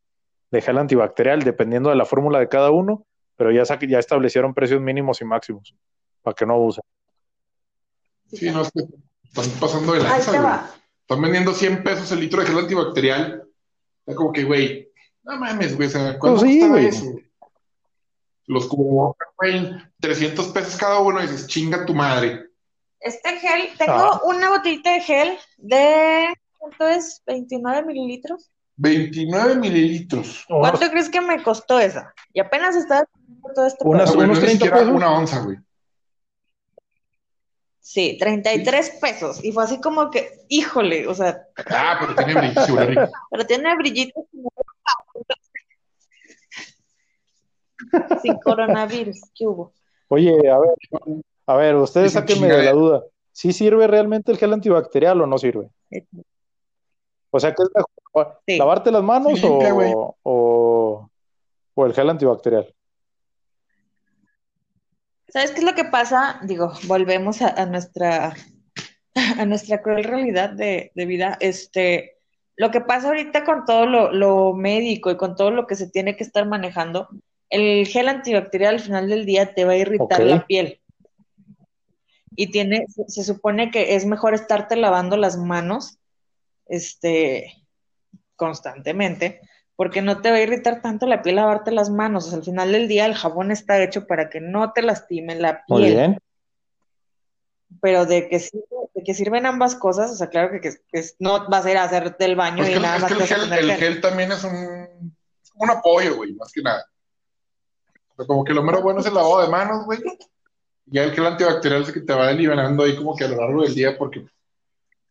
de 0.52 0.62
gel 0.62 0.78
antibacterial, 0.78 1.42
dependiendo 1.42 1.90
de 1.90 1.96
la 1.96 2.06
fórmula 2.06 2.38
de 2.38 2.50
cada 2.50 2.70
uno, 2.70 3.04
pero 3.36 3.52
ya, 3.52 3.66
sa- 3.66 3.80
ya 3.82 3.98
establecieron 3.98 4.54
precios 4.54 4.80
mínimos 4.80 5.22
y 5.22 5.26
máximos 5.26 5.74
para 6.22 6.36
que 6.36 6.46
no 6.46 6.54
abusen. 6.54 6.84
Sí, 8.32 8.52
no, 8.52 8.62
es 8.62 8.72
que 8.72 8.82
están 9.24 9.60
pasando 9.60 9.94
de 9.94 10.02
Ahí 10.02 10.06
lanza, 10.06 10.32
te 10.32 10.38
güey. 10.40 10.54
Están 11.14 11.22
vendiendo 11.22 11.54
100 11.54 11.84
pesos 11.84 12.12
el 12.12 12.20
litro 12.22 12.42
de 12.42 12.48
gel 12.48 12.58
antibacterial. 12.58 13.44
Está 14.06 14.16
como 14.16 14.32
que, 14.32 14.44
güey, 14.44 14.90
no 15.24 15.38
mames, 15.38 15.76
güey, 15.76 15.88
o 15.88 15.92
sea, 15.92 16.18
¿cuánto 16.20 16.40
Pues 16.40 16.52
sí, 16.52 16.60
costaba 16.60 16.80
güey. 16.80 16.88
eso? 16.88 17.06
Los 18.48 18.68
cubrebocas, 18.68 19.28
güey, 19.38 19.72
300 20.02 20.48
pesos 20.50 20.76
cada 20.76 21.00
uno, 21.00 21.20
y 21.20 21.28
dices, 21.28 21.48
chinga 21.48 21.86
tu 21.86 21.94
madre. 21.94 22.48
Este 23.00 23.38
gel, 23.40 23.70
tengo 23.78 23.92
Ah. 23.94 24.22
una 24.26 24.50
botellita 24.50 24.92
de 24.94 25.02
gel 25.02 25.38
de, 25.58 26.34
¿cuánto 26.58 26.88
es? 26.88 27.22
29 27.28 27.84
mililitros. 27.86 28.50
29 28.78 29.56
mililitros. 29.56 30.46
¿Cuánto 30.48 30.90
crees 30.90 31.10
que 31.10 31.22
me 31.22 31.42
costó 31.44 31.80
esa? 31.80 32.12
Y 32.34 32.40
apenas 32.40 32.76
estaba 32.76 33.06
todo 33.54 33.68
este 33.68 33.86
Unas- 33.86 34.10
Ah, 34.10 34.14
unos 34.18 34.38
es 34.38 34.44
ni 34.44 34.46
30 34.48 34.52
siquiera 34.66 34.78
pesos. 34.78 34.94
una 34.94 35.12
onza, 35.12 35.40
güey. 35.42 35.58
Sí, 37.86 38.18
33 38.18 38.92
pesos. 39.02 39.44
Y 39.44 39.52
fue 39.52 39.66
así 39.66 39.82
como 39.82 40.10
que, 40.10 40.46
híjole, 40.48 41.06
o 41.06 41.14
sea, 41.14 41.44
Ah, 41.70 41.98
pero 42.00 42.16
tiene 42.16 42.40
rico. 42.42 42.62
pero 43.30 43.46
tiene 43.46 43.76
brillitos 43.76 44.24
como- 44.32 44.50
sin 48.22 48.36
coronavirus. 48.38 49.20
¿Qué 49.36 49.46
hubo? 49.48 49.74
Oye, 50.08 50.32
a 50.50 50.60
ver, 50.60 50.70
a 51.48 51.56
ver, 51.58 51.76
ustedes 51.76 52.14
sáquenme 52.14 52.48
de 52.48 52.54
la 52.54 52.60
chingadera. 52.60 52.72
duda. 52.74 53.04
¿Sí 53.32 53.52
sirve 53.52 53.86
realmente 53.88 54.32
el 54.32 54.38
gel 54.38 54.54
antibacterial 54.54 55.20
o 55.22 55.28
no 55.28 55.38
sirve? 55.38 55.68
O 57.32 57.40
sea, 57.40 57.54
¿qué 57.54 57.64
es 57.64 57.70
mejor? 57.76 58.40
Sí. 58.48 58.58
¿Lavarte 58.58 58.92
las 58.92 59.04
manos 59.04 59.40
Sí, 59.40 59.46
o, 59.46 60.16
o 61.74 61.86
el 61.86 61.94
gel 61.94 62.10
antibacterial? 62.10 62.74
¿Sabes 65.34 65.50
qué 65.50 65.62
es 65.62 65.64
lo 65.64 65.74
que 65.74 65.86
pasa? 65.86 66.40
Digo, 66.44 66.74
volvemos 66.86 67.42
a, 67.42 67.60
a 67.60 67.66
nuestra 67.66 68.36
a 69.40 69.46
nuestra 69.46 69.82
cruel 69.82 70.04
realidad 70.04 70.52
de, 70.52 70.92
de 70.94 71.06
vida. 71.08 71.38
Este, 71.40 72.20
lo 72.56 72.70
que 72.70 72.82
pasa 72.82 73.08
ahorita 73.08 73.44
con 73.44 73.66
todo 73.66 73.88
lo, 73.88 74.12
lo 74.12 74.54
médico 74.54 75.10
y 75.10 75.18
con 75.18 75.36
todo 75.36 75.50
lo 75.50 75.66
que 75.66 75.76
se 75.76 75.90
tiene 75.90 76.16
que 76.16 76.24
estar 76.24 76.48
manejando, 76.48 77.10
el 77.50 77.88
gel 77.88 78.10
antibacterial 78.10 78.76
al 78.76 78.80
final 78.80 79.10
del 79.10 79.26
día 79.26 79.56
te 79.56 79.66
va 79.66 79.72
a 79.72 79.78
irritar 79.78 80.22
la 80.22 80.46
piel. 80.46 80.80
Y 82.36 82.52
tiene, 82.52 82.86
se, 82.90 83.04
se 83.08 83.24
supone 83.24 83.72
que 83.72 83.96
es 83.96 84.06
mejor 84.06 84.36
estarte 84.36 84.76
lavando 84.76 85.18
las 85.18 85.36
manos, 85.36 85.98
este, 86.68 87.66
constantemente, 88.36 89.42
porque 89.76 90.02
no 90.02 90.22
te 90.22 90.30
va 90.32 90.38
a 90.38 90.42
irritar 90.42 90.82
tanto 90.82 91.06
la 91.08 91.22
piel 91.22 91.38
lavarte 91.38 91.72
las 91.72 91.90
manos. 91.90 92.26
O 92.26 92.30
sea, 92.30 92.38
al 92.40 92.46
final 92.46 92.72
del 92.72 92.88
día 92.88 93.06
el 93.06 93.16
jabón 93.16 93.52
está 93.52 93.82
hecho 93.82 94.06
para 94.08 94.30
que 94.30 94.40
no 94.40 94.72
te 94.72 94.82
lastime 94.82 95.36
la 95.36 95.64
Muy 95.68 95.82
piel. 95.84 95.96
bien. 95.96 96.18
Pero 97.82 98.06
de 98.06 98.30
que, 98.30 98.38
sirve- 98.40 98.90
de 98.94 99.04
que 99.04 99.14
sirven 99.14 99.46
ambas 99.48 99.76
cosas, 99.76 100.12
o 100.12 100.16
sea, 100.16 100.28
claro 100.30 100.52
que, 100.52 100.62
que- 100.62 100.76
que 100.92 101.04
no 101.20 101.50
vas 101.50 101.66
a 101.66 101.72
ir 101.72 101.78
a 101.78 101.84
hacerte 101.86 102.26
el 102.26 102.36
baño 102.36 102.58
Pues 102.58 102.70
y 102.70 102.74
que 102.74 102.80
nada 102.80 102.96
es 102.98 103.02
más 103.02 103.12
que 103.14 103.20
el 103.24 103.28
gel, 103.28 103.42
el 103.54 103.72
gel. 103.72 103.78
gel 103.78 104.02
también 104.02 104.32
es 104.32 104.44
un, 104.44 105.16
un 105.56 105.70
apoyo, 105.70 106.16
güey, 106.18 106.34
más 106.34 106.52
que 106.52 106.62
nada. 106.62 106.86
O 108.10 108.16
sea, 108.18 108.28
como 108.28 108.44
que 108.44 108.54
lo 108.54 108.62
mero 108.62 108.82
bueno 108.84 109.00
es 109.00 109.08
el 109.08 109.16
lavado 109.16 109.42
de 109.42 109.48
manos, 109.48 109.86
güey. 109.86 110.00
Ya 110.86 111.04
el 111.04 111.14
gel 111.14 111.26
antibacterial 111.26 111.82
es 111.82 111.88
el 111.88 111.94
que 111.96 112.02
te 112.02 112.14
va 112.14 112.32
liberando 112.32 112.84
ahí 112.84 112.96
como 112.96 113.16
que 113.16 113.24
a 113.24 113.28
lo 113.30 113.38
largo 113.38 113.64
del 113.64 113.74
día, 113.74 113.98
porque 113.98 114.24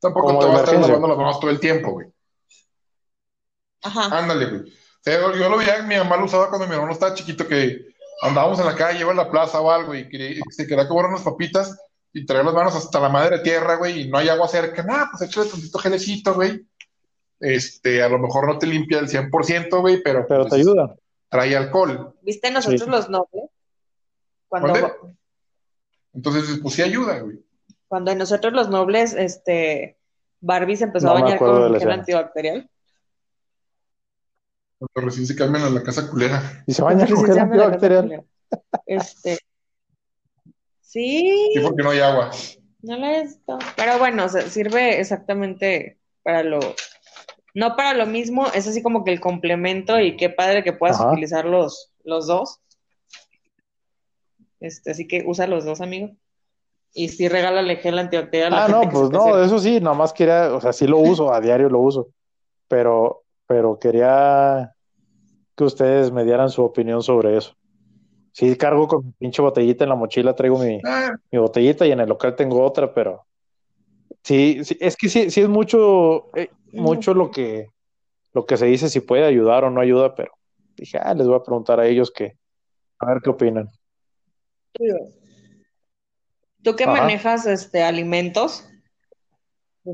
tampoco 0.00 0.28
Como 0.28 0.38
te 0.38 0.46
vas 0.46 0.60
a 0.60 0.64
estar 0.64 0.80
lavando 0.80 1.08
las 1.08 1.16
manos 1.18 1.40
todo 1.40 1.50
el 1.50 1.58
tiempo, 1.58 1.90
güey. 1.92 2.06
Ajá. 3.82 4.18
Ándale, 4.18 4.46
güey. 4.46 4.60
O 4.62 5.02
sea, 5.02 5.20
yo, 5.20 5.48
lo 5.48 5.56
veía, 5.58 5.82
mi 5.82 5.96
mamá 5.96 6.16
lo 6.16 6.26
usaba 6.26 6.48
cuando 6.48 6.66
mi 6.68 6.74
hermano 6.74 6.92
estaba 6.92 7.14
chiquito, 7.14 7.46
que 7.48 7.86
andábamos 8.22 8.58
en 8.60 8.66
la 8.66 8.76
calle 8.76 9.02
o 9.04 9.10
en 9.10 9.16
la 9.16 9.30
plaza 9.30 9.60
o 9.60 9.70
algo 9.70 9.94
y 9.94 10.08
quería- 10.08 10.40
se 10.50 10.66
quería 10.66 10.86
comer 10.86 11.06
unas 11.06 11.22
papitas 11.22 11.76
y 12.12 12.24
traía 12.24 12.44
las 12.44 12.54
manos 12.54 12.76
hasta 12.76 13.00
la 13.00 13.08
madre 13.08 13.40
tierra, 13.40 13.76
güey, 13.76 14.02
y 14.02 14.08
no 14.08 14.18
hay 14.18 14.28
agua 14.28 14.46
cerca. 14.46 14.82
Nah, 14.84 15.06
pues 15.10 15.28
échale 15.28 15.50
tantito 15.50 15.78
gelecito, 15.78 16.34
güey. 16.34 16.64
Este, 17.40 18.00
a 18.02 18.08
lo 18.08 18.18
mejor 18.20 18.46
no 18.46 18.58
te 18.58 18.66
limpia 18.68 19.00
el 19.00 19.08
100%, 19.08 19.80
güey, 19.80 20.00
pero, 20.02 20.24
Pero 20.28 20.44
te 20.44 20.50
pues, 20.50 20.60
ayuda. 20.60 20.94
trae 21.28 21.56
alcohol. 21.56 22.14
¿Viste 22.22 22.50
nosotros 22.52 22.82
Sí. 22.82 22.88
los 22.90 23.08
nobles? 23.10 23.44
Cuando. 24.46 25.16
Entonces, 26.14 26.58
pues 26.62 26.74
sí 26.74 26.82
ayuda, 26.82 27.18
güey. 27.20 27.38
cuando 27.88 28.10
en 28.10 28.16
nosotros 28.18 28.52
los 28.54 28.68
nobles, 28.70 29.12
este, 29.14 29.98
Barbie 30.40 30.76
se 30.78 30.84
empezó 30.84 31.06
No 31.08 31.12
a 31.12 31.20
bañar 31.20 31.38
con 31.38 31.78
gel 31.78 31.90
antibacterial. 31.90 32.70
Cuando 34.92 35.08
recién 35.10 35.26
se 35.26 35.36
cambian 35.36 35.64
a 35.64 35.70
la 35.70 35.82
casa 35.82 36.08
culera. 36.10 36.64
Y 36.66 36.74
se 36.74 36.82
baña 36.82 37.06
con 37.06 37.08
gel 37.08 37.16
Precisamente 37.24 37.56
la 37.56 37.64
antibacterial. 37.64 38.24
Este, 38.86 39.38
sí, 40.80 41.50
Sí, 41.54 41.60
porque 41.62 41.82
no 41.82 41.90
hay 41.90 42.00
agua. 42.00 42.30
no 42.82 42.96
la 42.96 43.16
he 43.18 43.22
visto. 43.22 43.58
Pero 43.76 43.98
bueno, 43.98 44.24
o 44.24 44.28
sea, 44.28 44.42
sirve 44.42 44.98
exactamente 45.00 45.98
para 46.22 46.42
lo, 46.42 46.58
no 47.54 47.76
para 47.76 47.94
lo 47.94 48.06
mismo, 48.06 48.46
es 48.54 48.66
así 48.66 48.82
como 48.82 49.04
que 49.04 49.12
el 49.12 49.20
complemento 49.20 50.00
y 50.00 50.16
qué 50.16 50.30
padre 50.30 50.64
que 50.64 50.72
puedas 50.72 51.00
Ajá. 51.00 51.12
utilizar 51.12 51.44
los, 51.44 51.92
los 52.04 52.26
dos. 52.26 52.58
Este, 54.60 54.90
así 54.90 55.06
que 55.06 55.24
usa 55.26 55.46
los 55.46 55.64
dos, 55.64 55.80
amigo. 55.80 56.10
Y 56.94 57.08
sí, 57.08 57.28
regálale 57.28 57.76
gel 57.76 57.98
antibacterial 57.98 58.52
a 58.52 58.56
la 58.56 58.64
Ah, 58.64 58.68
no, 58.68 58.88
pues 58.90 59.10
no, 59.10 59.42
eso 59.42 59.58
sí, 59.58 59.80
nada 59.80 59.96
más 59.96 60.12
quería, 60.12 60.52
o 60.54 60.60
sea, 60.60 60.72
sí 60.72 60.86
lo 60.86 60.98
uso, 60.98 61.32
a 61.32 61.40
diario 61.40 61.70
lo 61.70 61.78
uso, 61.80 62.08
pero, 62.68 63.21
pero 63.46 63.78
quería 63.78 64.74
que 65.56 65.64
ustedes 65.64 66.10
me 66.10 66.24
dieran 66.24 66.50
su 66.50 66.62
opinión 66.62 67.02
sobre 67.02 67.36
eso. 67.36 67.54
Sí, 68.32 68.56
cargo 68.56 68.88
con 68.88 69.06
mi 69.06 69.12
pinche 69.12 69.42
botellita 69.42 69.84
en 69.84 69.90
la 69.90 69.96
mochila, 69.96 70.34
traigo 70.34 70.58
mi, 70.58 70.80
Ah, 70.84 71.14
mi 71.30 71.38
botellita 71.38 71.86
y 71.86 71.92
en 71.92 72.00
el 72.00 72.08
local 72.08 72.34
tengo 72.34 72.62
otra, 72.62 72.94
pero 72.94 73.26
sí, 74.22 74.64
sí, 74.64 74.76
es 74.80 74.96
que 74.96 75.08
sí, 75.08 75.30
sí 75.30 75.42
es 75.42 75.48
mucho, 75.48 76.34
eh, 76.36 76.50
mucho 76.72 77.12
lo 77.12 77.30
que, 77.30 77.68
lo 78.32 78.46
que 78.46 78.56
se 78.56 78.66
dice 78.66 78.88
si 78.88 79.00
puede 79.00 79.24
ayudar 79.24 79.64
o 79.64 79.70
no 79.70 79.80
ayuda, 79.80 80.14
pero 80.14 80.32
dije, 80.76 80.98
ah, 80.98 81.14
les 81.14 81.26
voy 81.26 81.36
a 81.36 81.42
preguntar 81.42 81.78
a 81.78 81.86
ellos 81.86 82.10
que, 82.10 82.38
a 82.98 83.06
ver 83.06 83.20
qué 83.22 83.30
opinan. 83.30 83.68
Tú 86.62 86.76
que 86.76 86.84
Ajá. 86.84 86.92
manejas 86.92 87.46
este 87.46 87.82
alimentos, 87.82 88.68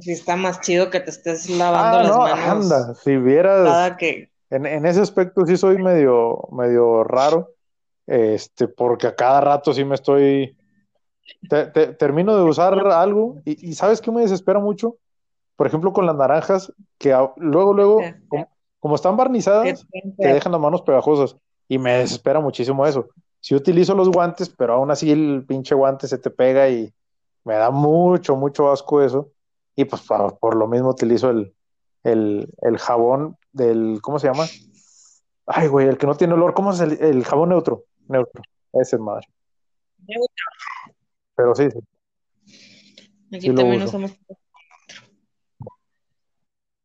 sí 0.00 0.12
está 0.12 0.36
más 0.36 0.60
chido 0.60 0.90
que 0.90 1.00
te 1.00 1.10
estés 1.10 1.48
lavando 1.50 1.98
Ah, 1.98 2.02
las 2.02 2.12
no, 2.16 2.22
manos 2.24 2.64
anda, 2.64 2.94
si 2.94 3.16
vieras, 3.16 3.64
cada 3.64 3.96
que 3.96 4.30
en, 4.50 4.66
en 4.66 4.86
ese 4.86 5.00
aspecto 5.00 5.44
sí 5.46 5.56
soy 5.56 5.78
medio, 5.82 6.40
medio 6.52 7.04
raro, 7.04 7.50
este, 8.06 8.68
porque 8.68 9.06
a 9.06 9.14
cada 9.14 9.40
rato 9.40 9.72
sí 9.72 9.84
me 9.84 9.94
estoy, 9.94 10.56
te- 11.48 11.66
te- 11.66 11.94
termino 11.94 12.36
de 12.36 12.42
usar 12.44 12.78
algo 12.78 13.36
y, 13.44 13.70
y 13.70 13.74
¿sabes 13.74 14.00
qué 14.00 14.10
me 14.10 14.22
desespera 14.22 14.58
mucho? 14.58 14.96
Por 15.56 15.66
ejemplo, 15.66 15.92
con 15.92 16.06
las 16.06 16.16
naranjas, 16.16 16.72
que 16.98 17.12
a- 17.12 17.32
luego, 17.36 17.74
luego, 17.74 18.02
Sí. 18.02 18.14
como, 18.28 18.48
como 18.80 18.94
están 18.94 19.16
barnizadas, 19.16 19.86
te 20.18 20.28
dejan 20.28 20.52
las 20.52 20.60
manos 20.60 20.82
pegajosas 20.82 21.36
y 21.68 21.78
me 21.78 21.92
desespera 21.94 22.40
muchísimo 22.40 22.86
eso. 22.86 23.08
Si 23.40 23.54
utilizo 23.54 23.94
los 23.94 24.08
guantes, 24.10 24.48
pero 24.48 24.74
aún 24.74 24.90
así 24.90 25.10
el 25.10 25.44
pinche 25.46 25.74
guante 25.74 26.08
se 26.08 26.18
te 26.18 26.30
pega 26.30 26.68
y 26.68 26.92
me 27.44 27.54
da 27.54 27.70
mucho, 27.70 28.36
mucho 28.36 28.70
asco 28.70 29.02
eso. 29.02 29.30
Y 29.78 29.84
pues 29.84 30.02
pa- 30.02 30.36
por, 30.38 30.56
lo 30.56 30.66
mismo 30.66 30.88
utilizo 30.90 31.30
el, 31.30 31.54
el, 32.02 32.52
el 32.62 32.78
jabón 32.78 33.38
del, 33.52 34.00
¿cómo 34.02 34.18
se 34.18 34.26
llama? 34.26 34.48
Ay, 35.46 35.68
güey, 35.68 35.86
el 35.86 35.96
que 35.96 36.08
no 36.08 36.16
tiene 36.16 36.34
olor, 36.34 36.52
¿cómo 36.52 36.72
es 36.72 36.80
el, 36.80 37.00
el 37.00 37.24
jabón 37.24 37.50
neutro? 37.50 37.84
Neutro, 38.08 38.42
ese 38.72 38.96
es 38.96 39.00
madre. 39.00 39.28
Pero 41.36 41.54
sí, 41.54 41.68
sí. 41.70 41.78
Aquí 43.32 43.40
Sí 43.50 43.54
también 43.54 43.80
usamos. 43.82 44.18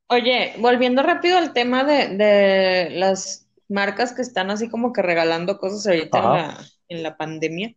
Oye, 0.10 0.54
volviendo 0.60 1.02
rápido 1.02 1.40
al 1.40 1.52
tema 1.52 1.84
de, 1.86 2.16
de 2.16 2.92
las 2.92 3.50
marcas 3.70 4.14
que 4.14 4.22
están 4.22 4.52
así 4.52 4.70
como 4.70 4.94
que 4.94 5.02
regalando 5.02 5.58
cosas 5.58 5.88
ahorita 5.88 6.20
en 6.20 6.24
la, 6.26 6.60
en 6.90 7.02
la 7.02 7.18
pandemia. 7.18 7.76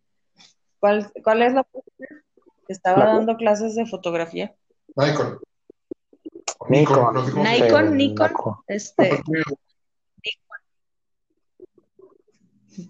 ¿Cuál, 0.79 1.11
cuál 1.23 1.41
es 1.41 1.53
la 1.53 1.63
que 1.63 1.81
estaba 2.67 2.99
La- 2.99 3.13
dando 3.15 3.35
clases 3.35 3.73
de 3.73 3.87
fotografía? 3.87 4.53
Nikon. 4.97 5.39
Nikon. 6.69 7.13
no 7.13 7.25
sé 7.25 7.31
cómo 7.31 7.45
se 7.45 7.61
Nikon. 7.61 7.97
Nikon. 7.97 8.31
Este, 8.67 9.21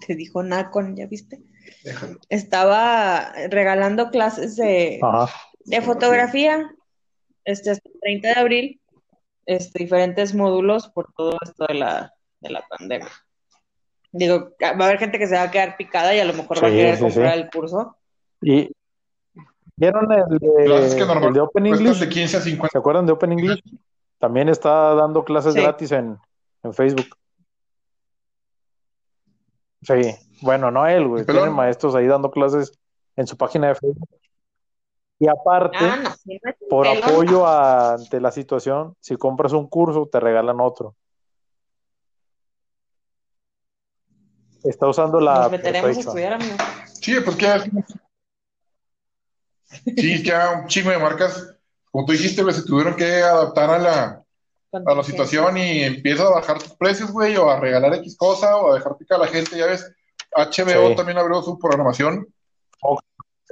te 0.05 0.15
dijo 0.15 0.41
Nacon, 0.41 0.95
¿ya 0.95 1.05
viste? 1.05 1.41
Déjalo. 1.84 2.19
Estaba 2.29 3.34
regalando 3.49 4.09
clases 4.09 4.55
de, 4.55 4.99
de 5.65 5.81
fotografía, 5.81 6.71
este, 7.43 7.71
hasta 7.71 7.89
el 7.89 7.99
30 7.99 8.27
de 8.27 8.34
abril, 8.35 8.81
este, 9.45 9.79
diferentes 9.79 10.34
módulos 10.34 10.88
por 10.88 11.11
todo 11.13 11.38
esto 11.43 11.65
de 11.67 11.73
la, 11.73 12.13
de 12.39 12.49
la 12.49 12.65
pandemia. 12.67 13.11
Digo, 14.13 14.55
va 14.61 14.69
a 14.69 14.85
haber 14.85 14.99
gente 14.99 15.19
que 15.19 15.27
se 15.27 15.35
va 15.35 15.43
a 15.43 15.51
quedar 15.51 15.75
picada 15.75 16.15
y 16.15 16.19
a 16.19 16.25
lo 16.25 16.34
mejor 16.34 16.63
va 16.63 16.67
a 16.67 16.71
querer 16.71 16.95
sí, 16.95 17.01
comprar 17.01 17.34
sí. 17.34 17.39
el 17.39 17.49
curso. 17.49 17.97
Y 18.41 18.71
vieron 19.78 20.12
el 20.12 20.40
Clases 20.66 20.95
que 20.95 21.02
de, 21.02 21.06
normal 21.08 21.28
el 21.30 21.34
de 21.36 21.40
Open 21.41 21.66
English. 21.68 21.99
de 21.99 22.10
15 22.10 22.38
a 22.38 22.41
50. 22.41 22.72
¿Se 22.72 22.78
acuerdan 22.78 23.06
de 23.06 23.14
Open 23.14 23.32
English? 23.32 23.64
También 24.20 24.49
está 24.49 24.94
dando 24.95 25.24
clases 25.24 25.54
Sí. 25.54 25.62
gratis 25.62 25.91
en, 25.91 26.18
en 26.64 26.74
Facebook. 26.74 27.06
Sí, 29.84 30.16
bueno, 30.41 30.72
no 30.72 30.86
él, 30.88 31.08
güey. 31.08 31.26
Tienen 31.26 31.54
maestros 31.54 31.94
ahí 31.95 32.08
dando 32.08 32.32
clases 32.32 32.72
en 33.16 33.28
su 33.28 33.38
página 33.38 33.68
de 33.70 33.76
Facebook. 33.76 34.10
Y 35.20 35.28
aparte, 35.28 35.78
Ah, 35.80 35.99
no, 36.04 36.10
sí, 36.16 36.40
no 36.44 36.49
es 36.52 36.58
un 36.62 36.70
por 36.70 36.88
pelón. 36.88 37.04
apoyo 37.10 37.48
a- 37.48 37.94
ante 37.94 38.20
la 38.20 38.32
situación, 38.32 38.95
si 38.99 39.16
compras 39.16 39.54
un 39.54 39.68
curso, 39.68 40.08
te 40.12 40.20
regalan 40.20 40.60
otro. 40.60 40.95
Está 44.64 44.88
usando 44.88 45.20
la 45.20 45.41
Nos 45.44 45.52
meteremos 45.52 45.95
a 45.98 45.99
estudiar, 45.99 46.34
amigo. 46.34 46.56
Sí, 47.02 47.16
pues 47.24 47.36
que 47.36 47.45
ya. 47.45 47.64
Sí, 49.69 50.23
ya 50.23 50.52
un 50.61 50.68
chingo 50.68 50.91
de 50.91 50.98
marcas. 50.98 51.56
Como 51.91 52.06
tú 52.06 52.14
dijiste, 52.14 52.41
güey, 52.44 52.53
se 52.56 52.64
tuvieron 52.64 52.95
que 52.95 53.22
adaptar 53.22 53.69
a 53.69 53.77
la, 53.80 54.23
a 54.85 54.94
la 54.95 55.03
situación 55.03 55.57
y 55.57 55.84
empieza 55.84 56.23
a 56.23 56.30
bajar 56.31 56.60
tus 56.61 56.73
precios, 56.73 57.11
güey, 57.11 57.35
o 57.38 57.49
a 57.49 57.60
regalar 57.60 57.94
X 57.95 58.15
cosa, 58.18 58.56
o 58.57 58.72
a 58.72 58.76
dejar 58.76 58.98
picar 58.98 59.18
a 59.19 59.26
la 59.26 59.27
gente. 59.27 59.57
Ya 59.57 59.65
ves, 59.65 59.89
HBO 60.35 60.89
Sí. 60.89 60.95
también 60.95 61.18
abrió 61.18 61.41
su 61.41 61.57
programación 61.57 62.27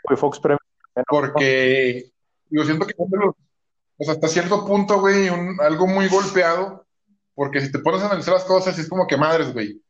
Güey, 0.08 0.18
Fox 0.20 0.40
Premium. 0.40 0.60
porque 1.08 2.12
yo 2.50 2.64
siento 2.64 2.86
que 2.86 2.94
o 2.98 4.04
sea, 4.04 4.14
hasta 4.14 4.28
cierto 4.28 4.66
punto, 4.66 5.00
güey, 5.00 5.30
un- 5.30 5.58
algo 5.62 5.88
muy 5.88 6.08
golpeado, 6.08 6.86
porque 7.34 7.62
si 7.62 7.72
te 7.72 7.80
pones 7.80 8.02
a 8.04 8.08
analizar 8.08 8.34
las 8.36 8.44
cosas, 8.44 8.78
es 8.78 8.88
como 8.90 9.08
que 9.08 9.18
madres, 9.18 9.52
güey. 9.54 9.82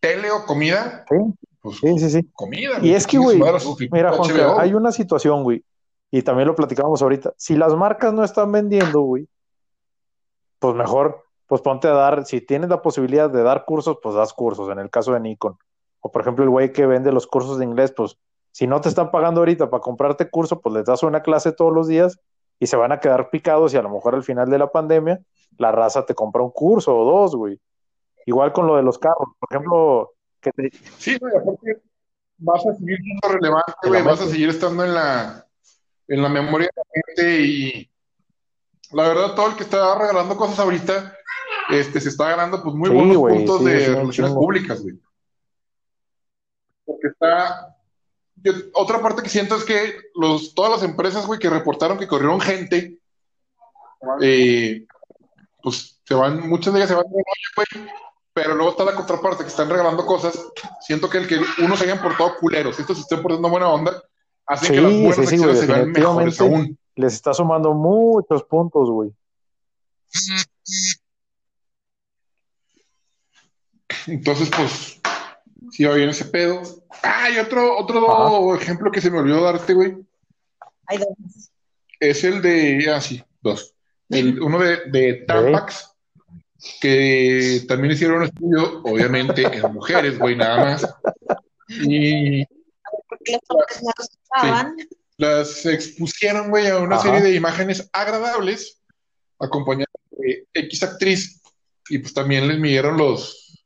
Tele 0.00 0.30
o 0.30 0.44
comida, 0.44 1.04
Sí, 1.08 1.16
pues 1.64 1.78
sí, 1.78 1.98
sí, 1.98 2.10
sí. 2.10 2.30
comida, 2.34 2.78
Y 2.82 2.92
es 2.92 3.06
que, 3.06 3.16
güey, 3.16 3.40
mira, 3.90 4.12
Juan, 4.12 4.30
HBO. 4.30 4.60
hay 4.60 4.74
una 4.74 4.92
situación, 4.92 5.42
güey, 5.44 5.64
y 6.10 6.20
también 6.20 6.46
lo 6.46 6.54
platicamos 6.54 7.00
ahorita. 7.00 7.32
Si 7.38 7.56
las 7.56 7.74
marcas 7.74 8.12
no 8.12 8.22
están 8.22 8.52
vendiendo, 8.52 9.00
güey, 9.00 9.26
pues 10.58 10.74
mejor, 10.74 11.24
pues 11.46 11.62
ponte 11.62 11.88
a 11.88 11.92
dar, 11.92 12.26
si 12.26 12.42
tienes 12.42 12.68
la 12.68 12.82
posibilidad 12.82 13.30
de 13.30 13.42
dar 13.42 13.64
cursos, 13.64 13.96
pues 14.02 14.14
das 14.14 14.34
cursos, 14.34 14.68
en 14.70 14.78
el 14.78 14.90
caso 14.90 15.14
de 15.14 15.20
Nikon. 15.20 15.56
O 16.00 16.12
por 16.12 16.20
ejemplo, 16.20 16.44
el 16.44 16.50
güey 16.50 16.70
que 16.70 16.84
vende 16.84 17.12
los 17.12 17.26
cursos 17.26 17.58
de 17.58 17.64
inglés, 17.64 17.94
pues 17.96 18.18
si 18.50 18.66
no 18.66 18.82
te 18.82 18.90
están 18.90 19.10
pagando 19.10 19.40
ahorita 19.40 19.70
para 19.70 19.80
comprarte 19.80 20.28
curso, 20.28 20.60
pues 20.60 20.74
les 20.74 20.84
das 20.84 21.02
una 21.02 21.22
clase 21.22 21.52
todos 21.52 21.72
los 21.72 21.88
días 21.88 22.20
y 22.58 22.66
se 22.66 22.76
van 22.76 22.92
a 22.92 23.00
quedar 23.00 23.30
picados 23.30 23.72
y 23.72 23.78
a 23.78 23.82
lo 23.82 23.88
mejor 23.88 24.14
al 24.14 24.22
final 24.22 24.50
de 24.50 24.58
la 24.58 24.70
pandemia 24.70 25.18
la 25.56 25.72
raza 25.72 26.04
te 26.04 26.14
compra 26.14 26.42
un 26.42 26.50
curso 26.50 26.94
o 26.94 27.04
dos, 27.06 27.34
güey. 27.34 27.58
Igual 28.26 28.52
con 28.52 28.66
lo 28.66 28.76
de 28.76 28.82
los 28.82 28.98
carros, 28.98 29.28
por 29.38 29.48
ejemplo, 29.50 30.13
que 30.44 30.52
te, 30.52 30.70
Sí, 30.98 31.16
güey, 31.18 31.32
aparte 31.36 31.82
vas 32.38 32.64
a 32.66 32.74
seguir 32.74 32.98
siendo 32.98 33.28
relevante, 33.28 33.72
Te 33.82 33.88
güey, 33.88 34.02
vas 34.02 34.20
a 34.20 34.26
seguir 34.28 34.48
estando 34.50 34.84
en 34.84 34.94
la, 34.94 35.46
en 36.08 36.22
la 36.22 36.28
memoria 36.28 36.68
de 36.74 36.82
la 36.84 37.02
gente 37.24 37.40
y 37.42 37.90
la 38.92 39.08
verdad 39.08 39.34
todo 39.34 39.48
el 39.48 39.56
que 39.56 39.62
está 39.64 39.98
regalando 39.98 40.36
cosas 40.36 40.58
ahorita, 40.58 41.16
este, 41.70 42.00
se 42.00 42.10
está 42.10 42.28
ganando 42.30 42.62
pues 42.62 42.74
muy 42.74 42.90
Sí, 42.90 42.94
buenos 42.94 43.16
puntos 43.16 43.58
sí, 43.60 43.64
de 43.64 43.78
relaciones 43.88 44.14
chingo. 44.32 44.40
públicas, 44.40 44.82
güey. 44.82 44.94
Porque 46.84 47.08
está, 47.08 47.76
yo- 48.36 48.52
otra 48.74 49.00
parte 49.00 49.22
que 49.22 49.28
siento 49.30 49.56
es 49.56 49.64
que 49.64 49.94
los, 50.14 50.54
todas 50.54 50.70
las 50.72 50.82
empresas, 50.82 51.26
güey, 51.26 51.38
que 51.40 51.48
reportaron 51.50 51.98
que 51.98 52.06
corrieron 52.08 52.40
gente, 52.40 52.98
eh, 54.20 54.86
pues 55.62 55.98
se 56.04 56.14
van, 56.14 56.46
muchas 56.48 56.74
de 56.74 56.80
ellas 56.80 56.90
se 56.90 56.94
van 56.94 57.06
de 57.06 57.22
güey, 57.56 57.88
pero 58.34 58.54
luego 58.54 58.72
está 58.72 58.84
la 58.84 58.96
contraparte 58.96 59.44
que 59.44 59.48
están 59.48 59.70
regalando 59.70 60.04
cosas. 60.04 60.38
Siento 60.80 61.08
que 61.08 61.18
el 61.18 61.28
que 61.28 61.40
unos 61.62 61.78
se 61.78 61.84
hayan 61.84 62.02
portado 62.02 62.34
culeros, 62.36 62.78
estos 62.78 62.98
se 62.98 63.02
estén 63.02 63.22
portando 63.22 63.48
buena 63.48 63.68
onda, 63.68 64.02
hacen 64.44 64.74
que 64.74 64.80
las 64.80 64.92
buenas 64.92 65.16
sí, 65.16 65.26
sí, 65.26 65.36
güey, 65.38 65.56
se 65.56 65.66
vean 65.66 65.92
mejores 65.92 66.40
aún. 66.40 66.76
les 66.96 67.14
está 67.14 67.32
sumando 67.32 67.72
muchos 67.72 68.42
puntos, 68.44 68.90
güey. 68.90 69.12
Entonces, 74.08 74.50
pues, 74.54 75.00
sí 75.70 75.84
va 75.84 75.94
bien 75.94 76.10
ese 76.10 76.24
pedo. 76.24 76.60
Ah, 77.04 77.30
y 77.30 77.38
otro, 77.38 77.78
otro 77.78 78.54
ejemplo 78.56 78.90
que 78.90 79.00
se 79.00 79.10
me 79.10 79.18
olvidó 79.18 79.42
darte, 79.42 79.74
güey, 79.74 79.96
Hay 80.86 80.98
dos. 80.98 81.50
es 82.00 82.24
el 82.24 82.42
de, 82.42 82.92
ah, 82.92 83.00
sí, 83.00 83.22
dos. 83.40 83.74
El, 84.08 84.42
uno 84.42 84.58
de, 84.58 84.90
de 84.90 85.24
Tampax, 85.26 85.93
que 86.80 87.62
también 87.68 87.92
hicieron 87.92 88.18
un 88.18 88.24
estudio, 88.24 88.82
obviamente, 88.84 89.42
en 89.42 89.72
mujeres, 89.72 90.18
güey, 90.18 90.36
nada 90.36 90.64
más. 90.64 90.86
Y 91.68 92.40
los 92.40 94.10
usaban. 94.36 94.76
las 95.16 95.66
expusieron, 95.66 96.50
güey, 96.50 96.66
a 96.68 96.78
una 96.78 96.96
Ajá. 96.96 97.04
serie 97.04 97.20
de 97.22 97.34
imágenes 97.36 97.88
agradables, 97.92 98.80
acompañadas 99.38 99.92
de 100.10 100.46
X 100.54 100.82
actriz, 100.82 101.40
y 101.88 101.98
pues 101.98 102.14
también 102.14 102.48
les 102.48 102.58
midieron 102.58 102.96
los... 102.96 103.62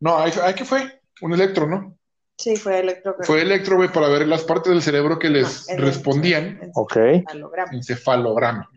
No, 0.00 0.18
¿ahí, 0.18 0.32
ahí 0.42 0.54
qué 0.54 0.64
fue? 0.64 1.00
Un 1.20 1.32
electro, 1.34 1.66
¿no? 1.66 1.96
Sí, 2.36 2.54
fue 2.56 2.78
electro. 2.78 3.16
Fue 3.22 3.42
electro, 3.42 3.76
güey, 3.76 3.90
para 3.90 4.08
ver 4.08 4.28
las 4.28 4.44
partes 4.44 4.72
del 4.72 4.82
cerebro 4.82 5.18
que 5.18 5.28
les 5.28 5.66
No, 5.68 5.74
el- 5.74 5.82
respondían. 5.82 6.60
el 6.62 6.70
Ok. 6.74 6.96
encefalograma. 6.96 7.72
encefalograma. 7.72 8.70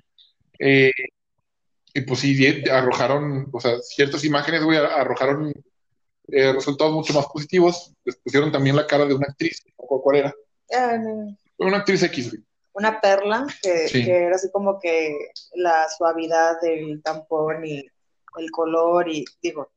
Eh, 0.58 0.92
y 1.94 2.02
pues 2.02 2.20
sí, 2.22 2.64
arrojaron, 2.70 3.50
o 3.52 3.60
sea, 3.60 3.80
ciertas 3.80 4.24
imágenes, 4.24 4.64
güey, 4.64 4.78
arrojaron 4.78 5.52
eh, 6.28 6.54
resultados 6.54 6.94
mucho 6.94 7.14
más 7.14 7.26
positivos. 7.28 7.94
Les 8.06 8.16
pusieron 8.18 8.52
también 8.52 8.76
la 8.76 8.88
cara 8.88 9.06
de 9.06 9.14
una 9.14 9.28
actriz, 9.28 9.62
no 9.78 9.86
cuál 10.00 10.18
era. 10.18 10.34
Ah, 10.74 10.98
no. 10.98 11.36
Una 11.58 11.78
actriz 11.78 12.02
X, 12.04 12.32
güey. 12.32 12.44
Una 12.74 13.02
perla 13.02 13.46
que, 13.62 13.88
Sí. 13.90 14.06
que 14.06 14.16
era 14.24 14.36
así 14.36 14.50
como 14.52 14.80
que 14.80 15.18
la 15.56 15.90
suavidad 15.90 16.62
del 16.62 17.02
tampón 17.04 17.66
y 17.66 17.80
el 18.38 18.52
color 18.52 19.10
y 19.10 19.26
digo, 19.42 19.70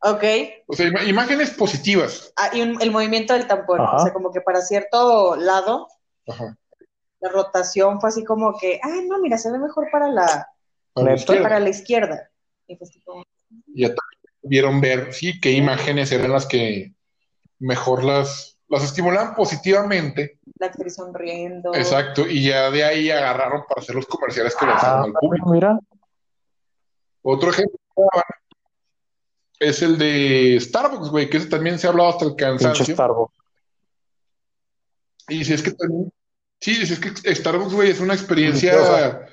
ok, 0.00 0.24
O 0.66 0.74
sea, 0.74 0.88
imágenes 1.04 1.50
positivas. 1.50 2.32
ah, 2.36 2.48
y 2.54 2.62
un- 2.62 2.80
el 2.80 2.90
movimiento 2.90 3.34
del 3.34 3.46
tampón, 3.46 3.82
Ajá. 3.82 3.96
o 3.96 4.00
sea, 4.04 4.12
como 4.14 4.32
que 4.32 4.40
para 4.40 4.62
cierto 4.62 5.36
lado 5.36 5.88
Ajá. 6.26 6.56
la 7.20 7.28
rotación 7.28 8.00
fue 8.00 8.08
así 8.08 8.24
como 8.24 8.56
que, 8.58 8.80
ah, 8.82 9.00
no, 9.06 9.18
mira, 9.18 9.36
se 9.36 9.52
ve 9.52 9.58
mejor 9.58 9.88
para 9.92 10.08
la, 10.08 10.48
Para 10.94 11.10
la 11.10 11.14
izquierda. 11.16 11.42
para 11.42 11.60
la 11.60 11.68
izquierda. 11.68 12.30
Y 12.66 12.78
así 12.82 13.00
como, 13.02 13.24
Y 13.74 13.82
ya 13.82 13.88
también 13.88 14.20
vieron 14.42 14.80
ver, 14.80 15.12
sí, 15.12 15.40
qué 15.40 15.50
imágenes 15.52 16.12
eran 16.12 16.32
las 16.32 16.46
que 16.46 16.94
mejor 17.58 18.04
las, 18.04 18.58
las 18.68 18.84
estimulan 18.84 19.34
positivamente. 19.34 20.38
la 20.58 20.66
actriz 20.68 20.94
sonriendo. 20.94 21.74
Exacto. 21.74 22.26
Y 22.28 22.44
ya 22.44 22.70
de 22.70 22.84
ahí 22.84 23.10
agarraron 23.10 23.64
para 23.68 23.80
hacer 23.82 23.94
los 23.96 24.06
comerciales 24.06 24.54
que 24.54 24.66
lanzaron 24.66 25.00
Ah, 25.00 25.04
al 25.06 25.12
público. 25.14 25.50
mira. 25.50 25.78
Otro 27.22 27.50
ejemplo 27.50 27.78
es 29.58 29.82
el 29.82 29.96
de 29.98 30.58
Starbucks, 30.60 31.08
güey, 31.10 31.30
que 31.30 31.38
ese 31.38 31.46
también 31.48 31.78
se 31.78 31.86
ha 31.86 31.90
hablado 31.90 32.10
hasta 32.10 32.24
el 32.26 32.32
Pinche 32.34 32.44
cansancio. 32.64 32.94
Starbucks. 32.94 33.34
Y 35.28 35.44
si 35.44 35.54
es 35.54 35.62
que 35.62 35.70
también, 35.72 36.12
sí, 36.60 36.74
si 36.86 36.92
es 36.92 36.98
que 37.00 37.34
Starbucks, 37.34 37.72
güey, 37.72 37.90
es 37.90 38.00
una 38.00 38.12
experiencia. 38.14 39.26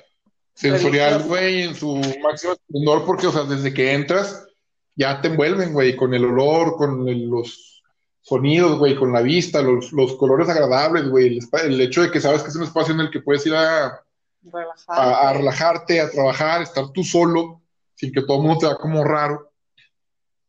Sensorial, 0.54 1.22
güey, 1.24 1.62
en 1.62 1.74
su 1.74 1.96
máximo 2.22 2.52
esplendor, 2.52 3.04
porque, 3.06 3.26
o 3.26 3.32
sea, 3.32 3.44
desde 3.44 3.72
que 3.72 3.92
entras, 3.92 4.46
ya 4.94 5.20
te 5.20 5.28
envuelven, 5.28 5.72
güey, 5.72 5.96
con 5.96 6.12
el 6.14 6.24
olor, 6.24 6.76
con 6.76 7.08
el- 7.08 7.28
los 7.28 7.82
sonidos, 8.20 8.78
güey, 8.78 8.94
con 8.94 9.12
la 9.12 9.20
vista, 9.22 9.62
los, 9.62 9.92
los 9.92 10.14
colores 10.16 10.48
agradables, 10.48 11.08
güey, 11.08 11.38
el, 11.64 11.80
hecho 11.80 12.02
de 12.02 12.10
que 12.10 12.20
sabes 12.20 12.42
que 12.42 12.48
es 12.50 12.56
un 12.56 12.62
espacio 12.64 12.94
en 12.94 13.00
el 13.00 13.10
que 13.10 13.20
puedes 13.20 13.44
ir 13.46 13.54
a, 13.54 14.00
relajada. 14.44 14.86
a, 15.26 15.28
a 15.30 15.32
relajarte, 15.32 16.00
a 16.00 16.10
trabajar, 16.10 16.62
estar 16.62 16.90
tú 16.92 17.02
solo, 17.02 17.62
sin 17.94 18.12
que 18.12 18.22
todo 18.22 18.36
el 18.36 18.42
mundo 18.44 18.58
te 18.60 18.66
vea 18.66 18.76
como 18.76 19.02
raro. 19.02 19.50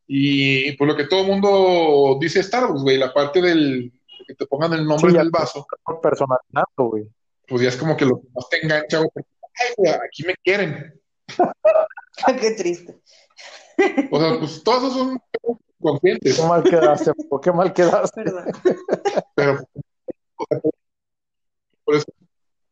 Y 0.07 0.73
pues 0.73 0.87
lo 0.89 0.95
que 0.95 1.05
todo 1.05 1.21
el 1.21 1.27
mundo 1.27 2.17
dice 2.19 2.43
Starbucks, 2.43 2.81
güey, 2.83 2.97
la 2.97 3.13
parte 3.13 3.41
del 3.41 3.91
que 4.27 4.35
te 4.35 4.45
pongan 4.45 4.73
el 4.73 4.85
nombre 4.85 4.99
Sí, 4.99 5.07
en 5.07 5.13
ya. 5.15 5.21
el 5.21 5.31
vaso, 5.31 5.65
Personalizando, 6.01 6.65
güey. 6.77 7.07
pues 7.47 7.61
ya 7.61 7.69
es 7.69 7.77
como 7.77 7.97
que 7.97 8.05
lo 8.05 8.21
que 8.21 8.27
más 8.35 8.47
te 8.49 8.63
engancha, 8.63 8.97
güey, 8.99 9.09
porque, 9.13 9.29
ay, 9.29 9.32
güey, 9.32 9.32
aquí 10.05 10.23
me 10.23 10.35
quieren. 10.43 10.99
Qué 12.39 12.51
triste. 12.51 12.99
O 14.11 14.19
sea, 14.19 14.39
pues 14.39 14.63
todos 14.63 14.83
esos 14.83 14.93
son 14.93 15.19
conscientes. 15.81 16.37
Qué 16.37 16.43
mal 16.47 16.63
quedaste, 16.63 17.11
po, 17.29 17.41
qué 17.41 17.51
mal 17.51 17.73
quedaste. 17.73 18.23
Perdón. 18.23 18.55
Pero 19.35 19.59
por 21.83 21.95
eso 21.95 22.05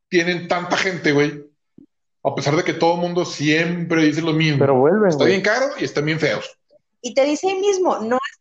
tienen 0.10 0.48
tanta 0.48 0.78
gente, 0.78 1.12
güey. 1.12 1.50
A 2.24 2.36
pesar 2.36 2.56
de 2.56 2.64
que 2.64 2.74
todo 2.74 2.96
el 2.96 3.02
mundo 3.02 3.26
siempre 3.26 4.04
dice 4.04 4.22
lo 4.22 4.34
mismo. 4.34 4.60
Pero 4.60 4.76
vuelven, 4.76 5.10
Está 5.10 5.24
güey. 5.24 5.32
bien 5.32 5.42
caro 5.42 5.66
y 5.80 5.84
están 5.86 6.06
bien 6.06 6.20
feos. 6.20 6.56
Y 7.02 7.16
te 7.16 7.26
dice 7.26 7.50
ahí 7.50 7.60
mismo, 7.60 7.98
no 7.98 8.18
es 8.18 8.40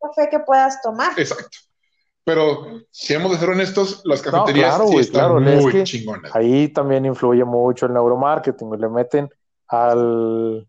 café 0.00 0.28
que 0.30 0.38
puedas 0.38 0.80
tomar. 0.80 1.18
Exacto. 1.18 1.58
Pero 2.26 2.66
si 2.90 3.14
hemos 3.14 3.30
de 3.30 3.38
ser 3.38 3.50
honestos, 3.50 4.02
las 4.04 4.20
cafeterías 4.20 4.74
claro, 4.74 4.88
sí 4.90 4.96
están 4.96 5.38
claro, 5.38 5.48
es 5.48 5.62
muy 5.62 5.72
que 5.72 5.84
chingonas. 5.84 6.34
Ahí 6.34 6.66
también 6.66 7.06
influye 7.06 7.44
mucho 7.44 7.86
el 7.86 7.92
neuromarketing, 7.94 8.66
güey. 8.66 8.80
Le 8.80 8.88
meten 8.88 9.30
al, 9.68 10.66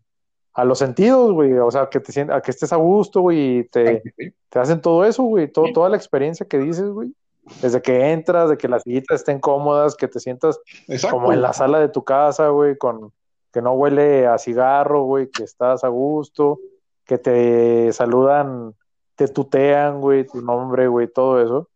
a 0.54 0.64
los 0.64 0.78
sentidos, 0.78 1.32
güey. 1.32 1.52
O 1.58 1.68
sea, 1.72 1.88
que 1.88 1.98
te 1.98 2.12
sient- 2.12 2.32
a 2.32 2.40
que 2.40 2.52
estés 2.52 2.72
a 2.72 2.76
gusto, 2.76 3.22
güey, 3.22 3.58
y 3.58 3.64
te, 3.64 4.04
te 4.48 4.58
hacen 4.60 4.80
todo 4.80 5.04
eso, 5.04 5.24
güey. 5.24 5.48
Todo, 5.50 5.72
toda 5.74 5.88
la 5.88 5.96
experiencia 5.96 6.46
que 6.46 6.58
dices, 6.58 6.88
güey. 6.90 7.12
Desde 7.60 7.82
que 7.82 8.12
entras, 8.12 8.50
de 8.50 8.56
que 8.56 8.68
las 8.68 8.84
sillitas 8.84 9.16
estén 9.20 9.40
cómodas, 9.40 9.96
que 9.96 10.06
te 10.06 10.20
sientas 10.20 10.60
Exacto. 10.86 11.16
como 11.16 11.32
en 11.32 11.42
la 11.42 11.52
sala 11.54 11.80
de 11.80 11.88
tu 11.88 12.04
casa, 12.04 12.50
güey, 12.50 12.78
con 12.78 13.10
que 13.52 13.60
no 13.62 13.72
huele 13.72 14.28
a 14.28 14.38
cigarro, 14.38 15.02
güey, 15.04 15.28
que 15.28 15.42
estás 15.42 15.82
a 15.82 15.88
gusto, 15.88 16.60
que 17.04 17.18
te 17.18 17.92
saludan, 17.92 18.74
te 19.18 19.26
tutean, 19.26 20.00
güey, 20.00 20.24
tu 20.24 20.40
nombre, 20.40 20.86
güey, 20.86 21.08
todo 21.12 21.42
eso. 21.42 21.68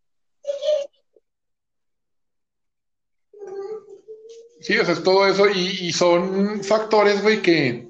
Sí, 4.60 4.78
o 4.78 4.85
sea, 4.85 4.94
es 4.94 5.02
todo 5.02 5.27
eso 5.27 5.48
y, 5.48 5.89
y 5.89 5.93
son 5.93 6.62
factores, 6.62 7.20
güey, 7.20 7.43
que, 7.43 7.89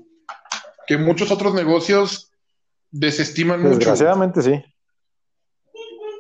que 0.87 0.97
muchos 0.97 1.31
otros 1.31 1.53
negocios 1.53 2.33
desestiman 2.91 3.61
mucho. 3.61 3.75
Desgraciadamente 3.77 4.41
sí. 4.41 4.65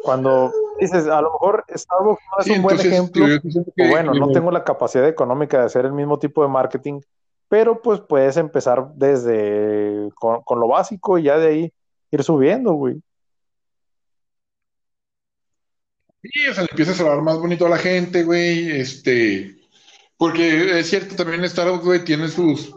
Cuando 0.03 0.53
dices, 0.79 1.07
a 1.07 1.23
lo 1.23 1.33
mejor 1.33 1.65
Starbucks 1.75 2.23
no 2.33 2.39
es 2.41 2.45
Sí, 2.45 2.53
un 2.53 2.63
buen 2.63 2.81
ejemplo, 2.81 3.27
que- 3.75 3.89
bueno, 3.89 4.13
no 4.13 4.31
tengo 4.31 4.51
la 4.51 4.63
capacidad 4.63 5.09
económica 5.09 5.59
de 5.59 5.65
hacer 5.65 5.87
el 5.87 5.93
mismo 5.93 6.19
tipo 6.19 6.43
de 6.43 6.49
marketing, 6.49 7.01
pero 7.49 7.81
pues 7.81 8.01
puedes 8.01 8.37
empezar 8.37 8.93
desde 8.95 10.11
con, 10.17 10.43
con 10.43 10.61
lo 10.61 10.69
básico 10.69 11.17
y 11.17 11.23
ya 11.23 11.39
de 11.39 11.47
ahí 11.49 11.73
ir 12.11 12.23
subiendo, 12.23 12.75
güey. 12.75 13.01
Sí, 16.23 16.47
o 16.49 16.55
sea, 16.55 16.65
le 16.65 16.69
empiezas 16.71 16.99
a 16.99 17.03
hablar 17.03 17.23
más 17.23 17.37
bonito 17.39 17.67
a 17.67 17.71
la 17.71 17.79
gente, 17.79 18.23
güey, 18.23 18.71
este, 18.81 19.57
porque 20.17 20.79
es 20.79 20.89
cierto, 20.89 21.17
también 21.17 21.49
Starbucks, 21.49 21.85
güey, 21.85 22.05
tiene 22.05 22.29
sus, 22.29 22.73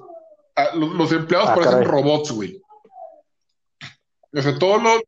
a- 0.56 0.76
los, 0.76 0.90
los 0.96 1.12
empleados 1.12 1.50
Ah, 1.50 1.56
parecen 1.56 1.74
caray. 1.80 1.88
robots, 1.88 2.32
güey. 2.32 2.62
O 4.34 4.42
sea, 4.42 4.58
todo 4.58 4.78
lo, 4.80 5.00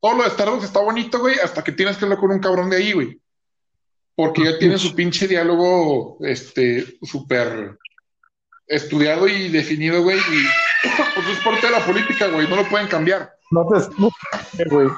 todo 0.00 0.14
lo 0.14 0.24
de 0.24 0.30
Starbucks 0.30 0.64
está 0.64 0.80
bonito, 0.80 1.20
güey, 1.20 1.36
hasta 1.38 1.62
que 1.62 1.72
tienes 1.72 1.96
que 1.96 2.04
hablar 2.04 2.18
con 2.18 2.32
un 2.32 2.40
cabrón 2.40 2.68
de 2.70 2.76
ahí, 2.78 2.92
güey. 2.92 3.18
Porque 4.16 4.44
ya 4.44 4.58
tiene 4.58 4.78
su 4.78 4.94
pinche 4.94 5.26
diálogo, 5.26 6.18
este, 6.20 6.84
súper 7.02 7.76
estudiado 8.66 9.26
y 9.28 9.48
definido, 9.50 10.02
güey, 10.02 10.18
y 10.18 10.46
pues 11.14 11.28
es 11.38 11.44
parte 11.44 11.66
de 11.66 11.72
la 11.72 11.84
política, 11.86 12.26
güey, 12.28 12.48
no 12.48 12.56
lo 12.56 12.68
pueden 12.68 12.88
cambiar. 12.88 13.32
No 13.50 13.66
te, 13.68 13.78
no 14.00 14.10
te- 14.56 14.64
güey. 14.68 14.88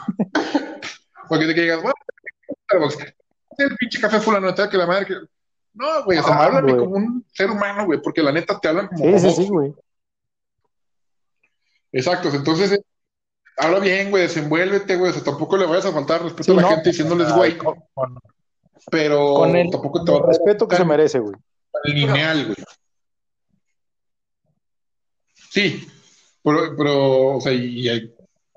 Porque 1.28 1.46
te 1.46 1.54
que 1.54 1.60
digas, 1.62 1.82
bueno, 1.82 1.94
Starbucks, 2.64 2.98
el 3.58 3.76
pinche 3.76 4.00
café 4.00 4.20
fulano, 4.20 4.54
tal 4.54 4.68
que 4.68 4.76
la 4.76 4.86
madre 4.86 5.06
que... 5.06 5.14
No, 5.74 6.04
güey, 6.04 6.18
o 6.18 6.22
sea, 6.22 6.34
Ah, 6.36 6.44
háblame 6.46 6.72
güey. 6.72 6.84
como 6.84 6.96
un 6.96 7.24
ser 7.32 7.50
humano, 7.50 7.84
güey, 7.86 8.00
porque 8.00 8.22
la 8.22 8.32
neta 8.32 8.58
te 8.58 8.68
hablan 8.68 8.88
como 8.88 8.98
Sí, 8.98 9.18
sí, 9.18 9.30
sí, 9.42 9.48
güey. 9.48 9.74
Exacto, 11.92 12.28
entonces 12.30 12.72
eh, 12.72 12.82
habla 13.58 13.78
bien, 13.80 14.10
güey, 14.10 14.24
desenvuélvete, 14.24 14.96
güey, 14.96 15.10
o 15.10 15.14
sea, 15.14 15.22
tampoco 15.24 15.56
le 15.56 15.66
vayas 15.66 15.86
a 15.86 15.92
faltar 15.92 16.22
respeto 16.22 16.44
Sí, 16.44 16.52
a 16.52 16.54
la 16.56 16.62
no, 16.62 16.68
gente 16.70 16.90
diciéndoles, 16.90 17.32
güey, 17.34 17.56
con, 17.58 17.74
con- 17.94 18.18
pero 18.90 19.34
con 19.34 19.56
el, 19.56 19.70
tampoco 19.70 20.04
te 20.04 20.12
vas 20.12 20.22
a 20.22 20.26
respeto 20.28 20.68
que 20.68 20.76
se 20.76 20.84
merece, 20.84 21.18
güey. 21.18 21.34
lineal, 21.84 22.44
güey. 22.46 22.56
Sí, 25.50 25.86
pero, 26.42 26.76
pero, 26.76 27.36
o 27.36 27.40
sea, 27.40 27.52
y, 27.52 27.88
y 27.88 28.14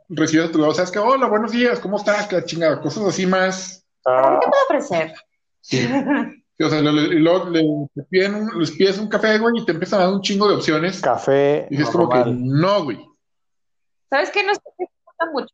recibes 0.09 0.51
tu 0.51 0.59
lado, 0.59 0.73
sabes 0.73 0.91
que, 0.91 0.99
hola, 0.99 1.27
buenos 1.27 1.51
días, 1.51 1.79
¿cómo 1.79 1.97
estás? 1.97 2.27
Que 2.27 2.43
chingada, 2.43 2.81
cosas 2.81 3.05
así 3.05 3.25
más, 3.25 3.78
Ah, 4.05 4.39
¿Qué 4.41 4.47
puedo 4.49 4.63
ofrecer? 4.65 5.13
sí. 5.61 5.87
Sí, 6.57 6.65
o 6.65 6.69
sea, 6.69 6.81
le- 6.81 7.15
y 7.15 7.19
luego 7.19 7.49
le, 7.51 7.61
te 7.95 8.03
piden 8.09 8.35
un- 8.35 8.59
les 8.59 8.71
pides 8.71 8.97
un 8.97 9.07
café, 9.07 9.37
güey, 9.39 9.59
y 9.61 9.65
te 9.65 9.71
empiezan 9.71 10.01
a 10.01 10.05
dar 10.05 10.13
un 10.13 10.21
chingo 10.21 10.45
de 10.49 10.55
opciones. 10.55 10.99
café 10.99 11.67
Y 11.69 11.77
dices 11.77 11.89
como 11.89 12.09
que, 12.09 12.21
no, 12.27 12.83
güey. 12.83 12.99
¿Sabes 14.09 14.29
qué? 14.31 14.43
Nos 14.43 14.57
gusta 14.59 15.31
mucho 15.31 15.53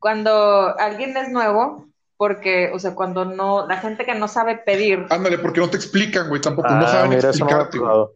cuando 0.00 0.76
alguien 0.78 1.16
es 1.16 1.28
nuevo, 1.30 1.86
porque, 2.16 2.72
o 2.74 2.78
sea, 2.80 2.94
cuando 2.96 3.24
no, 3.24 3.68
la 3.68 3.76
gente 3.76 4.04
que 4.04 4.14
no 4.16 4.26
sabe 4.26 4.56
pedir, 4.56 5.06
Ándale, 5.10 5.38
porque 5.38 5.60
no 5.60 5.70
te 5.70 5.76
explican, 5.76 6.28
güey, 6.28 6.40
tampoco, 6.40 6.70
no 6.70 6.86
Ah, 6.86 6.88
saben 6.88 7.10
mira, 7.10 7.18
eso 7.18 7.28
no 7.28 7.32
explicarte, 7.46 7.78
güey. 7.78 8.06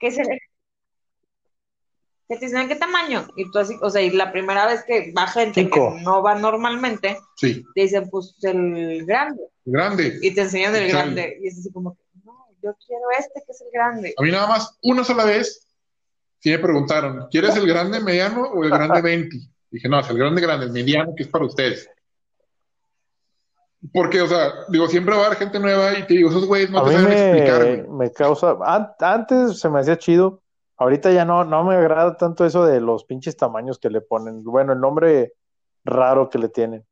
¿qué 0.00 0.06
es 0.08 0.18
el- 0.18 0.40
que 2.28 2.36
te 2.36 2.46
dicen, 2.46 2.68
¿qué 2.68 2.76
tamaño? 2.76 3.26
Y 3.36 3.50
tú 3.50 3.58
así, 3.58 3.74
o 3.80 3.88
sea, 3.90 4.02
y 4.02 4.10
la 4.10 4.30
primera 4.32 4.66
vez 4.66 4.84
que 4.84 5.12
va 5.16 5.26
gente 5.26 5.62
Cinco. 5.62 5.94
que 5.96 6.02
no 6.02 6.22
va 6.22 6.34
normalmente, 6.34 7.18
Sí, 7.36 7.64
te 7.74 7.80
dicen, 7.82 8.08
pues, 8.10 8.36
el 8.42 9.06
grande, 9.06 9.42
grande. 9.64 10.18
y 10.20 10.34
te 10.34 10.42
enseñan 10.42 10.76
el 10.76 10.88
grande, 10.88 11.38
y 11.42 11.48
es 11.48 11.58
así 11.58 11.72
como 11.72 11.94
que, 11.94 12.00
no, 12.24 12.34
yo 12.62 12.74
quiero 12.86 13.04
este 13.18 13.42
que 13.46 13.52
es 13.52 13.60
el 13.62 13.68
grande. 13.72 14.14
A 14.18 14.22
mí 14.22 14.30
nada 14.30 14.46
más, 14.46 14.76
una 14.82 15.04
sola 15.04 15.24
vez, 15.24 15.66
sí 16.40 16.50
me 16.50 16.58
preguntaron, 16.58 17.26
¿quieres 17.30 17.56
el 17.56 17.66
grande 17.66 17.98
mediano 18.00 18.42
o 18.42 18.62
el 18.62 18.70
grande 18.70 19.00
20? 19.00 19.36
Dije, 19.70 19.88
no, 19.88 20.00
es 20.00 20.08
el 20.10 20.18
grande 20.18 20.40
grande, 20.42 20.66
el 20.66 20.72
mediano 20.72 21.14
que 21.16 21.22
es 21.22 21.28
para 21.28 21.44
ustedes. 21.46 21.88
Porque, 23.92 24.20
o 24.20 24.26
sea, 24.26 24.52
digo, 24.68 24.88
siempre 24.88 25.14
va 25.14 25.22
a 25.22 25.26
haber 25.26 25.38
gente 25.38 25.58
nueva 25.60 25.96
y 25.98 26.06
te 26.06 26.14
digo, 26.14 26.30
esos 26.30 26.46
güeyes 26.46 26.68
no 26.70 26.80
A 26.80 26.88
te 26.88 26.92
saben 26.96 27.12
explicar, 27.12 27.60
me, 27.62 27.76
güey. 27.82 27.88
me 28.08 28.12
causa. 28.12 28.56
an- 28.64 28.90
Antes 28.98 29.60
se 29.60 29.68
me 29.68 29.80
hacía 29.80 29.96
chido. 29.96 30.42
Ahorita 30.78 31.10
ya 31.10 31.24
no, 31.24 31.44
no 31.44 31.64
me 31.64 31.74
agrada 31.74 32.16
tanto 32.16 32.46
eso 32.46 32.64
de 32.64 32.80
los 32.80 33.04
pinches 33.04 33.36
tamaños 33.36 33.80
que 33.80 33.90
le 33.90 34.00
ponen. 34.00 34.44
Bueno, 34.44 34.72
el 34.72 34.80
nombre 34.80 35.34
raro 35.84 36.30
que 36.30 36.38
le 36.38 36.48
tienen. 36.48 36.86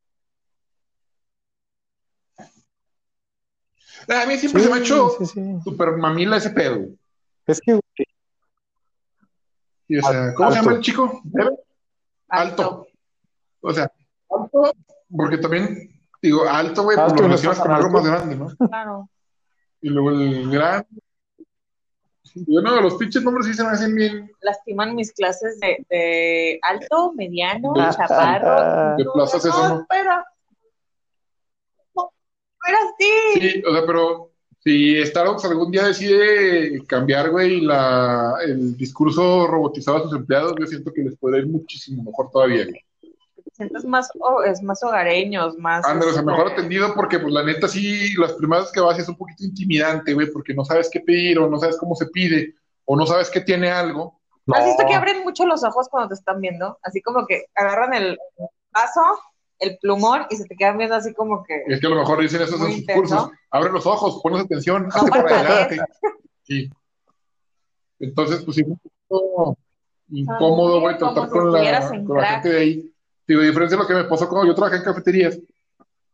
A 4.09 4.25
mí 4.25 4.37
siempre 4.37 4.61
Sí, 4.61 4.67
se 4.67 4.73
me 4.73 4.79
ha 4.79 4.81
hecho 4.81 5.09
sí, 5.17 5.25
sí. 5.25 5.41
súper 5.63 5.93
mamila 5.93 6.37
ese 6.37 6.49
pedo. 6.49 6.85
Es 7.45 7.61
que, 7.61 7.73
güey, 7.73 8.07
Y, 9.87 9.99
o 9.99 10.01
sea, 10.01 10.33
¿cómo 10.33 10.51
se 10.51 10.57
llama 10.57 10.73
el 10.73 10.81
chico? 10.81 11.21
Alto. 12.27 12.87
O 13.61 13.73
sea, 13.73 13.89
alto, 14.29 14.73
porque 15.15 15.37
también, 15.37 16.01
digo, 16.21 16.43
alto, 16.47 16.83
güey, 16.83 16.97
pues 16.97 17.09
Alto 17.09 17.21
lo 17.21 17.27
relacionas 17.29 17.59
con 17.59 17.71
algo 17.71 17.89
más 17.89 18.05
grande, 18.05 18.35
¿no? 18.35 18.47
Claro. 18.67 19.09
Y 19.81 19.89
luego 19.89 20.11
el 20.11 20.51
gran. 20.51 20.85
Bueno, 22.47 22.81
los 22.81 22.95
pinches 22.95 23.23
nombres 23.23 23.47
sí 23.47 23.53
se 23.53 23.63
me 23.63 23.69
hacen 23.69 23.95
bien 23.95 24.31
Lastiman 24.41 24.95
mis 24.95 25.11
clases 25.13 25.59
de, 25.59 25.85
de 25.89 26.59
alto, 26.61 27.13
mediano, 27.13 27.73
Ah, 27.77 27.93
chaparro. 27.95 28.97
de 28.97 29.05
Plaza 29.13 29.39
Sésamo. 29.39 29.75
No, 29.75 29.81
espera. 29.81 30.25
No, 31.95 32.11
espera, 32.53 32.79
sí. 32.99 33.41
Sí, 33.41 33.63
o 33.67 33.71
sea, 33.73 33.85
pero 33.85 34.31
si 34.59 35.05
Starbucks 35.05 35.45
algún 35.45 35.71
día 35.71 35.87
decide 35.87 36.83
cambiar, 36.85 37.29
güey, 37.31 37.61
la, 37.61 38.35
el 38.45 38.75
discurso 38.75 39.47
robotizado 39.47 39.97
a 39.97 40.01
sus 40.03 40.13
empleados, 40.13 40.53
yo 40.59 40.65
siento 40.67 40.91
que 40.93 41.03
les 41.03 41.17
puede 41.17 41.39
ir 41.39 41.47
muchísimo 41.47 42.03
mejor 42.03 42.29
todavía, 42.31 42.65
güey. 42.65 42.83
Te 43.57 43.63
sientes 43.63 43.85
más, 43.85 44.11
oh, 44.19 44.43
es 44.43 44.61
más 44.61 44.83
hogareños, 44.83 45.57
más. 45.57 45.83
Ándale, 45.83 46.11
o 46.11 46.13
sea, 46.13 46.21
este, 46.21 46.31
mejor 46.31 46.51
atendido 46.51 46.93
porque, 46.93 47.17
pues, 47.17 47.33
la 47.33 47.43
neta, 47.43 47.67
sí, 47.67 48.13
las 48.17 48.33
primeras 48.33 48.71
que 48.71 48.81
vas 48.81 48.99
es 48.99 49.09
un 49.09 49.17
poquito 49.17 49.43
intimidante, 49.45 50.13
güey, 50.13 50.31
porque 50.31 50.53
no 50.53 50.63
sabes 50.63 50.89
qué 50.91 50.99
pedir 50.99 51.39
o 51.39 51.49
no 51.49 51.57
sabes 51.57 51.75
cómo 51.77 51.95
se 51.95 52.05
pide 52.05 52.53
o 52.85 52.95
no 52.95 53.07
sabes 53.07 53.31
que 53.31 53.41
tiene 53.41 53.71
algo. 53.71 54.21
¿Has 54.53 54.63
visto 54.63 54.83
no. 54.83 54.89
que 54.89 54.93
abren 54.93 55.23
mucho 55.23 55.47
los 55.47 55.63
ojos 55.63 55.89
cuando 55.89 56.09
te 56.09 56.13
están 56.13 56.39
viendo? 56.39 56.77
Así 56.83 57.01
como 57.01 57.25
que 57.25 57.45
agarran 57.55 57.95
el 57.95 58.19
vaso, 58.71 59.01
el 59.57 59.79
plumón 59.79 60.27
y 60.29 60.35
se 60.35 60.45
te 60.45 60.55
quedan 60.55 60.77
viendo 60.77 60.95
así 60.95 61.15
como 61.15 61.43
que. 61.43 61.63
Es 61.67 61.81
que 61.81 61.87
a 61.87 61.89
lo 61.89 61.95
mejor 61.95 62.21
dicen 62.21 62.43
eso 62.43 62.57
en 62.57 62.61
sus 62.61 62.77
intenso. 62.77 63.01
cursos. 63.01 63.31
Abre 63.49 63.71
los 63.71 63.87
ojos, 63.87 64.21
pones 64.21 64.41
atención, 64.41 64.87
hazte 64.93 65.09
para 65.09 65.39
adelante. 65.39 65.81
Sí. 66.43 66.69
Entonces, 67.99 68.43
pues 68.45 68.55
sí, 68.55 68.61
es 68.61 68.67
un 68.67 68.79
poco 69.07 69.57
incómodo, 70.09 70.79
güey, 70.79 70.97
tratar 70.97 71.25
si 71.25 71.31
con 71.31 71.51
la, 71.51 71.89
con 72.05 72.17
la 72.17 72.27
gente 72.27 72.49
de 72.49 72.59
ahí. 72.59 72.93
Digo, 73.27 73.41
a 73.41 73.45
diferencia 73.45 73.77
de 73.77 73.83
lo 73.83 73.87
que 73.87 73.93
me 73.95 74.03
pasó 74.05 74.27
cuando 74.29 74.47
yo 74.47 74.55
trabajé 74.55 74.77
en 74.77 74.83
cafeterías, 74.83 75.37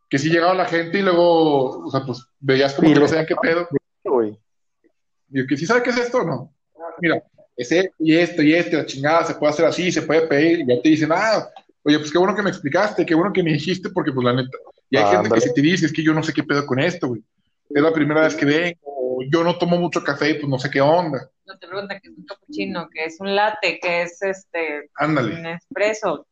que 0.10 0.18
sí 0.20 0.30
llegaba 0.30 0.54
la 0.54 0.66
gente 0.66 1.00
y 1.00 1.02
luego, 1.02 1.86
o 1.86 1.92
sea, 1.92 2.02
pues 2.06 2.26
veías 2.40 2.74
como 2.74 2.92
que 2.94 3.00
no 3.00 3.08
sabían 3.08 3.26
qué 3.26 3.36
pedo. 3.42 3.68
güey. 4.04 4.38
Digo, 5.28 5.48
que 5.48 5.58
sí 5.58 5.66
sabe 5.66 5.84
qué 5.84 5.90
es 5.92 5.98
esto 5.98 6.20
o 6.20 6.24
no. 6.26 6.54
Mira, 7.00 7.22
es 7.56 7.72
esto 7.72 7.96
y 8.00 8.16
esto 8.16 8.42
y 8.44 8.54
esto, 8.54 8.78
la 8.78 8.86
chingada, 8.86 9.26
se 9.26 9.36
puede 9.36 9.52
hacer 9.54 9.66
así, 9.66 9.92
se 9.92 10.02
puede 10.04 10.28
pedir, 10.28 10.60
y 10.62 10.68
ya 10.68 10.82
te 10.82 10.90
dicen, 10.90 11.10
ah, 11.12 11.48
oye, 11.84 11.98
pues 12.00 12.12
qué 12.12 12.18
bueno 12.18 12.36
que 12.36 12.44
me 12.44 12.50
explicaste, 12.50 13.06
qué 13.06 13.16
bueno 13.16 13.32
que 13.34 13.44
me 13.44 13.54
dijiste, 13.54 13.90
porque 13.90 14.12
pues 14.12 14.26
la 14.26 14.34
neta, 14.34 14.58
y 14.90 14.98
hay 14.98 15.04
Ah, 15.06 15.12
gente 15.22 15.30
que 15.34 15.42
si 15.42 15.54
te 15.54 15.62
dice, 15.62 15.86
es 15.88 15.94
que 15.94 16.04
yo 16.04 16.14
no 16.14 16.22
sé 16.24 16.34
qué 16.34 16.44
pedo 16.44 16.66
con 16.66 16.80
esto, 16.80 17.08
güey. 17.08 17.24
Es 17.70 17.82
la 17.82 17.92
primera 17.94 18.22
vez 18.22 18.36
que 18.36 18.46
vengo, 18.46 19.20
yo 19.32 19.44
no 19.44 19.58
tomo 19.58 19.78
mucho 19.78 20.04
café 20.04 20.32
y 20.32 20.34
pues 20.36 20.48
no 20.48 20.60
sé 20.60 20.70
qué 20.70 20.82
onda. 20.82 21.28
No 21.46 21.58
te 21.58 21.68
pregunta 21.68 22.00
que 22.00 22.10
es 22.10 22.18
un 22.18 22.26
cappuccino, 22.26 22.88
que 22.94 23.06
es 23.06 23.20
un 23.20 23.36
latte, 23.36 23.80
que 23.82 24.04
es 24.04 24.22
este 24.22 24.90
Ándale. 24.96 25.36
un 25.40 25.46
espresso. 25.48 26.28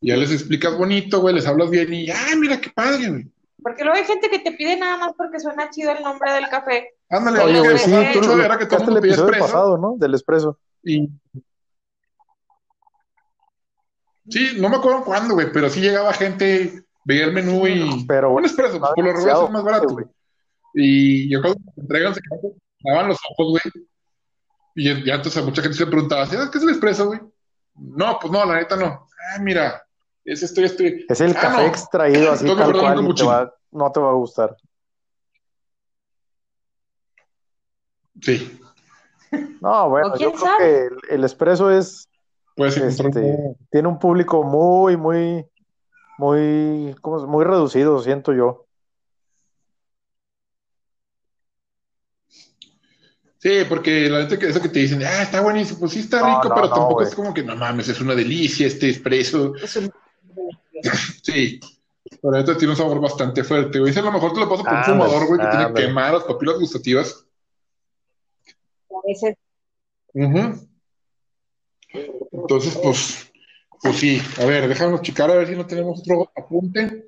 Y 0.00 0.08
ya 0.08 0.16
les 0.16 0.32
explicas 0.32 0.76
bonito, 0.76 1.20
güey, 1.20 1.34
les 1.34 1.46
hablas 1.46 1.70
bien 1.70 1.92
y, 1.92 2.10
ay, 2.10 2.36
mira 2.36 2.60
qué 2.60 2.70
padre, 2.70 3.08
güey. 3.08 3.30
Porque 3.62 3.84
luego 3.84 3.98
hay 3.98 4.04
gente 4.04 4.30
que 4.30 4.38
te 4.38 4.52
pide 4.52 4.76
nada 4.76 4.96
más 4.96 5.12
porque 5.16 5.38
suena 5.38 5.68
chido 5.68 5.92
el 5.92 6.02
nombre 6.02 6.32
del 6.32 6.48
café. 6.48 6.94
Ándale, 7.10 7.40
Oye, 7.40 7.56
lo 7.56 7.62
que 7.62 7.68
güey, 7.70 7.78
sí, 7.78 7.90
de 7.90 8.10
hecho, 8.12 8.42
era 8.42 8.56
que 8.58 8.64
todo 8.66 8.78
el 8.78 8.84
mundo 8.86 9.00
pedía 9.00 9.12
episodio 9.12 9.32
expreso. 9.32 9.52
pasado, 9.52 9.78
¿no? 9.78 9.96
Del 9.98 10.14
expreso. 10.14 10.58
Y... 10.82 11.10
Sí, 14.28 14.56
no 14.58 14.68
me 14.68 14.76
acuerdo 14.76 15.04
cuándo, 15.04 15.34
güey, 15.34 15.52
pero 15.52 15.68
sí 15.68 15.80
llegaba 15.80 16.12
gente, 16.12 16.84
veía 17.04 17.24
el 17.24 17.32
menú 17.32 17.66
y... 17.66 18.06
Pero, 18.06 18.32
un 18.32 18.44
expreso, 18.44 18.78
pues, 18.78 18.92
por 18.94 19.04
lo 19.04 19.12
regular 19.12 19.44
es 19.44 19.50
más 19.50 19.64
barato, 19.64 19.88
güey. 19.88 20.06
Y 20.74 21.28
yo 21.30 21.40
cuando 21.42 21.58
me 21.76 21.82
entregan, 21.82 22.14
se 22.14 22.20
daban 22.84 23.08
los 23.08 23.18
ojos, 23.32 23.60
güey. 23.60 23.84
Y 24.76 25.04
ya- 25.04 25.16
entonces 25.16 25.42
a 25.42 25.44
mucha 25.44 25.62
gente 25.62 25.76
se 25.76 25.84
le 25.84 25.90
preguntaba, 25.90 26.26
¿sabes 26.26 26.48
qué 26.48 26.58
es 26.58 26.64
el 26.64 26.70
expreso, 26.70 27.06
güey? 27.08 27.20
No, 27.74 28.18
pues 28.20 28.32
no, 28.32 28.44
la 28.46 28.56
neta 28.56 28.76
no. 28.76 28.86
Ah, 29.34 29.38
mira, 29.40 29.82
es 30.32 30.42
esto 30.42 30.60
esto. 30.62 30.82
Es 31.08 31.20
el 31.20 31.36
Ah, 31.36 31.40
café 31.40 31.62
no. 31.62 31.68
extraído 31.68 32.30
así 32.32 32.46
tal 32.46 32.72
cual 32.72 33.04
y 33.10 33.14
te 33.14 33.22
va- 33.24 33.52
no 33.72 33.92
te 33.92 34.00
va 34.00 34.10
a 34.10 34.14
gustar. 34.14 34.56
Sí, 38.20 38.60
No, 39.60 39.88
bueno, 39.90 40.08
¿O 40.08 40.12
quién 40.16 40.30
yo 40.30 40.36
creo 40.36 40.46
sabe? 40.46 40.58
que 40.58 40.86
el, 40.86 41.16
el 41.18 41.24
expreso 41.24 41.70
es, 41.70 42.08
puedes 42.56 42.76
este, 42.76 43.02
un- 43.20 43.56
tiene 43.70 43.88
un 43.88 43.98
público 43.98 44.42
muy, 44.42 44.96
muy, 44.96 45.44
muy, 46.18 46.94
¿cómo 47.00 47.26
muy 47.26 47.44
reducido, 47.44 48.00
siento 48.00 48.32
yo. 48.32 48.66
Sí, 53.38 53.64
porque 53.68 54.10
la 54.10 54.18
neta 54.20 54.38
que 54.38 54.48
eso 54.48 54.60
que 54.60 54.68
te 54.68 54.80
dicen, 54.80 55.02
ah, 55.02 55.22
está 55.22 55.40
buenísimo, 55.40 55.80
pues 55.80 55.92
sí 55.92 56.00
está 56.00 56.18
rico, 56.26 56.48
no, 56.50 56.54
pero 56.54 56.68
no, 56.68 56.74
tampoco 56.74 57.02
es 57.02 57.14
como 57.14 57.32
que 57.32 57.42
no 57.42 57.56
mames, 57.56 57.88
es 57.88 58.00
una 58.00 58.14
delicia 58.14 58.66
este 58.66 58.90
expreso. 58.90 59.54
Es 59.56 59.76
un... 59.76 59.90
Sí, 61.22 61.60
pero 62.22 62.32
neta 62.32 62.56
tiene 62.56 62.72
un 62.72 62.76
sabor 62.76 63.00
bastante 63.00 63.44
fuerte, 63.44 63.78
güey. 63.78 63.90
Ese 63.90 64.00
a 64.00 64.02
lo 64.02 64.12
mejor 64.12 64.32
te 64.32 64.40
lo 64.40 64.48
pasa 64.48 64.64
por 64.64 64.72
un 64.74 64.84
fumador, 64.84 65.26
güey, 65.26 65.40
que 65.40 65.46
tiene 65.46 65.74
quemadas 65.74 66.24
papilas 66.24 66.58
gustativas. 66.58 67.24
A 68.90 69.06
veces 69.06 69.36
Ujú. 70.12 70.66
Entonces, 72.32 72.76
pues, 72.82 73.32
pues 73.82 73.96
sí. 73.96 74.20
A 74.40 74.44
ver, 74.46 74.68
déjanos 74.68 75.02
checar 75.02 75.30
a 75.30 75.34
ver 75.36 75.48
si 75.48 75.56
no 75.56 75.66
tenemos 75.66 76.00
otro 76.00 76.30
apunte. 76.36 77.06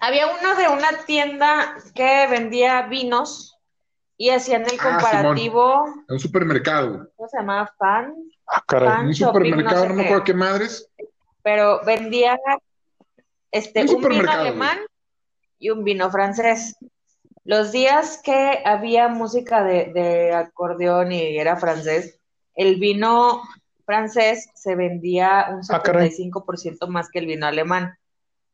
Había 0.00 0.26
uno 0.26 0.54
de 0.56 0.68
una 0.68 1.04
tienda 1.04 1.76
que 1.94 2.26
vendía 2.28 2.82
vinos 2.82 3.56
y 4.16 4.30
hacían 4.30 4.62
el 4.62 4.78
Ah, 4.80 4.98
comparativo, 4.98 5.84
En 6.08 6.14
un 6.14 6.20
supermercado, 6.20 6.88
güey. 6.90 7.00
¿cómo 7.16 7.28
se 7.28 7.38
llamaba? 7.38 7.72
Fan, 7.78 8.14
Ah, 8.46 8.62
caray. 8.66 8.88
Fan 8.88 9.06
un 9.06 9.12
Shopping, 9.12 9.44
supermercado, 9.46 9.74
no 9.76 9.82
sé 9.82 9.88
no 9.88 9.94
me 9.94 10.04
acuerdo 10.04 10.24
qué 10.24 10.34
madres. 10.34 10.90
Pero 11.42 11.80
vendía 11.84 12.38
este, 13.50 13.82
Un 13.84 13.96
un 13.96 14.08
vino 14.08 14.30
alemán 14.30 14.78
y 15.58 15.70
un 15.70 15.84
vino 15.84 16.10
francés. 16.10 16.76
Los 17.44 17.72
días 17.72 18.20
que 18.22 18.60
había 18.64 19.08
música 19.08 19.64
de, 19.64 19.92
de 19.92 20.32
acordeón 20.32 21.12
y 21.12 21.38
era 21.38 21.56
francés, 21.56 22.18
el 22.54 22.76
vino 22.76 23.42
francés 23.84 24.48
se 24.54 24.74
vendía 24.76 25.48
un 25.50 25.60
Ah, 25.68 25.82
caray. 25.82 26.10
75% 26.10 26.86
más 26.88 27.08
que 27.10 27.18
el 27.18 27.26
vino 27.26 27.46
alemán. 27.46 27.96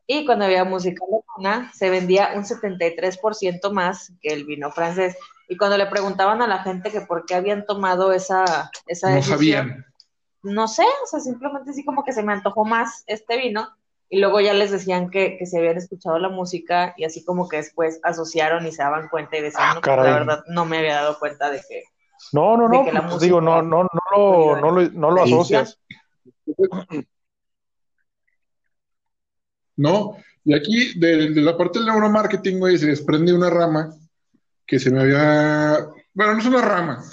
Y 0.06 0.24
cuando 0.24 0.46
había 0.46 0.64
música 0.64 1.04
alemana, 1.04 1.70
se 1.74 1.90
vendía 1.90 2.32
un 2.34 2.44
73% 2.44 3.70
más 3.70 4.10
que 4.22 4.32
el 4.32 4.46
vino 4.46 4.70
francés. 4.70 5.16
Y 5.48 5.56
cuando 5.56 5.76
le 5.76 5.86
preguntaban 5.86 6.40
a 6.40 6.46
la 6.46 6.62
gente 6.62 6.90
que 6.90 7.02
por 7.02 7.26
qué 7.26 7.34
habían 7.34 7.66
tomado 7.66 8.12
esa, 8.12 8.70
esa 8.86 9.10
No 9.10 9.16
decisión, 9.16 9.38
sabían. 9.38 9.86
No 10.42 10.68
sé, 10.68 10.84
o 11.04 11.06
sea, 11.06 11.20
simplemente 11.20 11.70
así 11.70 11.84
como 11.84 12.04
que 12.04 12.12
se 12.12 12.22
me 12.22 12.32
antojó 12.32 12.64
más 12.64 13.04
este 13.06 13.36
vino 13.36 13.68
y 14.08 14.20
luego 14.20 14.40
ya 14.40 14.54
les 14.54 14.70
decían 14.70 15.10
que, 15.10 15.36
que 15.36 15.46
se 15.46 15.58
habían 15.58 15.76
escuchado 15.76 16.18
la 16.18 16.28
música 16.28 16.94
y 16.96 17.04
así 17.04 17.24
como 17.24 17.48
que 17.48 17.58
después 17.58 18.00
asociaron 18.02 18.66
y 18.66 18.72
se 18.72 18.82
daban 18.82 19.08
cuenta 19.08 19.36
y 19.36 19.42
decían, 19.42 19.68
Ah, 19.70 19.74
no, 19.74 19.80
pues, 19.80 19.96
caray. 19.96 20.12
la 20.12 20.18
verdad 20.18 20.44
no 20.48 20.64
me 20.64 20.78
había 20.78 20.94
dado 20.94 21.18
cuenta 21.18 21.50
de 21.50 21.60
que 21.68 21.82
No, 22.32 22.56
no, 22.56 22.68
no, 22.68 23.08
pues, 23.08 23.20
digo, 23.20 23.40
no, 23.40 23.62
no, 23.62 23.82
no 23.84 23.90
lo, 24.16 24.60
no 24.60 24.70
lo, 24.70 24.90
no 24.90 25.10
lo 25.10 25.26
Sí. 25.26 25.34
asocias. 25.34 25.78
¿no? 29.76 30.16
Y 30.44 30.54
aquí, 30.54 30.98
de, 30.98 31.30
de 31.30 31.40
la 31.40 31.56
parte 31.56 31.78
del 31.78 31.86
neuromarketing, 31.88 32.58
güey, 32.58 32.78
se 32.78 32.86
desprende 32.86 33.32
una 33.32 33.50
rama 33.50 33.90
que 34.66 34.78
se 34.78 34.90
me 34.90 35.00
había. 35.02 35.86
Bueno, 36.14 36.32
no 36.34 36.38
es 36.40 36.46
una 36.46 36.62
rama, 36.62 37.04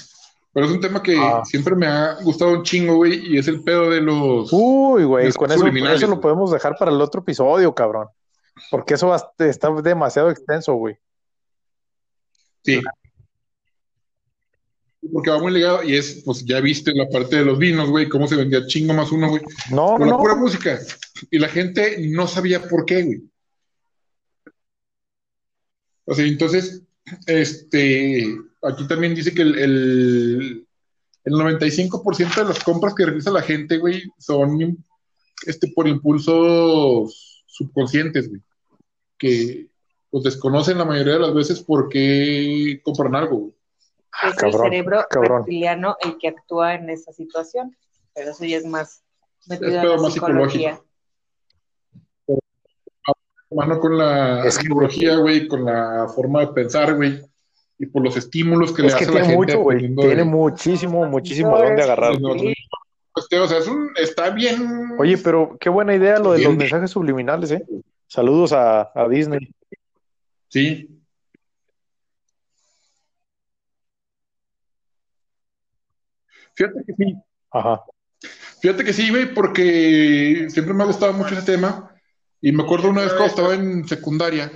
pero 0.55 0.67
es 0.67 0.71
un 0.71 0.79
tema 0.79 1.03
que 1.03 1.17
Ah. 1.19 1.43
siempre 1.43 1.75
me 1.75 1.85
ha 1.85 2.13
gustado 2.23 2.53
un 2.53 2.63
chingo, 2.63 2.95
güey, 2.95 3.33
y 3.33 3.37
es 3.37 3.49
el 3.49 3.61
pedo 3.61 3.89
de 3.89 3.99
los. 3.99 4.47
Uy, 4.53 5.03
güey, 5.03 5.29
con 5.33 5.51
eso, 5.51 5.67
eso 5.67 6.07
lo 6.07 6.21
podemos 6.21 6.49
dejar 6.49 6.77
para 6.79 6.91
el 6.91 7.01
otro 7.01 7.19
episodio, 7.21 7.75
cabrón. 7.75 8.07
Porque 8.71 8.93
eso 8.93 9.07
va- 9.07 9.33
está 9.37 9.69
demasiado 9.81 10.29
extenso, 10.31 10.75
güey. 10.75 10.95
Sí. 12.63 12.81
Porque 15.11 15.29
va 15.29 15.39
muy 15.39 15.51
ligado, 15.51 15.83
y 15.83 15.97
es, 15.97 16.23
pues 16.25 16.45
ya 16.45 16.61
viste 16.61 16.93
la 16.95 17.09
parte 17.09 17.35
de 17.35 17.43
los 17.43 17.59
vinos, 17.59 17.89
güey, 17.89 18.07
cómo 18.07 18.25
se 18.25 18.37
vendía 18.37 18.65
chingo 18.65 18.93
más 18.93 19.11
uno, 19.11 19.27
güey, 19.27 19.41
No, 19.71 19.97
con 19.97 20.07
la 20.07 20.13
no, 20.13 20.17
pura 20.19 20.35
música. 20.35 20.79
Y 21.29 21.37
la 21.37 21.49
gente 21.49 21.97
no 22.09 22.27
sabía 22.27 22.65
por 22.67 22.85
qué, 22.85 23.03
güey. 23.03 23.21
O 26.05 26.13
sea, 26.15 26.25
entonces, 26.25 26.81
este, 27.27 28.25
aquí 28.67 28.87
también 28.87 29.15
dice 29.15 29.33
que 29.33 29.41
el, 29.41 29.57
el, 29.57 30.67
el 31.23 31.33
95% 31.33 32.35
de 32.35 32.45
las 32.45 32.63
compras 32.63 32.93
que 32.95 33.05
realiza 33.05 33.31
la 33.31 33.41
gente, 33.41 33.77
güey, 33.77 34.03
son 34.17 34.77
este, 35.45 35.67
por 35.75 35.87
impulsos 35.87 37.43
subconscientes, 37.47 38.29
güey. 38.29 38.41
Que 39.17 39.67
pues 40.09 40.23
desconocen 40.23 40.77
la 40.77 40.85
mayoría 40.85 41.13
de 41.13 41.19
las 41.19 41.33
veces 41.33 41.61
por 41.61 41.89
qué 41.89 42.79
compran 42.83 43.15
algo, 43.15 43.37
güey. 43.37 43.51
es 43.51 43.55
Ah, 44.11 44.33
cabrón, 44.37 44.65
el 44.65 44.71
cerebro 44.71 45.05
cabrron. 45.09 45.37
reptiliano 45.39 45.97
el 46.01 46.17
que 46.17 46.29
actúa 46.29 46.75
en 46.75 46.89
esa 46.89 47.11
situación. 47.11 47.75
Pero 48.13 48.31
eso 48.31 48.45
ya 48.45 48.57
es 48.57 48.65
más 48.65 49.03
metido 49.47 49.69
Es 49.71 49.75
en 49.75 49.81
pedo 49.81 49.95
la 49.97 50.01
más 50.01 50.13
psicología. 50.13 50.81
Mano 53.51 53.79
con 53.79 53.97
la 53.97 54.45
Es 54.45 54.57
que- 54.57 54.63
psicología, 54.63 55.15
güey, 55.17 55.47
con 55.47 55.65
la 55.65 56.07
forma 56.13 56.41
de 56.41 56.47
pensar, 56.47 56.95
güey, 56.95 57.21
y 57.77 57.85
por 57.87 58.03
los 58.03 58.15
estímulos 58.15 58.71
que 58.73 58.83
le 58.83 58.87
que 58.89 58.93
hace 58.95 59.05
a 59.05 59.11
la 59.11 59.25
gente 59.25 59.57
mucho, 59.57 59.65
Tiene 59.67 60.15
de- 60.15 60.23
muchísimo, 60.23 61.05
muchísimo 61.05 61.57
de 61.57 61.65
dónde 61.67 61.83
agarrar. 61.83 62.13
Pues, 62.19 63.27
o 63.31 63.47
sea, 63.47 63.57
es 63.59 63.67
un, 63.67 63.91
está 63.95 64.29
bien. 64.29 64.91
Oye, 64.97 65.17
pero 65.17 65.57
qué 65.59 65.69
buena 65.69 65.95
idea 65.95 66.19
lo 66.19 66.33
de 66.33 66.39
los 66.43 66.55
mensajes 66.55 66.91
subliminales, 66.91 67.51
¿eh? 67.51 67.63
Saludos 68.07 68.51
a, 68.53 68.91
a 68.93 69.07
Disney. 69.09 69.53
Sí. 70.49 70.89
Fíjate 76.53 76.79
que 76.87 76.93
sí, 76.93 77.15
Ajá. 77.51 77.83
fíjate 78.61 78.83
que 78.85 78.93
sí, 78.93 79.09
güey, 79.09 79.33
porque 79.33 80.45
siempre 80.49 80.73
me 80.73 80.83
ha 80.83 80.87
gustado 80.87 81.13
mucho 81.13 81.33
ese 81.35 81.45
tema. 81.51 81.91
Y 82.41 82.51
me 82.51 82.63
acuerdo 82.63 82.89
una 82.89 83.01
vez 83.01 83.11
cuando 83.13 83.27
estaba 83.27 83.53
en 83.55 83.87
secundaria, 83.87 84.49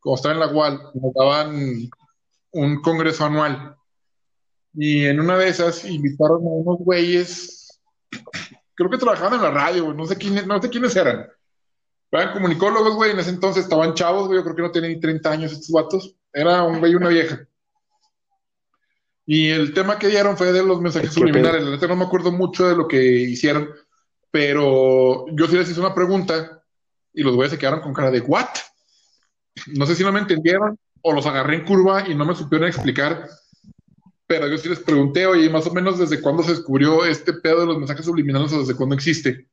cuando 0.00 0.16
estaba 0.16 0.34
en 0.34 0.40
la 0.40 0.52
UAL, 0.52 0.80
nos 0.94 1.14
daban 1.14 1.88
un 2.52 2.80
congreso 2.80 3.24
anual. 3.24 3.76
Y 4.74 5.06
en 5.06 5.20
una 5.20 5.38
de 5.38 5.48
esas 5.48 5.84
invitaron 5.84 6.42
a 6.42 6.50
unos 6.50 6.78
güeyes, 6.78 7.80
creo 8.74 8.90
que 8.90 8.98
trabajaban 8.98 9.34
en 9.34 9.42
la 9.42 9.50
radio, 9.50 9.92
no 9.94 10.06
sé 10.06 10.16
quiénes, 10.16 10.46
no 10.46 10.60
sé 10.60 10.68
quiénes 10.68 10.94
eran. 10.96 11.26
Eran 12.10 12.32
comunicólogos, 12.32 12.94
güey, 12.94 13.10
en 13.10 13.18
ese 13.18 13.30
entonces 13.30 13.64
estaban 13.64 13.94
chavos, 13.94 14.26
güey, 14.26 14.38
yo 14.38 14.44
creo 14.44 14.56
que 14.56 14.62
no 14.62 14.70
tenían 14.70 14.92
ni 14.92 15.00
30 15.00 15.30
años 15.30 15.52
estos 15.52 15.70
vatos. 15.70 16.14
Era 16.32 16.62
un 16.62 16.78
güey 16.78 16.92
y 16.92 16.94
una 16.94 17.08
vieja. 17.08 17.46
Y 19.26 19.48
el 19.48 19.74
tema 19.74 19.98
que 19.98 20.08
dieron 20.08 20.36
fue 20.36 20.52
de 20.52 20.62
los 20.62 20.80
mensajes 20.80 21.10
¿Qué 21.10 21.14
subliminales. 21.14 21.64
La 21.64 21.70
neta 21.70 21.88
no 21.88 21.96
me 21.96 22.04
acuerdo 22.04 22.30
mucho 22.30 22.68
de 22.68 22.76
lo 22.76 22.86
que 22.86 23.02
hicieron, 23.02 23.68
pero 24.30 25.26
yo 25.32 25.46
sí 25.46 25.56
les 25.56 25.68
hice 25.68 25.80
una 25.80 25.94
pregunta 25.94 26.62
y 27.12 27.22
los 27.22 27.34
güeyes 27.34 27.50
se 27.52 27.58
quedaron 27.58 27.80
con 27.80 27.92
cara 27.92 28.10
de 28.10 28.20
¿what? 28.20 28.48
No 29.68 29.84
sé 29.86 29.96
si 29.96 30.04
no 30.04 30.12
me 30.12 30.20
entendieron 30.20 30.78
o 31.08 31.12
los 31.12 31.24
agarré 31.26 31.54
en 31.56 31.64
curva 31.64 32.08
y 32.08 32.16
no 32.16 32.24
me 32.24 32.34
supieron 32.34 32.66
explicar, 32.66 33.28
pero 34.26 34.48
yo 34.48 34.58
sí 34.58 34.68
les 34.68 34.80
pregunté, 34.80 35.24
oye, 35.24 35.48
más 35.48 35.64
o 35.68 35.72
menos 35.72 35.98
desde 36.00 36.20
cuándo 36.20 36.42
se 36.42 36.50
descubrió 36.50 37.04
este 37.04 37.32
pedo 37.32 37.60
de 37.60 37.66
los 37.66 37.78
mensajes 37.78 38.04
subliminales 38.04 38.52
o 38.52 38.58
desde 38.58 38.74
cuándo 38.74 38.96
existe. 38.96 39.46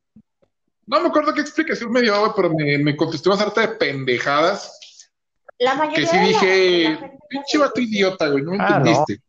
No 0.87 0.99
me 0.99 1.09
acuerdo 1.09 1.31
qué 1.33 1.41
explicación 1.41 1.91
me 1.91 2.01
dio, 2.01 2.33
pero 2.35 2.49
me, 2.49 2.79
me 2.79 2.95
contestó 2.97 3.29
una 3.29 3.37
sarta 3.39 3.61
de 3.61 3.67
pendejadas 3.75 5.11
La 5.59 5.75
mayoría 5.75 5.99
que 5.99 6.07
sí 6.07 6.17
de 6.17 6.23
dije, 6.25 7.11
pinche 7.29 7.57
vato 7.59 7.79
idiota, 7.79 8.29
güey, 8.29 8.43
no 8.43 8.51
me 8.53 8.57
Ah, 8.59 8.69
no. 8.69 8.77
entendiste. 8.77 9.21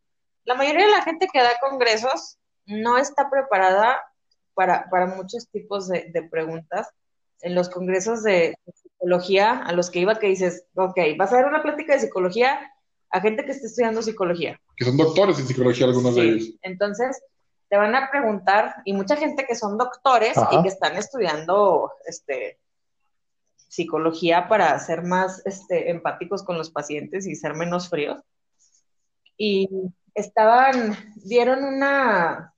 La 0.45 0.55
mayoría 0.55 0.85
de 0.87 0.91
la 0.93 1.03
gente 1.03 1.27
que 1.31 1.39
da 1.41 1.51
congresos 1.61 2.37
no 2.65 2.97
está 2.97 3.29
preparada 3.29 3.99
para, 4.55 4.89
para 4.89 5.05
muchos 5.05 5.47
tipos 5.51 5.87
de, 5.87 6.09
de 6.11 6.23
preguntas. 6.23 6.87
En 7.41 7.53
los 7.53 7.69
congresos 7.69 8.23
de 8.23 8.55
psicología 8.95 9.59
a 9.59 9.71
los 9.73 9.89
que 9.89 9.99
iba, 9.99 10.19
que 10.19 10.27
dices, 10.27 10.65
ok, 10.75 10.97
vas 11.17 11.31
a 11.31 11.37
dar 11.37 11.47
una 11.47 11.61
plática 11.61 11.93
de 11.93 11.99
psicología, 11.99 12.71
a 13.09 13.21
gente 13.21 13.45
que 13.45 13.51
está 13.51 13.67
estudiando 13.67 14.01
psicología. 14.01 14.59
Que 14.75 14.85
son 14.85 14.97
doctores 14.97 15.39
en 15.39 15.47
psicología 15.47 15.85
algunos 15.85 16.15
de 16.15 16.21
ellos. 16.21 16.49
Entonces 16.61 17.21
te 17.69 17.77
van 17.77 17.95
a 17.95 18.09
preguntar, 18.11 18.75
y 18.85 18.93
mucha 18.93 19.15
gente 19.15 19.45
que 19.47 19.55
son 19.55 19.77
doctores 19.77 20.37
Ajá. 20.37 20.49
y 20.53 20.61
que 20.61 20.67
están 20.67 20.95
estudiando 20.97 21.91
este, 22.05 22.59
psicología 23.75 24.47
para 24.47 24.77
ser 24.79 25.03
más 25.03 25.45
este, 25.45 25.89
empáticos 25.89 26.43
con 26.43 26.57
los 26.57 26.69
pacientes 26.69 27.27
y 27.27 27.35
ser 27.35 27.55
menos 27.55 27.89
fríos. 27.89 28.21
Y 29.37 29.69
estaban, 30.13 30.95
dieron 31.15 31.63
una, 31.63 32.53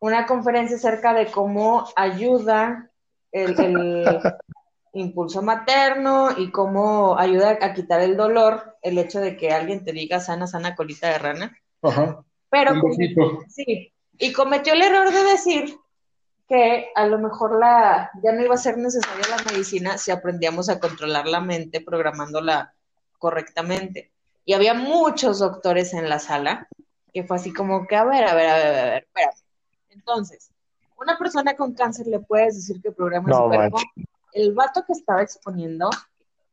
una 0.00 0.26
conferencia 0.26 0.76
acerca 0.76 1.14
de 1.14 1.30
cómo 1.30 1.86
ayuda 1.94 2.90
el, 3.30 3.58
el 3.60 4.04
impulso 4.92 5.42
materno 5.42 6.30
y 6.36 6.50
cómo 6.50 7.18
ayuda 7.18 7.58
a 7.60 7.72
quitar 7.72 8.00
el 8.00 8.16
dolor 8.16 8.76
el 8.82 8.98
hecho 8.98 9.20
de 9.20 9.36
que 9.36 9.50
alguien 9.50 9.84
te 9.84 9.92
diga 9.92 10.20
sana, 10.20 10.46
sana 10.46 10.74
colita 10.74 11.08
de 11.08 11.18
rana. 11.18 11.58
Ajá. 11.82 12.24
Pero 12.50 12.74
Un 12.74 12.80
poquito. 12.80 13.40
Sí, 13.48 13.92
y 14.18 14.32
cometió 14.32 14.74
el 14.74 14.82
error 14.82 15.10
de 15.10 15.24
decir 15.24 15.76
que 16.46 16.90
a 16.94 17.06
lo 17.06 17.18
mejor 17.18 17.58
la, 17.58 18.10
ya 18.22 18.32
no 18.32 18.42
iba 18.42 18.54
a 18.54 18.58
ser 18.58 18.76
necesaria 18.76 19.24
la 19.30 19.50
medicina 19.50 19.96
si 19.96 20.10
aprendíamos 20.10 20.68
a 20.68 20.78
controlar 20.78 21.26
la 21.26 21.40
mente 21.40 21.80
programándola 21.80 22.74
correctamente. 23.18 24.12
Y 24.44 24.52
había 24.52 24.74
muchos 24.74 25.38
doctores 25.38 25.94
en 25.94 26.08
la 26.08 26.18
sala 26.18 26.68
que 27.12 27.24
fue 27.24 27.36
así 27.36 27.52
como 27.52 27.86
que, 27.86 27.96
a 27.96 28.04
ver, 28.04 28.24
a 28.24 28.34
ver, 28.34 28.48
a 28.48 28.56
ver, 28.56 28.66
a 28.66 28.84
ver, 28.84 29.02
espérame. 29.04 29.34
Entonces, 29.90 30.50
una 30.96 31.18
persona 31.18 31.54
con 31.54 31.74
cáncer 31.74 32.06
le 32.06 32.20
puedes 32.20 32.56
decir 32.56 32.80
que 32.80 32.90
programa 32.90 33.28
No 33.28 33.36
su 33.36 33.44
cuerpo. 33.44 33.78
El 34.32 34.52
vato 34.54 34.84
que 34.86 34.92
estaba 34.92 35.22
exponiendo, 35.22 35.90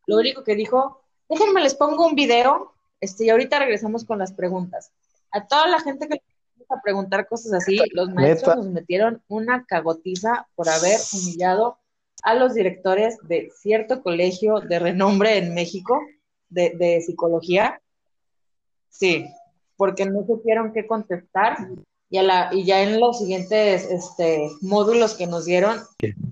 lo 0.06 0.18
único 0.18 0.44
que 0.44 0.56
dijo, 0.56 1.02
déjenme 1.28 1.62
les 1.62 1.76
pongo 1.76 2.06
un 2.06 2.16
video, 2.16 2.74
este, 3.00 3.26
y 3.26 3.30
ahorita 3.30 3.60
regresamos 3.60 4.04
con 4.04 4.20
las 4.20 4.34
preguntas. 4.34 4.92
A 5.32 5.48
toda 5.48 5.68
la 5.68 5.80
gente 5.80 6.08
que 6.08 6.22
a 6.70 6.82
preguntar 6.82 7.28
cosas 7.28 7.54
así, 7.54 7.80
los 7.94 8.10
maestros 8.14 8.56
Neta. 8.56 8.56
nos 8.56 8.74
metieron 8.74 9.24
una 9.28 9.66
cagotiza 9.66 10.48
por 10.56 10.70
haber 10.70 11.00
humillado 11.14 11.80
a 12.24 12.36
los 12.36 12.54
directores 12.54 13.18
de 13.24 13.52
cierto 13.56 14.04
colegio 14.04 14.60
de 14.60 14.80
renombre 14.80 15.38
en 15.38 15.54
México 15.54 16.00
de, 16.50 16.72
de 16.78 17.02
psicología. 17.02 17.82
Sí, 18.90 19.26
porque 19.78 20.06
no 20.06 20.26
supieron 20.26 20.74
qué 20.74 20.86
contestar 20.86 21.58
y, 22.10 22.18
a 22.18 22.24
la, 22.24 22.50
y 22.52 22.64
ya 22.66 22.82
en 22.82 23.00
los 23.00 23.20
siguientes 23.20 23.86
este, 23.86 24.50
módulos 24.62 25.14
que 25.14 25.28
nos 25.28 25.46
dieron, 25.46 25.80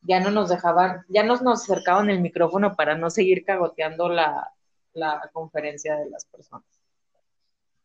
ya 0.03 0.19
no 0.19 0.31
nos 0.31 0.49
dejaban, 0.49 1.03
ya 1.07 1.23
nos, 1.23 1.41
nos 1.41 1.63
acercaban 1.63 2.09
el 2.09 2.19
micrófono 2.19 2.75
para 2.75 2.97
no 2.97 3.09
seguir 3.09 3.45
cagoteando 3.45 4.09
la, 4.09 4.51
la 4.93 5.29
conferencia 5.31 5.95
de 5.95 6.09
las 6.09 6.25
personas. 6.25 6.65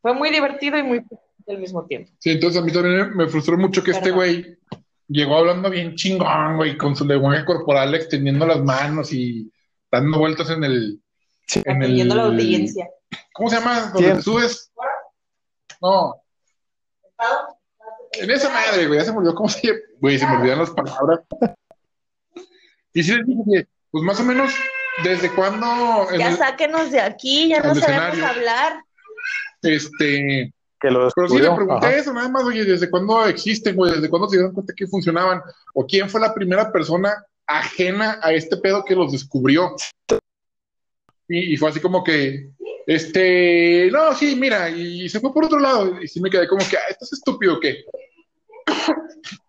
Fue 0.01 0.14
muy 0.14 0.31
divertido 0.31 0.78
y 0.78 0.82
muy 0.82 1.05
al 1.47 1.59
mismo 1.59 1.85
tiempo. 1.85 2.10
Sí, 2.19 2.31
entonces 2.31 2.62
a 2.62 2.64
mí 2.64 2.73
también 2.73 3.14
me 3.14 3.28
frustró 3.28 3.59
mucho 3.59 3.82
que 3.82 3.90
este 3.90 4.10
güey 4.10 4.59
llegó 5.09 5.36
hablando 5.36 5.69
bien 5.69 5.94
chingón, 5.94 6.56
güey, 6.56 6.78
con 6.78 6.97
su 6.97 7.05
lenguaje 7.05 7.44
corporal 7.44 7.94
extendiendo 7.94 8.47
las 8.47 8.62
manos 8.62 9.12
y 9.12 9.52
dando 9.90 10.19
vueltas 10.19 10.51
en 10.51 10.64
el... 10.64 11.02
En 11.55 11.82
a 11.82 11.86
la 11.86 12.14
el 12.14 12.20
audiencia. 12.20 12.89
¿Cómo 13.35 13.51
se 13.51 13.56
llama? 13.56 13.93
Te 13.94 14.23
subes. 14.23 14.73
No, 15.82 16.14
en 18.20 18.30
esa 18.30 18.51
madre, 18.51 18.86
güey, 18.86 18.98
ya 18.98 19.05
se 19.05 19.12
me 19.12 19.18
olvidó 19.18 19.34
cómo 19.34 19.48
se. 19.48 19.72
Güey, 20.01 20.18
se 20.18 20.26
me 20.26 20.36
olvidan 20.36 20.59
las 20.59 20.70
palabras. 20.70 21.20
Y 22.94 23.02
sí 23.02 23.14
les 23.16 23.26
dije 23.26 23.43
que, 23.52 23.66
pues 23.90 24.05
más 24.05 24.20
o 24.20 24.24
menos, 24.24 24.52
¿desde 25.02 25.30
cuándo 25.34 25.66
Ya 26.18 26.28
el- 26.28 26.36
sáquenos 26.36 26.90
de 26.90 27.01
aquí, 27.01 27.48
ya 27.48 27.60
no 27.60 27.74
sabemos 27.74 28.22
hablar. 28.22 28.82
este... 29.62 30.52
Que 30.80 30.90
lo 30.90 31.09
Pero 31.14 31.28
sí 31.28 31.39
le 31.39 31.48
pregunté 31.55 31.86
Ajá. 31.86 31.97
eso, 31.97 32.12
nada 32.12 32.28
más, 32.28 32.43
oye, 32.43 32.64
¿desde 32.64 32.90
cuándo 32.90 33.24
existen, 33.26 33.76
güey? 33.76 33.93
¿Desde 33.94 34.10
cuándo 34.10 34.28
se 34.28 34.36
dieron 34.36 34.52
cuenta 34.52 34.74
que 34.76 34.89
funcionaban? 34.89 35.40
¿O 35.74 35.86
quién 35.86 36.10
fue 36.10 36.20
la 36.20 36.34
primera 36.34 36.72
persona 36.72 37.24
ajena 37.47 38.18
a 38.20 38.32
este 38.32 38.56
pedo 38.56 38.84
que 38.84 38.97
los 38.97 39.12
descubrió? 39.12 39.76
Y, 41.28 41.55
y 41.55 41.56
fue 41.56 41.68
así 41.70 41.78
como 41.78 42.02
que, 42.02 42.51
este, 42.86 43.90
no, 43.90 44.14
sí, 44.14 44.36
mira, 44.36 44.70
y, 44.70 45.09
se 45.09 45.20
fue 45.20 45.32
por 45.32 45.44
otro 45.44 45.59
lado. 45.59 46.00
Y 46.02 46.09
sí 46.09 46.20
me 46.20 46.30
quedé 46.30 46.48
como 46.48 46.66
que, 46.68 46.76
ah, 46.76 46.90
¿estás 46.90 47.12
estúpido 47.12 47.54
o 47.54 47.60
qué? 47.60 47.84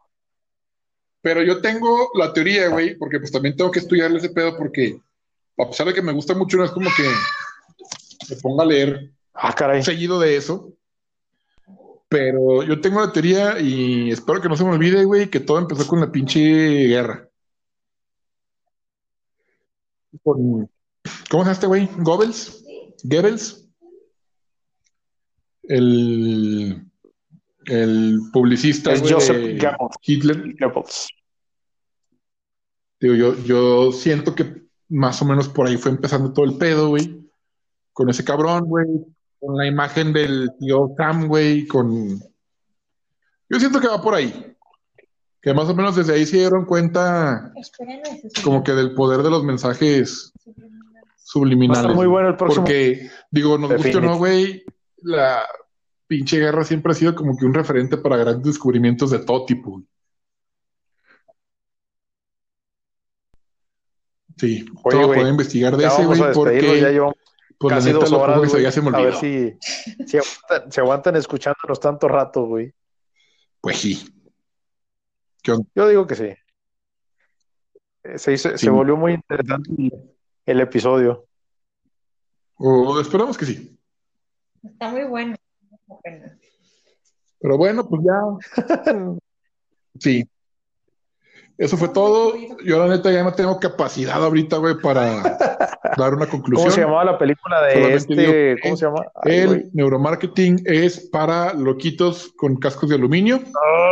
Pero 1.21 1.41
yo 1.41 1.61
tengo 1.61 2.09
la 2.15 2.33
teoría, 2.33 2.67
güey, 2.67 2.95
porque 2.97 3.19
pues 3.19 3.31
también 3.31 3.55
tengo 3.55 3.71
que 3.71 3.79
estudiarle 3.79 4.17
ese 4.17 4.29
pedo 4.29 4.57
porque, 4.57 4.99
a 5.57 5.67
pesar 5.67 5.87
de 5.87 5.93
que 5.93 6.01
me 6.01 6.11
gusta 6.11 6.33
mucho, 6.33 6.57
no 6.57 6.65
es 6.65 6.71
como 6.71 6.89
que 6.95 7.03
me 8.29 8.35
ponga 8.41 8.63
a 8.63 8.67
leer 8.67 9.11
Ah, 9.33 9.53
caray. 9.53 9.83
seguido 9.83 10.19
de 10.19 10.35
eso. 10.35 10.73
Pero 12.09 12.61
yo 12.63 12.79
tengo 12.79 12.99
la 12.99 13.11
teoría 13.11 13.59
y 13.59 14.11
espero 14.11 14.39
que 14.41 14.49
no 14.49 14.55
se 14.55 14.63
me 14.63 14.71
olvide, 14.71 15.03
güey, 15.05 15.29
que 15.29 15.39
todo 15.39 15.57
empezó 15.57 15.87
con 15.87 15.99
la 15.99 16.11
pinche 16.11 16.39
guerra. 16.39 17.27
Con- 20.23 20.69
¿Cómo 21.29 21.43
se 21.43 21.45
llama 21.45 21.51
este 21.51 21.67
güey? 21.67 21.89
¿Goebbels? 21.97 22.62
¿Goebbels? 23.03 23.69
El, 25.63 26.85
el 27.65 28.19
publicista 28.31 28.91
Es 28.91 29.01
güey, 29.01 29.13
Joseph 29.13 29.37
de 29.37 29.57
Goebbels. 29.57 29.95
Hitler. 30.01 30.55
Goebbels. 30.59 31.07
Digo, 32.99 33.15
yo, 33.15 33.43
yo 33.43 33.91
siento 33.91 34.33
que 34.33 34.63
más 34.89 35.21
o 35.21 35.25
menos 35.25 35.49
por 35.49 35.67
ahí 35.67 35.77
fue 35.77 35.91
empezando 35.91 36.31
todo 36.33 36.45
el 36.45 36.57
pedo, 36.57 36.89
güey. 36.89 37.29
Con 37.91 38.09
ese 38.09 38.23
cabrón, 38.23 38.65
güey. 38.65 38.87
Con 39.39 39.57
la 39.57 39.67
imagen 39.67 40.13
del 40.13 40.49
tío 40.59 40.93
Sam, 40.97 41.27
güey. 41.27 41.67
Con. 41.67 42.19
Yo 43.49 43.59
siento 43.59 43.79
que 43.79 43.87
va 43.87 44.01
por 44.01 44.15
ahí. 44.15 44.55
Que 45.41 45.53
más 45.53 45.67
o 45.67 45.75
menos 45.75 45.97
desde 45.97 46.13
ahí 46.13 46.25
se 46.25 46.37
dieron 46.37 46.65
cuenta, 46.65 47.53
como 48.45 48.63
que 48.63 48.71
del 48.71 48.93
poder 48.93 49.21
de 49.23 49.29
los 49.29 49.43
mensajes 49.43 50.31
Va 51.23 51.25
a 51.25 51.29
subliminales. 51.33 51.81
estar 51.81 51.95
muy 51.95 52.07
bueno 52.07 52.29
el 52.29 52.35
próximo. 52.35 52.65
Porque, 52.65 53.09
digo, 53.31 53.57
nos 53.57 53.71
guste 53.73 53.97
o 53.97 54.01
no, 54.01 54.17
güey, 54.17 54.63
la 55.01 55.43
pinche 56.07 56.37
guerra 56.39 56.63
siempre 56.65 56.91
ha 56.91 56.95
sido 56.95 57.15
como 57.15 57.37
que 57.37 57.45
un 57.45 57.53
referente 57.53 57.97
para 57.97 58.17
grandes 58.17 58.43
descubrimientos 58.45 59.09
de 59.11 59.19
todo 59.19 59.45
tipo. 59.45 59.81
Sí, 64.37 64.65
Oye, 64.83 64.97
todo 64.97 65.07
puedo 65.13 65.27
investigar 65.29 65.77
de 65.77 65.83
Ya 65.83 65.89
ese, 65.89 66.05
güey, 66.05 66.33
porque, 66.33 66.81
ya 66.81 66.89
llevamos 66.89 67.15
pues, 67.57 67.71
la 67.71 67.77
casi 67.77 67.87
neta, 67.89 67.99
dos 67.99 68.11
lo 68.11 68.19
horas, 68.19 68.49
güey. 68.51 68.63
ya 68.63 68.71
se 68.71 68.81
me 68.81 68.89
A 68.97 69.01
ver 69.01 69.15
si, 69.15 69.53
si 70.07 70.17
aguantan, 70.17 70.71
si 70.71 70.79
aguantan 70.81 71.15
escuchándonos 71.15 71.79
tanto 71.79 72.07
rato, 72.07 72.45
güey. 72.45 72.73
Pues 73.61 73.77
sí. 73.77 74.09
Yo 75.75 75.87
digo 75.87 76.07
que 76.07 76.15
sí. 76.15 76.33
Eh, 78.03 78.17
Se, 78.17 78.33
hizo- 78.33 78.49
Sí. 78.57 78.65
se 78.65 78.69
volvió 78.69 78.97
muy 78.97 79.13
interesante 79.13 79.91
el, 80.45 80.59
episodio. 80.59 81.25
O 82.57 82.99
esperamos 82.99 83.37
que 83.37 83.45
sí. 83.45 83.79
Está 84.63 84.89
muy 84.89 85.03
bueno. 85.05 85.35
Pero 87.39 87.57
bueno, 87.57 87.87
pues 87.87 88.01
ya, 88.03 89.17
sí. 89.99 90.27
Eso 91.57 91.77
fue 91.77 91.89
todo. 91.89 92.33
Yo, 92.65 92.79
la 92.79 92.95
neta, 92.95 93.11
ya 93.11 93.23
no 93.23 93.33
tengo 93.33 93.59
capacidad 93.59 94.23
ahorita, 94.23 94.57
güey, 94.57 94.75
para 94.79 95.21
dar 95.97 96.13
una 96.13 96.27
conclusión. 96.27 96.65
¿Cómo 96.65 96.71
se 96.71 96.81
llamaba 96.81 97.05
la 97.05 97.17
película 97.17 97.61
de 97.63 97.73
Solamente 97.73 97.95
este? 97.95 98.61
¿Cómo 98.61 98.77
se 98.77 98.85
llama? 98.85 99.05
Ay, 99.15 99.37
El 99.39 99.69
neuromarketing 99.73 100.63
es 100.65 101.09
para 101.09 101.53
loquitos 101.53 102.33
con 102.37 102.55
cascos 102.57 102.89
de 102.89 102.95
aluminio. 102.95 103.39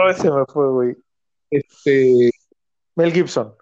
Ay, 0.05 0.15
se 0.15 0.31
me 0.31 0.45
fue, 0.45 0.69
güey. 0.69 0.95
Este, 1.49 2.31
Mel 2.95 3.11
Gibson. 3.11 3.53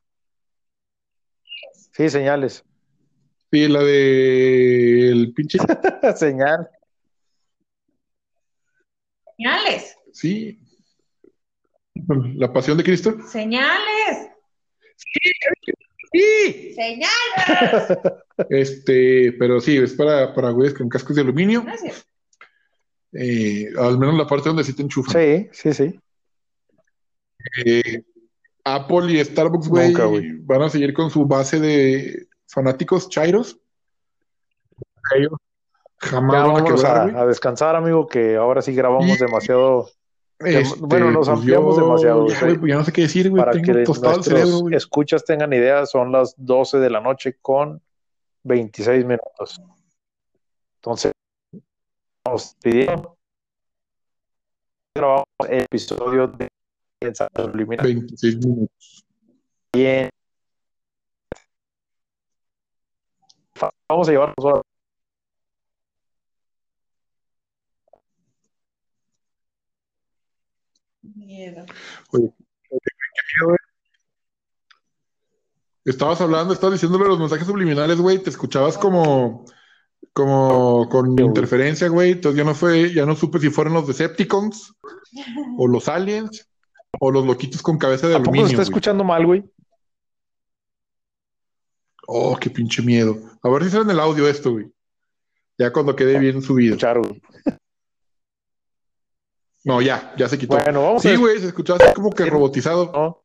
Sí, 1.91 2.09
señales. 2.09 2.63
Sí, 3.51 3.67
la 3.67 3.83
de 3.83 5.09
el 5.09 5.33
pinche, 5.33 5.57
Señal. 6.15 6.69
Señales, 9.37 9.95
sí, 10.11 10.59
la 12.35 12.51
pasión 12.51 12.77
de 12.77 12.83
Cristo. 12.83 13.15
señales, 13.27 14.29
Sí. 16.11 16.73
señales. 16.73 17.09
Este, 18.49 19.33
pero 19.33 19.59
sí, 19.59 19.75
es 19.77 19.93
para, 19.93 20.33
para 20.33 20.51
güeyes 20.51 20.73
con 20.73 20.87
cascos 20.87 21.13
de 21.15 21.21
aluminio. 21.23 21.61
Gracias. 21.63 22.05
Eh, 23.11 23.67
al 23.77 23.99
menos 23.99 24.15
la 24.17 24.25
parte 24.25 24.47
donde 24.47 24.63
sí 24.63 24.73
te 24.73 24.81
enchufan. 24.81 25.13
Sí, 25.13 25.49
sí, 25.51 25.73
sí. 25.73 25.99
Eh, 27.65 28.01
Apple 28.63 29.11
y 29.11 29.23
Starbucks, 29.25 29.67
güey, 29.67 29.87
Nunca, 29.89 30.05
güey. 30.05 30.37
van 30.39 30.61
a 30.61 30.69
seguir 30.69 30.93
con 30.93 31.09
su 31.09 31.25
base 31.25 31.59
de 31.59 32.27
fanáticos 32.49 33.07
chairos. 33.09 33.57
Ellos 35.15 35.31
jamás 35.97 36.33
Ya 36.35 36.43
van 36.51 36.61
a 36.61 36.65
quebrar, 36.65 37.15
a, 37.15 37.21
a 37.21 37.25
descansar, 37.25 37.75
amigo, 37.75 38.07
que 38.07 38.35
ahora 38.35 38.61
sí 38.61 38.73
grabamos 38.75 39.07
Y- 39.07 39.17
demasiado 39.17 39.89
Este, 40.39 40.79
bueno, 40.79 41.11
nos 41.11 41.27
pues 41.27 41.37
ampliamos 41.39 41.75
yo, 41.75 41.81
demasiado, 41.83 42.27
ya, 42.27 42.39
güey. 42.39 42.57
pues 42.57 42.69
ya 42.69 42.75
no 42.77 42.83
sé 42.85 42.91
qué 42.93 43.01
decir, 43.01 43.29
güey. 43.29 43.41
para 43.41 43.51
Tengo 43.53 43.73
que 43.73 43.83
tostado 43.83 44.15
el 44.17 44.23
cerebro, 44.23 44.59
güey. 44.59 44.75
escuchas 44.75 45.23
tengan 45.25 45.51
idea. 45.53 45.85
Son 45.85 46.11
las 46.11 46.33
12 46.37 46.79
de 46.79 46.89
la 46.89 47.01
noche 47.01 47.37
con 47.41 47.81
26 48.43 49.03
minutos. 49.05 49.61
Entonces, 50.75 51.11
nos 52.25 52.55
pidieron. 52.55 53.09
Grabamos 54.95 55.25
el 55.49 55.61
episodio 55.63 56.27
de 56.27 56.47
Pensando 56.99 57.43
Subliminal. 57.45 57.85
26 57.85 58.37
minutos. 58.45 59.05
Bien. 59.73 60.09
Vamos 63.87 64.07
a 64.07 64.11
llevarnos 64.11 64.45
ahora. 64.45 64.61
Miedo. 71.01 71.65
Estabas 75.85 76.21
hablando, 76.21 76.53
estabas 76.53 76.73
diciéndole 76.73 77.05
los 77.07 77.19
mensajes 77.19 77.47
subliminales, 77.47 77.99
güey, 77.99 78.19
te 78.19 78.29
escuchabas 78.29 78.77
como, 78.77 79.45
como 80.13 80.87
con 80.89 81.17
interferencia, 81.19 81.87
güey. 81.87 82.11
Entonces 82.11 82.37
ya 82.37 82.43
no 82.43 82.53
fue, 82.53 82.93
ya 82.93 83.05
no 83.05 83.15
supe 83.15 83.39
si 83.39 83.49
fueron 83.49 83.73
los 83.73 83.87
Decepticons 83.87 84.75
o 85.57 85.67
los 85.67 85.87
aliens 85.87 86.47
o 86.99 87.11
los 87.11 87.25
loquitos 87.25 87.61
con 87.61 87.77
cabeza 87.77 88.07
de 88.07 88.15
¿A 88.15 88.17
poco 88.19 88.31
se 88.31 88.39
aluminio. 88.39 88.51
está 88.51 88.63
escuchando 88.63 89.03
mal, 89.03 89.25
güey? 89.25 89.43
Oh, 92.11 92.35
qué 92.41 92.49
pinche 92.49 92.81
miedo. 92.81 93.19
A 93.43 93.49
ver 93.49 93.63
si 93.63 93.69
sale 93.69 93.83
en 93.83 93.91
el 93.91 93.99
audio 93.99 94.27
esto, 94.27 94.53
güey. 94.53 94.73
Ya 95.59 95.71
cuando 95.71 95.95
quede 95.95 96.17
bien 96.17 96.41
subido. 96.41 96.73
Escuchar, 96.73 96.97
güey. 96.97 97.21
No, 99.63 99.79
ya, 99.79 100.15
ya 100.17 100.27
se 100.27 100.39
quitó. 100.39 100.57
Bueno, 100.57 100.81
vamos 100.81 101.03
Sí, 101.03 101.09
a 101.09 101.17
güey, 101.17 101.39
se 101.39 101.47
escuchaba 101.47 101.77
así 101.79 101.93
como 101.93 102.09
que 102.09 102.25
robotizado. 102.25 103.23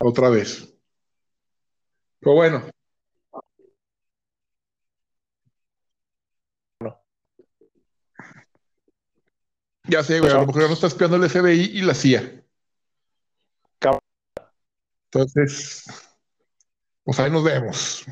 Otra 0.00 0.30
vez. 0.30 0.74
Pero 2.20 2.34
bueno. 2.34 2.62
Ya 9.88 10.02
sé, 10.02 10.20
güey, 10.20 10.32
a 10.32 10.36
lo 10.36 10.46
mejor 10.46 10.62
ya 10.62 10.68
no 10.68 10.74
está 10.74 10.86
espiando 10.86 11.16
el 11.16 11.28
FBI 11.28 11.76
y 11.76 11.82
la 11.82 11.92
CIA. 11.92 12.41
Entonces, 15.14 15.84
pues 17.04 17.20
ahí 17.20 17.30
nos 17.30 17.44
vemos. 17.44 18.06